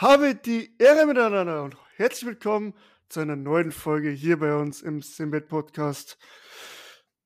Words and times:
Habe 0.00 0.34
die 0.34 0.74
Ehre 0.78 1.04
miteinander 1.04 1.62
und 1.62 1.76
herzlich 1.96 2.24
willkommen 2.24 2.72
zu 3.10 3.20
einer 3.20 3.36
neuen 3.36 3.70
Folge 3.70 4.08
hier 4.08 4.38
bei 4.38 4.56
uns 4.56 4.80
im 4.80 5.02
Simbet 5.02 5.46
Podcast. 5.46 6.16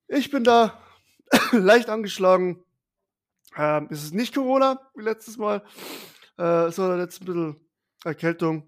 Ich 0.09 0.33
bin 0.33 0.43
da 0.43 0.83
leicht 1.53 1.89
angeschlagen. 1.89 2.65
Ähm, 3.57 3.87
es 3.93 4.03
ist 4.03 4.13
nicht 4.13 4.35
Corona 4.35 4.81
wie 4.97 5.05
letztes 5.05 5.37
Mal, 5.37 5.63
äh, 6.37 6.69
sondern 6.73 6.99
jetzt 6.99 7.23
ein 7.23 7.27
bisschen 7.27 7.61
Erkältung. 8.05 8.67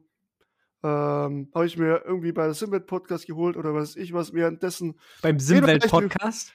Ähm, 0.85 1.51
Habe 1.53 1.67
ich 1.67 1.77
mir 1.77 2.05
irgendwie 2.05 2.31
bei 2.31 2.45
der 2.45 2.55
Simbet 2.55 2.87
Podcast 2.87 3.27
geholt 3.27 3.57
oder 3.57 3.75
was 3.75 3.97
ich 3.97 4.13
was 4.13 4.33
währenddessen. 4.33 5.01
Beim 5.21 5.41
Simwelt 5.41 5.91
Podcast? 5.91 6.53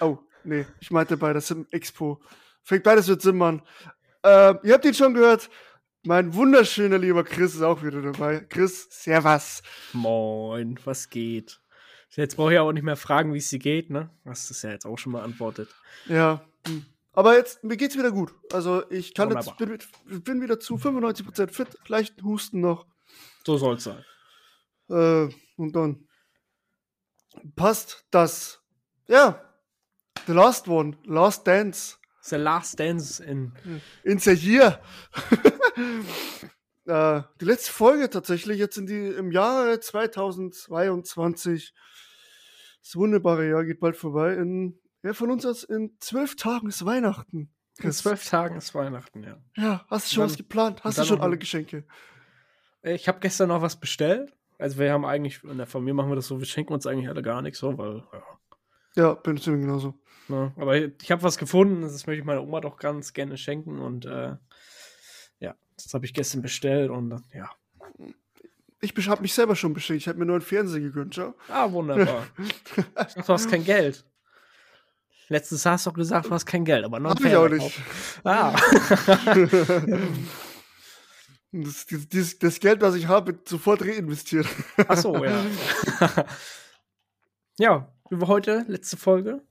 Oh, 0.00 0.18
nee, 0.42 0.66
ich 0.80 0.90
meinte 0.90 1.16
bei 1.16 1.32
der 1.32 1.42
Sim 1.42 1.64
Expo. 1.70 2.20
Fängt 2.64 2.82
beides 2.82 3.06
mit 3.06 3.22
Sim 3.22 3.40
an. 3.40 3.62
Äh, 4.24 4.54
ihr 4.64 4.74
habt 4.74 4.84
ihn 4.84 4.94
schon 4.94 5.14
gehört. 5.14 5.48
Mein 6.08 6.32
wunderschöner 6.32 6.96
lieber 6.96 7.22
Chris 7.22 7.54
ist 7.54 7.60
auch 7.60 7.82
wieder 7.82 8.00
dabei. 8.00 8.40
Chris, 8.40 8.88
servus. 8.88 9.62
Moin, 9.92 10.80
was 10.84 11.10
geht? 11.10 11.60
Jetzt 12.16 12.36
brauche 12.36 12.48
ich 12.48 12.54
ja 12.54 12.62
auch 12.62 12.72
nicht 12.72 12.82
mehr 12.82 12.96
fragen, 12.96 13.34
wie 13.34 13.38
es 13.38 13.50
dir 13.50 13.58
geht, 13.58 13.90
ne? 13.90 14.08
Hast 14.24 14.48
du 14.48 14.54
es 14.54 14.62
ja 14.62 14.70
jetzt 14.70 14.86
auch 14.86 14.96
schon 14.96 15.12
mal 15.12 15.22
antwortet. 15.22 15.68
Ja. 16.06 16.40
hm. 16.66 16.86
Aber 17.12 17.36
jetzt, 17.36 17.62
mir 17.62 17.76
geht's 17.76 17.98
wieder 17.98 18.10
gut. 18.10 18.32
Also 18.54 18.90
ich 18.90 19.12
kann 19.12 19.30
jetzt, 19.32 19.54
bin, 19.58 19.78
bin 20.24 20.40
wieder 20.40 20.58
zu 20.58 20.76
95% 20.76 21.52
fit, 21.52 21.68
leichten 21.88 22.24
Husten 22.24 22.62
noch. 22.62 22.86
So 23.44 23.58
soll's 23.58 23.84
sein. 23.84 24.02
Äh, 24.88 25.28
und 25.58 25.76
dann 25.76 26.08
passt 27.54 28.06
das. 28.10 28.62
Ja. 29.08 29.44
The 30.26 30.32
last 30.32 30.68
one, 30.68 30.96
Last 31.04 31.46
Dance. 31.46 31.96
The 32.22 32.36
Last 32.36 32.80
Dance 32.80 33.22
in. 33.22 33.52
In 34.04 34.18
the 34.18 34.32
year. 34.32 34.80
äh, 36.86 37.22
die 37.40 37.44
letzte 37.44 37.72
Folge 37.72 38.10
tatsächlich 38.10 38.58
jetzt 38.58 38.76
in 38.78 38.86
die, 38.86 39.08
im 39.08 39.32
Jahre 39.32 39.80
2022. 39.80 41.74
Das 42.82 42.96
wunderbare 42.96 43.48
Jahr 43.48 43.64
geht 43.64 43.80
bald 43.80 43.96
vorbei. 43.96 44.34
In, 44.34 44.78
wer 45.02 45.14
von 45.14 45.30
uns 45.30 45.44
aus 45.46 45.64
in 45.64 45.96
zwölf 46.00 46.36
Tagen 46.36 46.68
ist 46.68 46.84
Weihnachten. 46.84 47.52
In 47.80 47.92
zwölf 47.92 48.24
Tagen 48.28 48.56
ist 48.56 48.74
Weihnachten, 48.74 49.22
ja. 49.22 49.40
Ja, 49.56 49.86
hast 49.88 50.10
du 50.10 50.14
schon 50.14 50.22
dann- 50.22 50.30
was 50.30 50.36
geplant? 50.36 50.84
Hast 50.84 50.98
du 50.98 51.04
schon 51.04 51.20
alle 51.20 51.38
Geschenke? 51.38 51.84
Ich 52.82 53.08
habe 53.08 53.20
gestern 53.20 53.48
noch 53.48 53.62
was 53.62 53.78
bestellt. 53.78 54.32
Also 54.58 54.78
wir 54.78 54.92
haben 54.92 55.04
eigentlich, 55.04 55.44
in 55.44 55.58
der 55.58 55.66
Familie 55.66 55.94
machen 55.94 56.10
wir 56.10 56.16
das 56.16 56.26
so, 56.26 56.38
wir 56.38 56.46
schenken 56.46 56.72
uns 56.72 56.86
eigentlich 56.86 57.08
alle 57.08 57.22
gar 57.22 57.42
nichts 57.42 57.60
so, 57.60 57.78
weil, 57.78 58.02
ja. 58.12 58.22
Ja, 58.96 59.14
bin 59.14 59.36
ich 59.36 59.44
genauso. 59.44 59.94
Ne? 60.26 60.52
Aber 60.56 60.76
ich 60.76 61.10
habe 61.12 61.22
was 61.22 61.38
gefunden, 61.38 61.82
das 61.82 62.06
möchte 62.06 62.20
ich 62.20 62.24
meiner 62.24 62.42
Oma 62.42 62.60
doch 62.60 62.76
ganz 62.76 63.12
gerne 63.12 63.36
schenken 63.36 63.78
und 63.78 64.06
äh, 64.06 64.34
ja, 65.40 65.54
das 65.76 65.94
habe 65.94 66.06
ich 66.06 66.14
gestern 66.14 66.42
bestellt 66.42 66.90
und 66.90 67.22
ja. 67.32 67.50
Ich 68.80 68.94
habe 69.08 69.22
mich 69.22 69.34
selber 69.34 69.56
schon 69.56 69.72
beschenkt. 69.72 70.02
Ich 70.02 70.08
habe 70.08 70.18
mir 70.18 70.26
nur 70.26 70.36
einen 70.36 70.44
Fernseher 70.44 70.80
gegönnt, 70.80 71.14
schau. 71.14 71.34
Ah, 71.48 71.70
wunderbar. 71.70 72.26
dachte, 72.94 73.20
du 73.26 73.28
hast 73.32 73.50
kein 73.50 73.64
Geld. 73.64 74.04
Letztes 75.28 75.66
hast 75.66 75.84
du 75.84 75.90
doch 75.90 75.96
gesagt, 75.96 76.26
du 76.26 76.30
hast 76.30 76.46
kein 76.46 76.64
Geld, 76.64 76.84
aber 76.84 77.00
noch 77.00 77.10
Hab 77.10 77.24
ich 77.24 77.36
auch 77.36 77.48
nicht. 77.48 77.76
gekauft. 77.76 78.20
Ah. 78.24 78.56
Das, 81.50 81.86
das, 81.86 82.38
das, 82.38 82.60
Geld, 82.60 82.82
was 82.82 82.94
ich 82.94 83.08
habe, 83.08 83.28
wird 83.28 83.48
sofort 83.48 83.80
reinvestiert. 83.80 84.46
Ach 84.86 84.98
so, 84.98 85.24
ja. 85.24 85.46
ja, 87.58 87.92
wollen 88.10 88.28
heute, 88.28 88.66
letzte 88.68 88.98
Folge 88.98 89.42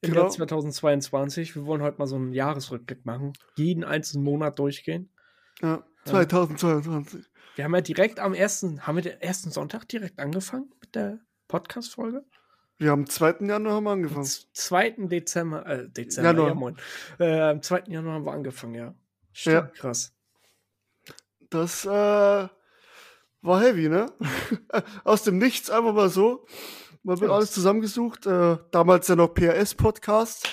im 0.00 0.10
Genau. 0.10 0.22
Jahr 0.22 0.30
2022. 0.30 1.54
Wir 1.56 1.66
wollen 1.66 1.82
heute 1.82 1.98
mal 1.98 2.06
so 2.06 2.16
einen 2.16 2.32
Jahresrückblick 2.32 3.04
machen. 3.04 3.32
Jeden 3.56 3.84
einzelnen 3.84 4.24
Monat 4.24 4.58
durchgehen. 4.58 5.10
Ja, 5.60 5.84
2022. 6.04 7.24
Wir 7.56 7.64
haben 7.64 7.74
ja 7.74 7.80
direkt 7.80 8.20
am 8.20 8.34
ersten, 8.34 8.86
haben 8.86 8.96
wir 8.96 9.02
den 9.02 9.20
ersten 9.20 9.50
Sonntag 9.50 9.88
direkt 9.88 10.20
angefangen 10.20 10.72
mit 10.80 10.94
der 10.94 11.18
Podcast-Folge? 11.48 12.24
Wir 12.76 12.92
haben 12.92 13.00
am 13.00 13.08
2. 13.08 13.38
Januar 13.46 13.74
haben 13.74 13.84
wir 13.84 13.90
angefangen. 13.90 14.24
Z- 14.24 14.46
2. 14.52 14.90
Dezember, 15.08 15.66
äh, 15.66 15.88
Dezember, 15.90 16.28
Januar. 16.30 16.48
ja, 16.48 16.54
moin. 16.54 16.76
Äh, 17.18 17.40
am 17.40 17.60
2. 17.62 17.84
Januar 17.88 18.14
haben 18.14 18.24
wir 18.26 18.32
angefangen, 18.32 18.74
ja. 18.74 18.94
Stimmt, 19.32 19.54
Ja. 19.56 19.62
krass. 19.62 20.14
Das 21.50 21.84
äh, 21.84 21.88
war 21.88 23.60
heavy, 23.60 23.88
ne? 23.88 24.12
Aus 25.04 25.24
dem 25.24 25.38
Nichts 25.38 25.70
einfach 25.70 25.92
mal 25.94 26.08
so. 26.10 26.46
Man 27.08 27.18
wird 27.20 27.30
Ja. 27.30 27.36
alles 27.36 27.52
zusammengesucht. 27.52 28.26
Äh, 28.26 28.58
damals 28.70 29.08
ja 29.08 29.16
noch 29.16 29.28
PRS-Podcast. 29.32 30.46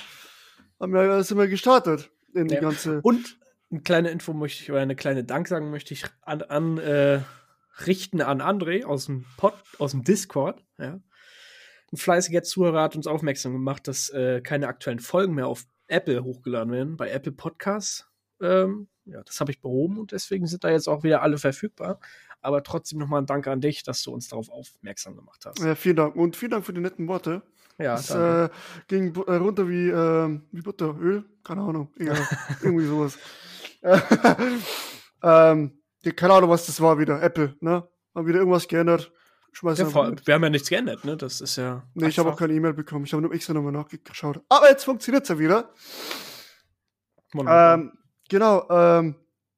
Haben 0.80 0.94
wir, 0.94 1.06
da 1.06 1.22
sind 1.22 1.38
wir 1.38 1.50
gestartet 1.50 2.10
in 2.34 2.48
die 2.48 2.56
Ja. 2.56 2.62
ganze. 2.62 3.02
Und 3.02 3.38
eine 3.70 3.82
kleine 3.82 4.10
Info 4.10 4.32
möchte 4.32 4.64
ich, 4.64 4.72
oder 4.72 4.80
eine 4.80 4.96
kleine 4.96 5.26
Danksagen 5.26 5.70
möchte 5.70 5.94
ich 5.94 6.06
an, 6.22 6.44
an 6.44 6.78
äh, 6.78 7.20
richten 7.86 8.22
an 8.22 8.42
André 8.42 8.86
aus 8.86 9.08
dem 9.08 9.26
Pod, 9.36 9.54
aus 9.80 9.92
dem 9.92 10.06
Discord, 10.06 10.64
ja. 10.78 11.02
Ein 11.92 11.98
fleißiger 11.98 12.42
Zuhörer 12.44 12.84
hat 12.84 12.96
uns 12.96 13.06
aufmerksam 13.06 13.52
gemacht, 13.52 13.88
dass 13.90 14.10
äh, 14.12 14.40
keine 14.42 14.70
aktuellen 14.70 15.00
Folgen 15.00 15.34
mehr 15.36 15.48
auf 15.48 15.66
Apple 15.88 16.24
hochgeladen 16.24 16.72
werden, 16.72 16.96
bei 16.96 17.10
Apple 17.10 17.34
Podcasts. 17.34 18.08
Ähm, 18.42 18.88
ja, 19.04 19.22
das 19.24 19.42
habe 19.42 19.52
ich 19.52 19.60
behoben 19.62 20.00
und 20.00 20.14
deswegen 20.14 20.48
sind 20.48 20.64
da 20.64 20.70
jetzt 20.70 20.88
auch 20.88 21.04
wieder 21.04 21.22
alle 21.22 21.38
verfügbar. 21.38 22.00
Aber 22.42 22.64
trotzdem 22.64 23.00
nochmal 23.00 23.22
ein 23.22 23.26
Dank 23.26 23.48
an 23.48 23.62
dich, 23.62 23.84
dass 23.84 24.04
du 24.04 24.12
uns 24.12 24.28
darauf 24.28 24.50
aufmerksam 24.50 25.16
gemacht 25.16 25.46
hast. 25.46 25.60
Ja, 25.60 25.76
vielen 25.76 25.96
Dank. 25.96 26.16
Und 26.16 26.36
vielen 26.36 26.52
Dank 26.52 26.66
für 26.66 26.74
die 26.74 26.82
netten 26.82 27.08
Worte. 27.08 27.42
Ja, 27.78 28.00
danke. 28.00 28.46
äh, 28.46 28.86
ging 28.88 29.16
äh, 29.28 29.36
runter 29.36 29.68
wie, 29.68 29.90
äh, 29.90 30.40
wie 30.52 30.62
Butter, 30.62 30.96
Öl, 30.98 31.26
keine 31.44 31.62
Ahnung, 31.62 31.92
egal, 31.98 32.18
irgendwie 32.62 32.86
sowas. 32.86 33.18
ähm, 35.22 35.72
keine 36.16 36.34
Ahnung, 36.34 36.50
was 36.50 36.66
das 36.68 36.80
war 36.80 36.98
wieder, 36.98 37.22
Apple, 37.22 37.56
ne? 37.60 37.88
Haben 38.14 38.28
wieder 38.28 38.40
irgendwas 38.40 38.68
geändert. 38.68 39.12
Schmeiß 39.52 39.80
ja, 39.80 39.86
vor, 39.86 40.14
wir 40.24 40.34
haben 40.34 40.44
ja 40.44 40.50
nichts 40.50 40.70
geändert, 40.70 41.04
ne? 41.04 41.18
Das 41.18 41.42
ist 41.42 41.56
ja. 41.58 41.84
Nee, 41.94 42.08
ich 42.08 42.20
habe 42.20 42.30
auch 42.30 42.38
keine 42.38 42.54
E-Mail 42.54 42.74
bekommen. 42.74 43.06
Ich 43.06 43.14
habe 43.14 43.22
nur 43.22 43.34
extra 43.34 43.54
nochmal 43.54 43.72
nachgeschaut. 43.72 44.42
Aber 44.50 44.70
jetzt 44.70 44.84
funktioniert's 44.84 45.30
ja 45.30 45.40
wieder. 45.40 45.70
Ähm, 47.34 47.92
genau, 48.30 48.70
ähm, 48.70 49.16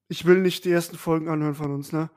ich 0.08 0.26
will 0.26 0.42
nicht 0.42 0.66
die 0.66 0.72
ersten 0.72 0.98
Folgen 0.98 1.30
anhören 1.30 1.56
von 1.56 1.72
uns, 1.72 1.92
ne? 1.92 2.10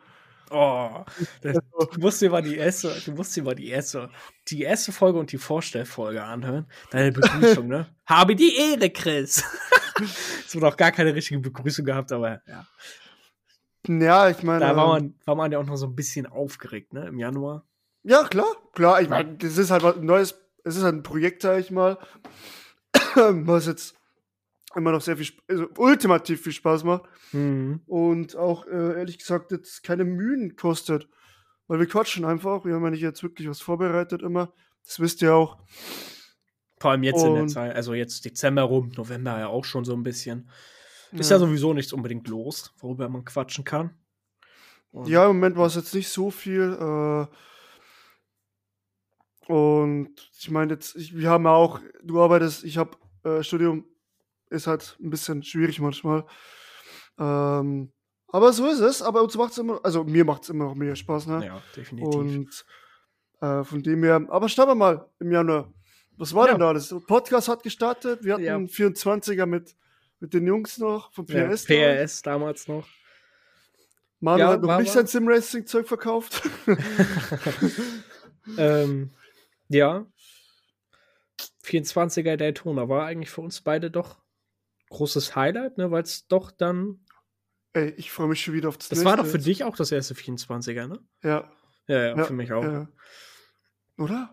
Oh, 0.51 1.05
das, 1.43 1.59
du 1.93 2.01
musst 2.01 2.21
dir 2.21 2.31
mal 2.31 2.43
die 2.43 2.57
erste, 2.57 2.93
du 3.05 3.13
musst 3.13 3.37
dir 3.37 3.45
mal 3.45 3.55
die 3.55 3.69
erste, 3.69 4.11
die 4.49 4.63
erste 4.63 4.91
Folge 4.91 5.19
und 5.19 5.31
die 5.31 5.39
Vorstellfolge 5.39 6.25
anhören. 6.25 6.67
Deine 6.91 7.13
Begrüßung, 7.13 7.69
ne? 7.69 7.87
Habe 8.07 8.35
die 8.35 8.57
Ehre, 8.57 8.91
Chris. 8.91 9.45
Es 10.47 10.55
wurde 10.57 10.69
auch 10.69 10.79
gar 10.79 10.93
keine 10.93 11.15
richtige 11.15 11.41
Begrüßung 11.41 11.85
gehabt, 11.85 12.11
aber 12.11 12.41
ja. 12.47 12.67
Ja, 13.87 14.31
ich 14.31 14.43
meine. 14.43 14.61
Da 14.61 14.75
war 14.75 14.97
ähm, 14.97 15.05
man, 15.05 15.15
war 15.27 15.35
man 15.35 15.53
ja 15.53 15.59
auch 15.59 15.67
noch 15.67 15.77
so 15.77 15.87
ein 15.87 15.95
bisschen 15.95 16.27
aufgeregt, 16.27 16.95
ne? 16.95 17.07
Im 17.07 17.19
Januar. 17.19 17.67
Ja, 18.03 18.25
klar, 18.25 18.57
klar. 18.73 19.03
Ich 19.03 19.11
meine, 19.11 19.37
das 19.37 19.59
ist 19.59 19.71
halt 19.71 19.83
was 19.83 19.97
Neues. 19.97 20.41
Es 20.65 20.77
ist 20.77 20.85
halt 20.85 20.95
ein 20.95 21.03
Projekt, 21.03 21.43
sag 21.43 21.61
ich 21.61 21.71
mal, 21.71 21.99
was 23.15 23.67
jetzt 23.67 24.00
immer 24.77 24.93
noch 24.93 25.01
sehr 25.01 25.17
viel, 25.17 25.33
also 25.49 25.67
ultimativ 25.79 26.43
viel 26.43 26.53
Spaß 26.53 26.85
macht 26.85 27.05
Mhm. 27.33 27.81
und 27.87 28.37
auch 28.37 28.67
äh, 28.67 28.99
ehrlich 28.99 29.19
gesagt 29.19 29.51
jetzt 29.53 29.83
keine 29.83 30.05
Mühen 30.05 30.57
kostet. 30.57 31.09
Weil 31.67 31.79
wir 31.79 31.87
quatschen 31.87 32.25
einfach. 32.25 32.65
Wir 32.65 32.75
haben 32.75 32.85
ja 32.85 32.91
nicht 32.91 33.01
jetzt 33.03 33.23
wirklich 33.23 33.49
was 33.49 33.61
vorbereitet 33.61 34.23
immer. 34.23 34.53
Das 34.85 34.99
wisst 34.99 35.23
ihr 35.23 35.35
auch. 35.35 35.59
Vor 36.81 36.91
allem 36.93 37.03
jetzt 37.05 37.23
in 37.25 37.35
der 37.35 37.43
Und- 37.43 37.49
Zeit, 37.49 37.75
also 37.77 37.95
jetzt 37.95 38.25
Dezember 38.25 38.63
rum, 38.63 38.91
November 38.97 39.39
ja 39.39 39.47
auch 39.49 39.65
schon 39.65 39.85
so 39.85 39.93
ein 39.95 40.03
bisschen. 40.03 40.51
Ist 41.13 41.31
ja, 41.31 41.37
Ja. 41.37 41.41
sowieso 41.41 41.73
nichts 41.75 41.93
unbedingt 41.93 42.27
los, 42.29 42.73
worüber 42.79 43.09
man 43.09 43.25
quatschen 43.25 43.65
kann. 43.65 43.91
Und- 44.93 45.09
Ja, 45.09 45.23
im 45.29 45.37
Moment 45.37 45.57
war 45.57 45.67
es 45.67 45.75
jetzt 45.77 45.95
nicht 45.95 46.09
so 46.09 46.31
viel. 46.31 46.73
Äh, 46.73 47.27
und 49.53 50.31
ich 50.39 50.51
meine 50.51 50.73
jetzt, 50.75 50.97
ich, 50.97 51.17
wir 51.17 51.29
haben 51.31 51.45
ja 51.45 51.51
auch, 51.53 51.81
du 52.03 52.21
arbeitest, 52.21 52.65
ich 52.65 52.79
habe 52.79 52.97
äh, 53.25 53.43
Studium, 53.43 53.85
ist 54.51 54.67
halt 54.67 54.97
ein 55.01 55.11
bisschen 55.11 55.43
schwierig 55.43 55.81
manchmal. 55.81 56.25
Ähm, 57.19 57.93
aber 58.29 58.53
so 58.53 58.69
ist 58.69 58.81
es. 58.81 59.03
Aber 59.03 59.23
uns 59.23 59.37
macht 59.37 59.53
es 59.53 59.59
immer, 59.59 59.81
also 59.83 60.05
mir 60.05 60.25
macht 60.25 60.43
es 60.45 60.51
immer 60.51 60.65
noch 60.67 60.75
mehr 60.75 60.95
Spaß, 60.97 61.27
ne? 61.27 61.47
ja, 61.47 61.63
definitiv. 61.77 62.15
und 62.15 62.65
äh, 63.41 63.65
von 63.65 63.83
dem 63.83 64.03
her, 64.05 64.25
aber 64.29 64.49
starten 64.49 64.71
wir 64.73 64.75
mal 64.77 65.09
im 65.19 65.33
Januar. 65.33 65.73
Was 66.17 66.35
war 66.35 66.47
Ja. 66.47 66.53
denn 66.53 66.61
da 66.61 66.69
alles? 66.69 66.95
Podcast 67.07 67.49
hat 67.49 67.63
gestartet, 67.63 68.23
wir 68.23 68.35
hatten 68.35 68.45
Ja. 68.45 68.55
einen 68.55 68.69
24er 68.69 69.47
mit, 69.47 69.75
mit 70.21 70.35
den 70.35 70.47
Jungs 70.47 70.77
noch 70.79 71.11
vom 71.13 71.25
ja, 71.27 71.47
PRS. 71.47 71.65
PRS 71.65 72.23
damals 72.23 72.69
noch. 72.69 72.87
Manu 74.21 74.41
Ja, 74.41 74.49
hat 74.51 74.61
noch 74.61 74.79
nicht 74.79 74.89
war- 74.89 74.95
sein 74.95 75.07
Sim-Racing-Zeug 75.07 75.89
verkauft. 75.89 76.43
ähm, 78.59 79.11
ja. 79.69 80.05
24er 81.65 82.37
Daytona 82.37 82.89
war 82.89 83.07
eigentlich 83.07 83.31
für 83.31 83.41
uns 83.41 83.61
beide 83.63 83.91
doch 83.91 84.20
großes 84.91 85.35
Highlight, 85.37 85.79
ne, 85.79 85.91
weil 85.91 86.03
es 86.03 86.27
doch 86.29 86.51
dann. 86.51 87.01
Ey, 87.73 87.91
ich 87.97 88.11
freue 88.11 88.29
mich 88.29 88.43
schon 88.43 88.55
wieder 88.55 88.69
auf 88.69 88.77
das 88.79 88.89
Das 88.89 89.05
war 89.05 89.17
doch 89.17 89.23
nächste 89.25 89.39
für 89.39 89.45
dich 89.45 89.65
auch 89.65 89.77
das 89.77 89.91
erste 89.93 90.15
24er, 90.15 90.87
ne? 90.89 90.99
Ja, 91.23 91.51
Ja, 91.87 91.99
ja, 92.03 92.17
ja, 92.17 92.25
für 92.25 92.33
mich 92.35 92.53
auch. 92.53 92.63
Ja. 92.65 92.89
Oder? 93.97 94.33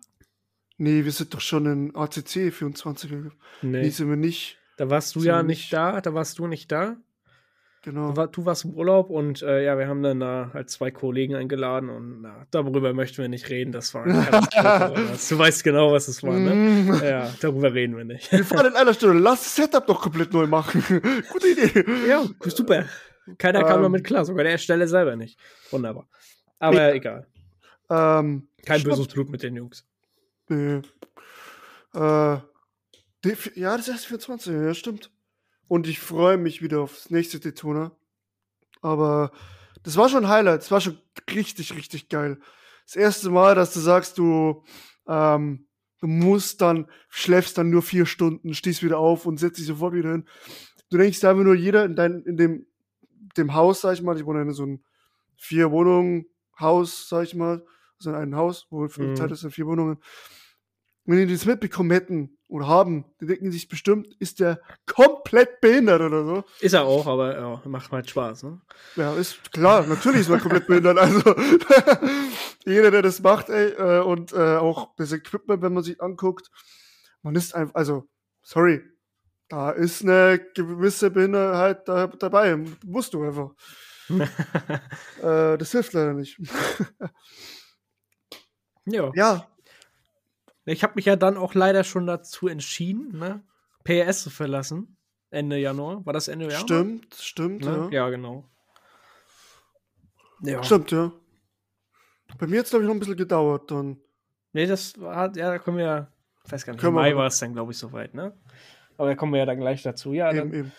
Nee, 0.78 1.06
wir 1.06 1.12
sind 1.12 1.34
doch 1.34 1.42
schon 1.42 1.66
in 1.66 1.96
ACC 1.96 2.50
24er. 2.52 3.32
Nee, 3.62 3.82
Nee, 3.82 3.90
sind 3.90 4.10
wir 4.10 4.16
nicht. 4.16 4.58
da 4.78 4.90
warst 4.90 5.16
du 5.16 5.20
sind 5.22 5.28
ja 5.30 5.44
nicht- 5.44 5.72
da, 5.74 6.02
da 6.02 6.14
warst 6.14 6.38
du 6.40 6.48
nicht 6.48 6.72
da. 6.72 6.98
Genau. 7.88 8.10
Du, 8.12 8.18
war, 8.18 8.28
du 8.28 8.46
warst 8.46 8.66
im 8.66 8.72
Urlaub 8.74 9.10
und 9.10 9.42
äh, 9.42 9.64
ja, 9.64 9.78
wir 9.78 9.88
haben 9.88 10.04
dann 10.04 10.20
da 10.20 10.52
halt 10.54 10.70
zwei 10.70 10.92
Kollegen 10.92 11.36
eingeladen 11.36 11.90
und 11.90 12.22
na, 12.22 12.46
darüber 12.52 12.94
möchten 12.94 13.18
wir 13.22 13.30
nicht 13.30 13.50
reden. 13.50 13.72
Das 13.72 13.94
war 13.94 14.04
du 15.30 15.38
weißt 15.40 15.64
genau, 15.64 15.92
was 15.94 16.08
es 16.08 16.22
war, 16.24 16.34
ne? 16.38 16.54
Mm. 16.54 17.02
Ja, 17.04 17.32
darüber 17.42 17.74
reden 17.74 17.96
wir 17.98 18.04
nicht. 18.06 18.32
Wir 18.32 18.44
fahren 18.46 18.68
in 18.68 18.76
einer 18.76 18.94
Stunde. 18.94 19.18
Lass 19.20 19.44
das 19.44 19.56
Setup 19.56 19.88
doch 19.88 20.02
komplett 20.02 20.34
neu 20.34 20.48
machen. 20.48 20.84
Gute 21.32 21.48
Idee. 21.48 21.86
ja, 22.08 22.24
super. 22.46 22.86
Keiner 23.38 23.64
kam 23.64 23.78
Ähm. 23.78 23.84
damit 23.84 24.04
klar, 24.04 24.26
sogar 24.26 24.44
der 24.44 24.54
Ersteller 24.54 24.88
selber 24.88 25.16
nicht. 25.16 25.40
Wunderbar. 25.72 26.08
Aber 26.60 26.90
Ja. 26.90 26.94
egal. 26.94 27.28
Ähm, 27.90 28.48
Kein 28.66 28.80
stimmt. 28.80 28.96
böses 28.96 29.08
Blut 29.14 29.30
mit 29.30 29.44
den 29.44 29.56
Jungs. 29.56 29.86
Nee. 30.50 30.82
Äh, 31.94 32.38
ja, 33.56 33.76
das 33.78 33.88
erste 33.88 34.08
24, 34.10 34.54
ja, 34.54 34.74
stimmt. 34.74 35.12
Und 35.68 35.88
ich 35.88 36.00
freue 36.00 36.38
mich 36.38 36.62
wieder 36.62 36.82
aufs 36.82 37.10
nächste 37.10 37.40
Daytona. 37.40 37.92
Aber 38.82 39.32
das 39.84 39.98
war 39.98 40.10
schon 40.10 40.26
ein 40.26 40.30
Highlight. 40.30 40.62
Das 40.62 40.72
war 40.72 40.82
schon 40.82 41.00
richtig, 41.34 41.76
richtig 41.76 42.10
geil. 42.10 42.40
Das 42.86 42.96
erste 42.96 43.30
Mal, 43.30 43.56
dass 43.56 43.74
du 43.74 43.80
sagst, 43.80 44.18
du, 44.18 44.64
ähm, 45.08 45.68
du 46.00 46.08
musst 46.08 46.62
dann, 46.62 46.90
schläfst 47.10 47.58
dann 47.58 47.70
nur 47.70 47.82
vier 47.82 48.06
Stunden, 48.06 48.54
stehst 48.54 48.84
wieder 48.84 48.98
auf 48.98 49.26
und 49.26 49.38
setzt 49.40 49.60
dich 49.60 49.66
sofort 49.66 49.94
wieder 49.94 50.12
hin. 50.12 50.26
Du 50.90 50.98
denkst 50.98 51.24
einfach 51.26 51.44
nur, 51.44 51.56
jeder 51.56 51.84
in, 51.84 51.96
dein, 51.96 52.24
in 52.24 52.38
dem, 52.38 52.66
dem 53.36 53.54
Haus, 53.54 53.82
sag 53.82 53.94
ich 53.94 54.02
mal, 54.02 54.18
ich 54.18 54.26
wohne 54.26 54.42
in 54.42 54.52
so 54.54 54.64
einem 54.64 54.84
vier 55.38 55.72
Wohnungen 55.72 56.28
Haus, 56.60 57.10
sag 57.10 57.24
ich 57.24 57.36
mal, 57.36 57.66
also 58.00 58.10
in 58.10 58.16
einem 58.16 58.36
Haus, 58.36 58.68
wo 58.70 58.82
wir 58.82 58.88
Mhm. 58.98 59.14
geteilt 59.14 59.32
ist 59.32 59.44
in 59.44 59.52
vier 59.52 59.68
Wohnungen. 59.68 59.98
Wenn 61.06 61.28
die 61.28 61.34
das 61.34 61.46
mitbekommen 61.46 61.92
hätten 61.92 62.37
oder 62.48 62.68
haben, 62.68 63.06
die 63.20 63.26
denken 63.26 63.52
sich 63.52 63.68
bestimmt, 63.68 64.08
ist 64.20 64.40
der 64.40 64.62
komplett 64.86 65.60
behindert 65.60 66.02
oder 66.02 66.24
so. 66.24 66.44
Ist 66.62 66.74
er 66.74 66.86
auch, 66.86 67.06
aber 67.06 67.38
ja, 67.38 67.62
macht 67.66 67.92
halt 67.92 68.10
Spaß, 68.10 68.44
ne? 68.44 68.62
Ja, 68.96 69.14
ist 69.14 69.52
klar, 69.52 69.86
natürlich 69.86 70.22
ist 70.22 70.30
man 70.30 70.40
komplett 70.40 70.68
behindert. 70.68 70.98
Also 70.98 71.22
jeder, 72.66 72.92
der 72.92 73.02
das 73.02 73.22
macht, 73.22 73.50
ey, 73.50 73.72
äh, 73.72 74.02
und 74.02 74.34
äh, 74.34 74.58
auch 74.58 74.96
das 74.96 75.12
Equipment, 75.12 75.62
wenn 75.62 75.74
man 75.74 75.84
sich 75.84 76.02
anguckt, 76.02 76.50
man 77.22 77.36
ist 77.36 77.54
einfach, 77.54 77.76
also, 77.76 78.08
sorry, 78.42 78.82
da 79.50 79.72
ist 79.72 80.04
eine 80.04 80.40
gewisse 80.56 81.10
Behinderheit 81.10 81.88
da, 81.88 82.08
dabei. 82.08 82.58
Musst 82.86 83.14
du 83.14 83.24
einfach. 83.24 83.52
Äh, 85.22 85.58
das 85.58 85.72
hilft 85.72 85.92
leider 85.92 86.14
nicht. 86.14 86.40
ja. 88.86 89.12
ja, 89.16 89.48
Ich 90.70 90.84
habe 90.84 90.94
mich 90.96 91.06
ja 91.06 91.16
dann 91.16 91.38
auch 91.38 91.54
leider 91.54 91.84
schon 91.84 92.06
dazu 92.08 92.48
entschieden, 92.48 93.18
ne? 93.18 93.42
PRS 93.84 94.24
zu 94.24 94.30
verlassen. 94.30 94.98
Ende 95.30 95.58
Januar. 95.58 96.06
War 96.06 96.14
das 96.14 96.28
Ende 96.28 96.46
Januar? 96.46 96.62
stimmt, 96.62 97.16
stimmt, 97.16 97.66
Ne? 97.66 97.90
ja. 97.92 98.04
Ja, 98.04 98.10
genau. 98.10 98.50
Ja. 100.42 100.64
Stimmt, 100.64 100.92
ja. 100.92 101.12
Bei 102.38 102.48
mir 102.48 102.60
hat 102.60 102.66
es, 102.66 102.72
glaube 102.72 102.84
ich, 102.84 102.88
noch 102.88 102.96
ein 102.96 103.00
bisschen 103.00 103.18
gedauert 103.18 103.72
dann. 103.72 103.98
Nee, 104.54 104.66
das 104.66 105.00
war, 105.00 105.36
ja, 105.36 105.52
da 105.52 105.60
kommen 105.60 105.78
wir, 105.78 106.12
ich 106.46 106.52
weiß 106.52 106.66
gar 106.66 106.74
nicht, 106.74 106.84
im 106.84 106.94
Mai 106.94 107.16
war 107.16 107.28
es 107.28 107.40
dann, 107.40 107.54
glaube 107.54 107.72
ich, 107.72 107.78
soweit, 107.78 108.14
ne? 108.14 108.38
Aber 108.98 109.08
da 109.10 109.16
kommen 109.16 109.32
wir 109.34 109.40
ja 109.40 109.46
dann 109.46 109.60
gleich 109.60 109.84
dazu. 109.84 110.14
Ja, 110.14 110.30
Eben, 110.32 110.52
dann 110.52 110.54
eben. 110.60 110.72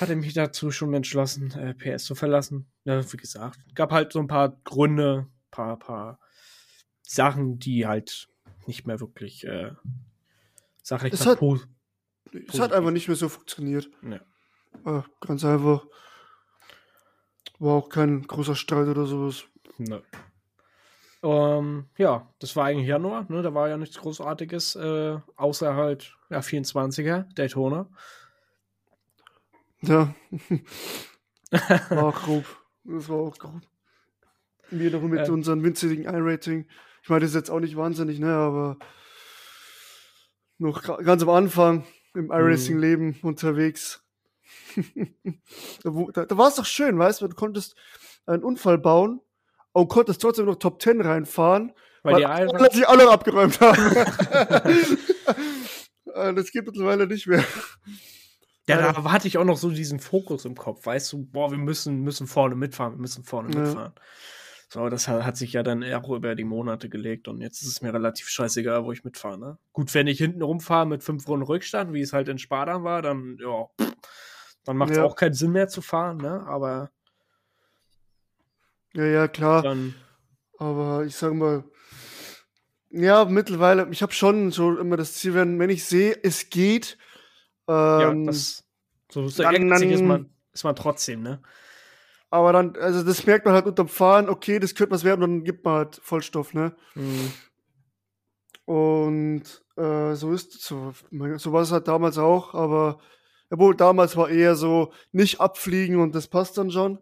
hatte 0.00 0.16
mich 0.16 0.32
dazu 0.34 0.70
schon 0.70 0.94
entschlossen, 0.94 1.50
äh, 1.52 1.74
PS 1.74 2.04
zu 2.04 2.14
verlassen. 2.14 2.70
Ja, 2.84 3.00
wie 3.12 3.16
gesagt, 3.16 3.58
gab 3.74 3.92
halt 3.92 4.12
so 4.12 4.20
ein 4.20 4.26
paar 4.28 4.60
Gründe, 4.64 5.26
paar, 5.50 5.78
paar 5.78 6.18
Sachen, 7.02 7.58
die 7.58 7.86
halt 7.86 8.28
nicht 8.68 8.86
mehr 8.86 9.00
wirklich 9.00 9.44
äh, 9.46 9.72
sachlich 10.82 11.12
Es 11.12 11.26
hat- 11.26 11.38
po- 11.38 11.58
Es 12.48 12.58
hat 12.60 12.72
einfach 12.72 12.90
nicht 12.90 13.08
mehr 13.08 13.16
so 13.16 13.28
funktioniert. 13.28 13.88
Ja. 14.02 14.20
Äh, 14.98 15.02
ganz 15.20 15.44
einfach. 15.44 15.86
War 17.58 17.74
auch 17.74 17.88
kein 17.88 18.22
großer 18.22 18.56
Streit 18.56 18.88
oder 18.88 19.06
sowas. 19.06 19.44
Ne. 19.78 20.02
Ähm, 21.22 21.88
ja, 21.96 22.28
das 22.40 22.54
war 22.56 22.66
eigentlich 22.66 22.88
Januar, 22.88 23.24
ne? 23.30 23.40
Da 23.42 23.54
war 23.54 23.68
ja 23.68 23.76
nichts 23.76 23.96
Großartiges, 23.98 24.76
äh, 24.76 25.18
außer 25.36 25.74
halt, 25.74 26.16
ja, 26.28 26.40
24er, 26.40 27.22
Daytona. 27.34 27.88
Ja. 29.82 30.14
war 31.90 32.04
auch 32.04 32.22
grob. 32.22 32.44
Das 32.84 33.08
war 33.08 33.16
auch 33.16 33.38
grob. 33.38 33.62
Wir 34.70 34.90
noch 34.90 35.02
mit 35.02 35.28
Äh. 35.28 35.30
unserem 35.30 35.62
winzigen 35.62 36.04
I-Rating. 36.04 36.68
Ich 37.04 37.10
meine, 37.10 37.20
das 37.20 37.32
ist 37.32 37.36
jetzt 37.36 37.50
auch 37.50 37.60
nicht 37.60 37.76
wahnsinnig, 37.76 38.18
ne, 38.18 38.34
aber 38.34 38.78
noch 40.56 40.82
ganz 41.04 41.22
am 41.22 41.28
Anfang 41.28 41.84
im 42.14 42.30
iRacing-Leben 42.30 43.18
unterwegs. 43.20 44.02
da 45.84 45.90
da, 46.14 46.24
da 46.24 46.38
war 46.38 46.48
es 46.48 46.54
doch 46.54 46.64
schön, 46.64 46.98
weißt 46.98 47.20
du, 47.20 47.28
du 47.28 47.36
konntest 47.36 47.76
einen 48.24 48.42
Unfall 48.42 48.78
bauen 48.78 49.20
und 49.72 49.88
konntest 49.88 50.22
trotzdem 50.22 50.46
noch 50.46 50.56
Top 50.56 50.80
10 50.80 51.02
reinfahren, 51.02 51.74
Weil 52.04 52.16
die 52.16 52.24
alle 52.24 52.50
Alter, 52.50 52.72
sich 52.74 52.88
alle 52.88 53.10
abgeräumt 53.10 53.60
haben. 53.60 53.76
Äh, 56.14 56.32
das 56.32 56.52
geht 56.52 56.64
mittlerweile 56.64 57.08
nicht 57.08 57.26
mehr. 57.26 57.42
ja, 58.68 58.92
da 58.92 59.10
hatte 59.10 59.26
ich 59.26 59.36
auch 59.36 59.44
noch 59.44 59.56
so 59.58 59.70
diesen 59.70 59.98
Fokus 59.98 60.44
im 60.44 60.54
Kopf, 60.54 60.86
weißt 60.86 61.12
du, 61.12 61.24
boah, 61.24 61.50
wir 61.50 61.58
müssen, 61.58 62.02
müssen 62.02 62.28
vorne 62.28 62.54
mitfahren, 62.54 62.92
wir 62.92 63.00
müssen 63.00 63.24
vorne 63.24 63.52
Ja. 63.52 63.60
mitfahren. 63.60 63.92
So, 64.74 64.88
das 64.88 65.06
hat, 65.06 65.36
sich 65.36 65.52
ja 65.52 65.62
dann 65.62 65.84
auch 65.94 66.10
über 66.10 66.34
die 66.34 66.42
Monate 66.42 66.88
gelegt 66.88 67.28
und 67.28 67.40
jetzt 67.40 67.62
ist 67.62 67.68
es 67.68 67.80
mir 67.80 67.94
relativ 67.94 68.28
scheißegal, 68.28 68.84
wo 68.84 68.90
ich 68.90 69.04
mitfahre, 69.04 69.38
ne? 69.38 69.56
Gut, 69.72 69.94
wenn 69.94 70.08
ich 70.08 70.18
hinten 70.18 70.42
rumfahre 70.42 70.84
mit 70.84 71.04
fünf 71.04 71.28
Runden 71.28 71.46
Rückstand, 71.46 71.92
wie 71.92 72.00
es 72.00 72.12
halt 72.12 72.28
in 72.28 72.38
Spa 72.38 72.82
war, 72.82 73.00
dann, 73.00 73.38
ja, 73.40 73.66
pff, 73.80 73.94
dann 74.64 74.76
macht 74.76 74.90
es 74.90 74.96
Ja. 74.96 75.04
auch 75.04 75.14
keinen 75.14 75.34
Sinn 75.34 75.52
mehr 75.52 75.68
zu 75.68 75.80
fahren, 75.80 76.16
ne? 76.16 76.44
Aber 76.48 76.90
Ja, 78.94 79.04
ja, 79.04 79.28
klar. 79.28 79.62
dann, 79.62 79.94
Aber 80.58 81.04
ich 81.04 81.14
sag 81.14 81.34
mal, 81.34 81.62
ja, 82.90 83.24
mittlerweile, 83.26 83.86
ich 83.92 84.02
habe 84.02 84.12
schon 84.12 84.50
so 84.50 84.76
immer 84.76 84.96
das 84.96 85.14
Ziel, 85.14 85.34
wenn, 85.34 85.56
wenn 85.60 85.70
ich 85.70 85.84
sehe, 85.84 86.18
es 86.24 86.50
geht, 86.50 86.98
ja, 87.68 88.10
ähm, 88.10 88.26
das, 88.26 88.64
so, 89.08 89.28
so 89.28 89.44
dann- 89.44 89.54
ehrgeizig 89.54 89.90
ist 89.92 90.00
dann- 90.00 90.08
man, 90.08 90.30
ist 90.52 90.64
man 90.64 90.74
trotzdem, 90.74 91.22
ne? 91.22 91.40
Aber 92.34 92.52
dann, 92.52 92.74
also 92.76 93.04
das 93.04 93.26
merkt 93.26 93.44
man 93.44 93.54
halt 93.54 93.66
unterm 93.66 93.86
Fahren, 93.86 94.28
okay, 94.28 94.58
das 94.58 94.74
könnte 94.74 94.90
was 94.90 95.04
werden, 95.04 95.22
und 95.22 95.30
dann 95.30 95.44
gibt 95.44 95.64
man 95.64 95.74
halt 95.74 96.00
Vollstoff, 96.02 96.52
ne? 96.52 96.74
Mhm. 96.96 97.32
Und 98.64 99.42
äh, 99.76 100.14
so 100.14 100.32
ist 100.32 100.60
so, 100.60 100.92
so 101.36 101.52
war 101.52 101.62
es 101.62 101.70
halt 101.70 101.86
damals 101.86 102.18
auch, 102.18 102.54
aber 102.54 102.98
obwohl 103.50 103.76
damals 103.76 104.16
war 104.16 104.30
eher 104.30 104.56
so 104.56 104.92
nicht 105.12 105.40
abfliegen 105.40 106.00
und 106.00 106.12
das 106.16 106.26
passt 106.26 106.58
dann 106.58 106.72
schon. 106.72 106.98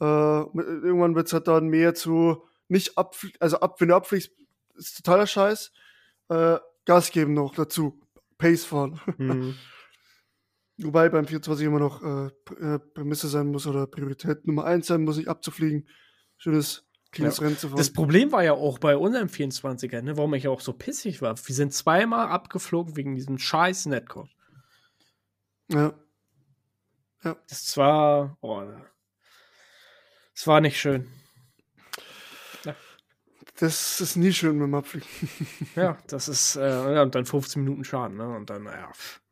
Äh, 0.00 0.04
irgendwann 0.04 1.14
wird 1.14 1.28
es 1.28 1.32
halt 1.32 1.46
dann 1.46 1.68
mehr 1.68 1.94
zu 1.94 2.42
nicht 2.66 2.98
abfliegen, 2.98 3.40
also 3.40 3.60
ab, 3.60 3.80
wenn 3.80 3.88
du 3.88 3.94
abfliegst, 3.94 4.32
ist 4.74 4.96
totaler 4.96 5.28
Scheiß. 5.28 5.70
Äh, 6.28 6.56
Gas 6.86 7.12
geben 7.12 7.34
noch 7.34 7.54
dazu. 7.54 8.00
Pace 8.36 8.64
fahren. 8.64 9.00
Mhm. 9.16 9.54
Wobei 10.78 11.08
beim 11.08 11.26
24 11.26 11.66
immer 11.66 11.78
noch 11.78 12.02
äh, 12.02 12.26
äh, 12.54 12.78
Prämisse 12.78 13.28
sein 13.28 13.46
muss 13.46 13.66
oder 13.66 13.86
Priorität 13.86 14.46
Nummer 14.46 14.64
eins 14.64 14.88
sein 14.88 15.04
muss, 15.04 15.16
nicht 15.16 15.28
abzufliegen. 15.28 15.88
Schönes, 16.36 16.84
cleanes 17.12 17.40
Rennen 17.40 17.56
zu 17.56 17.68
fahren. 17.68 17.78
Das 17.78 17.92
Problem 17.92 18.32
war 18.32 18.42
ja 18.42 18.54
auch 18.54 18.78
bei 18.78 18.96
unserem 18.96 19.28
24er, 19.28 20.02
ne, 20.02 20.16
warum 20.16 20.34
ich 20.34 20.44
ja 20.44 20.50
auch 20.50 20.60
so 20.60 20.72
pissig 20.72 21.22
war. 21.22 21.36
Wir 21.36 21.54
sind 21.54 21.72
zweimal 21.72 22.26
abgeflogen 22.28 22.96
wegen 22.96 23.14
diesem 23.14 23.38
scheiß 23.38 23.86
Netcode. 23.86 24.30
ja. 25.68 25.94
Das 27.48 27.76
war, 27.78 28.36
oh, 28.42 28.62
das 30.34 30.46
war 30.46 30.60
nicht 30.60 30.78
schön. 30.78 31.08
Das 33.56 34.00
ist 34.00 34.16
nie 34.16 34.32
schön 34.32 34.58
mit 34.58 34.66
dem 34.66 34.74
Abfliegen. 34.74 35.08
Ja, 35.76 35.96
das 36.08 36.28
ist, 36.28 36.56
äh, 36.56 36.94
ja, 36.94 37.02
und 37.02 37.14
dann 37.14 37.24
15 37.24 37.62
Minuten 37.62 37.84
Schaden, 37.84 38.16
ne, 38.16 38.28
und 38.28 38.50
dann, 38.50 38.64
naja. 38.64 38.90
pff. 38.92 39.23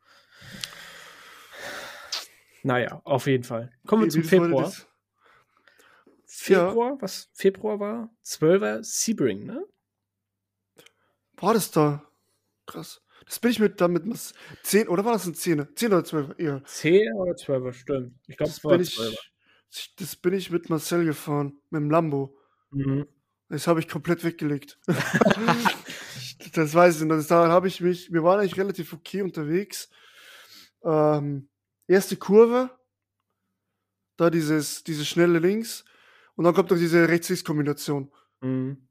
Naja, 2.63 3.01
auf 3.03 3.27
jeden 3.27 3.43
Fall. 3.43 3.71
Kommen 3.85 4.03
wir 4.03 4.09
zum 4.09 4.23
Februar. 4.23 4.71
Februar, 6.25 6.97
was 6.99 7.29
Februar 7.33 7.79
war? 7.79 8.09
12er 8.23 8.83
Sebring, 8.83 9.45
ne? 9.45 9.63
War 11.37 11.53
das 11.53 11.71
da? 11.71 12.03
Krass. 12.65 13.01
Das 13.25 13.39
bin 13.39 13.51
ich 13.51 13.59
mit 13.59 13.79
damit 13.79 14.03
10 14.63 14.87
oder 14.87 15.05
war 15.05 15.13
das 15.13 15.25
ein 15.25 15.35
10? 15.35 15.67
10 15.75 15.93
oder 15.93 16.03
12 16.03 16.39
eher. 16.39 16.63
10 16.63 17.13
oder 17.13 17.33
12er, 17.33 17.73
stimmt. 17.73 18.15
Ich 18.27 18.37
glaube, 18.37 18.49
Das 18.49 18.57
es 18.57 18.63
war 18.63 18.71
bin 18.71 18.81
ich, 18.81 18.97
12er. 18.97 19.17
das 19.99 20.15
bin 20.15 20.33
ich 20.33 20.51
mit 20.51 20.69
Marcel 20.69 21.05
gefahren, 21.05 21.59
mit 21.69 21.81
dem 21.81 21.91
Lambo. 21.91 22.37
Mhm. 22.71 23.07
Das 23.49 23.67
habe 23.67 23.79
ich 23.79 23.87
komplett 23.87 24.23
weggelegt. 24.23 24.79
das 26.53 26.73
weiß 26.73 27.01
ich 27.01 27.07
nicht. 27.07 27.31
Da 27.31 27.47
habe 27.49 27.67
ich 27.67 27.81
mich, 27.81 28.11
wir 28.11 28.23
waren 28.23 28.39
eigentlich 28.39 28.57
relativ 28.57 28.93
okay 28.93 29.21
unterwegs. 29.21 29.89
Ähm, 30.83 31.49
erste 31.87 32.15
Kurve, 32.17 32.69
da 34.17 34.29
dieses, 34.29 34.83
diese 34.83 35.05
schnelle 35.05 35.39
Links 35.39 35.85
und 36.35 36.45
dann 36.45 36.53
kommt 36.53 36.69
noch 36.71 36.77
diese 36.77 37.07
Rechts-Links-Kombination. 37.07 38.11
Mhm. 38.41 38.87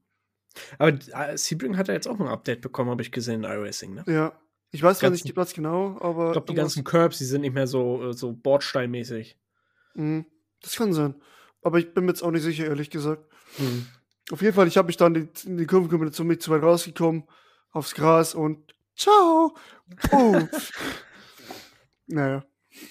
Aber 0.78 0.90
äh, 0.90 1.36
Sebring 1.38 1.76
hat 1.76 1.88
ja 1.88 1.94
jetzt 1.94 2.08
auch 2.08 2.20
ein 2.20 2.26
Update 2.26 2.60
bekommen, 2.60 2.90
habe 2.90 3.02
ich 3.02 3.12
gesehen 3.12 3.44
in 3.44 3.50
iRacing, 3.50 3.94
ne? 3.94 4.04
Ja. 4.06 4.38
Ich 4.74 4.82
weiß 4.82 5.00
Ganzen- 5.00 5.24
nicht 5.26 5.36
was 5.36 5.52
genau, 5.52 5.98
aber. 6.00 6.28
Ich 6.28 6.32
glaube, 6.32 6.46
die 6.48 6.54
ganzen 6.54 6.82
Curbs, 6.82 7.18
die 7.18 7.26
sind 7.26 7.42
nicht 7.42 7.54
mehr 7.54 7.66
so, 7.66 8.08
äh, 8.08 8.12
so 8.14 8.32
Bordsteinmäßig. 8.32 9.38
Mhm. 9.94 10.24
Das 10.62 10.76
kann 10.76 10.92
sein. 10.94 11.14
Aber 11.62 11.78
ich 11.78 11.92
bin 11.92 12.04
mir 12.04 12.12
jetzt 12.12 12.22
auch 12.22 12.30
nicht 12.30 12.42
sicher, 12.42 12.66
ehrlich 12.66 12.90
gesagt. 12.90 13.24
Hm. 13.56 13.86
Auf 14.30 14.40
jeden 14.40 14.54
Fall, 14.54 14.66
ich 14.66 14.76
habe 14.76 14.86
mich 14.86 14.96
dann 14.96 15.14
in 15.14 15.32
die, 15.32 15.46
in 15.46 15.56
die 15.58 15.66
Kurvenkombination 15.66 16.26
nicht 16.26 16.42
zu 16.42 16.50
weit 16.50 16.62
rausgekommen, 16.62 17.24
aufs 17.70 17.94
Gras 17.94 18.34
und 18.34 18.74
ciao. 18.96 19.54
Oh. 20.10 20.40
naja, 22.06 22.44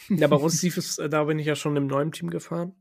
Ja, 0.09 0.27
bei 0.27 0.35
uns 0.35 0.61
lief 0.61 0.77
es, 0.77 0.97
äh, 0.97 1.09
da 1.09 1.23
bin 1.23 1.39
ich 1.39 1.45
ja 1.45 1.55
schon 1.55 1.75
im 1.75 1.87
neuen 1.87 2.11
Team 2.11 2.29
gefahren. 2.29 2.75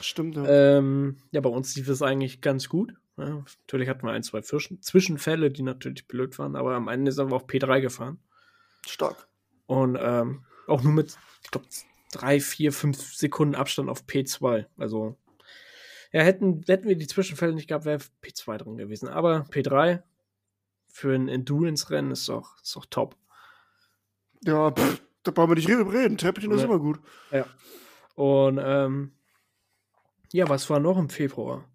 stimmt 0.00 0.36
ja. 0.36 0.78
Ähm, 0.78 1.18
ja, 1.30 1.40
bei 1.40 1.50
uns 1.50 1.74
lief 1.76 1.88
es 1.88 2.02
eigentlich 2.02 2.40
ganz 2.40 2.68
gut. 2.68 2.94
Ja, 3.16 3.44
natürlich 3.62 3.88
hatten 3.88 4.06
wir 4.06 4.12
ein, 4.12 4.22
zwei 4.22 4.40
Zwischen 4.40 4.80
Zwischenfälle, 4.80 5.50
die 5.50 5.62
natürlich 5.62 6.08
blöd 6.08 6.38
waren, 6.38 6.56
aber 6.56 6.74
am 6.74 6.88
Ende 6.88 7.12
sind 7.12 7.30
wir 7.30 7.36
auf 7.36 7.46
P3 7.46 7.80
gefahren. 7.80 8.18
Stark. 8.86 9.28
Und 9.66 9.98
ähm, 10.00 10.44
auch 10.66 10.82
nur 10.82 10.92
mit, 10.92 11.16
ich 11.42 11.50
glaube, 11.50 11.66
drei, 12.12 12.40
vier, 12.40 12.72
fünf 12.72 13.14
Sekunden 13.14 13.54
Abstand 13.54 13.88
auf 13.90 14.04
P2. 14.04 14.66
Also, 14.76 15.16
ja, 16.12 16.22
hätten, 16.22 16.62
hätten 16.66 16.88
wir 16.88 16.96
die 16.96 17.06
Zwischenfälle 17.06 17.54
nicht 17.54 17.68
gehabt, 17.68 17.84
wäre 17.84 18.00
P2 18.22 18.58
drin 18.58 18.76
gewesen. 18.76 19.08
Aber 19.08 19.46
P3 19.50 20.02
für 20.88 21.14
ein 21.14 21.28
Endurance-Rennen 21.28 22.10
ist 22.10 22.28
doch, 22.28 22.60
ist 22.62 22.76
doch 22.76 22.86
top. 22.86 23.16
Ja, 24.44 24.70
pff, 24.70 25.02
da 25.22 25.30
brauchen 25.30 25.50
wir 25.50 25.54
nicht 25.56 25.68
reden. 25.68 26.18
Treppchen 26.18 26.50
ist 26.50 26.58
Nee. 26.58 26.64
immer 26.64 26.78
gut. 26.78 27.00
Und 28.14 28.60
ähm, 28.62 29.12
ja, 30.32 30.48
was 30.48 30.68
war 30.70 30.80
noch 30.80 30.98
im 30.98 31.08
Februar? 31.08 31.68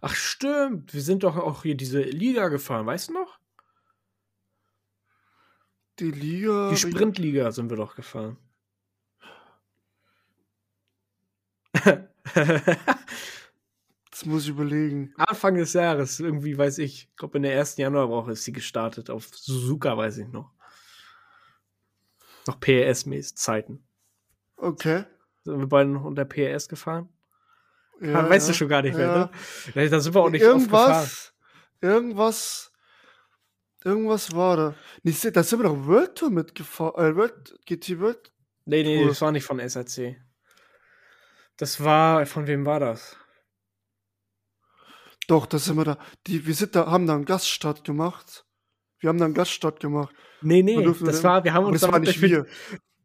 Ach 0.00 0.14
stimmt, 0.14 0.94
wir 0.94 1.02
sind 1.02 1.22
doch 1.24 1.36
auch 1.36 1.62
hier 1.62 1.76
diese 1.76 2.00
Liga 2.02 2.48
gefahren, 2.48 2.86
weißt 2.86 3.08
du 3.10 3.14
noch? 3.14 3.38
Die 5.98 6.10
Liga. 6.10 6.70
Die 6.70 6.76
Sprintliga 6.76 7.52
sind 7.52 7.70
wir 7.70 7.76
doch 7.76 7.94
gefahren. 7.94 8.38
Das 14.10 14.24
muss 14.26 14.44
ich 14.44 14.50
überlegen. 14.50 15.12
Anfang 15.16 15.56
des 15.56 15.72
Jahres, 15.72 16.20
irgendwie 16.20 16.56
weiß 16.56 16.78
ich, 16.78 17.08
ich 17.10 17.16
glaube 17.16 17.38
in 17.38 17.42
der 17.42 17.54
ersten 17.54 17.80
Januarwoche 17.80 18.32
ist 18.32 18.44
sie 18.44 18.52
gestartet, 18.52 19.10
auf 19.10 19.26
Suzuka 19.34 19.96
weiß 19.96 20.18
ich 20.18 20.28
noch. 20.28 20.53
Noch 22.46 22.60
PRS-mäßig 22.60 23.36
Zeiten. 23.36 23.86
Okay. 24.56 25.04
Sind 25.44 25.58
wir 25.60 25.66
beide 25.66 25.90
noch 25.90 26.04
unter 26.04 26.24
PRS 26.24 26.68
gefahren? 26.68 27.08
Ja, 28.00 28.20
Ah, 28.20 28.28
weißt 28.28 28.48
ja. 28.48 28.52
du 28.52 28.58
schon 28.58 28.68
gar 28.68 28.82
nicht 28.82 28.96
mehr, 28.96 29.06
Ja. 29.06 29.30
ne? 29.74 29.88
Da 29.90 30.00
sind 30.00 30.14
wir 30.14 30.20
auch 30.22 30.30
nicht 30.30 30.42
irgendwas, 30.42 31.32
irgendwas, 31.80 32.72
irgendwas 33.84 34.34
war 34.34 34.56
da. 34.56 34.74
Da 35.04 35.42
sind 35.42 35.58
wir 35.60 35.64
doch 35.68 35.86
World 35.86 36.16
Tour 36.16 36.30
mitgefahren. 36.30 37.12
Äh, 37.12 37.16
World, 37.16 37.54
GT 37.66 38.00
World. 38.00 38.32
Nee, 38.66 38.82
nee, 38.82 39.00
Cool. 39.02 39.08
das 39.08 39.20
war 39.20 39.32
nicht 39.32 39.44
von 39.44 39.58
SRC. 39.60 40.16
Das 41.56 41.82
war, 41.84 42.26
von 42.26 42.46
wem 42.46 42.66
war 42.66 42.80
das? 42.80 43.16
Doch, 45.28 45.46
da 45.46 45.58
sind 45.58 45.76
wir 45.76 45.84
da. 45.84 45.98
Die, 46.26 46.46
wir 46.46 46.54
sind 46.54 46.74
da, 46.74 46.86
haben 46.86 47.06
da 47.06 47.14
einen 47.14 47.24
Gaststart 47.24 47.84
gemacht. 47.84 48.44
Wir 48.98 49.08
haben 49.08 49.18
da 49.18 49.24
einen 49.24 49.34
Gaststart 49.34 49.80
gemacht. 49.80 50.14
Nee, 50.44 50.62
nee, 50.62 50.82
das 50.82 51.24
war, 51.24 51.44
wir 51.44 51.52
haben 51.52 51.66
uns 51.66 51.80
das 51.80 51.90
war 51.90 51.98
nicht 51.98 52.20
wir. 52.20 52.46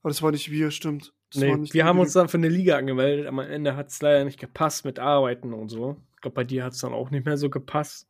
Aber 0.01 0.09
das 0.09 0.21
war 0.21 0.31
nicht 0.31 0.49
wir, 0.51 0.71
stimmt. 0.71 1.13
Das 1.31 1.41
Nee, 1.41 1.49
war 1.49 1.57
nicht 1.57 1.73
wir 1.73 1.85
haben 1.85 1.99
uns 1.99 2.13
dann 2.13 2.29
für 2.29 2.37
eine 2.37 2.49
Liga 2.49 2.77
angemeldet, 2.77 3.27
am 3.27 3.39
Ende 3.39 3.75
hat 3.75 3.89
es 3.89 4.01
leider 4.01 4.23
nicht 4.23 4.39
gepasst 4.39 4.85
mit 4.85 4.99
Arbeiten 4.99 5.53
und 5.53 5.69
so. 5.69 5.97
Ich 6.15 6.21
glaube, 6.21 6.35
bei 6.35 6.43
dir 6.43 6.63
hat 6.63 6.73
es 6.73 6.79
dann 6.79 6.93
auch 6.93 7.11
nicht 7.11 7.25
mehr 7.25 7.37
so 7.37 7.49
gepasst. 7.49 8.07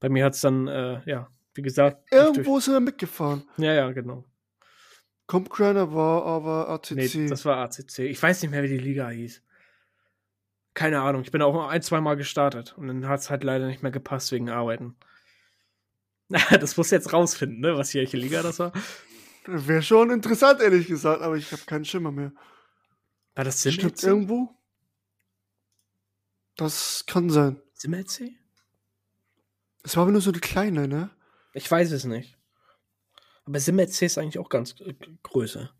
Bei 0.00 0.08
mir 0.08 0.24
hat 0.24 0.34
es 0.34 0.40
dann, 0.40 0.68
äh, 0.68 1.00
ja, 1.08 1.28
wie 1.54 1.62
gesagt. 1.62 2.10
Irgendwo 2.12 2.60
sind 2.60 2.74
wir 2.74 2.80
mitgefahren. 2.80 3.44
Ja, 3.56 3.72
ja, 3.72 3.92
genau. 3.92 4.24
Compcraner 5.26 5.94
war 5.94 6.24
aber 6.26 6.68
ATC. 6.68 6.92
Nee, 6.96 7.28
das 7.28 7.44
war 7.44 7.58
ACC. 7.58 8.00
Ich 8.00 8.22
weiß 8.22 8.42
nicht 8.42 8.50
mehr, 8.50 8.62
wie 8.62 8.68
die 8.68 8.78
Liga 8.78 9.08
hieß. 9.08 9.42
Keine 10.74 11.00
Ahnung. 11.00 11.22
Ich 11.22 11.30
bin 11.30 11.40
auch 11.40 11.68
ein, 11.68 11.82
zwei 11.82 12.00
Mal 12.00 12.16
gestartet 12.16 12.74
und 12.76 12.88
dann 12.88 13.08
hat 13.08 13.20
es 13.20 13.30
halt 13.30 13.44
leider 13.44 13.66
nicht 13.66 13.82
mehr 13.82 13.92
gepasst 13.92 14.32
wegen 14.32 14.50
Arbeiten. 14.50 14.96
das 16.60 16.76
muss 16.76 16.90
jetzt 16.90 17.12
rausfinden, 17.12 17.60
ne, 17.60 17.76
was 17.76 17.90
hier 17.90 18.00
welche 18.02 18.16
Liga 18.16 18.42
das 18.42 18.58
war. 18.58 18.72
Wäre 19.46 19.82
schon 19.82 20.10
interessant, 20.10 20.60
ehrlich 20.60 20.86
gesagt, 20.86 21.22
aber 21.22 21.36
ich 21.36 21.52
habe 21.52 21.62
keinen 21.66 21.84
Schimmer 21.84 22.10
mehr. 22.10 22.32
War 23.34 23.44
das 23.44 23.60
Stimmt 23.60 23.98
SimLC? 23.98 24.02
irgendwo? 24.02 24.48
Das 26.56 27.04
kann 27.06 27.30
sein. 27.30 27.60
SimLC? 27.74 28.32
Es 29.82 29.96
war 29.96 30.04
aber 30.04 30.12
nur 30.12 30.20
so 30.20 30.30
eine 30.30 30.40
kleine, 30.40 30.88
ne? 30.88 31.10
Ich 31.52 31.70
weiß 31.70 31.92
es 31.92 32.04
nicht. 32.04 32.38
Aber 33.44 33.60
SimLC 33.60 34.02
ist 34.02 34.18
eigentlich 34.18 34.38
auch 34.38 34.48
ganz 34.48 34.80
äh, 34.80 34.94
größer. 35.22 35.70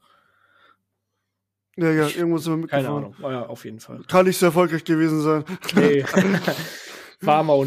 Ja, 1.77 1.91
ja, 1.91 2.09
irgendwo 2.09 2.39
sind 2.39 2.61
wir 2.61 2.69
Keine 2.69 2.83
mitgefahren. 2.83 3.05
Ahnung. 3.05 3.17
Oh 3.23 3.31
ja, 3.31 3.47
auf 3.47 3.65
jeden 3.65 3.81
Fall. 3.81 4.03
Kann 4.05 4.27
nicht 4.27 4.39
so 4.39 4.47
erfolgreich 4.47 4.85
gewesen 4.85 5.23
sein. 5.23 5.45
Nee. 5.75 6.05
War 7.21 7.43
wir 7.43 7.53
auch 7.53 7.65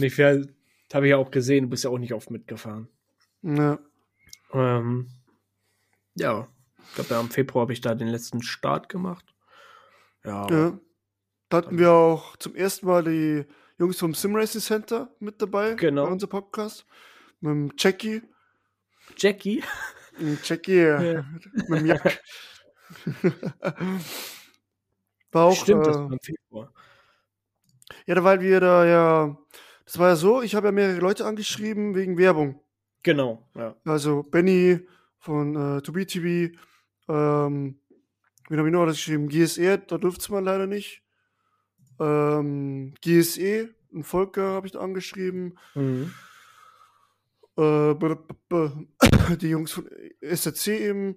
Ja, 0.91 0.95
Habe 0.95 1.07
ich 1.07 1.11
ja 1.11 1.17
auch 1.17 1.31
gesehen. 1.31 1.65
Du 1.65 1.69
bist 1.69 1.83
ja 1.83 1.89
auch 1.89 1.97
nicht 1.97 2.13
oft 2.13 2.31
mitgefahren. 2.31 2.87
Ja. 3.41 3.79
Ähm, 4.53 5.09
ja. 6.15 6.47
Ich 6.87 6.95
glaube, 6.95 7.09
ja, 7.13 7.19
im 7.21 7.29
Februar 7.29 7.63
habe 7.63 7.73
ich 7.73 7.81
da 7.81 7.93
den 7.95 8.07
letzten 8.07 8.41
Start 8.41 8.87
gemacht. 8.89 9.25
Ja. 10.23 10.47
ja. 10.49 10.79
Da 11.49 11.57
hatten 11.57 11.77
wir 11.77 11.91
auch 11.91 12.35
zum 12.37 12.55
ersten 12.55 12.85
Mal 12.87 13.03
die 13.03 13.45
Jungs 13.77 13.99
vom 13.99 14.13
Sim 14.13 14.35
Racing 14.35 14.61
Center 14.61 15.13
mit 15.19 15.41
dabei 15.41 15.73
Genau. 15.75 16.05
bei 16.05 16.11
unserem 16.11 16.29
Podcast. 16.31 16.85
Mit 17.41 17.51
dem 17.51 17.71
Jackie. 17.77 18.21
Jackie. 19.17 19.63
Jackie, 20.43 20.79
Ja. 20.79 21.25
mit 21.67 21.79
dem 21.81 21.85
Jack. 21.85 22.21
War 25.31 25.45
auch, 25.45 25.55
Stimmt, 25.61 25.85
das 25.85 25.95
äh, 25.97 25.99
war 25.99 26.11
im 26.11 26.19
Februar. 26.19 26.73
Ja, 28.05 28.15
da- 28.15 28.23
weil 28.23 28.41
wir 28.41 28.59
da 28.59 28.85
ja. 28.85 29.37
Das 29.87 29.97
war 29.99 30.09
ja 30.09 30.15
so, 30.17 30.41
ich 30.41 30.53
habe 30.53 30.67
ja 30.67 30.71
mehrere 30.73 30.99
Leute 30.99 31.25
angeschrieben 31.25 31.95
wegen 31.95 32.17
Werbung. 32.17 32.59
Genau, 33.03 33.47
ja. 33.55 33.73
Also 33.85 34.21
Benny 34.21 34.85
von 35.17 35.55
äh, 35.55 35.79
2BTV, 35.79 36.51
ähm, 37.07 37.79
wen 38.49 38.57
habe 38.57 38.67
ich 38.67 38.73
noch 38.73 38.81
alles 38.81 38.97
geschrieben? 38.97 39.29
GSE, 39.29 39.77
da 39.77 39.97
durfte 39.97 40.21
es 40.23 40.29
man 40.29 40.43
leider 40.43 40.67
nicht. 40.67 41.03
Ähm, 42.01 42.95
GSE, 43.01 43.73
ein 43.93 44.03
Volker 44.03 44.51
habe 44.51 44.67
ich 44.67 44.73
da 44.73 44.81
angeschrieben. 44.81 45.57
Mhm. 45.73 46.13
Äh, 47.57 47.95
die 49.37 49.49
Jungs 49.49 49.71
von 49.71 49.89
SRC 50.19 50.67
eben. 50.67 51.15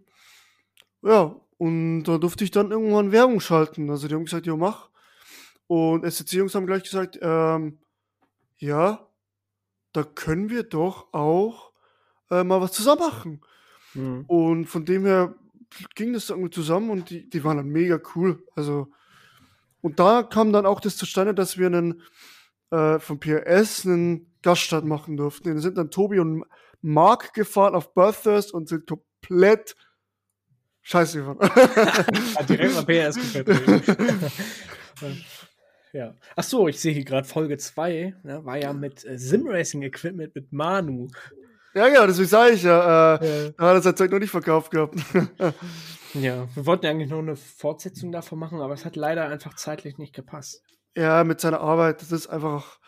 Ja, 1.03 1.35
und 1.59 2.05
da 2.05 2.19
durfte 2.19 2.45
ich 2.45 2.53
dann 2.53 2.71
irgendwann 2.71 3.11
Werbung 3.11 3.41
schalten. 3.41 3.91
Also 3.91 4.07
die 4.07 4.15
haben 4.15 4.27
gesagt, 4.27 4.47
ja, 4.47 4.55
mach. 4.55 4.91
Und 5.67 6.05
SRC-Jungs 6.05 6.55
haben 6.55 6.67
gleich 6.67 6.85
gesagt, 6.85 7.19
ähm, 7.21 7.81
ja, 8.61 9.09
da 9.93 10.05
können 10.05 10.51
wir 10.51 10.63
doch 10.63 11.13
auch 11.13 11.73
äh, 12.31 12.45
mal 12.45 12.61
was 12.61 12.73
zusammen 12.73 13.01
machen. 13.01 13.41
Mhm. 13.95 14.25
Und 14.27 14.67
von 14.67 14.85
dem 14.85 15.05
her 15.05 15.35
ging 15.95 16.13
das 16.13 16.31
irgendwie 16.31 16.51
zusammen 16.51 16.91
und 16.91 17.11
die, 17.11 17.29
die 17.29 17.43
waren 17.43 17.57
dann 17.57 17.69
mega 17.69 18.01
cool. 18.15 18.45
Also, 18.55 18.89
und 19.81 19.99
da 19.99 20.23
kam 20.23 20.53
dann 20.53 20.67
auch 20.67 20.81
das 20.81 20.97
zustande, 20.97 21.35
dass 21.35 21.59
wir 21.59 21.67
einen 21.67 22.03
äh, 22.71 22.99
vom 22.99 23.19
PRS 23.19 23.87
einen 23.87 24.33
Gaststart 24.43 24.85
machen 24.85 25.17
durften. 25.17 25.55
Da 25.55 25.61
sind 25.61 25.79
dann 25.79 25.91
Tobi 25.91 26.21
und 26.21 26.45
Mark 26.83 27.35
gefahren 27.35 27.75
auf 27.75 27.95
Bathurst 27.95 28.53
und 28.53 28.69
sind 28.69 28.87
komplett 28.87 29.75
scheiße 30.83 31.19
gefahren. 31.19 31.39
Hat 32.37 32.49
direkt 32.49 32.75
mal 32.75 32.85
PS 32.85 33.17
gefällt. 33.17 33.49
ja. 35.93 36.15
Ach 36.37 36.43
so, 36.45 36.69
ich 36.69 36.81
sehe 36.81 36.93
hier 36.93 37.05
gerade 37.05 37.27
Folge 37.27 37.59
2, 37.59 38.15
ne, 38.23 38.45
war 38.45 38.57
ja 38.57 38.73
mit 38.73 39.05
äh, 39.05 39.19
Simracing 39.19 39.83
Equipment 39.83 40.35
mit 40.35 40.53
Manu. 40.53 41.09
ja, 41.75 41.89
ja, 41.89 42.07
deswegen 42.07 42.29
sage 42.29 42.53
ich 42.53 42.63
ja, 42.63 43.17
äh, 43.17 43.53
da 43.57 43.65
hat 43.69 43.75
er 43.77 43.83
sein 43.83 43.97
Zeug 43.97 44.11
noch 44.11 44.19
nicht 44.19 44.31
verkauft 44.31 44.71
gehabt. 44.71 44.97
ja, 46.15 46.49
wir 46.55 46.67
wollten 46.67 46.85
ja 46.85 46.91
eigentlich 46.91 47.11
noch 47.11 47.19
eine 47.19 47.37
Fortsetzung 47.37 48.13
davon 48.13 48.39
machen, 48.39 48.61
aber 48.61 48.75
es 48.75 48.85
hat 48.85 48.97
leider 48.97 49.29
einfach 49.29 49.55
zeitlich 49.55 49.99
nicht 49.99 50.15
gepasst. 50.15 50.63
ja, 50.97 51.25
mit 51.25 51.41
seiner 51.41 51.61
Arbeit, 51.61 52.03
das 52.03 52.13
ist 52.13 52.27
einfach, 52.29 52.79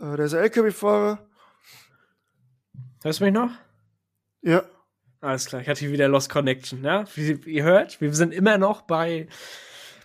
äh, 0.00 0.16
der 0.16 0.26
ist 0.26 0.32
ja 0.32 0.40
LKW-Fahrer. 0.40 1.26
Hörst 3.02 3.20
du 3.20 3.24
mich 3.24 3.34
noch? 3.34 3.50
Ja, 4.42 4.62
Alles 5.20 5.46
klar, 5.46 5.62
ich 5.62 5.68
hatte 5.68 5.80
hier 5.80 5.92
wieder 5.92 6.08
Lost 6.08 6.28
Connection. 6.30 6.84
Ja? 6.84 7.04
Wie 7.14 7.32
ihr 7.46 7.64
hört, 7.64 8.00
wir 8.00 8.12
sind 8.14 8.32
immer 8.34 8.58
noch 8.58 8.82
bei, 8.82 9.26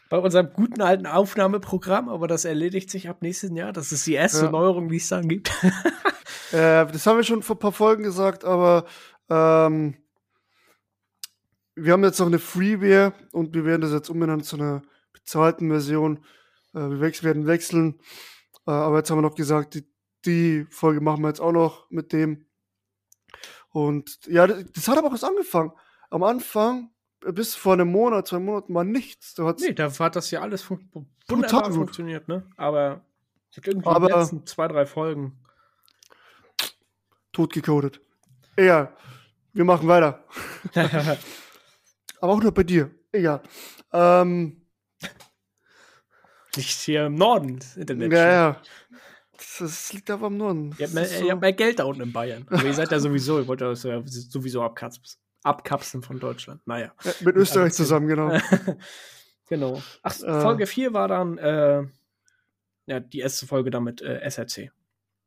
bei 0.09 0.17
unserem 0.17 0.51
guten 0.53 0.81
alten 0.81 1.05
Aufnahmeprogramm, 1.05 2.09
aber 2.09 2.27
das 2.27 2.43
erledigt 2.43 2.89
sich 2.89 3.09
ab 3.09 3.21
nächsten 3.21 3.55
Jahr. 3.55 3.71
Das 3.71 3.91
ist 3.91 4.05
die 4.07 4.13
erste 4.13 4.45
Ja. 4.45 4.51
Neuerung, 4.51 4.89
die 4.89 4.97
es 4.97 5.07
dann 5.07 5.27
gibt. 5.27 5.51
Äh, 6.51 6.87
das 6.87 7.05
haben 7.05 7.17
wir 7.17 7.23
schon 7.23 7.43
vor 7.43 7.57
ein 7.57 7.59
paar 7.59 7.71
Folgen 7.71 8.01
gesagt, 8.01 8.43
aber 8.43 8.85
ähm, 9.29 9.95
wir 11.75 11.93
haben 11.93 12.03
jetzt 12.03 12.19
noch 12.19 12.25
eine 12.25 12.39
Freeware 12.39 13.13
und 13.31 13.53
wir 13.53 13.65
werden 13.65 13.81
das 13.81 13.91
jetzt 13.91 14.09
umbenennen 14.09 14.43
zu 14.43 14.55
einer 14.55 14.81
bezahlten 15.13 15.69
Version. 15.69 16.25
Äh, 16.73 16.79
wir 16.79 17.01
wechs 17.01 17.23
werden 17.23 17.45
wechseln. 17.45 17.99
Äh, 18.65 18.71
aber 18.71 18.97
jetzt 18.97 19.11
haben 19.11 19.19
wir 19.19 19.29
noch 19.29 19.35
gesagt, 19.35 19.75
die, 19.75 19.87
die 20.25 20.65
Folge 20.71 21.01
machen 21.01 21.21
wir 21.21 21.27
jetzt 21.27 21.41
auch 21.41 21.51
noch 21.51 21.87
mit 21.91 22.13
dem. 22.13 22.47
Und 23.69 24.19
ja, 24.25 24.47
das, 24.47 24.65
das 24.73 24.87
hat 24.87 24.97
aber 24.97 25.09
auch 25.09 25.13
was 25.13 25.23
angefangen. 25.23 25.71
Am 26.09 26.23
Anfang 26.23 26.89
bis 27.33 27.55
vor 27.55 27.73
einem 27.73 27.89
Monat, 27.91 28.27
zwei 28.27 28.39
Monaten 28.39 28.73
war 28.73 28.83
nichts. 28.83 29.33
Du 29.35 29.49
nee, 29.59 29.73
da 29.73 29.91
hat 29.99 30.15
das 30.15 30.31
ja 30.31 30.41
alles 30.41 30.61
fun 30.61 30.89
wunderbar 31.27 31.63
gut. 31.69 31.73
funktioniert, 31.75 32.27
ne? 32.27 32.43
Aber 32.57 33.01
ich 33.51 33.57
hab 33.57 33.67
irgendwie 33.67 33.87
Aber- 33.87 34.07
die 34.07 34.13
letzten 34.13 34.45
zwei, 34.45 34.67
drei 34.67 34.85
Folgen. 34.85 35.39
tot 37.31 37.53
gecodet. 37.53 38.01
Egal. 38.55 38.95
Wir 39.53 39.65
machen 39.65 39.87
weiter. 39.87 40.23
Aber 42.21 42.33
auch 42.33 42.41
nur 42.41 42.53
bei 42.53 42.63
dir. 42.63 42.91
Egal. 43.11 43.41
Ähm, 43.93 44.61
Liegt 46.55 46.67
hier 46.69 47.05
im 47.05 47.15
Norden, 47.15 47.59
das 47.59 47.77
Internet. 47.77 48.11
ja, 48.11 48.31
ja. 48.31 48.61
Das, 49.37 49.57
das 49.59 49.93
liegt 49.93 50.09
aber 50.09 50.27
am 50.27 50.35
Norden. 50.37 50.75
Ihr 50.77 50.85
habt, 50.87 50.93
mehr, 50.95 51.03
ist 51.03 51.13
ihr 51.13 51.19
so- 51.19 51.31
habt 51.31 51.41
mehr 51.41 51.53
Geld 51.53 51.79
da 51.79 51.85
unten 51.85 52.01
in 52.01 52.11
Bayern. 52.11 52.45
Aber 52.49 52.63
ihr 52.65 52.73
seid 52.73 52.91
ja 52.91 52.99
sowieso, 52.99 53.39
ihr 53.39 53.47
wollt 53.47 53.61
ja 53.61 53.73
so- 53.75 54.03
sowieso 54.05 54.61
abkapseln, 54.63 55.05
abkapseln 55.43 56.03
von 56.03 56.19
Deutschland. 56.19 56.65
Naja. 56.67 56.93
ja, 57.03 57.13
mit 57.21 57.35
Österreich 57.35 57.73
zusammen, 57.73 58.07
genau. 58.07 58.37
genau. 59.49 59.81
Ach, 60.03 60.19
Äh. 60.21 60.41
Folge 60.41 60.67
4 60.67 60.93
war 60.93 61.07
dann 61.07 61.37
äh, 61.37 61.83
ja, 62.85 62.99
die 62.99 63.19
erste 63.19 63.47
Folge 63.47 63.69
dann 63.71 63.83
mit 63.83 64.01
äh, 64.01 64.19
SRC. 64.29 64.71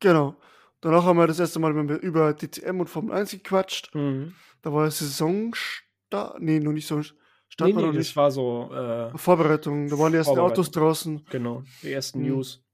genau. 0.00 0.36
Danach 0.80 1.04
haben 1.04 1.16
wir 1.16 1.28
das 1.28 1.38
erste 1.38 1.60
Mal 1.60 1.70
über 2.00 2.34
DTM 2.34 2.80
und 2.80 2.88
Formel 2.88 3.14
1 3.14 3.30
gequatscht. 3.30 3.94
Mhm. 3.94 4.34
Da 4.62 4.72
war 4.72 4.90
Saisonstart. 4.90 6.40
Nee, 6.40 6.58
noch 6.58 6.72
nicht 6.72 6.88
so. 6.88 7.00
Start 7.02 7.70
Nee, 7.70 7.76
war 7.76 7.92
nee, 7.92 7.98
das 7.98 8.16
war 8.16 8.32
so, 8.32 8.68
äh, 8.74 9.16
Vorbereitung. 9.16 9.88
Da 9.88 9.96
waren 9.96 10.10
die 10.10 10.18
ersten. 10.18 10.36
Autos 10.40 10.72
draußen. 10.72 11.24
genau, 11.30 11.62
die 11.82 11.92
ersten 11.92 12.18
Mhm. 12.22 12.26
News. 12.26 12.64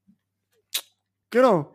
Genau. 1.31 1.75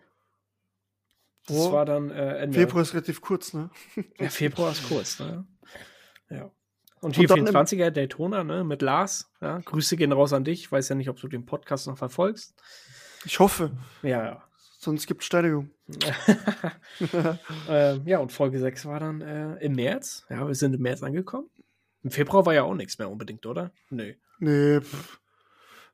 Das 1.46 1.58
Oh, 1.58 1.72
war 1.74 1.86
dann 1.86 2.10
äh, 2.10 2.38
Ende. 2.38 2.58
Februar 2.58 2.82
ist 2.82 2.94
relativ 2.96 3.22
kurz, 3.22 3.54
ne? 3.54 3.70
Ja, 4.20 4.30
Februar 4.30 4.72
ist 4.72 4.88
kurz, 4.88 5.20
ne? 5.20 5.46
Ja. 6.34 6.44
Und 6.44 6.52
Und 7.02 7.16
hier 7.18 7.30
im- 7.30 7.46
24er 7.46 7.92
Daytona, 7.92 8.44
ne, 8.44 8.64
mit 8.64 8.82
Lars. 8.82 9.30
Ja, 9.42 9.60
Grüße 9.60 9.98
gehen 9.98 10.12
raus 10.12 10.34
an 10.34 10.44
dich. 10.46 10.62
Ich 10.62 10.72
weiß 10.72 10.90
ja 10.90 10.96
nicht, 10.96 11.10
ob 11.10 11.20
du 11.20 11.28
den 11.28 11.46
Podcast 11.46 11.88
noch 11.88 11.98
verfolgst. 11.98 12.54
Ich 13.26 13.40
hoffe. 13.40 13.72
Ja, 14.02 14.24
ja. 14.26 14.44
Sonst 14.80 15.08
gibt 15.08 15.24
Steinigung. 15.24 15.72
ähm, 17.70 18.02
ja, 18.06 18.20
und 18.20 18.32
Folge 18.32 18.60
6 18.60 18.86
war 18.86 19.00
dann 19.00 19.22
äh, 19.22 19.56
im 19.58 19.74
März. 19.74 20.26
Ja, 20.30 20.48
wir 20.48 20.56
sind 20.56 20.74
im 20.76 20.82
März 20.82 21.04
angekommen. 21.04 21.50
Im 22.04 22.12
Februar 22.12 22.46
war 22.46 22.54
ja 22.54 22.64
auch 22.64 22.74
nichts 22.76 22.98
mehr 23.00 23.10
unbedingt, 23.10 23.46
oder? 23.46 23.72
Nö. 23.90 24.14
Nee. 24.40 24.82
Pff. 24.82 25.20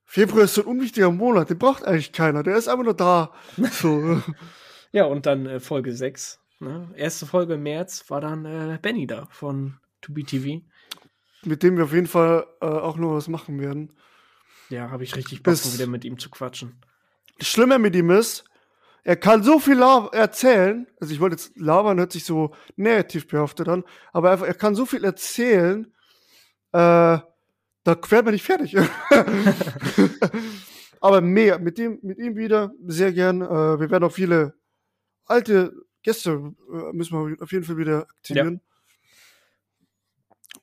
Februar 0.05 0.46
ist 0.46 0.55
so 0.55 0.62
ein 0.62 0.67
unwichtiger 0.67 1.12
Monat. 1.12 1.51
Den 1.51 1.60
braucht 1.60 1.86
eigentlich 1.86 2.12
keiner. 2.12 2.41
Der 2.41 2.55
ist 2.55 2.67
einfach 2.67 2.84
nur 2.84 2.96
da. 2.96 3.31
So. 3.72 4.22
Ja, 4.91 5.05
und 5.05 5.27
dann 5.27 5.46
äh, 5.46 5.60
Folge 5.60 5.93
6. 5.93 6.39
Ne? 6.60 6.91
Erste 6.96 7.27
Folge 7.27 7.53
im 7.55 7.63
März 7.63 8.10
war 8.10 8.22
dann 8.22 8.46
äh, 8.46 8.79
Benny 8.81 9.05
da 9.05 9.27
von 9.29 9.77
2BTV. 10.03 10.63
mit 11.45 11.63
dem 11.63 11.77
wir 11.77 11.85
auf 11.85 11.93
jeden 11.93 12.07
Fall 12.07 12.45
äh, 12.61 12.65
auch 12.65 12.97
noch 12.97 13.15
was 13.15 13.27
machen 13.27 13.59
werden. 13.59 13.93
Ja, 14.69 14.91
habe 14.91 15.03
ich 15.03 15.15
richtig 15.15 15.41
Bock, 15.41 15.55
mal 15.55 15.73
wieder 15.73 15.87
mit 15.87 16.05
ihm 16.05 16.19
zu 16.19 16.29
quatschen. 16.29 16.79
Das 17.37 17.47
Schlimme 17.47 17.79
mit 17.79 17.95
ihm 17.95 18.11
ist, 18.11 18.43
er 19.03 19.15
kann 19.15 19.43
so 19.43 19.59
viel 19.59 19.81
erzählen. 19.81 20.87
Also 20.99 21.13
ich 21.13 21.19
wollte 21.19 21.35
jetzt 21.35 21.57
labern, 21.57 21.97
hört 21.97 22.11
sich 22.11 22.25
so 22.25 22.53
negativ 22.75 23.27
behaftet 23.27 23.67
an, 23.67 23.83
aber 24.11 24.29
er, 24.29 24.47
er 24.47 24.53
kann 24.53 24.75
so 24.75 24.85
viel 24.85 25.03
erzählen, 25.03 25.85
äh, 26.71 27.19
da 27.83 27.95
werden 28.09 28.25
wir 28.25 28.31
nicht 28.31 28.45
fertig. 28.45 28.75
aber 31.01 31.21
mehr, 31.21 31.59
mit 31.59 31.77
dem, 31.77 31.99
mit 32.01 32.19
ihm 32.19 32.35
wieder, 32.35 32.73
sehr 32.85 33.13
gern. 33.13 33.41
Äh, 33.41 33.79
wir 33.79 33.89
werden 33.89 34.03
auch 34.03 34.11
viele 34.11 34.53
alte 35.25 35.73
Gäste, 36.03 36.53
äh, 36.71 36.93
müssen 36.93 37.13
wir 37.13 37.41
auf 37.41 37.51
jeden 37.51 37.63
Fall 37.63 37.77
wieder 37.77 38.01
aktivieren. 38.01 38.61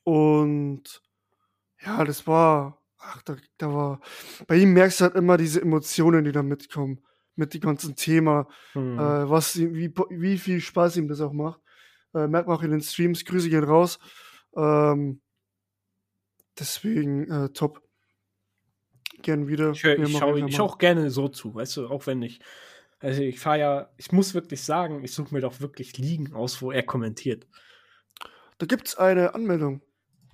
Und 0.07 1.01
ja, 1.81 2.05
das 2.05 2.25
war, 2.27 2.81
ach, 2.97 3.21
da, 3.23 3.35
da 3.57 3.73
war, 3.73 3.99
bei 4.47 4.55
ihm 4.55 4.71
merkst 4.71 5.01
du 5.01 5.03
halt 5.03 5.15
immer 5.15 5.35
diese 5.35 5.61
Emotionen, 5.61 6.23
die 6.23 6.31
da 6.31 6.43
mitkommen, 6.43 7.05
mit 7.35 7.53
dem 7.53 7.59
ganzen 7.59 7.97
Thema, 7.97 8.47
Hm. 8.71 8.97
äh, 8.97 9.29
was, 9.29 9.57
wie, 9.59 9.93
wie 10.09 10.37
viel 10.37 10.61
Spaß 10.61 10.95
ihm 10.95 11.09
das 11.09 11.19
auch 11.19 11.33
macht. 11.33 11.59
Äh, 12.13 12.27
merkt 12.27 12.47
man 12.47 12.55
auch 12.55 12.63
in 12.63 12.71
den 12.71 12.79
Streams, 12.79 13.25
Grüße 13.25 13.49
gehen 13.49 13.65
raus. 13.65 13.99
Ähm, 14.55 15.19
deswegen, 16.57 17.29
äh, 17.29 17.49
top. 17.49 17.81
Gern 19.23 19.49
wieder. 19.49 19.71
Ich, 19.71 19.83
hör- 19.83 19.99
ich 19.99 20.17
schaue 20.17 20.49
schau 20.49 20.63
auch 20.63 20.77
gerne 20.77 21.09
so 21.11 21.27
zu, 21.27 21.53
weißt 21.53 21.75
du, 21.75 21.87
auch 21.89 22.07
wenn 22.07 22.21
ich. 22.21 22.39
Also 22.99 23.23
ich 23.23 23.41
fahre 23.41 23.59
ja, 23.59 23.89
ich 23.97 24.13
muss 24.13 24.33
wirklich 24.33 24.63
sagen, 24.63 25.03
ich 25.03 25.11
suche 25.13 25.33
mir 25.33 25.41
doch 25.41 25.59
wirklich 25.59 25.97
Ligen 25.97 26.33
aus, 26.33 26.61
wo 26.61 26.71
er 26.71 26.83
kommentiert. 26.83 27.45
Da 28.57 28.65
gibt 28.65 28.87
es 28.87 28.95
eine 28.95 29.35
Anmeldung 29.35 29.81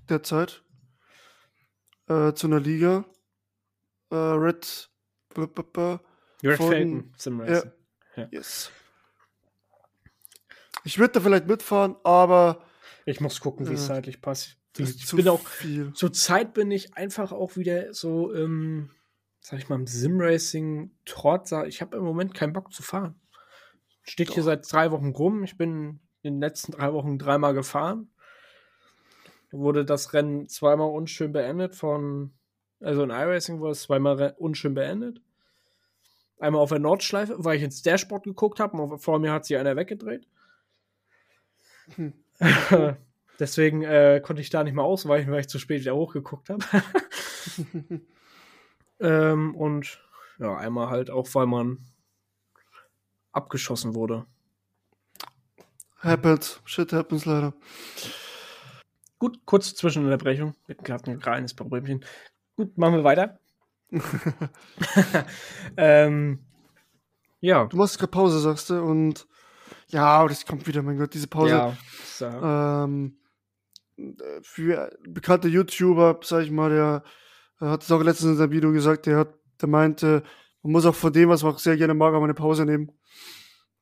derzeit 0.09 0.63
äh, 2.07 2.33
zu 2.33 2.47
einer 2.47 2.59
Liga. 2.59 3.05
Äh, 4.11 4.15
Red. 4.15 4.89
blablabla. 5.33 6.01
Red 6.43 6.57
Von- 6.57 6.67
Falcon 6.67 7.13
Sim 7.17 7.39
Racing. 7.39 7.71
Yes. 8.31 8.69
Ich 10.83 10.99
würde 10.99 11.13
da 11.13 11.19
vielleicht 11.21 11.47
mitfahren, 11.47 11.95
aber 12.03 12.61
Ich 13.05 13.19
muss 13.19 13.39
gucken, 13.39 13.67
wie 13.69 13.73
es 13.73 13.87
Ja. 13.87 13.95
zeitlich 13.95 14.21
passt. 14.21 14.57
das 14.73 14.91
Ich 14.95 15.11
bin 15.11 15.27
auch, 15.27 15.45
viel. 15.47 15.93
zur 15.93 16.11
Zeit 16.13 16.53
bin 16.53 16.71
ich 16.71 16.95
einfach 16.95 17.31
auch 17.31 17.57
wieder 17.57 17.93
so, 17.93 18.33
ähm, 18.33 18.89
sag 19.41 19.59
ich 19.59 19.69
mal, 19.69 19.75
im 19.75 19.85
Sim-Racing 19.87 20.91
Trott. 21.05 21.51
Ich 21.67 21.81
habe 21.81 21.97
im 21.97 22.03
Moment 22.03 22.33
keinen 22.33 22.53
Bock 22.53 22.73
zu 22.73 22.81
fahren. 22.81 23.19
Steht 24.03 24.29
hier 24.29 24.37
Doch. 24.43 24.45
seit 24.45 24.71
drei 24.71 24.91
Wochen 24.91 25.09
rum. 25.09 25.43
Ich 25.43 25.57
bin 25.57 25.99
in 26.23 26.35
den 26.35 26.39
letzten 26.41 26.71
drei 26.71 26.91
Wochen 26.93 27.17
dreimal 27.19 27.53
gefahren. 27.53 28.09
Wurde 29.55 29.85
das 29.85 30.13
Rennen 30.13 30.49
zweimal 30.49 30.89
unschön 30.89 31.31
beendet 31.31 31.75
von, 31.75 32.33
also 32.79 33.03
in 33.03 33.11
iRacing 33.11 33.59
wurde 33.59 33.73
es 33.73 33.83
zweimal 33.83 34.33
unschön 34.39 34.73
beendet. 34.73 35.21
Einmal 36.39 36.61
auf 36.61 36.69
der 36.69 36.79
Nordschleife, 36.79 37.35
weil 37.37 37.57
ich 37.57 37.63
ins 37.63 37.83
Dashboard 37.83 38.23
geguckt 38.23 38.59
habe 38.59 38.75
und 38.81 38.97
vor 38.97 39.19
mir 39.19 39.31
hat 39.31 39.45
sie 39.45 39.55
einer 39.55 39.75
weggedreht. 39.75 40.27
Hm. 41.95 42.13
Deswegen 43.39 43.83
äh, 43.83 44.21
konnte 44.23 44.41
ich 44.41 44.49
da 44.49 44.63
nicht 44.63 44.73
mehr 44.73 44.83
ausweichen, 44.83 45.31
weil 45.31 45.41
ich 45.41 45.49
zu 45.49 45.59
spät 45.59 45.81
wieder 45.81 45.95
hochgeguckt 45.95 46.49
habe. 46.49 46.63
ähm, 48.99 49.55
und 49.55 49.99
ja, 50.39 50.57
einmal 50.57 50.89
halt 50.89 51.11
auch, 51.11 51.27
weil 51.33 51.45
man 51.45 51.85
abgeschossen 53.31 53.93
wurde. 53.93 54.25
Happens. 55.99 56.59
Shit 56.65 56.91
happens 56.91 57.25
leider. 57.25 57.53
Gut, 59.23 59.39
kurze 59.45 59.73
Zwischenunterbrechung. 59.73 60.53
Wir 60.65 60.75
hatten 60.75 60.83
gerade 60.83 61.11
ein 61.11 61.19
kleines 61.21 61.53
Problemchen. 61.53 62.03
Gut, 62.57 62.77
machen 62.77 62.95
wir 62.95 63.05
weiter. 63.05 63.39
ähm, 65.77 66.39
ja. 67.39 67.63
Du 67.67 67.77
machst 67.77 67.97
gerade 67.99 68.11
Pause, 68.11 68.41
sagst 68.41 68.69
du, 68.69 68.83
und 68.83 69.25
ja, 69.87 70.27
das 70.27 70.45
kommt 70.45 70.67
wieder, 70.67 70.81
mein 70.81 70.97
Gott, 70.97 71.13
diese 71.13 71.27
Pause. 71.27 71.51
Ja. 71.51 71.77
So. 72.03 72.25
Ähm, 72.25 73.15
für 74.41 74.91
bekannte 75.07 75.47
YouTuber, 75.47 76.19
sag 76.21 76.43
ich 76.43 76.51
mal, 76.51 76.69
der 76.69 77.03
hat 77.61 77.83
es 77.83 77.91
auch 77.93 78.03
letztens 78.03 78.31
in 78.31 78.37
seinem 78.39 78.51
Video 78.51 78.73
gesagt, 78.73 79.05
der 79.05 79.19
hat, 79.19 79.35
der 79.61 79.69
meinte, 79.69 80.23
man 80.63 80.73
muss 80.73 80.85
auch 80.85 80.95
von 80.95 81.13
dem, 81.13 81.29
was 81.29 81.43
man 81.43 81.53
auch 81.53 81.59
sehr 81.59 81.77
gerne 81.77 81.93
mag, 81.93 82.13
auch 82.13 82.19
mal 82.19 82.25
eine 82.25 82.33
Pause 82.33 82.65
nehmen. 82.65 82.91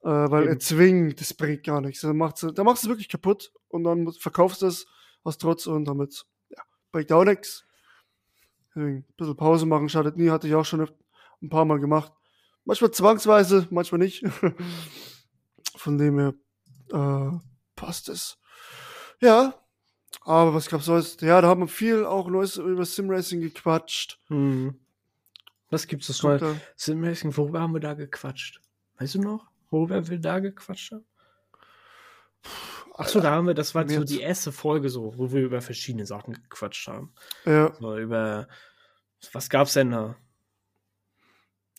Äh, 0.04 0.08
weil 0.08 0.44
Eben. 0.44 0.52
er 0.52 0.60
zwingt, 0.60 1.20
das 1.20 1.34
bringt 1.34 1.64
gar 1.64 1.82
nichts. 1.82 2.02
Da 2.02 2.14
macht 2.14 2.44
machst 2.44 2.44
du 2.44 2.60
es 2.60 2.88
wirklich 2.88 3.10
kaputt 3.10 3.52
und 3.70 3.86
dann 3.86 4.12
verkaufst 4.12 4.62
du 4.62 4.68
es 4.68 4.86
aus 5.24 5.38
Trotz 5.38 5.68
und 5.68 5.86
damit, 5.86 6.26
ja, 6.50 6.62
bringt 6.92 7.12
auch 7.12 7.24
nichts. 7.24 7.66
Ein 8.76 9.04
bisschen 9.18 9.36
Pause 9.36 9.66
machen 9.66 9.90
schadet 9.90 10.18
nie, 10.18 10.30
hatte 10.30 10.48
ich 10.48 10.56
auch 10.56 10.66
schon 10.66 10.88
ein 11.42 11.50
paar 11.50 11.66
Mal 11.66 11.80
gemacht. 11.80 12.14
Manchmal 12.64 12.92
zwangsweise, 12.92 13.68
manchmal 13.70 14.00
nicht. 14.00 14.24
Von 15.76 15.98
dem 15.98 16.20
her 16.20 16.34
äh, 16.92 17.38
passt 17.76 18.08
es. 18.10 18.38
Ja, 19.20 19.54
aber 20.22 20.54
was 20.54 20.70
gab's 20.70 20.86
sonst? 20.86 21.22
Ja, 21.22 21.42
da 21.42 21.48
haben 21.48 21.62
wir 21.62 21.68
viel 21.68 22.06
auch 22.06 22.30
Neues 22.30 22.58
über 22.58 22.86
Simracing 22.86 23.42
gequatscht. 23.42 24.20
Hm. 24.28 24.80
Was 25.70 25.88
gibt's 25.88 26.08
das 26.08 26.22
neue? 26.24 26.38
da- 26.38 26.56
Simracing, 26.76 27.36
worüber 27.36 27.62
haben 27.62 27.74
wir 27.74 27.80
da 27.80 27.94
gequatscht? 27.94 28.62
Weißt 29.00 29.16
du 29.16 29.22
noch, 29.22 29.48
worüber 29.70 30.08
wir 30.08 30.20
da 30.20 30.40
gequatscht 30.40 30.92
haben? 30.92 31.06
Achso, 32.94 33.22
da 33.22 33.32
haben 33.32 33.48
wir, 33.48 33.54
das 33.54 33.74
war 33.74 33.88
so 33.88 34.04
die 34.04 34.22
erste 34.22 34.52
Folge 34.52 34.90
so, 34.90 35.18
wo 35.18 35.32
wir 35.32 35.42
über 35.42 35.62
verschiedene 35.62 36.06
Sachen 36.06 36.34
gequatscht 36.34 36.88
haben. 36.88 37.14
Ja, 37.46 37.74
So 37.80 37.98
über, 37.98 38.48
was 39.32 39.50
gab's 39.50 39.74
denn 39.74 39.92
da? 39.92 40.18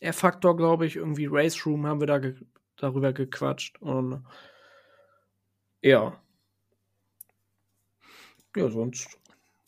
R-Faktor, 0.01 0.57
glaube 0.57 0.87
ich, 0.87 0.97
irgendwie 0.97 1.29
Race 1.31 1.65
Room 1.67 1.87
haben 1.87 2.01
wir 2.01 2.07
da 2.07 2.19
ge 2.19 2.35
darüber 2.77 3.13
gequatscht 3.13 3.81
und 3.81 4.25
ja. 5.83 6.21
Ja, 8.57 8.71
sonst. 8.71 9.19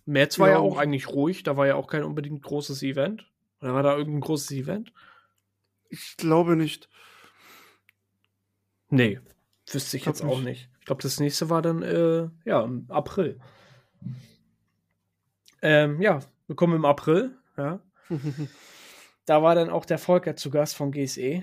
März 0.06 0.38
war 0.38 0.48
ja, 0.48 0.54
Ja, 0.54 0.60
auch 0.60 0.76
eigentlich 0.78 1.08
ruhig, 1.08 1.42
da 1.44 1.56
war 1.56 1.66
ja 1.66 1.76
auch 1.76 1.86
kein 1.86 2.02
unbedingt 2.02 2.42
großes 2.42 2.82
Event. 2.82 3.30
Oder 3.60 3.74
war 3.74 3.82
da 3.82 3.96
irgendein 3.96 4.20
großes 4.20 4.50
Event? 4.52 4.92
ich 5.94 6.16
glaube 6.16 6.56
nicht. 6.56 6.88
Nee, 8.90 9.20
wüsste 9.70 9.96
ich 9.96 10.02
Glaub 10.02 10.16
jetzt 10.16 10.24
auch 10.24 10.40
nicht. 10.40 10.68
Ich 10.84 10.86
glaube, 10.86 11.02
das 11.02 11.18
nächste 11.18 11.48
war 11.48 11.62
dann, 11.62 11.80
äh, 11.80 12.28
ja, 12.44 12.62
im 12.62 12.84
April. 12.90 13.40
Ähm, 15.62 15.98
ja, 16.02 16.20
wir 16.46 16.56
kommen 16.56 16.76
im 16.76 16.84
April, 16.84 17.38
ja. 17.56 17.80
da 19.24 19.42
war 19.42 19.54
dann 19.54 19.70
auch 19.70 19.86
der 19.86 19.96
Volker 19.96 20.36
zu 20.36 20.50
Gast 20.50 20.76
von 20.76 20.92
GSE. 20.92 21.42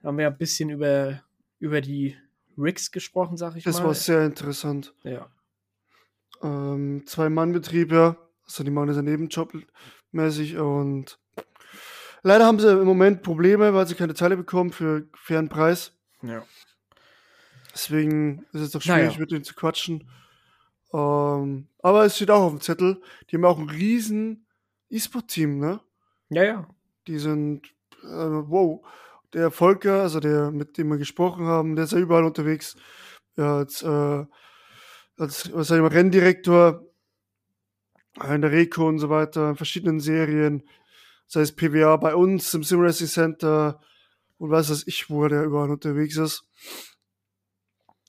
Da 0.00 0.08
haben 0.08 0.16
wir 0.16 0.26
ein 0.26 0.38
bisschen 0.38 0.70
über, 0.70 1.20
über 1.58 1.82
die 1.82 2.16
Rigs 2.56 2.90
gesprochen, 2.90 3.36
sag 3.36 3.56
ich 3.56 3.64
das 3.64 3.80
mal. 3.80 3.88
war 3.88 3.94
sehr 3.94 4.24
interessant. 4.24 4.94
ja. 5.04 5.28
Ähm, 6.42 7.02
Zwei-Mann-Betrieb, 7.04 7.92
ja. 7.92 8.16
Also 8.46 8.64
die 8.64 8.70
machen 8.70 8.86
das 8.86 8.96
ja 8.96 9.02
nebenjobmäßig 9.02 10.56
und 10.56 11.18
leider 12.22 12.46
haben 12.46 12.58
sie 12.58 12.72
im 12.72 12.86
Moment 12.86 13.22
Probleme, 13.22 13.74
weil 13.74 13.86
sie 13.86 13.96
keine 13.96 14.14
Teile 14.14 14.38
bekommen 14.38 14.72
für 14.72 15.10
fairen 15.14 15.50
Preis. 15.50 15.92
ja. 16.22 16.42
Deswegen 17.78 18.44
ist 18.52 18.60
es 18.60 18.70
doch 18.72 18.82
schwierig, 18.82 19.06
Naja. 19.06 19.20
mit 19.20 19.30
denen 19.30 19.44
zu 19.44 19.54
quatschen. 19.54 20.10
Ähm, 20.92 21.68
aber 21.80 22.04
es 22.04 22.16
steht 22.16 22.30
auch 22.30 22.42
auf 22.42 22.50
dem 22.50 22.60
Zettel. 22.60 23.00
Die 23.30 23.36
haben 23.36 23.44
auch 23.44 23.58
ein 23.58 23.70
riesen 23.70 24.46
E-Sport-Team, 24.90 25.60
ne? 25.60 25.80
Ja, 26.28 26.42
ja. 26.42 26.68
Die 27.06 27.18
sind, 27.18 27.66
äh, 28.02 28.06
wow. 28.08 28.84
Der 29.32 29.52
Volker, 29.52 30.02
also 30.02 30.18
der, 30.18 30.50
mit 30.50 30.76
dem 30.76 30.88
wir 30.88 30.98
gesprochen 30.98 31.46
haben, 31.46 31.76
der 31.76 31.84
ist 31.84 31.92
ja 31.92 31.98
überall 31.98 32.24
unterwegs. 32.24 32.74
Ja, 33.36 33.58
als, 33.58 33.82
äh, 33.82 34.24
als, 35.16 35.52
was 35.54 35.68
sag 35.68 35.76
ich 35.76 35.82
mal, 35.82 35.88
Renndirektor 35.88 36.84
in 38.28 38.40
der 38.42 38.50
Reco 38.50 38.88
und 38.88 38.98
so 38.98 39.08
weiter, 39.08 39.50
in 39.50 39.56
verschiedenen 39.56 40.00
Serien. 40.00 40.68
Sei 41.28 41.42
es 41.42 41.54
PWA 41.54 41.96
bei 41.96 42.16
uns 42.16 42.52
im 42.54 42.64
Sim 42.64 42.80
Racing 42.80 43.06
Center 43.06 43.80
und 44.38 44.50
weiß 44.50 44.70
was 44.70 44.84
ich, 44.88 45.08
wo 45.10 45.28
der 45.28 45.44
überall 45.44 45.70
unterwegs 45.70 46.16
ist. 46.16 46.42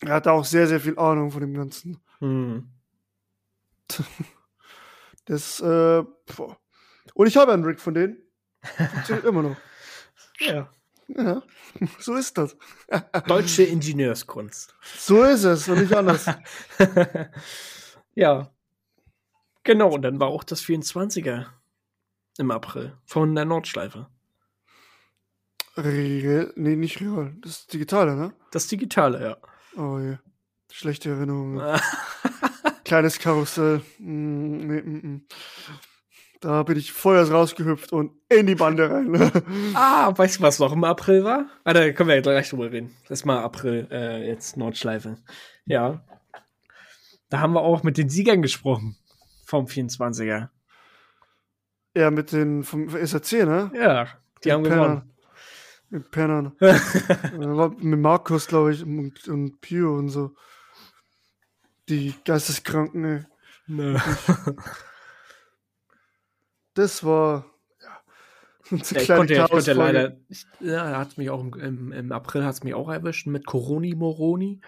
Er 0.01 0.13
hat 0.13 0.27
auch 0.27 0.45
sehr, 0.45 0.67
sehr 0.67 0.79
viel 0.79 0.97
Ahnung 0.97 1.31
von 1.31 1.41
dem 1.41 1.53
Ganzen. 1.53 1.99
Hm. 2.19 2.69
Das, 5.25 5.59
äh, 5.59 6.03
und 7.13 7.27
ich 7.27 7.37
habe 7.37 7.53
einen 7.53 7.63
Rig 7.63 7.79
von 7.79 7.93
denen. 7.93 8.17
Funktioniert 8.63 9.25
immer 9.25 9.43
noch. 9.43 9.57
Ja. 10.39 10.71
Ja, 11.09 11.41
so 11.99 12.15
ist 12.15 12.37
das. 12.37 12.55
Deutsche 13.27 13.63
Ingenieurskunst. 13.63 14.73
So 14.97 15.23
ist 15.23 15.43
es 15.43 15.67
und 15.67 15.81
nicht 15.81 15.93
anders. 15.93 16.25
ja. 18.15 18.49
Genau, 19.63 19.93
und 19.93 20.03
dann 20.03 20.19
war 20.19 20.29
auch 20.29 20.43
das 20.43 20.63
24er 20.63 21.47
im 22.37 22.51
April 22.51 22.97
von 23.05 23.35
der 23.35 23.45
Nordschleife. 23.45 24.07
Real, 25.75 26.53
nee, 26.55 26.75
nicht 26.75 27.01
real. 27.01 27.35
Das 27.41 27.67
digitale, 27.67 28.15
ne? 28.15 28.33
Das 28.51 28.67
Digitale, 28.67 29.21
ja. 29.21 29.37
Oh 29.77 29.99
je. 29.99 30.17
Schlechte 30.71 31.09
Erinnerungen. 31.09 31.61
Kleines 32.83 33.19
Karussell. 33.19 33.81
Mm, 33.99 34.67
nee, 34.67 34.81
mm, 34.81 35.07
mm. 35.07 35.27
Da 36.41 36.63
bin 36.63 36.77
ich 36.77 36.93
voll 36.93 37.17
rausgehüpft 37.19 37.91
und 37.91 38.13
in 38.29 38.47
die 38.47 38.55
Bande 38.55 38.89
rein. 38.89 39.13
ah, 39.75 40.13
weißt 40.15 40.39
du, 40.39 40.43
was 40.43 40.59
noch 40.59 40.71
im 40.71 40.85
April 40.85 41.25
war? 41.25 41.47
Ah, 41.65 41.73
da 41.73 41.91
können 41.91 42.07
wir 42.07 42.15
ja 42.15 42.21
gleich 42.21 42.49
drüber 42.49 42.71
reden. 42.71 42.95
Das 43.09 43.19
ist 43.19 43.25
mal 43.25 43.43
April, 43.43 43.87
äh, 43.91 44.25
jetzt 44.25 44.55
Nordschleife. 44.55 45.17
Ja. 45.65 46.01
Da 47.29 47.39
haben 47.41 47.53
wir 47.53 47.61
auch 47.61 47.83
mit 47.83 47.97
den 47.97 48.09
Siegern 48.09 48.41
gesprochen. 48.41 48.95
Vom 49.45 49.65
24er. 49.65 50.49
ja, 51.95 52.11
mit 52.11 52.31
den 52.31 52.63
vom 52.63 52.87
SRC, 52.87 53.45
ne? 53.45 53.71
Ja, 53.73 54.07
die 54.43 54.53
haben 54.53 54.63
gewonnen. 54.63 55.11
Mit 55.89 56.11
Pennern. 56.11 56.55
Äh, 56.61 57.67
mit 57.79 57.99
Markus, 57.99 58.47
glaube 58.47 58.73
ich, 58.73 58.83
und, 58.83 59.27
und 59.27 59.61
Pio 59.61 59.97
und 59.97 60.09
so. 60.09 60.35
Die 61.87 62.13
Geisteskranken, 62.25 63.05
ey. 63.05 63.25
Nö. 63.67 63.97
Das 66.73 67.03
war. 67.03 67.45
Ja, 67.81 68.77
Ja, 68.91 69.01
ich 69.01 69.07
konnte, 69.07 69.33
ja- 69.33 69.45
ich 69.45 69.51
konnte 69.51 69.73
leider. 69.73 70.17
Ich, 70.29 70.45
ja, 70.59 70.97
hat 70.97 71.17
mich 71.17 71.29
auch 71.29 71.41
im, 71.55 71.91
im, 71.91 72.11
April 72.11 72.45
hat's 72.45 72.63
mich 72.63 72.73
auch 72.73 72.89
erwischt 72.89 73.27
mit 73.27 73.45
Coroni 73.45 73.95
Moroni. 73.95 74.61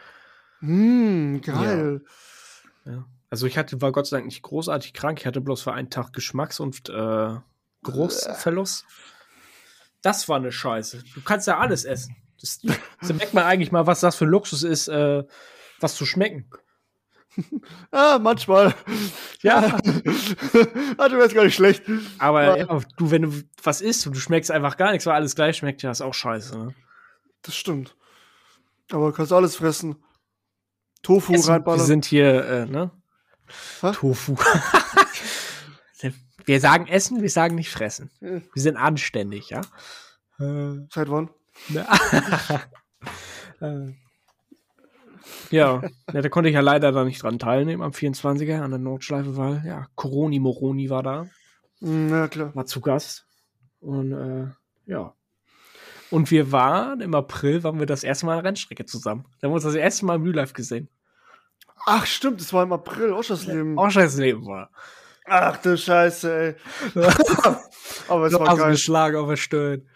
Hm, 0.60 1.42
geil. 1.42 2.04
Ja. 2.86 3.06
Also 3.30 3.48
ich 3.48 3.58
hatte, 3.58 3.82
war 3.82 3.92
Gott 3.92 4.08
sei 4.08 4.18
Dank 4.18 4.26
nicht 4.26 4.42
großartig 4.42 4.94
krank. 4.94 5.20
Ich 5.20 5.26
hatte 5.26 5.42
bloß 5.42 5.62
für 5.62 5.74
einen 5.74 5.90
Tag 5.90 6.14
Geschmacks- 6.14 6.60
und 6.60 6.90
äh, 6.90 7.36
Geruchsverlust. 7.84 8.86
Das 10.02 10.28
war 10.30 10.38
eine 10.38 10.52
Scheiße. 10.52 11.04
Du 11.14 11.22
kannst 11.22 11.48
ja 11.48 11.60
alles 11.60 11.86
essen. 11.86 12.16
Das, 12.40 12.60
das 13.00 13.14
merkt 13.14 13.34
man 13.34 13.44
eigentlich 13.44 13.72
mal, 13.72 13.88
was 13.88 14.00
das 14.00 14.16
für 14.16 14.26
ein 14.26 14.30
Luxus 14.32 14.64
ist, 14.64 14.88
äh, 14.88 15.24
was 15.80 15.96
zu 15.96 16.06
schmecken. 16.06 16.50
Ah, 17.92 18.20
manchmal. 18.20 18.76
Ja. 19.42 19.58
ah, 20.98 21.08
du 21.10 21.18
wärst 21.18 21.34
gar 21.34 21.46
nicht 21.46 21.56
schlecht. 21.56 21.82
Aber 22.18 22.58
Ja. 22.58 22.58
ja, 22.58 22.80
du, 22.98 23.10
wenn 23.10 23.22
du 23.22 23.44
was 23.64 23.80
isst 23.80 24.06
und 24.06 24.18
du 24.18 24.20
schmeckst 24.20 24.52
einfach 24.52 24.76
gar 24.76 24.92
nichts, 24.92 25.06
weil 25.06 25.16
alles 25.16 25.34
gleich 25.34 25.56
schmeckt, 25.56 25.82
ja, 25.82 25.92
ist 25.92 26.02
auch 26.02 26.14
scheiße. 26.14 26.58
Ne? 26.58 26.76
Das 27.42 27.56
stimmt. 27.56 27.96
Aber 28.92 29.08
du 29.08 29.14
kannst 29.14 29.32
alles 29.32 29.56
fressen. 29.56 29.96
Tofu 31.04 31.34
Essen, 31.34 31.48
wir 31.48 31.54
reinballern. 31.54 31.86
sind 31.86 32.04
hier, 32.04 32.44
äh, 32.46 32.66
ne? 32.66 32.92
Hä? 33.80 33.92
Tofu. 33.94 34.36
Wir 36.46 36.60
sagen 36.60 36.88
essen, 36.88 37.22
wir 37.22 37.30
sagen 37.30 37.56
nicht 37.56 37.70
fressen. 37.70 38.12
Wir 38.20 38.42
sind 38.56 38.78
anständig, 38.78 39.50
ja? 39.50 39.62
Äh, 40.40 40.86
Seit 40.90 41.10
wann? 41.10 41.30
ne? 41.70 41.86
Äh, 43.62 43.94
ja, 45.52 45.84
ja, 46.12 46.22
da 46.22 46.30
konnte 46.30 46.50
ich 46.50 46.56
ja 46.56 46.62
leider 46.62 46.92
da 46.92 47.04
nicht 47.04 47.22
dran 47.22 47.38
teilnehmen 47.38 47.84
am 47.84 47.92
24er 47.92 48.60
an 48.62 48.72
der 48.72 48.80
Nordschleife, 48.80 49.38
weil 49.38 49.62
ja, 49.66 49.86
Coroni 49.96 50.40
Moroni 50.40 50.90
war 50.90 51.04
da, 51.04 51.28
Hm, 51.80 52.10
ja, 52.10 52.28
klar. 52.28 52.56
war 52.56 52.66
zu 52.66 52.82
Gast. 52.82 53.28
Und 53.80 54.14
äh, 54.14 54.48
ja. 54.92 55.14
Und 56.10 56.32
wir 56.32 56.52
waren 56.52 57.02
im 57.02 57.14
April, 57.16 57.64
waren 57.64 57.80
wir 57.80 57.86
das 57.86 58.04
erste 58.04 58.26
Mal 58.26 58.34
an 58.34 58.44
der 58.44 58.50
Rennstrecke 58.50 58.86
zusammen. 58.86 59.26
Da 59.40 59.46
haben 59.46 59.52
wir 59.52 59.56
uns 59.56 59.64
das 59.64 59.76
erste 59.76 60.06
Mal 60.06 60.16
im 60.16 60.24
Real 60.24 60.36
Life 60.36 60.54
gesehen. 60.54 60.90
Ach, 61.86 62.06
stimmt, 62.06 62.42
das 62.42 62.52
war 62.54 62.64
im 62.64 62.74
April, 62.74 63.12
Oschersleben. 63.14 63.78
Auch 63.78 63.90
scheiß 63.90 64.18
Leben 64.18 64.46
war. 64.46 64.70
Ach 65.34 65.58
du 65.62 65.78
Scheiße, 65.78 66.28
ey. 66.34 66.56
Aber 68.10 68.26
es 68.26 68.34
war 68.34 68.58
geil. 68.58 68.72
geschlagen 68.72 69.16
auf 69.16 69.30
der 69.30 69.38
Stirn. 69.38 69.88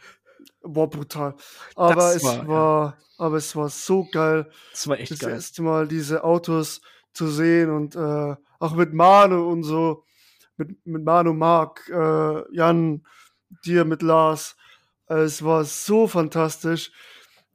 Boah, 0.63 0.89
brutal. 0.89 1.35
Aber 1.75 1.93
Das 1.95 2.15
es 2.15 2.23
war, 2.23 2.47
war, 2.47 2.85
ja. 2.85 2.97
aber 3.17 3.35
es 3.37 3.53
war 3.55 3.67
so 3.69 4.07
geil, 4.11 4.49
Das 4.71 4.87
war 4.87 4.97
echt 4.99 5.11
das 5.11 5.19
geil. 5.19 5.31
erste 5.31 5.61
Mal 5.61 5.87
diese 5.87 6.23
Autos 6.23 6.81
zu 7.13 7.27
sehen 7.27 7.69
und 7.69 7.95
äh, 7.95 8.35
auch 8.59 8.75
mit 8.75 8.93
Manu 8.93 9.49
und 9.51 9.63
so, 9.63 10.05
mit, 10.57 10.85
mit 10.85 11.03
Manu, 11.03 11.33
Marc, 11.33 11.87
äh, 11.89 12.55
Jan, 12.55 13.05
dir, 13.65 13.83
mit 13.85 14.01
Lars. 14.01 14.55
Äh, 15.09 15.15
Es 15.23 15.43
war 15.43 15.65
so 15.65 16.07
fantastisch. 16.07 16.91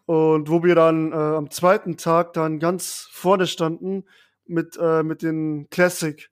Und 0.06 0.48
wo 0.50 0.62
wir 0.64 0.74
dann 0.74 1.12
äh, 1.12 1.14
am 1.14 1.50
zweiten 1.50 1.96
Tag 1.96 2.32
dann 2.34 2.58
ganz 2.58 3.08
vorne 3.10 3.46
standen 3.46 4.04
mit, 4.46 4.76
äh, 4.80 5.02
mit 5.02 5.22
den 5.22 5.68
Classic. 5.70 6.30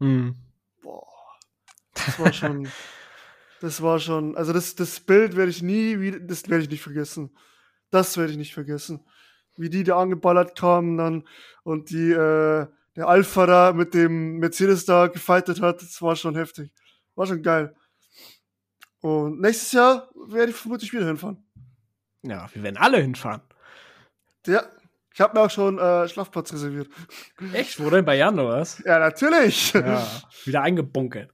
Hm. 0.00 0.34
Das 2.06 2.18
war 2.18 2.32
schon, 2.32 2.68
das 3.60 3.82
war 3.82 3.98
schon, 4.00 4.36
also 4.36 4.52
das, 4.52 4.74
das 4.74 5.00
Bild 5.00 5.36
werde 5.36 5.50
ich 5.50 5.62
nie 5.62 6.00
wieder, 6.00 6.20
das 6.20 6.48
werde 6.48 6.64
ich 6.64 6.70
nicht 6.70 6.82
vergessen. 6.82 7.36
Das 7.90 8.16
werde 8.16 8.32
ich 8.32 8.38
nicht 8.38 8.54
vergessen. 8.54 9.04
Wie 9.56 9.68
die 9.68 9.84
da 9.84 9.98
angeballert 9.98 10.58
kamen 10.58 10.96
dann 10.96 11.28
und 11.62 11.90
die, 11.90 12.10
äh, 12.10 12.66
der 12.96 13.08
Alpha 13.08 13.46
da 13.46 13.72
mit 13.72 13.94
dem 13.94 14.38
Mercedes 14.38 14.84
da 14.84 15.06
gefightet 15.06 15.60
hat, 15.60 15.82
das 15.82 16.00
war 16.02 16.16
schon 16.16 16.34
heftig. 16.36 16.72
War 17.14 17.26
schon 17.26 17.42
geil. 17.42 17.74
Und 19.00 19.40
nächstes 19.40 19.72
Jahr 19.72 20.08
werde 20.28 20.52
ich 20.52 20.56
vermutlich 20.56 20.92
wieder 20.92 21.06
hinfahren. 21.06 21.44
Ja, 22.22 22.48
wir 22.52 22.62
werden 22.62 22.76
alle 22.76 22.98
hinfahren. 22.98 23.42
Ja, 24.46 24.64
ich 25.12 25.20
habe 25.20 25.34
mir 25.34 25.44
auch 25.44 25.50
schon 25.50 25.78
äh, 25.78 26.08
Schlafplatz 26.08 26.52
reserviert. 26.52 26.88
Echt? 27.52 27.78
Wo 27.78 27.90
denn 27.90 28.04
bei 28.04 28.16
Jan 28.16 28.38
oder 28.38 28.60
was? 28.60 28.82
Ja, 28.84 28.98
natürlich. 28.98 29.72
Ja, 29.72 30.06
wieder 30.44 30.62
eingebunkert. 30.62 31.30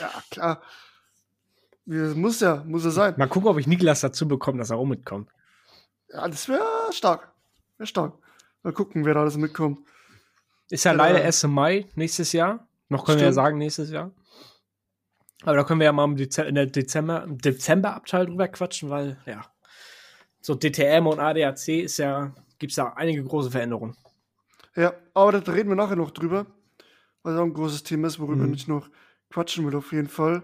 Ja 0.00 0.10
klar. 0.30 0.62
Ja, 1.86 2.14
Muss 2.14 2.40
ja, 2.40 2.62
muss 2.66 2.84
ja 2.84 2.90
sein. 2.90 3.14
Mal 3.16 3.26
gucken, 3.28 3.48
ob 3.48 3.58
ich 3.58 3.66
Niklas 3.66 4.00
dazu 4.00 4.28
bekomme, 4.28 4.58
dass 4.58 4.70
er 4.70 4.76
auch 4.76 4.84
mitkommt. 4.86 5.30
Ja, 6.08 6.28
das 6.28 6.48
wäre 6.48 6.62
stark. 6.92 7.32
Wäre 7.78 7.86
stark. 7.86 8.14
Mal 8.62 8.72
gucken, 8.72 9.04
wer 9.04 9.14
da 9.14 9.20
alles 9.22 9.36
mitkommt. 9.36 9.80
Ist 10.68 10.84
ja 10.84 10.92
Ja. 10.92 10.96
leider 10.98 11.22
erst 11.22 11.42
im 11.44 11.52
Mai 11.52 11.86
nächstes 11.94 12.32
Jahr. 12.32 12.66
Noch 12.88 13.04
können 13.04 13.18
wir 13.18 13.24
ja 13.26 13.28
Stimmt. 13.32 13.34
sagen, 13.44 13.58
nächstes 13.58 13.90
Jahr. 13.90 14.10
Aber 15.42 15.56
da 15.56 15.64
können 15.64 15.80
wir 15.80 15.86
ja 15.86 15.92
mal 15.92 16.04
im 16.04 16.16
Dezember, 16.16 16.48
in 16.48 16.54
der 16.54 16.66
Dezember, 16.66 17.24
im 17.24 17.38
Dezember-Abteil 17.38 18.26
drüber 18.26 18.46
quatschen, 18.48 18.90
weil, 18.90 19.16
ja, 19.26 19.44
so 20.42 20.54
DTM 20.54 21.06
und 21.06 21.18
ADAC 21.18 21.68
ist 21.82 21.96
ja, 21.98 22.34
gibt 22.58 22.72
es 22.72 22.76
da 22.76 22.92
einige 22.94 23.22
große 23.24 23.50
Veränderungen. 23.50 23.96
Ja, 24.76 24.92
aber 25.14 25.40
da 25.40 25.52
reden 25.52 25.70
wir 25.70 25.76
nachher 25.76 25.96
noch 25.96 26.10
drüber. 26.10 26.46
Weil 27.22 27.34
es 27.34 27.38
auch 27.40 27.44
ein 27.44 27.52
großes 27.54 27.82
Thema 27.82 28.06
ist, 28.08 28.18
worüber 28.20 28.44
Mhm. 28.46 28.54
ich 28.54 28.68
noch 28.68 28.88
quatschen 29.30 29.66
will, 29.66 29.76
auf 29.76 29.92
jeden 29.92 30.08
Fall. 30.08 30.42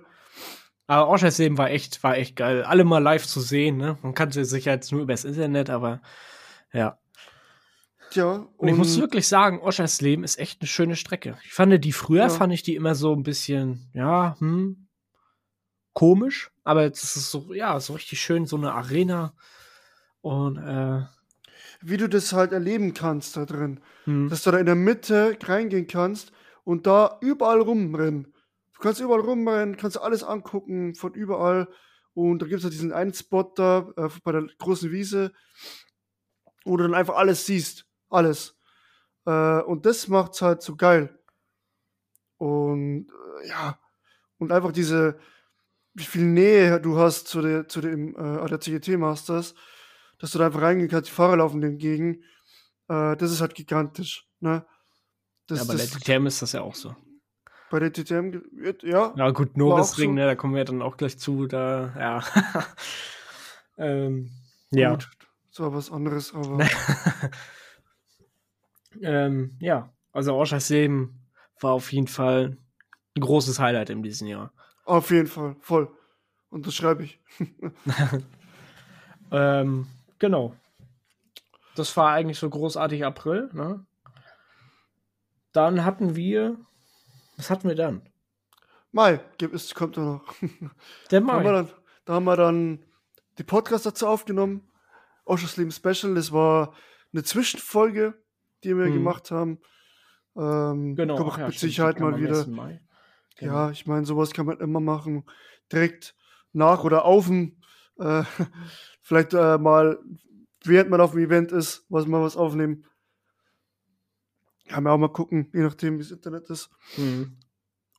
Aber 0.86 1.08
Oschersleben 1.08 1.58
war 1.58 1.70
echt, 1.70 2.02
war 2.04 2.16
echt 2.16 2.36
geil. 2.36 2.62
Alle 2.62 2.84
mal 2.84 3.02
live 3.02 3.26
zu 3.26 3.40
sehen, 3.40 3.76
ne? 3.76 3.98
Man 4.02 4.14
kannte 4.14 4.44
sich 4.44 4.66
ja 4.66 4.72
jetzt 4.74 4.92
nur 4.92 5.02
übers 5.02 5.24
Internet, 5.24 5.68
aber 5.68 6.00
ja. 6.72 6.98
Ja. 8.12 8.46
Und, 8.56 8.68
ich 8.68 8.76
muss 8.76 8.98
wirklich 9.00 9.26
sagen, 9.26 9.60
Oschersleben 9.60 10.24
ist 10.24 10.38
echt 10.38 10.60
eine 10.60 10.68
schöne 10.68 10.94
Strecke. 10.94 11.38
Ich 11.44 11.52
fand 11.52 11.84
die 11.84 11.92
früher, 11.92 12.22
Ja. 12.24 12.28
fand 12.28 12.52
ich 12.52 12.62
die 12.62 12.76
immer 12.76 12.94
so 12.94 13.12
ein 13.12 13.24
bisschen, 13.24 13.90
ja, 13.94 14.36
hm, 14.38 14.86
komisch. 15.92 16.50
Aber 16.62 16.82
jetzt 16.82 17.02
ist 17.02 17.16
es 17.16 17.30
so, 17.30 17.52
ja, 17.52 17.78
so 17.80 17.94
richtig 17.94 18.20
schön, 18.20 18.46
so 18.46 18.56
eine 18.56 18.72
Arena. 18.72 19.34
Und, 20.20 20.56
äh, 20.58 21.02
wie 21.80 21.96
du 21.96 22.08
das 22.08 22.32
halt 22.32 22.52
erleben 22.52 22.94
kannst 22.94 23.36
da 23.36 23.44
drin. 23.44 23.80
hm, 24.04 24.28
Dass 24.28 24.44
du 24.44 24.50
da 24.52 24.58
in 24.58 24.66
der 24.66 24.74
Mitte 24.76 25.36
reingehen 25.42 25.86
kannst 25.88 26.32
und 26.64 26.86
da 26.86 27.18
überall 27.20 27.60
rumrennen. 27.60 28.32
Du 28.76 28.82
kannst 28.82 29.00
überall 29.00 29.20
rumrennen, 29.20 29.78
kannst 29.78 29.98
alles 29.98 30.22
angucken 30.22 30.94
von 30.94 31.14
überall. 31.14 31.68
Und 32.12 32.40
da 32.40 32.46
gibt 32.46 32.58
es 32.58 32.64
halt 32.64 32.74
diesen 32.74 32.92
einen 32.92 33.14
Spot 33.14 33.50
da 33.54 33.90
äh, 33.96 34.08
bei 34.22 34.32
der 34.32 34.46
großen 34.58 34.90
Wiese, 34.90 35.32
wo 36.64 36.76
du 36.76 36.84
dann 36.84 36.94
einfach 36.94 37.16
alles 37.16 37.46
siehst. 37.46 37.86
Alles. 38.10 38.58
Äh, 39.24 39.60
und 39.62 39.86
das 39.86 40.08
macht's 40.08 40.42
halt 40.42 40.60
so 40.60 40.76
geil. 40.76 41.18
Und 42.36 43.08
äh, 43.08 43.48
ja, 43.48 43.78
und 44.36 44.52
einfach 44.52 44.72
diese, 44.72 45.18
wie 45.94 46.04
viel 46.04 46.24
Nähe 46.24 46.78
du 46.78 46.98
hast 46.98 47.28
zu, 47.28 47.40
der, 47.40 47.68
zu 47.68 47.80
dem 47.80 48.14
äh, 48.14 48.46
der 48.46 48.60
CGT 48.60 48.98
Masters, 48.98 49.54
dass 50.18 50.32
du 50.32 50.38
da 50.38 50.46
einfach 50.46 50.60
reingehen 50.60 50.90
kannst, 50.90 51.08
die 51.08 51.14
Fahrer 51.14 51.36
laufen 51.36 51.62
dir 51.62 51.68
entgegen. 51.68 52.22
Äh, 52.88 53.16
das 53.16 53.32
ist 53.32 53.40
halt 53.40 53.54
gigantisch. 53.54 54.28
Ne? 54.40 54.66
Das, 55.46 55.60
ja, 55.60 55.64
bei 55.64 55.76
der 55.76 55.86
das, 55.86 55.98
TTM 55.98 56.26
ist 56.26 56.42
das 56.42 56.52
ja 56.52 56.60
auch 56.60 56.74
so. 56.74 56.94
Bei 57.70 57.80
der 57.80 57.90
wird- 57.92 58.82
ja, 58.82 59.12
Ja, 59.16 59.30
gut, 59.30 59.56
Norrisring, 59.56 60.10
so. 60.10 60.14
ne, 60.14 60.26
da 60.26 60.34
kommen 60.34 60.54
wir 60.54 60.64
dann 60.64 60.82
auch 60.82 60.96
gleich 60.96 61.18
zu, 61.18 61.46
da, 61.46 61.92
ja. 61.98 62.64
ähm, 63.78 64.30
ja. 64.70 64.90
gut. 64.90 65.08
Das 65.50 65.60
war 65.60 65.74
was 65.74 65.90
anderes, 65.90 66.34
aber 66.34 66.58
ähm, 69.02 69.56
ja, 69.60 69.90
also 70.12 70.34
Oschersleben 70.34 71.20
war 71.60 71.72
auf 71.72 71.92
jeden 71.92 72.08
Fall 72.08 72.56
ein 73.16 73.20
großes 73.20 73.58
Highlight 73.58 73.90
in 73.90 74.02
diesem 74.02 74.28
Jahr. 74.28 74.52
auf 74.84 75.10
jeden 75.10 75.26
Fall, 75.26 75.56
voll. 75.60 75.88
Und 76.50 76.66
das 76.66 76.74
schreibe 76.74 77.04
ich. 77.04 77.20
Ähm, 79.32 79.88
genau. 80.20 80.54
Das 81.74 81.96
war 81.96 82.12
eigentlich 82.12 82.38
so 82.38 82.48
großartig 82.48 83.04
April, 83.04 83.50
ne? 83.52 83.84
Dann 85.52 85.84
hatten 85.84 86.14
wir, 86.14 86.56
was 87.36 87.50
hatten 87.50 87.68
wir 87.68 87.74
dann? 87.76 88.02
Mai, 88.92 89.20
es, 89.52 89.74
kommt 89.74 89.96
noch. 89.96 90.22
Der 91.10 91.20
Da 91.20 91.26
haben, 91.32 91.44
wir 91.44 91.52
Mai. 91.52 91.52
dann, 91.52 91.70
da 92.04 92.14
haben 92.14 92.24
wir 92.24 92.36
dann 92.36 92.84
die 93.38 93.44
Podcast 93.44 93.84
dazu 93.86 94.06
aufgenommen. 94.06 94.68
Oschersleben 95.24 95.72
Special, 95.72 96.14
das 96.14 96.32
war 96.32 96.72
eine 97.12 97.22
Zwischenfolge, 97.24 98.14
die 98.64 98.76
wir 98.76 98.86
Mhm. 98.86 98.94
gemacht 98.94 99.30
haben. 99.30 99.58
Ähm, 100.36 100.94
Genau. 100.96 101.16
kommt 101.16 101.38
ja, 101.38 101.46
mit 101.48 101.58
Sicherheit 101.58 102.00
mal 102.00 102.18
wieder. 102.20 102.38
1. 102.38 102.46
Mai. 102.48 102.80
Genau. 103.38 103.52
Ja, 103.52 103.70
ich 103.70 103.86
meine, 103.86 104.06
sowas 104.06 104.32
kann 104.32 104.46
man 104.46 104.60
immer 104.60 104.80
machen. 104.80 105.24
Direkt 105.70 106.14
nach 106.52 106.84
oder 106.84 107.04
auf 107.04 107.26
dem, 107.26 107.60
äh, 107.98 108.22
vielleicht 109.02 109.34
äh, 109.34 109.58
mal, 109.58 109.98
während 110.64 110.90
man 110.90 111.00
auf 111.00 111.10
dem 111.12 111.20
Event 111.20 111.52
ist, 111.52 111.84
was 111.88 112.06
mal 112.06 112.22
was 112.22 112.36
aufnehmen. 112.36 112.86
Kann 114.68 114.82
man 114.84 114.92
auch 114.92 114.98
mal 114.98 115.08
gucken, 115.08 115.48
je 115.52 115.60
nachdem, 115.60 115.94
wie 115.94 116.02
das 116.02 116.10
Internet 116.10 116.50
ist. 116.50 116.70
Mhm. 116.96 117.36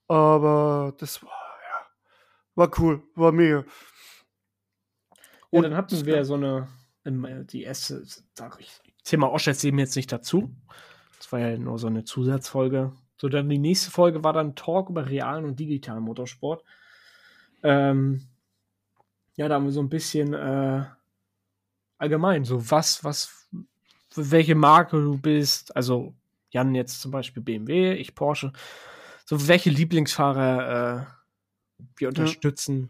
Aber 0.07 0.93
das 0.97 1.21
war, 1.23 1.29
ja, 1.31 1.87
war 2.55 2.71
cool, 2.79 3.03
war 3.15 3.31
mega. 3.31 3.59
Ja, 3.59 5.15
Und- 5.51 5.63
dann 5.63 5.75
hatten 5.75 6.05
wir 6.05 6.25
so 6.25 6.33
eine, 6.35 6.67
ähm, 7.05 7.45
die 7.47 7.63
erste, 7.63 8.03
sag 8.33 8.59
ich, 8.59 8.81
Thema 9.03 9.31
Oschersleben 9.31 9.79
jetzt 9.79 9.95
nicht 9.95 10.11
dazu. 10.11 10.53
Das 11.17 11.31
war 11.31 11.39
ja 11.39 11.57
nur 11.57 11.79
so 11.79 11.87
eine 11.87 12.03
Zusatzfolge. 12.03 12.91
So, 13.17 13.29
dann 13.29 13.49
die 13.49 13.57
nächste 13.57 13.89
Folge 13.89 14.23
war 14.23 14.33
dann 14.33 14.55
Talk 14.55 14.89
über 14.89 15.07
realen 15.09 15.45
und 15.45 15.59
digitalen 15.59 16.03
Motorsport. 16.03 16.63
Ähm, 17.63 18.27
ja, 19.35 19.47
da 19.47 19.55
haben 19.55 19.65
wir 19.65 19.71
so 19.71 19.79
ein 19.81 19.89
bisschen 19.89 20.33
äh, 20.33 20.83
allgemein, 21.97 22.43
so 22.45 22.69
was, 22.69 23.03
was, 23.03 23.47
welche 24.15 24.55
Marke 24.55 24.97
du 25.01 25.17
bist. 25.17 25.75
Also 25.75 26.13
Jan 26.49 26.75
jetzt 26.75 27.01
zum 27.01 27.11
Beispiel 27.11 27.43
BMW, 27.43 27.93
ich 27.93 28.15
Porsche. 28.15 28.53
So 29.25 29.47
welche 29.47 29.69
Lieblingsfahrer 29.69 31.07
äh, 31.07 31.83
wir 31.97 32.07
unterstützen. 32.09 32.89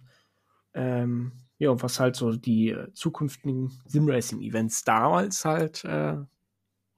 Ähm, 0.73 1.31
ja, 1.57 1.71
und 1.71 1.81
was 1.81 1.99
halt 1.99 2.15
so 2.15 2.35
die 2.35 2.69
äh, 2.69 2.93
zukünftigen 2.93 3.71
Simracing-Events 3.87 4.83
damals 4.83 5.43
halt, 5.43 5.83
äh, 5.85 6.17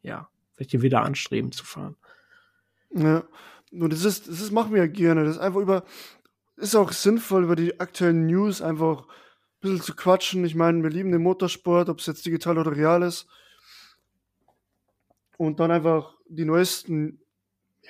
ja, 0.02 0.30
welche 0.58 0.82
wieder 0.82 1.04
anstreben 1.04 1.52
zu 1.52 1.64
fahren. 1.64 1.96
Ja. 2.94 3.24
Und 3.72 3.94
das 3.94 4.04
ist, 4.04 4.28
das 4.28 4.42
ist, 4.42 4.52
machen 4.52 4.74
wir 4.74 4.82
ja 4.82 4.88
gerne. 4.88 5.24
Das 5.24 5.36
ist 5.36 5.42
einfach 5.42 5.62
über, 5.62 5.86
ist 6.58 6.76
auch 6.76 6.92
sinnvoll, 6.92 7.44
über 7.44 7.56
die 7.56 7.80
aktuellen 7.80 8.26
News 8.26 8.62
einfach 8.62 9.04
ein 9.04 9.08
bisschen 9.62 9.82
zu 9.82 9.96
quatschen. 9.96 10.44
Ich 10.44 10.56
meine, 10.56 10.84
wir 10.84 10.90
lieben 10.90 11.12
den 11.12 11.24
Motorsport, 11.24 11.88
ob 11.88 12.00
es 12.00 12.08
jetzt 12.08 12.26
digital 12.26 12.58
oder 12.58 12.76
real 12.76 13.04
ist. 13.04 13.28
Und 15.38 15.60
dann 15.60 15.72
einfach 15.72 16.16
die 16.30 16.46
neuesten, 16.46 17.20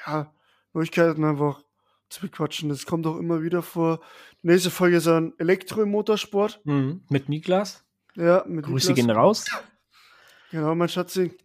ja, 0.06 0.34
Neuigkeiten 0.74 1.24
einfach 1.24 1.64
zu 2.10 2.22
bequatschen. 2.22 2.70
Das 2.70 2.86
kommt 2.86 3.06
auch 3.06 3.18
immer 3.18 3.42
wieder 3.44 3.62
vor. 3.62 4.00
Die 4.42 4.48
nächste 4.48 4.72
Folge 4.72 4.98
ist 4.98 5.08
dann 5.08 5.34
Elektro 5.38 5.82
im 5.84 5.92
Motorsport. 5.92 6.62
Mhm. 6.66 7.04
Mit 7.10 7.30
Niklas. 7.30 7.84
Ja, 8.16 8.44
mit 8.48 8.66
Grüße 8.66 8.88
Niklas. 8.92 8.96
gehen 9.06 9.16
raus. 9.16 9.46
Genau, 10.52 10.74
mein 10.76 10.90
Schatzi. 10.90 11.38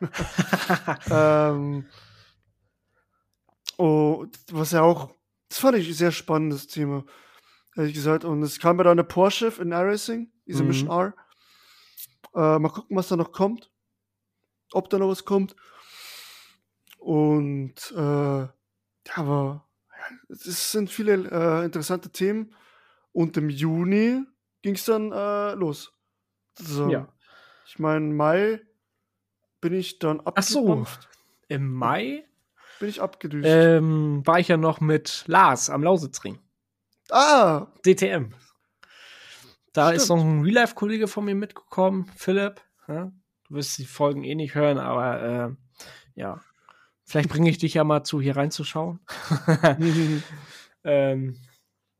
ähm, 1.10 1.86
oh, 3.76 4.26
was 4.50 4.72
ja 4.72 4.82
auch, 4.82 5.10
das 5.48 5.58
fand 5.58 5.78
ich 5.78 5.88
ein 5.88 5.94
sehr 5.94 6.12
spannendes 6.12 6.66
Thema, 6.66 7.04
ehrlich 7.76 7.94
gesagt. 7.94 8.24
Und 8.24 8.42
es 8.42 8.58
kam 8.58 8.76
ja 8.78 8.84
dann 8.84 8.92
eine 8.98 9.04
Porsche 9.04 9.52
in 9.60 9.72
iRacing, 9.72 10.30
diese 10.46 10.62
Mhm. 10.62 10.68
Mission 10.68 10.90
R. 10.90 11.14
Äh, 12.34 12.58
mal 12.58 12.68
gucken, 12.70 12.96
was 12.96 13.08
da 13.08 13.16
noch 13.16 13.32
kommt. 13.32 13.70
Ob 14.72 14.90
da 14.90 14.98
noch 14.98 15.08
was 15.08 15.24
kommt. 15.24 15.56
Und 16.98 17.74
äh, 17.96 17.98
ja, 18.42 18.50
aber 19.16 19.66
ja, 19.90 20.16
es 20.28 20.72
sind 20.72 20.90
viele 20.90 21.14
äh, 21.30 21.64
interessante 21.64 22.10
Themen. 22.10 22.54
Und 23.12 23.36
im 23.36 23.48
Juni 23.48 24.22
ging 24.62 24.74
es 24.74 24.84
dann 24.84 25.10
äh, 25.12 25.54
los. 25.54 25.92
So. 26.58 26.88
Ja. 26.90 27.08
Ich 27.66 27.78
meine, 27.78 28.12
Mai 28.14 28.60
bin 29.60 29.74
ich 29.74 29.98
dann 29.98 30.20
Ach 30.24 30.42
so. 30.42 30.60
abgedampft, 30.60 31.08
Im 31.48 31.72
Mai 31.72 32.24
bin 32.80 32.88
ich 32.88 33.00
abgedüst. 33.02 33.46
ähm, 33.48 34.22
war 34.24 34.38
ich 34.38 34.48
ja 34.48 34.56
noch 34.56 34.80
mit 34.80 35.24
Lars 35.26 35.68
am 35.70 35.82
Lausitzring. 35.82 36.38
ah, 37.10 37.66
DTM. 37.84 38.34
Da 39.72 39.90
ist 39.90 40.04
Stimmt. 40.06 40.18
noch 40.20 40.26
ein 40.26 40.42
Real-Life-Kollege 40.42 41.08
von 41.08 41.24
mir 41.24 41.34
mitgekommen, 41.34 42.10
Philipp. 42.16 42.60
Ja? 42.88 43.12
Du 43.48 43.54
wirst 43.54 43.78
die 43.78 43.84
Folgen 43.86 44.24
eh 44.24 44.34
nicht 44.34 44.54
hören, 44.54 44.78
aber 44.78 45.22
äh, 45.22 45.50
ja. 46.20 46.40
Vielleicht 47.08 47.30
bringe 47.30 47.48
ich 47.48 47.56
dich 47.56 47.72
ja 47.72 47.84
mal 47.84 48.04
zu, 48.04 48.20
hier 48.20 48.36
reinzuschauen. 48.36 49.00
ähm, 50.84 51.36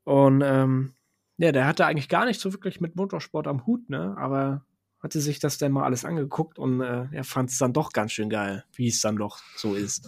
und 0.03 0.41
ähm, 0.45 0.93
ja, 1.37 1.51
der 1.51 1.65
hatte 1.65 1.87
eigentlich 1.87 2.09
gar 2.09 2.25
nicht 2.25 2.39
so 2.39 2.53
wirklich 2.53 2.79
mit 2.79 2.95
Motorsport 2.95 3.47
am 3.47 3.65
Hut, 3.65 3.89
ne? 3.89 4.15
Aber 4.19 4.63
hatte 4.99 5.19
sich 5.19 5.39
das 5.39 5.57
dann 5.57 5.71
mal 5.71 5.83
alles 5.83 6.05
angeguckt 6.05 6.59
und 6.59 6.81
äh, 6.81 7.07
er 7.11 7.23
fand 7.23 7.49
es 7.49 7.57
dann 7.57 7.73
doch 7.73 7.91
ganz 7.91 8.11
schön 8.11 8.29
geil, 8.29 8.65
wie 8.75 8.87
es 8.87 9.01
dann 9.01 9.15
doch 9.15 9.39
so 9.55 9.73
ist. 9.73 10.07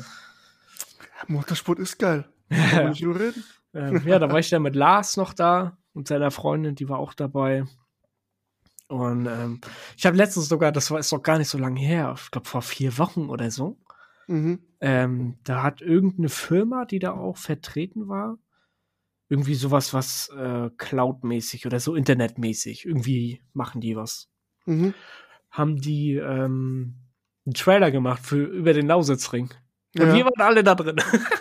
Motorsport 1.28 1.80
ist 1.80 1.98
geil. 1.98 2.30
Überreden. 3.02 3.44
Ähm, 3.74 4.06
ja, 4.06 4.20
da 4.20 4.30
war 4.30 4.38
ich 4.38 4.50
dann 4.50 4.64
mit 4.64 4.76
Lars 4.76 5.16
noch 5.16 5.32
da 5.34 5.78
und 5.94 6.10
seiner 6.10 6.30
Freundin, 6.30 6.76
die 6.76 6.90
war 6.90 7.00
auch 7.00 7.14
dabei. 7.14 7.64
Und 8.90 9.28
ähm, 9.28 9.62
ich 9.96 10.06
habe 10.06 10.18
letztens 10.18 10.50
sogar, 10.50 10.74
das 10.74 10.92
war 10.92 11.00
ist 11.00 11.14
doch 11.14 11.24
gar 11.24 11.38
nicht 11.38 11.48
so 11.48 11.58
lange 11.58 11.80
her, 11.80 12.14
ich 12.18 12.32
glaube 12.32 12.50
vor 12.50 12.62
vier 12.62 12.98
Wochen 12.98 13.30
oder 13.30 13.50
so, 13.50 13.78
Mhm. 14.32 14.60
ähm, 14.80 15.38
da 15.44 15.62
hat 15.62 15.82
irgendeine 15.82 16.30
Firma, 16.30 16.86
die 16.86 17.00
da 17.00 17.12
auch 17.12 17.36
vertreten 17.38 18.08
war, 18.08 18.38
irgendwie 19.28 19.56
sowas, 19.56 19.94
was 19.94 20.30
äh, 20.30 20.70
Cloud-mäßig 20.78 21.66
oder 21.66 21.80
so 21.80 21.96
internetmäßig, 21.96 22.86
irgendwie 22.86 23.42
machen 23.54 23.82
die 23.82 23.96
was. 23.96 24.30
Mhm. 24.66 24.94
Haben 25.50 25.82
die 25.82 26.16
ähm, 26.16 26.96
einen 27.46 27.54
Trailer 27.54 27.92
gemacht 27.92 28.26
für 28.26 28.44
über 28.44 28.74
den 28.74 28.88
Lausitzring. 28.88 29.50
Und 29.98 30.08
Ja. 30.08 30.14
wir 30.14 30.26
waren 30.26 30.42
alle 30.42 30.64
da 30.64 30.76
drin. 30.76 30.96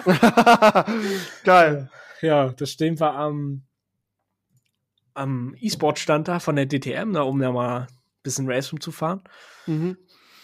geil. 1.45 1.91
Ja, 2.23 2.49
das 2.53 2.71
stehen 2.73 2.99
wir 3.01 3.15
am, 3.15 3.63
am 5.15 5.55
E-Sport-Stand 5.59 6.29
da 6.29 6.39
von 6.41 6.57
der 6.57 6.67
DTM, 6.67 7.13
da, 7.13 7.23
um 7.23 7.39
da 7.39 7.53
mal 7.53 7.83
ein 7.83 7.87
bisschen 8.23 8.51
Race 8.51 8.73
rumzufahren. 8.73 9.23
Mhm. 9.67 9.97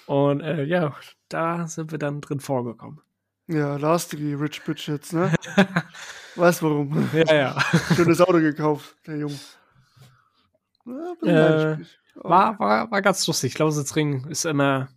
Und 0.06 0.40
äh, 0.40 0.64
ja, 0.64 0.94
da 1.28 1.66
sind 1.66 1.90
wir 1.90 1.98
dann 1.98 2.20
drin 2.20 2.40
vorgekommen. 2.40 3.00
Ja, 3.48 3.76
Lars, 3.76 4.08
die 4.08 4.34
Rich 4.34 4.64
Bitch 4.64 4.88
jetzt, 4.88 5.12
ne? 5.12 5.32
Weißt 6.34 6.62
warum? 6.62 7.08
Ja, 7.12 7.34
ja. 7.34 7.60
Schönes 7.94 8.20
Auto 8.20 8.40
gekauft, 8.40 8.96
der 9.06 9.18
Junge. 9.18 9.38
Ja, 11.22 11.72
Äh. 11.72 11.78
War, 12.16 12.58
war, 12.58 12.90
war 12.90 13.02
ganz 13.02 13.26
lustig. 13.26 13.58
Lausitzring 13.58 14.26
ist 14.28 14.46
immer 14.46 14.88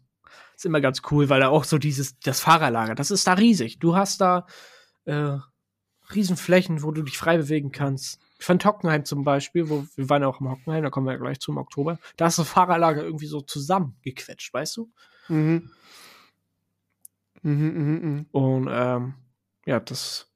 ist 0.59 0.65
immer 0.65 0.81
ganz 0.81 1.01
cool, 1.09 1.29
weil 1.29 1.39
da 1.39 1.47
auch 1.47 1.63
so 1.63 1.77
dieses, 1.77 2.19
das 2.19 2.41
Fahrerlager, 2.41 2.93
das 2.93 3.11
ist 3.11 3.25
da 3.27 3.33
riesig. 3.33 3.79
Du 3.79 3.95
hast 3.95 4.19
da 4.19 4.45
äh, 5.05 5.37
Riesenflächen, 6.13 6.83
wo 6.83 6.91
du 6.91 7.01
dich 7.01 7.17
frei 7.17 7.37
bewegen 7.37 7.71
kannst. 7.71 8.19
Von 8.39 8.59
Hockenheim 8.59 9.05
zum 9.05 9.23
Beispiel, 9.23 9.69
wo 9.69 9.85
wir 9.95 10.09
waren 10.09 10.21
ja 10.21 10.27
auch 10.27 10.41
im 10.41 10.49
Hockenheim, 10.49 10.83
da 10.83 10.89
kommen 10.89 11.07
wir 11.07 11.13
ja 11.13 11.19
gleich 11.19 11.39
zum 11.39 11.57
Oktober. 11.57 11.97
Da 12.17 12.27
ist 12.27 12.39
das 12.39 12.49
Fahrerlager 12.49 13.03
irgendwie 13.03 13.27
so 13.27 13.39
zusammengequetscht, 13.39 14.53
weißt 14.53 14.77
du? 14.77 14.91
Mhm. 15.29 15.71
Mhm, 17.41 17.67
mhm, 17.67 18.09
mhm. 18.09 18.25
Und 18.31 18.67
ähm, 18.71 19.13
ja, 19.65 19.79
das 19.79 20.31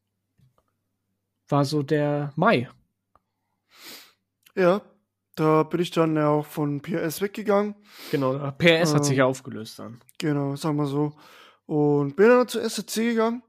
war 1.47 1.65
so 1.65 1.83
der 1.83 2.31
Mai. 2.35 2.69
Ja, 4.55 4.81
da 5.35 5.63
bin 5.63 5.81
ich 5.81 5.91
dann 5.91 6.15
ja 6.15 6.29
auch 6.29 6.45
von 6.45 6.81
PRS 6.81 7.21
weggegangen. 7.21 7.75
Genau, 8.11 8.51
PRS 8.51 8.93
hat 8.93 9.03
sich 9.03 9.13
Ähm. 9.13 9.19
ja 9.19 9.25
aufgelöst 9.25 9.79
dann. 9.79 10.01
Genau, 10.19 10.55
sagen 10.55 10.77
wir 10.77 10.85
so. 10.85 11.13
Und 11.65 12.15
bin 12.15 12.27
dann 12.27 12.47
zur 12.47 12.61
SSC 12.61 13.11
gegangen 13.11 13.43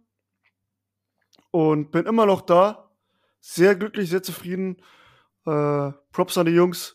und 1.51 1.91
bin 1.91 2.07
immer 2.07 2.27
noch 2.27 2.41
da. 2.41 2.91
Sehr 3.41 3.75
glücklich, 3.77 4.09
sehr 4.09 4.23
zufrieden. 4.23 4.77
Äh, 5.45 5.93
Props 6.13 6.39
an 6.39 6.47
die 6.47 6.53
Jungs. 6.53 6.95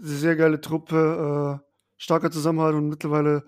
Sehr 0.00 0.36
geile 0.36 0.60
Truppe, 0.60 1.60
äh, 1.60 1.66
starker 1.98 2.30
Zusammenhalt 2.30 2.74
und 2.74 2.88
mittlerweile 2.88 3.44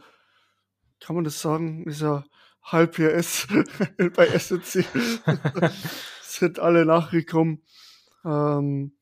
kann 1.04 1.16
man 1.16 1.24
das 1.24 1.38
sagen, 1.38 1.84
ist 1.84 2.00
ja 2.00 2.24
halb 2.62 2.92
PS 2.92 3.46
bei 4.16 4.26
SSC. 4.26 4.86
Sind 6.22 6.58
alle 6.58 6.86
nachgekommen. 6.86 7.62
Ähm, 8.24 8.96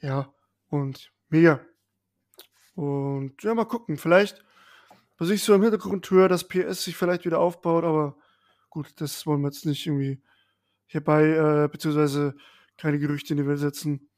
ja, 0.00 0.34
und 0.68 1.12
mega. 1.28 1.60
Und 2.74 3.40
ja, 3.44 3.54
mal 3.54 3.66
gucken. 3.66 3.98
Vielleicht, 3.98 4.44
was 5.16 5.30
ich 5.30 5.44
so 5.44 5.54
im 5.54 5.62
Hintergrund 5.62 6.10
höre, 6.10 6.28
dass 6.28 6.48
PS 6.48 6.82
sich 6.82 6.96
vielleicht 6.96 7.24
wieder 7.24 7.38
aufbaut, 7.38 7.84
aber 7.84 8.16
gut, 8.68 9.00
das 9.00 9.26
wollen 9.26 9.42
wir 9.42 9.48
jetzt 9.48 9.64
nicht 9.64 9.86
irgendwie 9.86 10.20
hierbei, 10.86 11.22
äh, 11.22 11.68
beziehungsweise 11.68 12.34
keine 12.76 12.98
Gerüchte 12.98 13.32
in 13.32 13.38
die 13.38 13.46
Welt 13.46 13.60
setzen. 13.60 14.10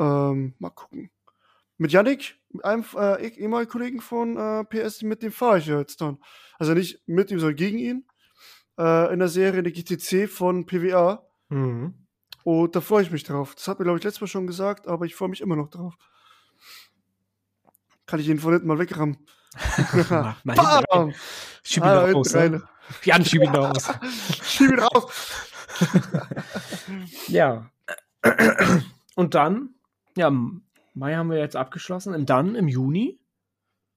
Ähm, 0.00 0.56
mal 0.58 0.70
gucken. 0.70 1.12
Mit 1.78 1.92
Yannick, 1.92 2.36
einem 2.62 2.84
äh, 2.96 3.26
eh- 3.26 3.38
ehemaligen 3.40 3.70
Kollegen 3.70 4.00
von 4.00 4.36
äh, 4.36 4.64
PS, 4.64 5.02
mit 5.02 5.22
dem 5.22 5.32
fahre 5.32 5.58
ich 5.58 5.66
ja 5.66 5.78
jetzt 5.78 6.00
dann. 6.00 6.18
Also 6.58 6.74
nicht 6.74 7.00
mit 7.06 7.30
ihm, 7.30 7.38
sondern 7.38 7.56
gegen 7.56 7.78
ihn. 7.78 8.04
Äh, 8.78 9.12
in 9.12 9.18
der 9.20 9.28
Serie 9.28 9.62
der 9.62 9.72
GTC 9.72 10.28
von 10.28 10.66
PWA. 10.66 11.24
Mhm. 11.48 11.94
Und 12.44 12.74
da 12.76 12.80
freue 12.80 13.02
ich 13.02 13.10
mich 13.10 13.24
drauf. 13.24 13.54
Das 13.54 13.68
hat 13.68 13.78
mir, 13.78 13.84
glaube 13.84 13.98
ich, 13.98 14.04
letztes 14.04 14.20
Mal 14.20 14.26
schon 14.28 14.46
gesagt, 14.46 14.86
aber 14.88 15.04
ich 15.04 15.14
freue 15.14 15.28
mich 15.28 15.40
immer 15.40 15.56
noch 15.56 15.68
drauf. 15.68 15.94
Kann 18.06 18.20
ich 18.20 18.28
ihn 18.28 18.38
von 18.38 18.52
hinten 18.52 18.66
mal 18.68 18.78
wegrammen. 18.78 19.18
Mal 20.44 20.56
rein. 20.56 20.84
Bam! 20.90 21.14
Schieb 21.62 21.82
ihn 21.82 21.88
Ah, 21.88 22.06
da 22.06 22.12
raus. 22.12 22.34
Ne? 22.34 22.62
Jan, 23.02 23.24
schieb 23.24 23.42
ihn 23.42 23.52
da 23.52 23.70
raus. 23.70 23.88
Schieb 24.42 24.70
ihn 24.70 24.78
raus! 24.78 25.12
Ja. 27.28 27.70
Und 29.14 29.34
dann, 29.34 29.74
ja, 30.16 30.32
Mai 30.98 31.14
haben 31.14 31.30
wir 31.30 31.38
jetzt 31.38 31.54
abgeschlossen. 31.54 32.12
Und 32.14 32.28
dann 32.28 32.54
im 32.56 32.66
Juni 32.66 33.20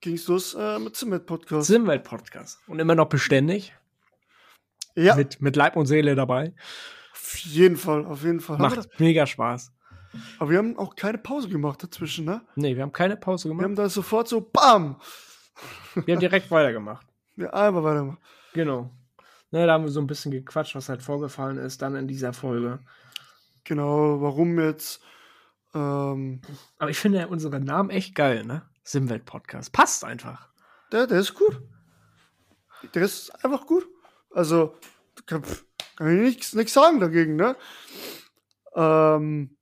Ging's 0.02 0.28
los 0.28 0.54
äh, 0.54 0.80
mit 0.80 0.96
Zimmet 0.96 1.26
Podcast. 1.26 1.68
Simwelt 1.68 2.04
Podcast. 2.04 2.60
Und 2.68 2.80
immer 2.80 2.96
noch 2.96 3.10
beständig. 3.10 3.74
ja, 4.96 5.16
Mit, 5.16 5.42
mit 5.42 5.56
Leib 5.56 5.76
und 5.76 5.86
Seele 5.88 6.16
dabei. 6.16 6.54
auf 7.14 7.38
jeden 7.38 7.78
Fall, 7.78 8.06
auf 8.06 8.24
jeden 8.24 8.40
Fall. 8.40 8.58
Wir 8.58 8.70
Macht 8.70 9.00
mega 9.00 9.26
Spaß. 9.26 9.72
Aber 10.40 10.50
wir 10.52 10.58
haben 10.58 10.78
auch 10.78 10.96
keine 10.96 11.18
Pause 11.18 11.50
gemacht 11.50 11.82
dazwischen, 11.84 12.26
ne? 12.26 12.42
Nee, 12.56 12.76
wir 12.76 12.84
haben 12.84 12.92
keine 12.92 13.16
Pause 13.18 13.46
Wir 13.46 13.50
gemacht. 13.52 13.64
haben 13.66 13.76
da 13.76 13.90
sofort 13.90 14.28
so 14.28 14.42
BAM! 14.42 15.00
Wir 16.06 16.16
haben 16.16 16.20
direkt 16.20 16.52
weitergemacht. 16.52 17.06
Ja, 17.38 17.50
einmal 17.52 17.84
weiter. 17.84 18.18
Genau. 18.54 18.90
Ne, 19.52 19.66
da 19.66 19.74
haben 19.74 19.84
wir 19.86 19.92
so 19.92 20.02
ein 20.02 20.08
bisschen 20.08 20.32
gequatscht, 20.32 20.76
was 20.76 20.90
halt 20.90 21.02
vorgefallen 21.02 21.58
ist, 21.58 21.82
dann 21.82 21.96
in 21.96 22.08
dieser 22.08 22.34
Folge. 22.34 22.80
Genau, 23.64 24.22
warum 24.22 24.60
jetzt? 24.60 25.02
Ähm, 25.74 26.42
Aber 26.78 26.90
ich 26.90 26.98
finde 26.98 27.20
ja 27.20 27.28
unseren 27.28 27.64
Namen 27.64 27.90
echt 27.90 28.16
geil, 28.16 28.44
ne? 28.44 28.64
Simwelt 28.84 29.26
Podcast. 29.26 29.72
Passt 29.72 30.04
einfach. 30.04 30.50
der, 30.92 31.08
der 31.08 31.20
ist 31.20 31.34
gut. 31.34 31.62
Der 32.94 33.04
ist 33.04 33.30
einfach 33.44 33.66
gut. 33.66 33.88
Also, 34.32 34.76
kann, 35.26 35.44
kann 35.96 36.26
ich 36.26 36.54
nichts 36.54 36.74
sagen 36.74 37.00
dagegen, 37.00 37.36
ne? 37.36 37.56
Ähm, 38.76 39.56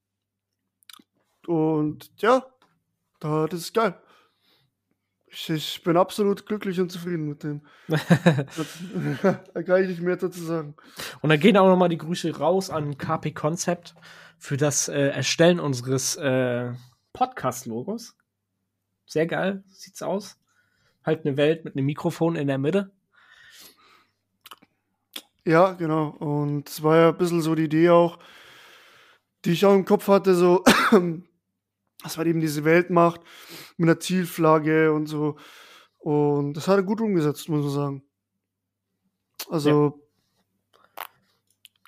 und 1.48 2.12
ja, 2.22 2.45
da, 3.19 3.48
das 3.48 3.62
ist 3.62 3.74
geil. 3.74 4.00
Ich, 5.32 5.50
ich 5.50 5.84
bin 5.84 5.95
absolut 5.95 6.45
glücklich 6.45 6.80
und 6.80 6.91
zufrieden 6.91 7.30
mit 7.30 7.43
dem. 7.43 7.62
da 7.88 9.63
kann 9.63 9.84
ich 9.84 9.89
nicht 9.89 10.02
mehr 10.02 10.15
dazu 10.15 10.43
sagen. 10.43 10.76
Und 11.22 11.30
dann 11.30 11.39
gehen 11.39 11.58
auch 11.58 11.67
nochmal 11.67 11.89
die 11.89 11.98
Grüße 11.98 12.36
raus 12.38 12.69
an 12.69 12.98
KP 12.98 13.32
Concept 13.32 13.95
für 14.39 14.58
das 14.58 14.88
äh, 14.88 15.10
Erstellen 15.10 15.60
unseres 15.60 16.15
äh, 16.15 16.71
Podcast-Logos. 17.13 18.15
Sehr 19.06 19.28
geil, 19.28 19.63
sieht's 19.67 20.02
aus. 20.02 20.38
Halt 21.06 21.25
eine 21.25 21.38
Welt 21.38 21.65
mit 21.65 21.75
einem 21.75 21.86
Mikrofon 21.86 22.36
in 22.36 22.47
der 22.47 22.58
Mitte. 22.58 22.91
Ja, 25.45 25.73
genau. 25.73 26.10
Und 26.10 26.69
es 26.69 26.84
war 26.84 26.95
ja 26.97 27.10
ein 27.10 27.17
bisschen 27.17 27.41
so 27.41 27.56
die 27.56 27.63
Idee 27.63 27.89
auch, 27.89 28.19
die 29.45 29.52
ich 29.52 29.65
auch 29.65 29.73
im 29.73 29.86
Kopf 29.86 30.08
hatte, 30.08 30.36
so, 30.36 30.63
dass 32.04 32.17
man 32.17 32.28
eben 32.28 32.39
diese 32.39 32.63
Welt 32.63 32.89
macht 32.89 33.21
mit 33.78 33.89
einer 33.89 33.99
Zielflagge 33.99 34.93
und 34.93 35.08
so. 35.08 35.38
Und 35.97 36.54
das 36.54 36.67
hat 36.67 36.78
er 36.78 36.84
gut 36.84 37.02
umgesetzt, 37.02 37.49
muss 37.49 37.65
man 37.65 37.73
sagen. 37.73 38.04
Also, 39.49 40.09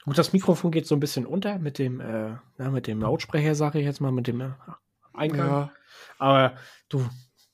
Gut, 0.06 0.18
das 0.18 0.34
Mikrofon 0.34 0.72
geht 0.72 0.88
so 0.88 0.96
ein 0.96 1.00
bisschen 1.00 1.26
unter 1.26 1.60
mit 1.60 1.78
dem, 1.78 2.00
äh, 2.00 2.36
na, 2.58 2.72
mit 2.72 2.88
dem 2.88 3.02
Lautsprecher, 3.02 3.54
sage 3.56 3.80
ich 3.80 3.86
jetzt 3.86 4.02
mal, 4.02 4.12
mit 4.12 4.28
dem 4.28 4.42
äh, 4.42 4.50
Eingang. 5.14 5.48
ja, 5.48 5.72
Aber 6.18 6.56
du, 6.90 7.08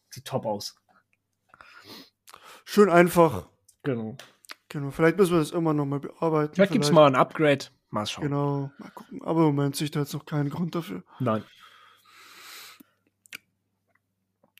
sieht 0.10 0.26
top 0.26 0.46
aus. 0.46 0.76
schön 2.66 2.90
einfach. 2.90 3.48
Genau. 3.84 4.16
Genau. 4.70 4.92
Vielleicht 4.92 5.18
müssen 5.18 5.34
wir 5.34 5.40
das 5.40 5.52
immer 5.52 5.74
noch 5.74 5.86
mal 5.86 6.00
bearbeiten. 6.00 6.54
Vielleicht 6.56 6.72
gibt's 6.74 6.92
mal 6.92 7.08
ein 7.08 7.16
Upgrade. 7.16 7.66
Mal 7.90 8.06
schauen. 8.06 8.24
Genau, 8.26 8.72
mal 8.78 8.92
gucken. 8.92 9.22
Aber 9.24 9.40
im 9.42 9.56
Moment 9.56 9.76
sehe 9.78 9.86
ich 9.86 9.92
da 9.92 10.02
jetzt 10.02 10.14
noch 10.14 10.26
keinen 10.26 10.50
Grund 10.50 10.76
dafür. 10.76 11.04
Nein. 11.20 11.44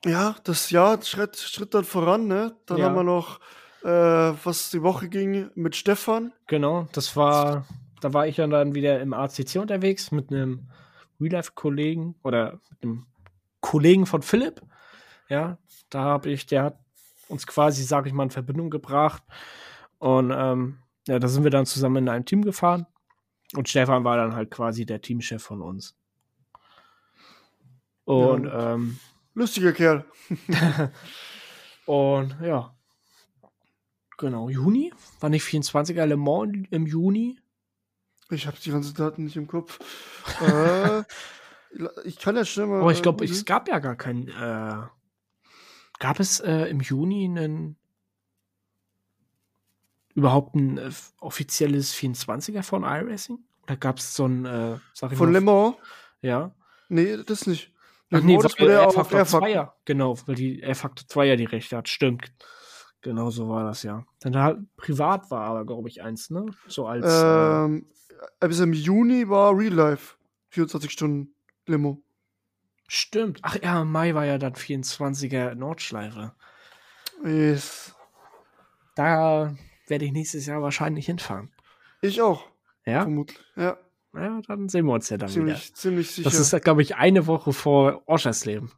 Ja, 0.06 0.36
das 0.44 0.70
Jahr 0.70 1.02
schritt, 1.04 1.38
schritt 1.38 1.74
dann 1.74 1.84
voran, 1.84 2.28
ne? 2.28 2.56
Dann 2.66 2.78
Ja. 2.78 2.86
haben 2.86 2.96
wir 2.96 3.04
noch, 3.04 3.40
äh, 3.84 3.88
was 3.88 4.70
die 4.72 4.82
Woche 4.82 5.10
ging, 5.10 5.50
mit 5.56 5.76
Stefan. 5.76 6.34
Genau, 6.48 6.88
das 6.92 7.16
war, 7.16 7.66
da 8.02 8.14
war 8.14 8.28
ich 8.28 8.36
dann 8.38 8.76
wieder 8.76 9.00
im 9.02 9.14
ACC 9.14 9.56
unterwegs 9.58 10.12
mit 10.12 10.32
einem 10.32 10.68
Real-Life-Kollegen 11.20 12.16
oder 12.24 12.60
mit 12.70 12.84
einem 12.84 13.06
Kollegen 13.62 14.06
von 14.06 14.22
Philipp. 14.22 14.62
Ja, 15.30 15.58
da 15.90 16.02
habe 16.02 16.30
ich, 16.30 16.46
der 16.46 16.64
hat 16.64 16.80
uns 17.28 17.46
quasi, 17.48 17.84
sag 17.84 18.06
ich 18.08 18.14
mal, 18.14 18.24
in 18.24 18.30
Verbindung 18.30 18.70
gebracht. 18.70 19.24
Und 20.00 20.32
ähm, 20.36 20.78
ja, 21.08 21.20
da 21.20 21.28
sind 21.28 21.44
wir 21.44 21.52
dann 21.52 21.66
zusammen 21.66 21.98
in 21.98 22.10
einem 22.10 22.26
Team 22.26 22.44
gefahren. 22.44 22.86
Und 23.56 23.68
Stefan 23.70 24.04
war 24.04 24.18
dann 24.18 24.36
halt 24.36 24.52
quasi 24.52 24.86
der 24.86 25.02
Teamchef 25.02 25.42
von 25.42 25.62
uns. 25.62 25.96
Und 28.06 28.46
Ja. 28.46 28.74
ähm, 28.76 29.00
Lustiger 29.34 29.72
Kerl. 29.74 30.06
Und 31.86 32.36
ja. 32.42 32.74
Genau, 34.18 34.50
Juni? 34.50 34.92
War 35.20 35.30
nicht 35.30 35.46
24er 35.46 36.06
Le 36.06 36.18
Mans 36.18 36.68
im 36.72 36.88
Juni? 36.88 37.40
Ich 38.30 38.48
habe 38.48 38.58
die 38.62 38.72
ganzen 38.72 38.96
Daten 38.96 39.24
nicht 39.24 39.38
im 39.38 39.48
Kopf. 39.48 39.80
äh, 40.42 41.04
ich 42.04 42.18
kann 42.18 42.36
ja 42.36 42.44
schnell 42.44 42.68
mal. 42.68 42.82
Aber 42.82 42.92
ich 42.92 43.00
äh, 43.00 43.02
glaube, 43.04 43.20
googeln. 43.20 43.32
es 43.32 43.46
gab 43.46 43.68
ja 43.68 43.80
gar 43.80 43.96
kein. 43.96 44.28
Äh, 44.28 44.82
gab 46.00 46.20
es 46.20 46.40
äh, 46.40 46.66
im 46.66 46.82
Juni 46.82 47.26
einen. 47.26 47.78
überhaupt 50.16 50.56
ein 50.56 50.78
äh, 50.78 50.92
offizielles 51.22 51.96
24er 51.96 52.64
von 52.64 52.84
iRacing? 52.84 53.40
Oder 53.64 53.78
gab 53.78 54.00
es 54.00 54.16
so 54.16 54.26
ein. 54.26 54.46
Äh, 54.46 54.78
sag 54.94 55.12
ich 55.12 55.18
Von 55.18 55.32
mal, 55.32 55.40
Le 55.40 55.42
Mans? 55.42 55.76
Ja. 56.22 56.56
Nee, 56.90 57.18
das 57.24 57.48
nicht. 57.48 57.72
Ach 58.12 58.22
nee, 58.22 58.34
Mans, 58.34 58.44
das 58.44 58.60
weil 58.60 58.68
ja 58.68 58.74
der 58.74 58.84
R-Factor 58.84 59.20
R-Factor. 59.20 59.48
2er. 59.48 59.72
Genau, 59.86 60.18
weil 60.26 60.36
die 60.36 60.62
R-Factor 60.62 61.08
2 61.08 61.26
ja 61.28 61.36
die 61.36 61.46
Rechte 61.46 61.78
hat. 61.78 61.88
Stimmt. 61.88 62.32
Genau 63.08 63.30
so 63.30 63.48
war 63.48 63.64
das 63.64 63.84
ja. 63.84 64.06
Dann 64.20 64.34
da 64.34 64.58
privat 64.76 65.32
war 65.32 65.44
aber, 65.46 65.66
glaube 65.66 65.88
ich, 65.88 66.02
eins, 66.02 66.30
ne? 66.30 66.46
So 66.68 66.88
als. 66.88 67.06
äh, 67.06 67.64
Ähm, 67.66 67.86
bis 68.42 68.60
im 68.60 68.74
Juni 68.74 69.30
war 69.30 69.58
Real 69.58 69.74
Life. 69.74 70.18
24 70.50 70.92
Stunden 70.92 71.34
Limo. 71.68 72.02
Stimmt. 72.90 73.40
Ach 73.44 73.56
ja, 73.64 73.82
im 73.84 73.92
Mai 73.94 74.14
war 74.14 74.26
ja 74.26 74.38
dann 74.38 74.56
24er 74.56 75.56
Nordschleife. 75.56 76.34
Yes. 77.24 77.96
Da 78.96 79.56
werde 79.88 80.04
ich 80.04 80.12
nächstes 80.12 80.46
Jahr 80.46 80.62
wahrscheinlich 80.62 81.06
hinfahren. 81.06 81.50
Ich 82.02 82.22
auch, 82.22 82.44
Ja? 82.86 83.04
vermutlich. 83.04 83.40
Ja, 83.56 83.78
Ja, 84.14 84.42
dann 84.48 84.68
sehen 84.68 84.86
wir 84.86 84.94
uns 84.96 85.08
ja 85.10 85.16
dann 85.18 85.30
wieder. 85.30 85.38
ziemlich, 85.38 85.76
ziemlich 85.76 86.12
sicher. 86.12 86.30
Das 86.30 86.40
ist, 86.40 86.62
glaube 86.64 86.82
ich, 86.82 86.98
eine 86.98 87.26
Woche 87.26 87.54
vor 87.54 88.04
Oschersleben. 88.06 88.70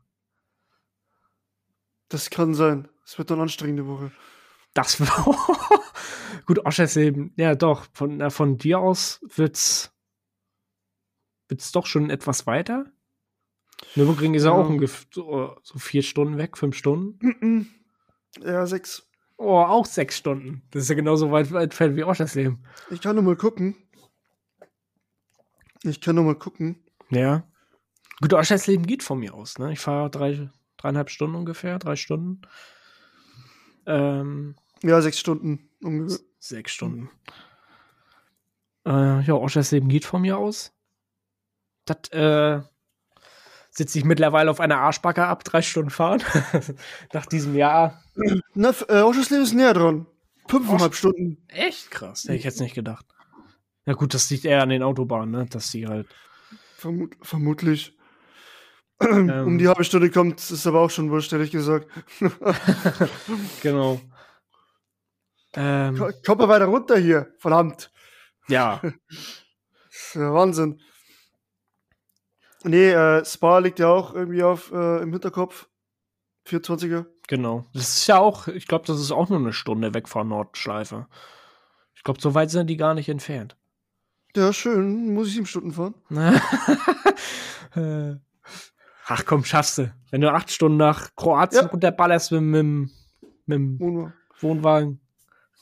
Das 2.09 2.29
kann 2.29 2.53
sein. 2.53 2.87
Es 3.09 3.17
wird 3.17 3.31
dann 3.31 3.37
eine 3.37 3.43
anstrengende 3.43 3.87
Woche. 3.87 4.11
Das 4.75 4.99
war. 5.01 5.35
Gut, 6.45 6.63
Oschersleben, 6.63 7.33
ja 7.37 7.55
doch, 7.55 7.87
von, 7.91 8.17
na, 8.17 8.29
von 8.29 8.59
dir 8.59 8.77
aus 8.79 9.19
wird's, 9.35 9.91
wird's 11.47 11.71
doch 11.71 11.87
schon 11.87 12.11
etwas 12.11 12.45
weiter. 12.45 12.85
Nürburgring 13.95 14.35
ist 14.35 14.43
ja, 14.43 14.51
auch 14.51 14.69
ungefähr 14.69 15.07
so, 15.11 15.55
so 15.63 15.79
vier 15.79 16.03
Stunden 16.03 16.37
weg, 16.37 16.55
fünf 16.55 16.75
Stunden. 16.75 17.73
Ja, 18.41 18.67
sechs. 18.67 19.09
Oh, 19.37 19.57
auch 19.57 19.87
sechs 19.87 20.15
Stunden. 20.15 20.61
Das 20.69 20.83
ist 20.83 20.89
ja 20.89 20.95
genauso 20.95 21.31
weit 21.31 21.51
entfernt 21.51 21.95
wie 21.95 22.03
Oschersleben. 22.03 22.63
Ich 22.91 23.01
kann 23.01 23.15
nur 23.15 23.23
mal 23.23 23.37
gucken. 23.37 23.75
Ich 25.81 25.99
kann 25.99 26.13
nur 26.13 26.25
mal 26.25 26.35
gucken. 26.35 26.83
Ja. 27.09 27.47
Gut, 28.21 28.35
Oschersleben 28.35 28.85
geht 28.85 29.01
von 29.01 29.17
mir 29.17 29.33
aus, 29.33 29.57
ne? 29.57 29.71
Ich 29.71 29.79
fahre 29.79 30.11
drei, 30.11 30.51
dreieinhalb 30.77 31.09
Stunden 31.09 31.37
ungefähr, 31.37 31.79
drei 31.79 31.95
Stunden. 31.95 32.41
Ähm, 33.89 34.55
Ja, 34.83 35.01
sechs 35.01 35.19
Stunden. 35.19 35.69
ungefähr. 35.81 36.19
Sechs 36.39 36.71
Stunden. 36.71 37.09
Äh, 38.85 39.21
ja, 39.21 39.33
Oschersleben 39.33 39.89
geht 39.89 40.05
von 40.05 40.21
mir 40.21 40.37
aus. 40.37 40.71
Das 41.85 42.09
äh, 42.11 42.61
sitze 43.71 43.97
ich 43.99 44.05
mittlerweile 44.05 44.49
auf 44.49 44.59
einer 44.61 44.77
Arschbacke 44.77 45.25
ab, 45.25 45.43
drei 45.43 45.61
Stunden 45.61 45.89
fahren. 45.89 46.23
Nach 47.13 47.25
diesem 47.25 47.55
Jahr. 47.55 48.01
Na, 48.53 48.73
äh, 48.87 49.01
Oschersleben 49.01 49.43
ist 49.43 49.53
näher 49.53 49.73
dran. 49.73 50.05
Fünfeinhalb 50.47 50.95
Stunden. 50.95 51.43
Echt 51.47 51.91
krass. 51.91 52.23
Hätte 52.23 52.35
ich 52.35 52.43
jetzt 52.43 52.59
nicht 52.61 52.75
gedacht. 52.75 53.05
Ja, 53.85 53.93
gut, 53.93 54.13
das 54.13 54.29
liegt 54.29 54.45
eher 54.45 54.61
an 54.63 54.69
den 54.69 54.83
Autobahnen, 54.83 55.31
ne? 55.31 55.45
Dass 55.45 55.71
die 55.71 55.87
halt. 55.87 56.07
Vermut 56.75 57.15
vermutlich. 57.21 57.97
Ähm. 59.01 59.29
Um 59.47 59.57
die 59.57 59.67
halbe 59.67 59.83
Stunde 59.85 60.09
kommt, 60.11 60.39
ist 60.51 60.67
aber 60.67 60.81
auch 60.81 60.89
schon 60.89 61.09
wurscht, 61.09 61.31
ehrlich 61.33 61.51
gesagt. 61.51 61.87
Genau. 63.61 64.01
Ähm, 65.53 65.97
Ko- 65.97 66.11
Kommt 66.25 66.41
mal 66.41 66.49
weiter 66.49 66.65
runter 66.65 66.97
hier, 66.97 67.33
verdammt. 67.39 67.91
ja, 68.47 68.81
ja 70.13 70.33
Wahnsinn. 70.33 70.79
Nee, 72.63 72.89
äh, 72.91 73.23
Spa 73.25 73.59
liegt 73.59 73.79
ja 73.79 73.87
auch 73.87 74.13
irgendwie 74.13 74.43
auf 74.43 74.71
äh, 74.71 75.01
im 75.01 75.11
Hinterkopf. 75.13 75.67
420er. 76.47 77.05
genau. 77.27 77.65
Das 77.73 77.89
ist 77.97 78.07
ja 78.07 78.17
auch, 78.19 78.47
ich 78.47 78.67
glaube, 78.67 78.85
das 78.85 78.99
ist 78.99 79.11
auch 79.11 79.29
nur 79.29 79.39
eine 79.39 79.53
Stunde 79.53 79.93
weg 79.93 80.07
von 80.09 80.27
Nordschleife. 80.27 81.07
Ich 81.95 82.03
glaube, 82.03 82.19
so 82.21 82.33
weit 82.33 82.49
sind 82.51 82.67
die 82.67 82.77
gar 82.77 82.93
nicht 82.95 83.07
entfernt. 83.09 83.55
Ja, 84.35 84.51
schön. 84.53 85.13
Muss 85.13 85.27
ich 85.27 85.33
sieben 85.33 85.45
Stunden 85.45 85.71
fahren? 85.71 85.93
Äh, 87.75 88.15
Ach 89.11 89.25
komm, 89.25 89.43
schaffst 89.43 89.79
du. 89.79 89.91
Wenn 90.11 90.21
du 90.21 90.31
acht 90.31 90.51
Stunden 90.51 90.77
nach 90.77 91.09
Kroatien 91.15 91.63
Ja. 91.63 91.67
runterballerst 91.69 92.31
mit, 92.31 92.41
mit, 92.41 92.63
mit, 92.63 92.89
dem 93.47 93.79
Wohnwagen. 93.79 94.13
Wohnwagen, 94.39 95.01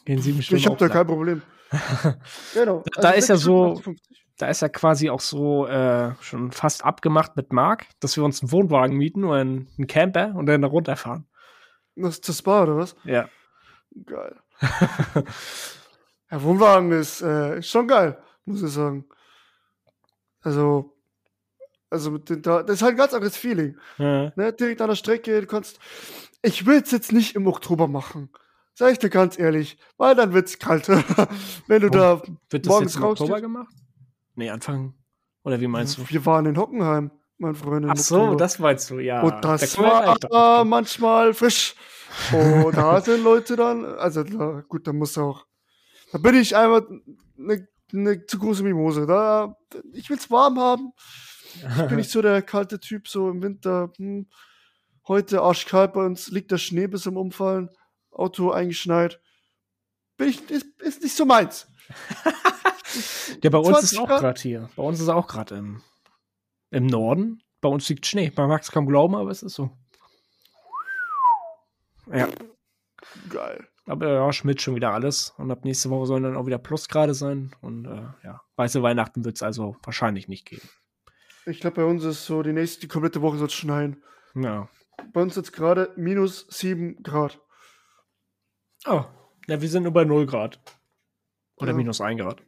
gehen 0.03 0.21
sieben 0.21 0.41
Stunden. 0.41 0.59
Ich 0.59 0.67
habe 0.67 0.75
da 0.75 0.89
kein. 0.89 1.07
Problem. 1.07 1.41
genau. 2.53 2.83
Da 2.95 3.11
ist 3.11 3.29
ja 3.29 3.37
so- 3.37 3.77
Stunden 3.77 3.97
58. 3.99 4.23
Da 4.37 4.49
ist 4.49 4.61
ja 4.61 4.69
quasi 4.69 5.09
auch 5.09 5.21
so 5.21 5.65
äh, 5.65 6.13
schon 6.19 6.51
fast 6.51 6.85
abgemacht 6.85 7.35
mit 7.37 7.51
Marc, 7.53 7.87
dass 8.01 8.17
wir 8.17 8.23
uns 8.23 8.41
einen 8.41 8.51
Wohnwagen 8.51 8.95
mieten 8.95 9.23
oder 9.23 9.39
einen, 9.39 9.67
einen 9.77 9.87
Camper 9.87 10.35
und 10.35 10.45
dann 10.45 10.61
da 10.61 10.67
runterfahren. 10.67 11.25
Das 11.95 12.15
ist 12.15 12.29
das 12.29 12.37
Spa, 12.39 12.63
oder 12.63 12.77
was? 12.77 12.95
Ja. 13.05 13.29
Geil. 14.05 14.35
ja, 16.31 16.43
Wohnwagen 16.43 16.91
ist, 16.91 17.21
äh, 17.21 17.59
ist 17.59 17.69
schon 17.69 17.87
geil, 17.87 18.21
muss 18.45 18.61
ich 18.61 18.69
sagen. 18.69 19.05
Also, 20.41 20.96
also 21.89 22.11
mit 22.11 22.29
den, 22.29 22.41
da, 22.41 22.63
das 22.63 22.77
ist 22.77 22.81
halt 22.81 22.93
ein 22.95 22.97
ganz 22.97 23.13
anderes 23.13 23.37
Feeling. 23.37 23.77
Ja. 23.97 24.31
Ne? 24.35 24.53
Direkt 24.53 24.81
an 24.81 24.89
der 24.89 24.95
Strecke, 24.95 25.41
du 25.41 25.47
kannst. 25.47 25.79
Ich 26.41 26.65
will 26.65 26.81
es 26.83 26.91
jetzt 26.91 27.11
nicht 27.11 27.35
im 27.35 27.47
Oktober 27.47 27.87
machen. 27.87 28.29
Sag 28.73 28.91
ich 28.91 28.99
dir 28.99 29.09
ganz 29.09 29.39
ehrlich, 29.39 29.77
weil 29.97 30.13
dann 30.15 30.33
wird's 30.33 30.59
kalt. 30.59 30.87
Wenn 31.67 31.81
du 31.81 31.87
Oh, 31.87 31.91
da. 31.91 32.21
Wird 32.49 32.65
das 32.65 32.69
Morgens 32.69 32.93
jetzt 32.93 33.01
im 33.01 33.09
Oktober 33.09 33.41
gemacht? 33.41 33.73
Nee, 34.35 34.49
Anfang. 34.51 34.93
Oder 35.43 35.59
wie 35.59 35.67
meinst 35.67 35.97
du? 35.97 36.07
Wir 36.09 36.25
waren 36.25 36.45
in 36.45 36.57
Hockenheim, 36.57 37.09
mein 37.37 37.55
Freund. 37.55 37.87
Ach 37.89 37.95
so, 37.97 38.17
Oktober. 38.19 38.37
das 38.37 38.59
meinst 38.59 38.89
du, 38.91 38.99
ja. 38.99 39.21
Und 39.21 39.43
das 39.43 39.73
Da 39.73 39.81
war 39.81 40.19
kommen. 40.59 40.69
manchmal 40.69 41.33
frisch. 41.33 41.73
Und 42.31 42.75
da 42.77 43.01
sind 43.01 43.23
Leute 43.23 43.55
dann, 43.55 43.83
also 43.85 44.23
da, 44.23 44.61
gut, 44.67 44.85
da 44.85 44.93
muss 44.93 45.17
auch. 45.17 45.45
Da 46.11 46.19
bin 46.19 46.35
ich 46.35 46.55
einfach 46.55 46.87
eine 47.39 47.67
ne 47.91 48.25
zu 48.25 48.37
große 48.39 48.61
Mimose. 48.63 49.07
Da, 49.07 49.57
ich 49.93 50.09
will's 50.09 50.29
warm 50.29 50.59
haben. 50.59 50.91
Ich 51.61 51.87
bin 51.87 51.97
nicht 51.97 52.11
so 52.11 52.21
der 52.21 52.41
kalte 52.41 52.79
Typ, 52.79 53.07
so 53.07 53.29
im 53.29 53.41
Winter. 53.41 53.91
Hm, 53.97 54.27
heute 55.07 55.41
arschkalt 55.41 55.93
bei 55.93 56.05
uns, 56.05 56.29
liegt 56.29 56.51
der 56.51 56.57
Schnee 56.57 56.87
bis 56.87 57.03
zum 57.03 57.17
Umfallen, 57.17 57.69
Auto 58.11 58.51
eingeschneit. 58.51 59.19
Bin 60.17 60.29
ich, 60.29 60.49
ist, 60.49 60.65
ist 60.81 61.03
nicht 61.03 61.15
so 61.15 61.25
meins. 61.25 61.67
Ja, 63.43 63.49
bei 63.49 63.57
uns 63.57 63.67
20 63.67 63.91
ist 63.91 63.99
auch 63.99 64.07
gerade 64.07 64.41
hier. 64.41 64.69
Bei 64.75 64.83
uns 64.83 64.99
ist 64.99 65.09
auch 65.09 65.27
gerade 65.27 65.55
im, 65.55 65.81
im 66.71 66.87
Norden. 66.87 67.43
Bei 67.61 67.69
uns 67.69 67.87
liegt 67.89 68.05
Schnee. 68.05 68.31
Man 68.35 68.49
mag 68.49 68.61
es 68.61 68.71
kaum 68.71 68.87
glauben, 68.87 69.15
aber 69.15 69.29
es 69.29 69.43
ist 69.43 69.53
so. 69.53 69.71
Ja, 72.11 72.29
Geil. 73.29 73.67
aber 73.85 74.13
ja, 74.13 74.31
Schmidt 74.31 74.61
schon 74.61 74.75
wieder 74.75 74.93
alles. 74.93 75.33
Und 75.37 75.51
ab 75.51 75.65
nächste 75.65 75.89
Woche 75.89 76.05
sollen 76.05 76.23
dann 76.23 76.37
auch 76.37 76.45
wieder 76.45 76.57
Plusgrade 76.57 77.13
sein. 77.13 77.51
Und 77.61 77.85
äh, 77.85 78.07
ja, 78.23 78.41
weiße 78.55 78.81
Weihnachten 78.81 79.25
wird 79.25 79.35
es 79.35 79.43
also 79.43 79.75
wahrscheinlich 79.83 80.27
nicht 80.27 80.45
geben. 80.45 80.67
Ich 81.47 81.61
glaube, 81.61 81.77
bei 81.77 81.85
uns 81.85 82.03
ist 82.03 82.25
so, 82.25 82.43
die 82.43 82.51
nächste, 82.51 82.81
die 82.81 82.87
komplette 82.87 83.21
Woche 83.21 83.37
soll 83.37 83.47
es 83.47 83.53
schneien. 83.53 84.03
Ja. 84.35 84.69
Bei 85.13 85.21
uns 85.21 85.35
jetzt 85.35 85.53
gerade 85.53 85.93
minus 85.95 86.45
7 86.49 87.01
Grad. 87.03 87.39
Oh. 88.85 89.05
Ja, 89.47 89.61
wir 89.61 89.69
sind 89.69 89.83
nur 89.83 89.93
bei 89.93 90.03
0 90.03 90.25
Grad. 90.25 90.59
Oder 91.55 91.71
Ja. 91.71 91.77
minus 91.77 92.01
1 92.01 92.19
Grad. 92.19 92.43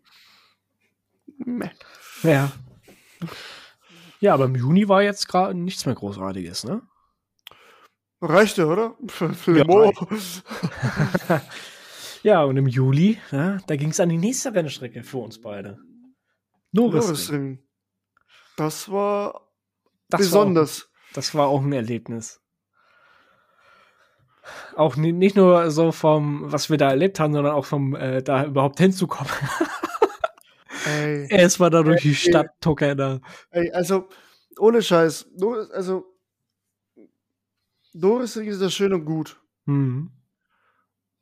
Meh. 1.37 1.69
Ja. 2.23 2.51
Ja, 4.19 4.33
aber 4.33 4.45
im 4.45 4.55
Juni 4.55 4.89
war 4.89 5.01
jetzt 5.01 5.27
gerade 5.29 5.53
nichts 5.53 5.85
mehr 5.85 5.95
Großartiges, 5.95 6.65
ne? 6.65 6.81
Reicht 8.21 8.57
ja, 8.57 8.65
oder? 8.65 8.97
Für, 9.07 9.33
für 9.33 9.57
Ja. 9.57 11.41
Ja, 12.21 12.43
und 12.43 12.57
im 12.57 12.67
Juli, 12.67 13.17
ja, 13.31 13.59
da 13.65 13.77
ging 13.77 13.91
es 13.91 13.99
an 14.01 14.09
die 14.09 14.17
nächste 14.17 14.53
Rennstrecke 14.53 15.03
für 15.03 15.19
uns 15.19 15.39
beide. 15.39 15.79
Norrisring. 16.73 17.59
Das 18.59 18.91
war 18.91 19.47
Das 20.09 20.19
besonders. 20.19 20.81
War 20.81 20.85
auch, 20.87 21.13
das 21.13 21.35
war 21.35 21.47
auch 21.47 21.61
ein 21.61 21.71
Erlebnis. 21.71 22.41
Auch 24.75 24.95
ni- 24.97 25.11
nicht 25.13 25.35
nur 25.37 25.71
so 25.71 25.91
vom, 25.91 26.51
was 26.51 26.69
wir 26.69 26.77
da 26.77 26.89
erlebt 26.89 27.19
haben, 27.19 27.33
sondern 27.33 27.53
auch 27.53 27.65
vom, 27.65 27.95
äh, 27.95 28.21
da 28.21 28.43
überhaupt 28.45 28.79
hinzukommen. 28.79 29.31
Ey, 30.85 31.27
Es 31.29 31.59
war 31.59 31.69
da 31.69 31.83
durch 31.83 32.01
die. 32.01 32.15
Stadt 32.15 32.47
tuckern 32.61 32.97
da. 32.97 33.19
ey, 33.51 33.71
also, 33.71 34.07
ohne 34.57 34.81
Scheiß. 34.81 35.27
Also, 35.73 36.05
Norrisring 37.93 38.47
ist 38.47 38.61
ja 38.61 38.69
schön 38.69 38.93
und 38.93 39.05
gut. 39.05 39.39
Mhm. 39.65 40.11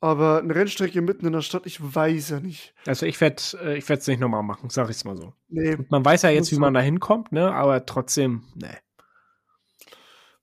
Aber 0.00 0.38
eine 0.38 0.54
Rennstrecke 0.54 1.00
mitten 1.02 1.26
in 1.26 1.32
der 1.32 1.40
Stadt, 1.40 1.66
ich 1.66 1.80
weiß 1.80 2.30
ja 2.30 2.40
nicht. 2.40 2.72
Also 2.86 3.04
ich 3.04 3.20
werde 3.20 3.42
äh, 3.64 3.78
ich 3.78 3.90
es 3.90 4.06
nicht 4.06 4.20
nochmal 4.20 4.44
machen, 4.44 4.70
sag 4.70 4.88
ich's 4.90 5.04
mal 5.04 5.16
so. 5.16 5.32
Nee, 5.48 5.76
Man 5.88 6.04
weiß 6.04 6.22
ja 6.22 6.30
jetzt, 6.30 6.52
wie 6.52 6.58
man 6.58 6.74
da 6.74 6.80
hinkommt, 6.80 7.32
ne? 7.32 7.52
Aber 7.52 7.84
trotzdem, 7.84 8.44
ne. 8.54 8.78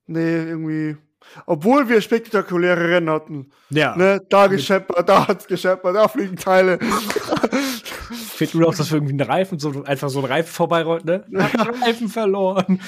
nee, 0.08 0.20
irgendwie. 0.20 0.98
Obwohl 1.46 1.90
wir 1.90 2.02
spektakuläre 2.02 2.90
Rennen 2.90 3.10
hatten. 3.10 3.52
Ja. 3.70 3.96
Ne, 3.96 4.22
da 4.30 4.48
gescheppert, 4.48 5.08
da 5.10 5.28
hat's 5.28 5.48
gescheppert, 5.48 5.96
da 5.96 6.08
fliegen 6.08 6.36
Teile. 6.36 6.78
Fehlt 8.36 8.54
nur 8.54 8.64
noch, 8.64 8.76
dass 8.76 8.92
irgendwie 8.92 9.14
ein 9.14 9.22
Reifen, 9.22 9.58
so 9.58 9.84
einfach 9.86 10.10
so 10.10 10.20
ein 10.20 10.26
Reifen 10.26 10.52
vorbeirollt, 10.52 11.06
ne? 11.06 11.26
Hat 11.38 11.60
einen 11.68 11.84
Reifen 11.84 12.10
verloren. 12.10 12.82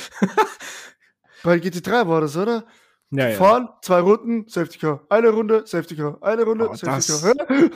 Bei 1.44 1.56
GT3 1.56 2.08
war 2.08 2.22
das, 2.22 2.36
oder? 2.36 2.66
Ja, 3.12 3.30
ja. 3.30 3.38
Fahren, 3.38 3.70
zwei 3.82 4.00
Runden, 4.02 4.48
Safety 4.48 4.80
Car. 4.80 5.06
Eine 5.10 5.30
Runde, 5.30 5.66
Safety 5.66 5.96
Car. 5.96 6.18
Eine 6.22 6.44
Runde, 6.44 6.70
Oh, 6.70 6.74
Safety 6.74 7.12
Car. 7.12 7.70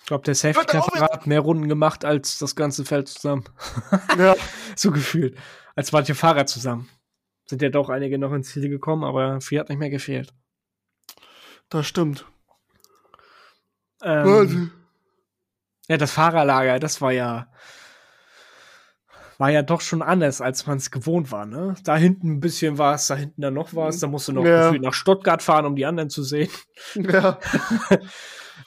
Ich 0.00 0.06
glaube, 0.06 0.24
der 0.24 0.34
Safety 0.34 0.66
Car 0.66 1.00
hat 1.00 1.26
mehr 1.26 1.40
Runden 1.40 1.68
gemacht 1.68 2.04
als 2.04 2.38
das 2.38 2.54
ganze 2.54 2.84
Feld 2.84 3.08
zusammen. 3.08 3.44
ja, 4.18 4.34
so 4.76 4.90
gefühlt. 4.90 5.38
Als 5.74 5.92
manche 5.92 6.14
Fahrer 6.14 6.44
zusammen. 6.46 6.88
Sind 7.46 7.62
ja 7.62 7.70
doch 7.70 7.88
einige 7.88 8.18
noch 8.18 8.32
ins 8.32 8.50
Ziel 8.50 8.68
gekommen, 8.68 9.04
aber 9.04 9.40
vier 9.40 9.60
hat 9.60 9.68
nicht 9.68 9.78
mehr 9.78 9.90
gefehlt. 9.90 10.32
das 11.70 11.86
stimmt. 11.86 12.26
Ähm, 14.02 14.70
ja, 15.88 15.96
das 15.96 16.12
Fahrerlager, 16.12 16.78
das 16.78 17.00
war 17.00 17.12
ja 17.12 17.50
war 19.42 19.50
ja 19.50 19.62
doch 19.62 19.80
schon 19.80 20.02
anders, 20.02 20.40
als 20.40 20.68
man 20.68 20.78
es 20.78 20.92
gewohnt 20.92 21.32
war, 21.32 21.46
ne? 21.46 21.74
Da 21.82 21.96
hinten 21.96 22.34
ein 22.34 22.40
bisschen 22.40 22.78
war 22.78 22.94
es, 22.94 23.08
da 23.08 23.16
hinten 23.16 23.42
dann 23.42 23.54
noch 23.54 23.74
was, 23.74 23.98
da 23.98 24.06
musst 24.06 24.28
du 24.28 24.32
noch 24.32 24.44
Ja. 24.44 24.70
nach 24.70 24.94
Stuttgart 24.94 25.42
fahren, 25.42 25.66
um 25.66 25.74
die 25.74 25.84
anderen 25.84 26.10
zu 26.10 26.22
sehen. 26.22 26.48
ja. 26.94 27.38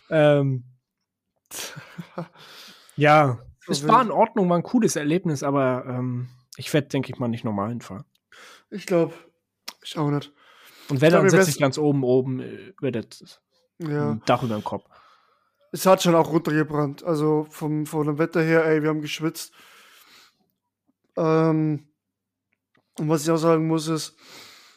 Ähm, 0.10 0.66
ja, 2.98 3.40
es 3.68 3.88
war 3.88 4.02
in 4.02 4.12
Ordnung, 4.12 4.50
war 4.50 4.58
ein 4.58 4.64
cooles 4.64 4.96
Erlebnis, 4.98 5.42
aber 5.42 5.86
ähm, 5.88 6.28
ich 6.58 6.72
werde, 6.74 6.90
denke 6.90 7.12
ich 7.12 7.18
mal, 7.18 7.28
nicht 7.30 7.44
nochmal 7.46 7.70
hinfahren. 7.70 8.04
Ich 8.70 8.86
glaube, 8.86 9.14
ich 9.82 9.98
auch 9.98 10.12
nicht. 10.12 10.32
Und 10.90 11.00
wenn, 11.02 11.12
dann 11.14 11.30
setze 11.30 11.50
ich 11.50 11.58
ganz 11.60 11.78
oben, 11.78 12.04
oben 12.04 12.40
äh, 12.42 12.74
über 12.80 12.92
das 12.92 13.42
Ja. 13.80 14.20
Dach 14.26 14.44
über 14.44 14.56
dem 14.56 14.64
Kopf. 14.66 14.86
Es 15.72 15.86
hat 15.86 16.04
schon 16.04 16.14
auch 16.14 16.32
runtergebrannt. 16.32 17.04
Also 17.04 17.48
vom, 17.50 17.86
von 17.86 18.06
dem 18.06 18.20
Wetter 18.20 18.44
her, 18.44 18.66
ey, 18.66 18.84
wir 18.84 18.90
haben 18.90 19.02
geschwitzt. 19.02 19.54
Ähm, 21.18 21.88
und 22.98 23.10
was 23.10 23.24
ich 23.24 23.32
auch 23.32 23.38
sagen 23.38 23.68
muss, 23.68 23.88
ist, 23.88 24.16